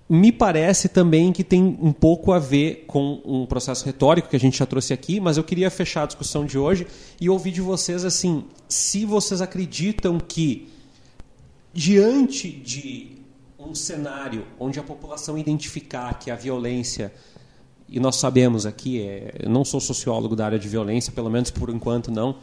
me 0.10 0.32
parece 0.32 0.88
também 0.88 1.34
que 1.34 1.44
tem 1.44 1.78
um 1.82 1.92
pouco 1.92 2.32
a 2.32 2.40
ver 2.40 2.86
com 2.88 3.22
um 3.26 3.46
processo 3.46 3.86
retórico 3.86 4.30
que 4.30 4.36
a 4.36 4.40
gente 4.40 4.58
já 4.58 4.66
trouxe 4.66 4.94
aqui, 4.94 5.20
mas 5.20 5.36
eu 5.36 5.44
queria 5.44 5.70
fechar 5.70 6.04
a 6.04 6.06
discussão 6.06 6.46
de 6.46 6.58
hoje 6.58 6.88
e 7.20 7.30
ouvir 7.30 7.52
de 7.52 7.62
vocês 7.62 8.06
assim, 8.06 8.46
se 8.70 9.06
vocês 9.06 9.42
acreditam 9.42 10.18
que 10.18 10.70
diante 11.74 12.50
de 12.50 13.18
um 13.60 13.76
cenário 13.76 14.46
onde 14.58 14.80
a 14.80 14.84
população 14.84 15.38
identificar 15.38 16.18
que 16.18 16.32
a 16.32 16.36
violência 16.36 17.12
e 17.90 18.00
nós 18.00 18.18
sabemos 18.18 18.66
aqui, 18.66 19.02
é, 19.02 19.34
eu 19.44 19.50
não 19.50 19.64
sou 19.64 19.80
sociólogo 19.80 20.36
da 20.36 20.46
área 20.46 20.60
de 20.60 20.68
violência, 20.68 21.12
pelo 21.12 21.30
menos 21.30 21.52
por 21.52 21.70
enquanto 21.70 22.12
não, 22.12 22.38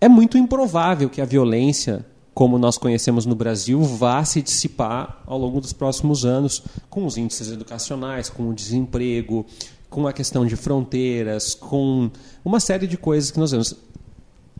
é 0.00 0.08
muito 0.08 0.38
improvável 0.38 1.10
que 1.10 1.20
a 1.20 1.24
violência 1.24 2.06
como 2.34 2.58
nós 2.58 2.78
conhecemos 2.78 3.26
no 3.26 3.34
Brasil, 3.34 3.82
vá 3.82 4.24
se 4.24 4.40
dissipar 4.40 5.22
ao 5.26 5.38
longo 5.38 5.60
dos 5.60 5.72
próximos 5.72 6.24
anos, 6.24 6.62
com 6.88 7.04
os 7.04 7.16
índices 7.16 7.50
educacionais, 7.50 8.30
com 8.30 8.48
o 8.48 8.54
desemprego, 8.54 9.44
com 9.90 10.06
a 10.06 10.12
questão 10.12 10.46
de 10.46 10.56
fronteiras, 10.56 11.54
com 11.54 12.10
uma 12.42 12.58
série 12.58 12.86
de 12.86 12.96
coisas 12.96 13.30
que 13.30 13.38
nós 13.38 13.50
vemos. 13.50 13.74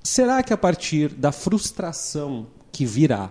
Será 0.02 0.42
que 0.42 0.52
a 0.52 0.56
partir 0.56 1.08
da 1.08 1.32
frustração 1.32 2.46
que 2.70 2.84
virá, 2.84 3.30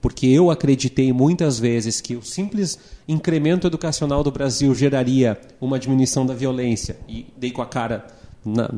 porque 0.00 0.26
eu 0.26 0.50
acreditei 0.50 1.12
muitas 1.12 1.58
vezes 1.58 2.00
que 2.00 2.14
o 2.14 2.22
simples 2.22 2.78
incremento 3.08 3.66
educacional 3.66 4.22
do 4.22 4.30
Brasil 4.30 4.74
geraria 4.74 5.40
uma 5.60 5.78
diminuição 5.78 6.24
da 6.24 6.34
violência, 6.34 6.96
e 7.08 7.26
dei 7.36 7.50
com 7.50 7.62
a 7.62 7.66
cara 7.66 8.06
na, 8.44 8.68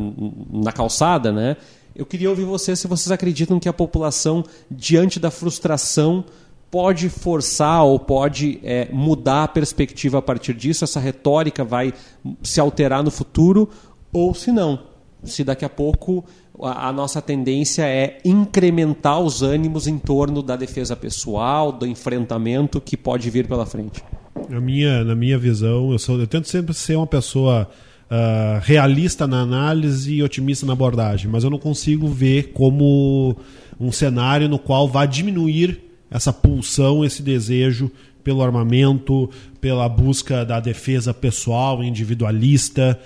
na 0.53 0.73
calçada, 0.73 1.33
né? 1.33 1.57
Eu 1.95 2.05
queria 2.05 2.29
ouvir 2.29 2.45
vocês 2.45 2.79
se 2.79 2.89
vocês 2.89 3.13
acreditam 3.13 3.61
que 3.61 3.69
a 3.69 3.73
população, 3.73 4.45
diante 4.71 5.21
da 5.21 5.31
frustração, 5.31 6.25
pode 6.71 7.09
forçar 7.09 7.85
ou 7.85 8.01
pode 8.01 8.59
é, 8.65 8.89
mudar 8.93 9.45
a 9.45 9.49
perspectiva 9.49 10.19
a 10.19 10.23
partir 10.23 10.55
disso, 10.55 10.83
essa 10.83 10.99
retórica 10.99 11.63
vai 11.63 11.95
se 12.43 12.59
alterar 12.59 13.01
no 13.05 13.13
futuro, 13.13 13.71
ou 14.13 14.35
se 14.35 14.51
não. 14.51 14.81
Se 15.23 15.45
daqui 15.45 15.65
a 15.65 15.69
pouco 15.69 16.25
a, 16.61 16.89
a 16.89 16.93
nossa 16.93 17.23
tendência 17.23 17.85
é 17.87 18.19
incrementar 18.25 19.21
os 19.21 19.41
ânimos 19.41 19.87
em 19.87 19.99
torno 19.99 20.43
da 20.43 20.57
defesa 20.57 20.97
pessoal, 20.97 21.71
do 21.71 21.87
enfrentamento 21.87 22.81
que 22.81 22.97
pode 22.97 23.31
vir 23.31 23.47
pela 23.47 23.65
frente. 23.65 24.03
Na 24.49 24.61
minha, 24.61 25.05
na 25.05 25.15
minha 25.15 25.39
visão, 25.39 25.93
eu, 25.93 25.99
sou, 25.99 26.19
eu 26.19 26.27
tento 26.27 26.49
sempre 26.49 26.75
ser 26.75 26.97
uma 26.97 27.07
pessoa 27.07 27.71
uh, 28.11 28.61
realista 28.63 29.27
na 29.27 29.41
análise 29.41 30.15
e 30.15 30.23
otimista 30.23 30.67
na 30.67 30.73
abordagem, 30.73 31.31
mas 31.31 31.45
eu 31.45 31.51
não 31.51 31.59
consigo 31.59 32.09
ver 32.09 32.53
como 32.53 33.37
um 33.79 33.91
cenário 33.91 34.49
no 34.49 34.59
qual 34.59 34.89
vai 34.89 35.07
diminuir 35.07 35.81
essa 36.11 36.33
pulsão, 36.33 37.05
esse 37.05 37.23
desejo 37.23 37.91
pelo 38.23 38.43
armamento, 38.43 39.29
pela 39.61 39.89
busca 39.89 40.45
da 40.45 40.59
defesa 40.59 41.13
pessoal, 41.13 41.85
individualista. 41.85 42.99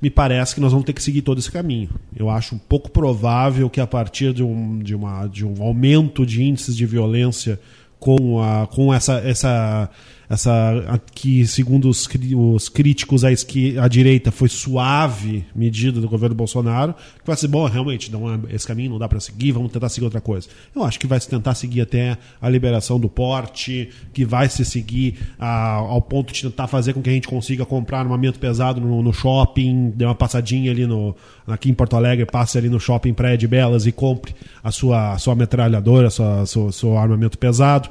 Me 0.00 0.08
parece 0.10 0.54
que 0.54 0.60
nós 0.60 0.72
vamos 0.72 0.86
ter 0.86 0.92
que 0.92 1.02
seguir 1.02 1.22
todo 1.22 1.38
esse 1.38 1.50
caminho. 1.50 1.90
Eu 2.16 2.30
acho 2.30 2.54
um 2.54 2.58
pouco 2.58 2.90
provável 2.90 3.68
que 3.68 3.80
a 3.80 3.86
partir 3.86 4.32
de 4.32 4.42
um, 4.42 4.78
de 4.78 4.94
uma, 4.94 5.26
de 5.26 5.44
um 5.44 5.62
aumento 5.62 6.24
de 6.24 6.42
índices 6.42 6.74
de 6.74 6.86
violência 6.86 7.60
com, 8.00 8.42
a, 8.42 8.66
com 8.66 8.92
essa, 8.92 9.18
essa 9.18 9.88
essa 10.32 10.98
que 11.14 11.46
segundo 11.46 11.90
os, 11.90 12.08
os 12.34 12.68
críticos 12.70 13.22
à, 13.22 13.28
à 13.28 13.88
direita 13.88 14.30
foi 14.30 14.48
suave 14.48 15.44
medida 15.54 16.00
do 16.00 16.08
governo 16.08 16.34
Bolsonaro, 16.34 16.94
que 16.94 17.26
vai 17.26 17.36
ser 17.36 17.48
bom, 17.48 17.66
realmente, 17.66 18.10
não 18.10 18.32
é, 18.32 18.38
esse 18.48 18.66
caminho 18.66 18.92
não 18.92 18.98
dá 18.98 19.06
para 19.06 19.20
seguir, 19.20 19.52
vamos 19.52 19.70
tentar 19.70 19.90
seguir 19.90 20.06
outra 20.06 20.22
coisa. 20.22 20.48
Eu 20.74 20.84
acho 20.84 20.98
que 20.98 21.06
vai 21.06 21.20
se 21.20 21.28
tentar 21.28 21.54
seguir 21.54 21.82
até 21.82 22.16
a 22.40 22.48
liberação 22.48 22.98
do 22.98 23.10
porte, 23.10 23.90
que 24.14 24.24
vai 24.24 24.48
se 24.48 24.64
seguir 24.64 25.18
a, 25.38 25.74
ao 25.74 26.00
ponto 26.00 26.32
de 26.32 26.40
tentar 26.40 26.66
fazer 26.66 26.94
com 26.94 27.02
que 27.02 27.10
a 27.10 27.12
gente 27.12 27.28
consiga 27.28 27.66
comprar 27.66 27.98
armamento 27.98 28.38
pesado 28.38 28.80
no, 28.80 29.02
no 29.02 29.12
shopping, 29.12 29.92
dê 29.94 30.06
uma 30.06 30.14
passadinha 30.14 30.70
ali 30.70 30.86
no 30.86 31.14
aqui 31.46 31.68
em 31.68 31.74
Porto 31.74 31.94
Alegre, 31.94 32.24
passe 32.24 32.56
ali 32.56 32.70
no 32.70 32.80
shopping 32.80 33.12
Praia 33.12 33.36
de 33.36 33.46
Belas 33.46 33.86
e 33.86 33.92
compre 33.92 34.34
a 34.64 34.70
sua, 34.70 35.12
a 35.12 35.18
sua 35.18 35.34
metralhadora, 35.34 36.06
a 36.06 36.46
sua, 36.46 36.72
seu 36.72 36.96
armamento 36.96 37.36
pesado 37.36 37.90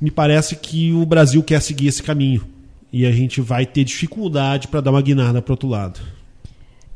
me 0.00 0.10
parece 0.10 0.56
que 0.56 0.92
o 0.92 1.04
Brasil 1.06 1.42
quer 1.42 1.60
seguir 1.60 1.88
esse 1.88 2.02
caminho. 2.02 2.44
E 2.92 3.06
a 3.06 3.12
gente 3.12 3.40
vai 3.40 3.66
ter 3.66 3.84
dificuldade 3.84 4.68
para 4.68 4.80
dar 4.80 4.90
uma 4.90 5.02
guinada 5.02 5.42
para 5.42 5.52
outro 5.52 5.68
lado. 5.68 6.00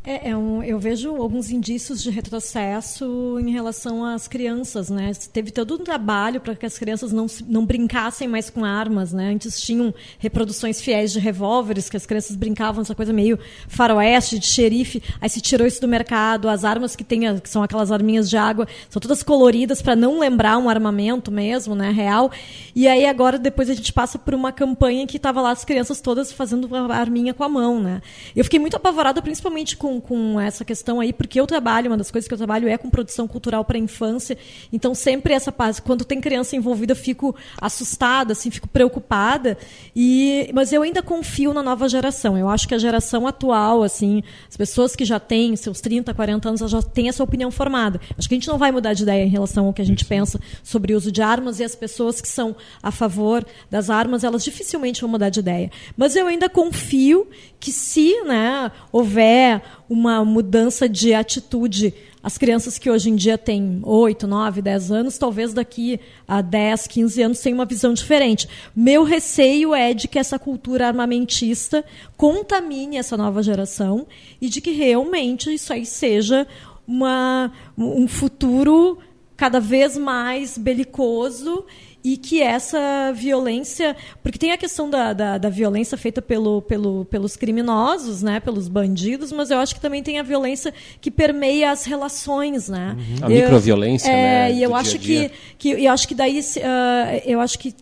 É, 0.09 0.31
é 0.31 0.37
um, 0.39 0.63
eu 0.63 0.79
vejo 0.79 1.15
alguns 1.17 1.51
indícios 1.51 2.03
de 2.03 2.09
retrocesso 2.09 3.39
em 3.39 3.51
relação 3.51 4.03
às 4.03 4.27
crianças, 4.27 4.89
né? 4.89 5.13
Teve 5.31 5.51
todo 5.51 5.75
um 5.75 5.85
trabalho 5.85 6.41
para 6.41 6.57
que 6.57 6.65
as 6.65 6.79
crianças 6.79 7.13
não, 7.13 7.27
não 7.47 7.67
brincassem 7.67 8.27
mais 8.27 8.49
com 8.49 8.65
armas, 8.65 9.13
né? 9.13 9.31
Antes 9.31 9.61
tinham 9.61 9.93
reproduções 10.19 10.81
fiéis 10.81 11.13
de 11.13 11.19
revólveres, 11.19 11.91
que 11.91 11.97
as 11.99 12.07
crianças 12.07 12.37
brincavam 12.37 12.81
essa 12.81 12.95
coisa 12.95 13.13
meio 13.13 13.39
faroeste, 13.69 14.39
de 14.39 14.47
xerife, 14.47 15.03
aí 15.21 15.29
se 15.29 15.43
tirou 15.43 15.67
isso 15.67 15.79
do 15.79 15.87
mercado, 15.87 16.49
as 16.49 16.65
armas 16.65 16.97
que 16.97 17.05
tem, 17.05 17.39
que 17.39 17.51
são 17.51 17.63
aquelas 17.63 17.93
arminhas 17.93 18.31
de 18.31 18.39
água, 18.39 18.67
são 18.89 19.01
todas 19.01 19.23
coloridas 19.23 19.83
para 19.83 19.95
não 19.95 20.21
lembrar 20.21 20.57
um 20.57 20.71
armamento 20.71 21.31
mesmo, 21.31 21.75
né, 21.75 21.91
real. 21.91 22.33
E 22.75 22.89
aí 22.89 23.05
agora 23.05 23.39
depois 23.39 23.69
a 23.69 23.75
gente 23.75 23.93
passa 23.93 24.19
por 24.19 24.33
uma 24.33 24.53
campanha 24.53 25.07
que 25.07 25.19
estava 25.19 25.43
lá 25.43 25.51
as 25.51 25.67
crianças 25.67 26.01
todas 26.01 26.33
fazendo 26.33 26.75
a 26.75 26.97
arminha 26.97 27.35
com 27.35 27.45
a 27.45 27.49
mão, 27.49 27.79
né? 27.79 28.01
Eu 28.35 28.43
fiquei 28.43 28.59
muito 28.59 28.75
apavorada 28.75 29.21
principalmente 29.21 29.77
com 29.77 29.98
com, 30.01 30.41
essa 30.41 30.65
questão 30.65 31.01
aí, 31.01 31.13
porque 31.13 31.41
eu 31.41 31.47
trabalho, 31.47 31.91
uma 31.91 31.97
das 31.97 32.11
coisas 32.11 32.29
que 32.29 32.35
eu 32.35 32.39
trabalho 32.39 32.69
é 32.69 32.77
com 32.77 32.91
produção 32.91 33.27
cultural 33.27 33.65
para 33.65 33.77
a 33.77 33.81
infância. 33.81 34.37
Então, 34.73 34.95
sempre 34.95 35.33
essa 35.33 35.51
parte, 35.51 35.83
quando 35.83 36.05
tem 36.05 36.21
criança 36.21 36.57
envolvida, 36.57 36.93
eu 36.93 36.97
fico 36.97 37.35
assustada, 37.61 38.33
assim, 38.33 38.51
fico 38.51 38.69
preocupada. 38.69 39.57
E, 39.95 40.51
mas 40.55 40.73
eu 40.73 40.83
ainda 40.83 41.03
confio 41.03 41.53
na 41.53 41.63
nova 41.63 41.89
geração. 41.89 42.37
Eu 42.37 42.49
acho 42.49 42.69
que 42.69 42.75
a 42.75 42.79
geração 42.79 43.27
atual, 43.27 43.83
assim, 43.83 44.23
as 44.49 44.57
pessoas 44.57 44.95
que 44.95 45.05
já 45.05 45.19
têm 45.19 45.57
seus 45.57 45.81
30, 45.81 46.13
40 46.15 46.49
anos, 46.49 46.71
já 46.71 46.83
têm 46.83 47.09
essa 47.09 47.23
opinião 47.23 47.51
formada. 47.51 48.01
Acho 48.17 48.29
que 48.29 48.35
a 48.35 48.39
gente 48.39 48.49
não 48.49 48.59
vai 48.59 48.73
mudar 48.73 48.93
de 48.93 49.03
ideia 49.03 49.25
em 49.25 49.29
relação 49.29 49.67
ao 49.67 49.73
que 49.73 49.83
a 49.83 49.85
gente 49.85 50.01
Isso. 50.01 50.09
pensa 50.09 50.41
sobre 50.63 50.95
o 50.95 50.97
uso 50.97 51.11
de 51.11 51.23
armas 51.23 51.61
e 51.61 51.65
as 51.65 51.75
pessoas 51.75 52.21
que 52.21 52.29
são 52.29 52.55
a 52.83 52.91
favor 52.91 53.45
das 53.71 53.91
armas, 53.91 54.25
elas 54.25 54.45
dificilmente 54.45 55.01
vão 55.01 55.11
mudar 55.11 55.29
de 55.29 55.41
ideia. 55.41 55.71
Mas 55.97 56.17
eu 56.17 56.27
ainda 56.27 56.49
confio 56.49 57.29
que 57.61 57.73
se 57.73 58.23
né, 58.23 58.71
houver 58.93 59.63
uma 59.89 60.25
mudança 60.25 60.89
de 60.89 61.15
atitude. 61.15 61.95
As 62.23 62.37
crianças 62.37 62.79
que 62.79 62.91
hoje 62.91 63.11
em 63.11 63.17
dia 63.17 63.39
têm 63.39 63.81
8, 63.83 64.27
9, 64.27 64.61
10 64.61 64.91
anos, 64.91 65.19
talvez 65.19 65.55
daqui 65.55 65.99
a 66.27 66.41
10, 66.41 66.87
15 66.87 67.23
anos 67.23 67.41
tenham 67.41 67.59
uma 67.59 67.65
visão 67.65 67.95
diferente. 67.95 68.49
Meu 68.75 69.05
receio 69.05 69.75
é 69.75 69.95
de 69.95 70.09
que 70.09 70.19
essa 70.19 70.39
cultura 70.39 70.89
armamentista 70.89 71.85
contamine 72.17 72.97
essa 72.97 73.17
nova 73.17 73.43
geração 73.43 74.07
e 74.41 74.49
de 74.49 74.61
que 74.61 74.73
realmente 74.73 75.53
isso 75.53 75.73
aí 75.73 75.87
seja 75.87 76.47
uma, 76.87 77.53
um 77.77 78.09
futuro 78.09 78.99
cada 79.37 79.61
vez 79.61 79.97
mais 79.97 80.59
belicoso 80.59 81.65
e 82.03 82.17
que 82.17 82.41
essa 82.41 83.13
violência, 83.15 83.97
porque 84.23 84.39
tem 84.39 84.53
a 84.53 84.57
questão 84.57 84.89
da, 84.89 85.13
da, 85.13 85.39
da, 85.39 85.49
violência 85.49 85.99
feita 85.99 86.23
pelo, 86.23 86.63
pelo, 86.63 87.05
pelos 87.07 87.37
criminosos, 87.37 88.23
né, 88.23 88.41
pelos 88.41 88.69
bandidos, 88.69 89.33
mas 89.33 89.51
eu 89.51 89.59
acho 89.59 89.75
que 89.75 89.81
também 89.81 90.03
tem 90.03 90.19
a 90.19 90.23
violência 90.23 90.73
que 91.01 91.11
permeia 91.11 91.71
as 91.71 91.85
relações, 91.85 92.69
né? 92.69 92.97
Uhum. 92.97 93.27
A 93.27 93.29
microviolência, 93.29 94.09
é, 94.09 94.13
né? 94.13 94.53
E 94.55 94.63
eu 94.63 94.75
acho 94.75 94.99
que, 94.99 95.31
que 95.59 95.71
eu 95.71 95.93
acho 95.93 96.07
que 96.07 96.15
daí 96.15 96.41
uh, 96.41 97.23
eu 97.27 97.41
acho 97.41 97.59
que 97.59 97.75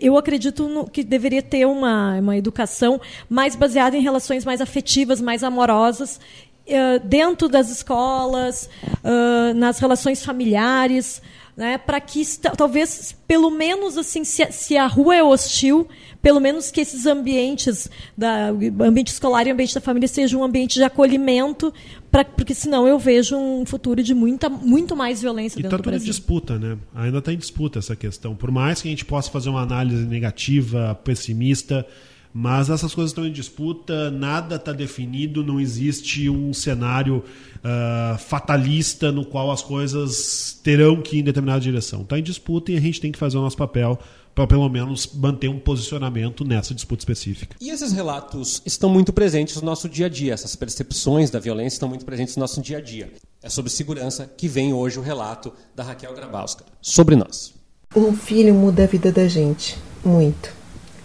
eu 0.00 0.18
acredito 0.18 0.68
no, 0.68 0.88
que 0.88 1.02
deveria 1.02 1.42
ter 1.42 1.64
uma, 1.66 2.18
uma 2.18 2.36
educação 2.36 3.00
mais 3.28 3.56
baseada 3.56 3.96
em 3.96 4.02
relações 4.02 4.44
mais 4.44 4.60
afetivas, 4.60 5.20
mais 5.20 5.42
amorosas, 5.42 6.20
uh, 6.66 7.00
dentro 7.04 7.48
das 7.48 7.70
escolas, 7.70 8.68
uh, 9.02 9.54
nas 9.54 9.78
relações 9.78 10.24
familiares 10.24 11.22
né, 11.56 11.76
para 11.76 12.00
que 12.00 12.22
talvez 12.56 13.14
pelo 13.28 13.50
menos 13.50 13.98
assim 13.98 14.24
se, 14.24 14.50
se, 14.50 14.76
a 14.76 14.86
rua 14.86 15.14
é 15.14 15.22
hostil 15.22 15.86
pelo 16.22 16.40
menos 16.40 16.70
que 16.70 16.80
esses 16.80 17.04
ambientes 17.04 17.90
da 18.16 18.48
ambiente 18.48 19.08
escolar 19.08 19.46
e 19.46 19.50
ambiente 19.50 19.74
da 19.74 19.80
família 19.80 20.08
sejam 20.08 20.40
um 20.40 20.44
ambiente 20.44 20.74
de 20.74 20.82
acolhimento 20.82 21.72
pra, 22.10 22.24
porque 22.24 22.54
senão 22.54 22.88
eu 22.88 22.98
vejo 22.98 23.36
um 23.36 23.66
futuro 23.66 24.02
de 24.02 24.14
muita 24.14 24.48
muito 24.48 24.96
mais 24.96 25.20
violência 25.20 25.58
e 25.58 25.62
dentro 25.62 25.76
tá 25.76 25.82
do 25.82 25.90
Brasil. 25.90 26.06
em 26.06 26.10
disputa 26.10 26.58
né 26.58 26.78
ainda 26.94 27.18
está 27.18 27.32
em 27.32 27.38
disputa 27.38 27.78
essa 27.78 27.94
questão 27.94 28.34
por 28.34 28.50
mais 28.50 28.80
que 28.80 28.88
a 28.88 28.90
gente 28.90 29.04
possa 29.04 29.30
fazer 29.30 29.50
uma 29.50 29.60
análise 29.60 30.06
negativa 30.06 30.98
pessimista 31.04 31.86
mas 32.32 32.70
essas 32.70 32.94
coisas 32.94 33.10
estão 33.10 33.26
em 33.26 33.32
disputa, 33.32 34.10
nada 34.10 34.56
está 34.56 34.72
definido, 34.72 35.44
não 35.44 35.60
existe 35.60 36.30
um 36.30 36.52
cenário 36.52 37.22
uh, 37.58 38.18
fatalista 38.18 39.12
no 39.12 39.24
qual 39.24 39.50
as 39.50 39.62
coisas 39.62 40.58
terão 40.62 41.02
que 41.02 41.16
ir 41.16 41.20
em 41.20 41.24
determinada 41.24 41.60
direção. 41.60 42.02
Está 42.02 42.18
em 42.18 42.22
disputa 42.22 42.72
e 42.72 42.76
a 42.76 42.80
gente 42.80 43.00
tem 43.00 43.12
que 43.12 43.18
fazer 43.18 43.36
o 43.36 43.42
nosso 43.42 43.56
papel 43.56 43.98
para 44.34 44.46
pelo 44.46 44.68
menos 44.68 45.06
manter 45.14 45.48
um 45.48 45.58
posicionamento 45.58 46.44
nessa 46.44 46.74
disputa 46.74 47.02
específica. 47.02 47.56
E 47.60 47.70
esses 47.70 47.92
relatos 47.92 48.62
estão 48.64 48.88
muito 48.88 49.12
presentes 49.12 49.56
no 49.56 49.62
nosso 49.62 49.88
dia 49.88 50.06
a 50.06 50.08
dia, 50.08 50.32
essas 50.32 50.56
percepções 50.56 51.30
da 51.30 51.38
violência 51.38 51.76
estão 51.76 51.88
muito 51.88 52.04
presentes 52.04 52.36
no 52.36 52.40
nosso 52.40 52.60
dia 52.62 52.78
a 52.78 52.80
dia. 52.80 53.12
É 53.42 53.50
sobre 53.50 53.70
segurança 53.70 54.30
que 54.36 54.48
vem 54.48 54.72
hoje 54.72 54.98
o 54.98 55.02
relato 55.02 55.52
da 55.74 55.82
Raquel 55.82 56.14
Grabowska 56.14 56.64
sobre 56.80 57.16
nós. 57.16 57.52
Um 57.94 58.16
filho 58.16 58.54
muda 58.54 58.84
a 58.84 58.86
vida 58.86 59.12
da 59.12 59.28
gente, 59.28 59.76
muito. 60.02 60.54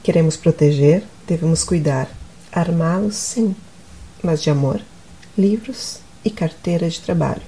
Queremos 0.02 0.38
proteger, 0.38 1.04
Devemos 1.28 1.66
cuidar, 1.66 2.10
armá-los, 2.54 3.16
sim, 3.18 3.54
mas 4.24 4.41
de 4.41 4.49
amor, 4.49 4.82
livros 5.38 5.99
e 6.24 6.30
carteira 6.30 6.90
de 6.90 7.02
trabalho. 7.02 7.41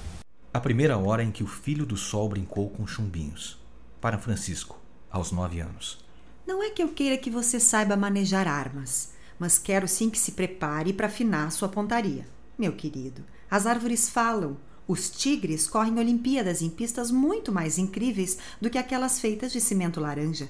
A 0.53 0.59
primeira 0.59 0.97
hora 0.97 1.23
em 1.23 1.31
que 1.31 1.45
o 1.45 1.47
filho 1.47 1.85
do 1.85 1.95
sol 1.95 2.27
brincou 2.27 2.69
com 2.69 2.85
chumbinhos. 2.85 3.57
Para 4.01 4.19
Francisco, 4.19 4.77
aos 5.09 5.31
nove 5.31 5.61
anos. 5.61 5.97
Não 6.45 6.61
é 6.61 6.69
que 6.71 6.83
eu 6.83 6.89
queira 6.89 7.17
que 7.17 7.29
você 7.29 7.57
saiba 7.57 7.95
manejar 7.95 8.49
armas, 8.49 9.11
mas 9.39 9.57
quero 9.57 9.87
sim 9.87 10.09
que 10.09 10.19
se 10.19 10.33
prepare 10.33 10.91
para 10.91 11.07
afinar 11.07 11.49
sua 11.49 11.69
pontaria. 11.69 12.27
Meu 12.57 12.73
querido, 12.73 13.23
as 13.49 13.65
árvores 13.65 14.09
falam. 14.09 14.57
Os 14.89 15.09
tigres 15.09 15.69
correm 15.69 15.97
Olimpíadas 15.97 16.61
em 16.61 16.69
pistas 16.69 17.11
muito 17.11 17.49
mais 17.49 17.77
incríveis 17.77 18.39
do 18.59 18.69
que 18.69 18.77
aquelas 18.77 19.21
feitas 19.21 19.53
de 19.53 19.61
cimento 19.61 20.01
laranja. 20.01 20.49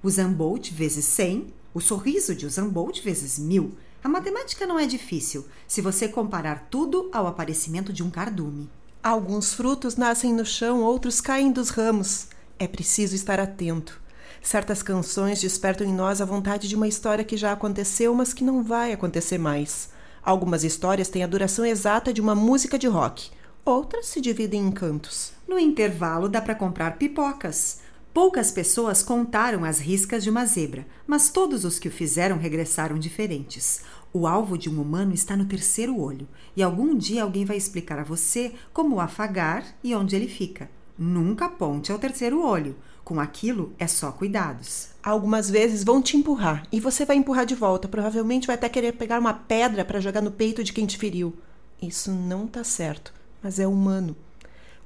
O 0.00 0.08
Zambolt 0.08 0.70
vezes 0.70 1.06
100 1.06 1.57
o 1.78 1.80
sorriso 1.80 2.34
de 2.34 2.44
Usain 2.44 2.68
Bolt 2.68 3.00
vezes 3.02 3.38
mil. 3.38 3.72
A 4.02 4.08
matemática 4.08 4.66
não 4.66 4.80
é 4.80 4.84
difícil, 4.84 5.46
se 5.64 5.80
você 5.80 6.08
comparar 6.08 6.66
tudo 6.68 7.08
ao 7.12 7.28
aparecimento 7.28 7.92
de 7.92 8.02
um 8.02 8.10
cardume. 8.10 8.68
Alguns 9.00 9.54
frutos 9.54 9.94
nascem 9.94 10.34
no 10.34 10.44
chão, 10.44 10.82
outros 10.82 11.20
caem 11.20 11.52
dos 11.52 11.68
ramos. 11.68 12.26
É 12.58 12.66
preciso 12.66 13.14
estar 13.14 13.38
atento. 13.38 14.00
Certas 14.42 14.82
canções 14.82 15.40
despertam 15.40 15.86
em 15.86 15.94
nós 15.94 16.20
a 16.20 16.24
vontade 16.24 16.68
de 16.68 16.74
uma 16.74 16.88
história 16.88 17.24
que 17.24 17.36
já 17.36 17.52
aconteceu, 17.52 18.12
mas 18.12 18.34
que 18.34 18.42
não 18.42 18.64
vai 18.64 18.92
acontecer 18.92 19.38
mais. 19.38 19.90
Algumas 20.20 20.64
histórias 20.64 21.08
têm 21.08 21.22
a 21.22 21.28
duração 21.28 21.64
exata 21.64 22.12
de 22.12 22.20
uma 22.20 22.34
música 22.34 22.76
de 22.76 22.88
rock. 22.88 23.30
Outras 23.64 24.06
se 24.06 24.20
dividem 24.20 24.66
em 24.66 24.72
cantos. 24.72 25.32
No 25.46 25.56
intervalo 25.60 26.28
dá 26.28 26.40
para 26.42 26.56
comprar 26.56 26.98
pipocas. 26.98 27.82
Poucas 28.20 28.50
pessoas 28.50 29.00
contaram 29.00 29.64
as 29.64 29.78
riscas 29.78 30.24
de 30.24 30.28
uma 30.28 30.44
zebra, 30.44 30.84
mas 31.06 31.30
todos 31.30 31.64
os 31.64 31.78
que 31.78 31.86
o 31.86 31.90
fizeram 31.92 32.36
regressaram 32.36 32.98
diferentes. 32.98 33.82
O 34.12 34.26
alvo 34.26 34.58
de 34.58 34.68
um 34.68 34.82
humano 34.82 35.14
está 35.14 35.36
no 35.36 35.44
terceiro 35.44 35.96
olho, 36.00 36.26
e 36.56 36.60
algum 36.60 36.96
dia 36.96 37.22
alguém 37.22 37.44
vai 37.44 37.56
explicar 37.56 37.96
a 37.96 38.02
você 38.02 38.52
como 38.72 38.96
o 38.96 39.00
afagar 39.00 39.64
e 39.84 39.94
onde 39.94 40.16
ele 40.16 40.26
fica. 40.26 40.68
Nunca 40.98 41.44
aponte 41.44 41.92
ao 41.92 41.98
terceiro 42.00 42.44
olho. 42.44 42.74
Com 43.04 43.20
aquilo 43.20 43.72
é 43.78 43.86
só 43.86 44.10
cuidados. 44.10 44.88
Algumas 45.00 45.48
vezes 45.48 45.84
vão 45.84 46.02
te 46.02 46.16
empurrar 46.16 46.66
e 46.72 46.80
você 46.80 47.04
vai 47.04 47.14
empurrar 47.14 47.46
de 47.46 47.54
volta. 47.54 47.86
Provavelmente 47.86 48.48
vai 48.48 48.56
até 48.56 48.68
querer 48.68 48.94
pegar 48.94 49.20
uma 49.20 49.32
pedra 49.32 49.84
para 49.84 50.00
jogar 50.00 50.22
no 50.22 50.32
peito 50.32 50.64
de 50.64 50.72
quem 50.72 50.86
te 50.86 50.98
feriu. 50.98 51.36
Isso 51.80 52.10
não 52.10 52.48
tá 52.48 52.64
certo, 52.64 53.14
mas 53.40 53.60
é 53.60 53.66
humano. 53.68 54.16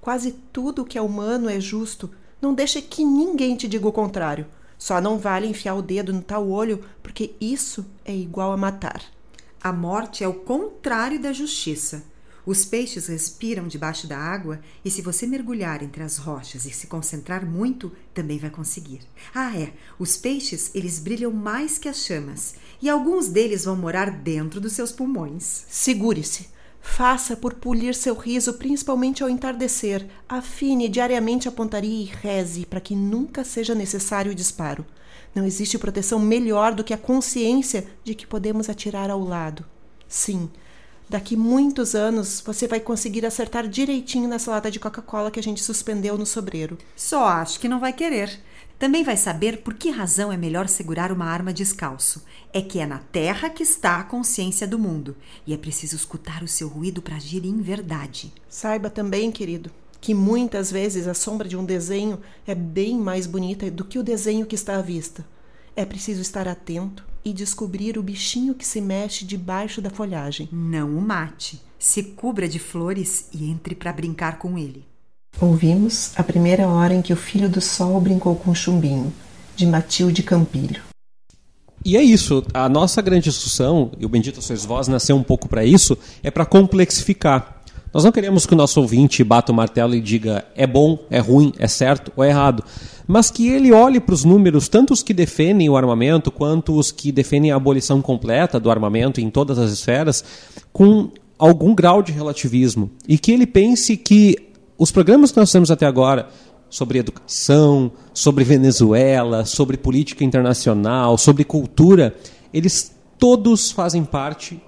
Quase 0.02 0.32
tudo 0.52 0.84
que 0.84 0.98
é 0.98 1.00
humano 1.00 1.48
é 1.48 1.59
justo. 1.59 2.10
Não 2.43 2.52
deixe 2.52 2.82
que 2.82 3.05
ninguém 3.05 3.55
te 3.55 3.69
diga 3.69 3.86
o 3.86 3.93
contrário. 3.93 4.48
Só 4.77 5.01
não 5.01 5.16
vale 5.16 5.47
enfiar 5.47 5.77
o 5.77 5.81
dedo 5.81 6.12
no 6.12 6.20
tal 6.20 6.48
olho, 6.48 6.85
porque 7.01 7.36
isso 7.40 7.86
é 8.05 8.12
igual 8.12 8.51
a 8.51 8.56
matar. 8.56 9.01
A 9.62 9.73
morte 9.73 10.24
é 10.24 10.28
o 10.28 10.35
contrário 10.35 11.23
da 11.23 11.32
justiça. 11.32 12.02
Os 12.44 12.64
peixes 12.64 13.06
respiram 13.06 13.69
debaixo 13.69 14.09
da 14.09 14.19
água 14.19 14.60
e, 14.85 14.90
se 14.90 15.01
você 15.01 15.24
mergulhar 15.24 15.85
entre 15.85 16.02
as 16.02 16.16
rochas 16.16 16.66
e 16.66 16.73
se 16.73 16.89
concentrar 16.89 17.47
muito, 17.47 17.93
também 18.12 18.39
vai 18.39 18.51
conseguir. 18.51 19.02
Ah, 19.32 19.56
é! 19.56 19.73
Os 19.97 20.16
peixes, 20.16 20.73
eles 20.74 20.98
brilham 20.98 21.31
mais 21.31 21.78
que 21.78 21.89
as 21.89 21.98
chamas 21.98 22.56
e 22.82 22.90
alguns 22.90 23.28
deles 23.28 23.64
vão 23.64 23.77
morar 23.77 24.10
dentro 24.10 24.60
dos 24.60 24.73
seus 24.73 24.90
pulmões. 24.90 25.64
Segure-se. 25.69 26.48
Faça 26.82 27.36
por 27.36 27.54
polir 27.54 27.94
seu 27.94 28.14
riso, 28.14 28.54
principalmente 28.54 29.22
ao 29.22 29.30
entardecer. 29.30 30.04
Afine 30.28 30.88
diariamente 30.88 31.48
a 31.48 31.52
pontaria 31.52 32.02
e 32.02 32.04
reze 32.04 32.66
para 32.66 32.80
que 32.80 32.94
nunca 32.94 33.44
seja 33.44 33.74
necessário 33.74 34.32
o 34.32 34.34
disparo. 34.34 34.84
Não 35.34 35.46
existe 35.46 35.78
proteção 35.78 36.18
melhor 36.18 36.74
do 36.74 36.84
que 36.84 36.92
a 36.92 36.98
consciência 36.98 37.86
de 38.04 38.14
que 38.14 38.26
podemos 38.26 38.68
atirar 38.68 39.10
ao 39.10 39.20
lado. 39.20 39.64
Sim, 40.09 40.50
daqui 41.09 41.36
muitos 41.36 41.94
anos 41.94 42.42
você 42.44 42.66
vai 42.66 42.80
conseguir 42.80 43.24
acertar 43.24 43.66
direitinho 43.66 44.28
nessa 44.28 44.50
lata 44.50 44.70
de 44.70 44.80
Coca-Cola 44.80 45.30
que 45.30 45.40
a 45.40 45.42
gente 45.42 45.62
suspendeu 45.62 46.18
no 46.18 46.26
sobreiro. 46.26 46.76
Só 46.96 47.24
acho 47.24 47.60
que 47.60 47.68
não 47.68 47.80
vai 47.80 47.92
querer. 47.92 48.40
Também 48.82 49.04
vai 49.04 49.16
saber 49.16 49.59
por 49.59 49.74
que 49.74 49.90
razão 49.90 50.32
é 50.32 50.36
melhor 50.36 50.68
segurar 50.68 51.12
uma 51.12 51.26
arma 51.26 51.52
descalço. 51.52 52.24
É 52.52 52.60
que 52.60 52.80
é 52.80 52.84
na 52.84 52.98
terra 52.98 53.48
que 53.48 53.62
está 53.62 54.00
a 54.00 54.02
consciência 54.02 54.66
do 54.66 54.76
mundo. 54.76 55.14
E 55.46 55.54
é 55.54 55.56
preciso 55.56 55.94
escutar 55.94 56.42
o 56.42 56.48
seu 56.48 56.66
ruído 56.66 57.00
para 57.00 57.14
agir 57.14 57.46
em 57.46 57.62
verdade. 57.62 58.32
Saiba 58.48 58.90
também, 58.90 59.30
querido, 59.30 59.70
que 60.00 60.12
muitas 60.12 60.72
vezes 60.72 61.06
a 61.06 61.14
sombra 61.14 61.48
de 61.48 61.56
um 61.56 61.64
desenho 61.64 62.18
é 62.44 62.56
bem 62.56 62.98
mais 62.98 63.24
bonita 63.24 63.70
do 63.70 63.84
que 63.84 64.00
o 64.00 64.02
desenho 64.02 64.46
que 64.46 64.56
está 64.56 64.76
à 64.76 64.82
vista. 64.82 65.24
É 65.76 65.84
preciso 65.84 66.20
estar 66.20 66.48
atento 66.48 67.06
e 67.24 67.32
descobrir 67.32 67.96
o 67.96 68.02
bichinho 68.02 68.52
que 68.52 68.66
se 68.66 68.80
mexe 68.80 69.24
debaixo 69.24 69.80
da 69.80 69.90
folhagem. 69.90 70.48
Não 70.50 70.98
o 70.98 71.00
mate. 71.00 71.62
Se 71.78 72.02
cubra 72.02 72.48
de 72.48 72.59
flores 72.59 73.28
e 73.32 73.48
entre 73.48 73.76
para 73.76 73.92
brincar 73.92 74.40
com 74.40 74.59
ele. 74.59 74.84
Ouvimos 75.40 76.12
a 76.16 76.22
primeira 76.22 76.68
hora 76.68 76.94
em 76.94 77.02
que 77.02 77.12
o 77.12 77.16
filho 77.16 77.48
do 77.48 77.60
sol 77.60 78.00
brincou 78.00 78.36
com 78.36 78.54
chumbinho, 78.54 79.12
de 79.56 79.66
Matilde 79.66 80.22
Campilho. 80.22 80.82
E 81.84 81.96
é 81.96 82.02
isso. 82.02 82.44
A 82.54 82.68
nossa 82.68 83.02
grande 83.02 83.24
discussão, 83.24 83.90
e 83.98 84.06
o 84.06 84.09
Bendito 84.09 84.40
Sois 84.40 84.64
Vós 84.64 84.86
nasceu 84.86 85.16
um 85.16 85.22
pouco 85.22 85.48
para 85.48 85.64
isso, 85.64 85.98
é 86.22 86.30
para 86.30 86.46
complexificar. 86.46 87.62
Nós 87.92 88.04
não 88.04 88.12
queremos 88.12 88.46
que 88.46 88.54
o 88.54 88.56
nosso 88.56 88.80
ouvinte 88.80 89.22
bata 89.22 89.52
o 89.52 89.54
martelo 89.54 89.94
e 89.94 90.00
diga 90.00 90.46
é 90.56 90.66
bom, 90.66 90.98
é 91.10 91.18
ruim, 91.18 91.52
é 91.59 91.68
certo 91.68 92.10
ou 92.16 92.24
é 92.24 92.30
errado, 92.30 92.64
mas 93.06 93.30
que 93.30 93.48
ele 93.48 93.70
olhe 93.70 94.00
para 94.00 94.14
os 94.14 94.24
números, 94.24 94.66
tanto 94.66 94.94
os 94.94 95.02
que 95.02 95.12
defendem 95.12 95.68
o 95.68 95.76
armamento 95.76 96.30
quanto 96.30 96.74
os 96.78 96.90
que 96.90 97.12
defendem 97.12 97.50
a 97.50 97.56
abolição 97.56 98.00
completa 98.00 98.59
do 98.59 98.70
armamento 98.70 99.20
em 99.20 99.28
todas 99.28 99.59
as 99.59 99.70
esferas, 99.70 100.24
com 100.72 101.10
algum 101.38 101.74
grau 101.74 102.02
de 102.02 102.12
relativismo. 102.12 102.90
E 103.06 103.18
que 103.18 103.30
ele 103.30 103.46
pense 103.46 103.94
que 103.96 104.38
os 104.78 104.90
programas 104.90 105.31
que 105.32 105.39
nós 105.39 105.53
temos 105.53 105.70
até 105.70 105.86
agora 105.86 106.28
sobre 106.69 106.99
educação, 106.99 107.93
sobre 108.15 108.44
Venezuela, 108.44 109.44
sobre 109.44 109.77
política 109.77 110.24
internacional, 110.24 111.19
sobre 111.19 111.44
cultura, 111.44 112.16
eles 112.53 112.94
todos 113.19 113.70
fazem 113.70 114.05
parte 114.05 114.61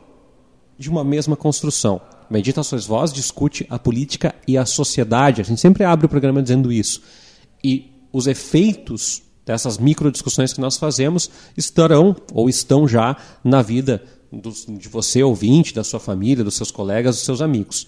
de 0.78 0.90
uma 0.90 1.02
mesma 1.02 1.34
construção. 1.34 2.00
Bendita 2.30 2.62
Sois 2.62 2.84
Vós 2.84 3.12
discute 3.12 3.66
a 3.70 3.78
política 3.78 4.34
e 4.46 4.58
a 4.58 4.66
sociedade. 4.66 5.40
A 5.40 5.44
gente 5.44 5.60
sempre 5.60 5.84
abre 5.84 6.06
o 6.06 6.08
programa 6.08 6.42
dizendo 6.42 6.70
isso. 6.70 7.02
E 7.62 7.90
os 8.12 8.26
efeitos 8.26 9.22
dessas 9.44 9.78
micro 9.78 10.10
discussões 10.10 10.52
que 10.52 10.60
nós 10.60 10.76
fazemos 10.76 11.30
estarão 11.56 12.16
ou 12.32 12.48
estão 12.48 12.88
já 12.88 13.16
na 13.42 13.62
vida 13.62 14.02
de 14.68 14.88
você, 14.88 15.22
ouvinte, 15.22 15.74
da 15.74 15.84
sua 15.84 16.00
família, 16.00 16.42
dos 16.42 16.54
seus 16.54 16.70
colegas, 16.70 17.16
dos 17.16 17.24
seus 17.24 17.40
amigos. 17.40 17.86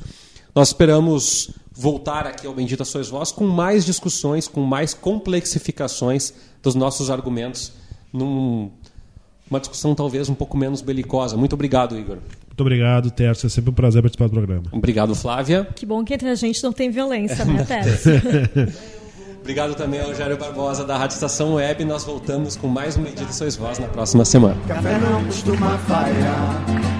Nós 0.57 0.69
esperamos 0.69 1.51
voltar 1.71 2.27
aqui 2.27 2.47
ao 2.47 2.55
Bendita 2.55 2.83
Sois 2.83 3.11
Vós 3.11 3.31
com 3.31 3.47
mais 3.47 3.85
discussões, 3.85 4.49
com 4.49 4.63
mais 4.63 4.95
complexificações 4.95 6.33
dos 6.63 6.75
nossos 6.75 7.11
argumentos, 7.11 7.75
numa 8.11 9.61
discussão 9.61 9.95
talvez 9.95 10.31
um 10.31 10.35
pouco 10.35 10.57
menos 10.57 10.81
belicosa. 10.81 11.37
Muito 11.37 11.53
obrigado, 11.53 11.99
Igor. 11.99 12.17
Muito 12.47 12.61
obrigado, 12.63 13.11
Tércio. 13.11 13.49
É 13.49 13.51
sempre 13.51 13.71
um 13.71 13.75
prazer 13.75 14.01
participar 14.01 14.29
do 14.29 14.31
programa. 14.31 14.63
Obrigado, 14.73 15.15
Flávia. 15.15 15.69
Que 15.77 15.85
bom 15.85 16.03
que 16.03 16.15
entre 16.15 16.31
a 16.31 16.35
gente 16.35 16.63
não 16.63 16.73
tem 16.73 16.89
violência, 16.89 17.45
né, 17.45 17.63
Tércio? 17.63 18.13
Obrigado 19.43 19.75
também 19.75 20.01
ao 20.01 20.15
Jairo 20.15 20.39
Barbosa 20.39 20.87
da 20.87 20.97
Rádio 20.97 21.17
Estação 21.17 21.57
Web. 21.57 21.85
Nós 21.85 22.03
voltamos 22.03 22.57
com 22.57 22.67
mais 22.67 22.97
um 22.97 23.03
Medida 23.03 23.31
Sois 23.31 23.57
Voz 23.57 23.79
na 23.79 23.89
próxima 23.89 24.25
semana. 24.25 24.57
Café 24.67 24.99
não 24.99 25.23
costuma 25.23 25.77
falhar. 25.81 26.96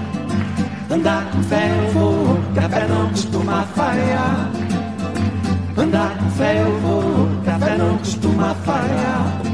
Andar 0.89 1.29
com 1.31 1.43
fé 1.43 1.69
eu 1.69 1.91
vou, 1.91 2.39
café 2.55 2.87
não 2.87 3.09
costuma 3.09 3.63
falhar. 3.75 4.49
Andar 5.77 6.17
com 6.17 6.29
fé 6.31 6.61
eu 6.61 6.79
vou, 6.79 7.27
café 7.43 7.77
não 7.77 7.97
costuma 7.97 8.55
falhar. 8.55 9.46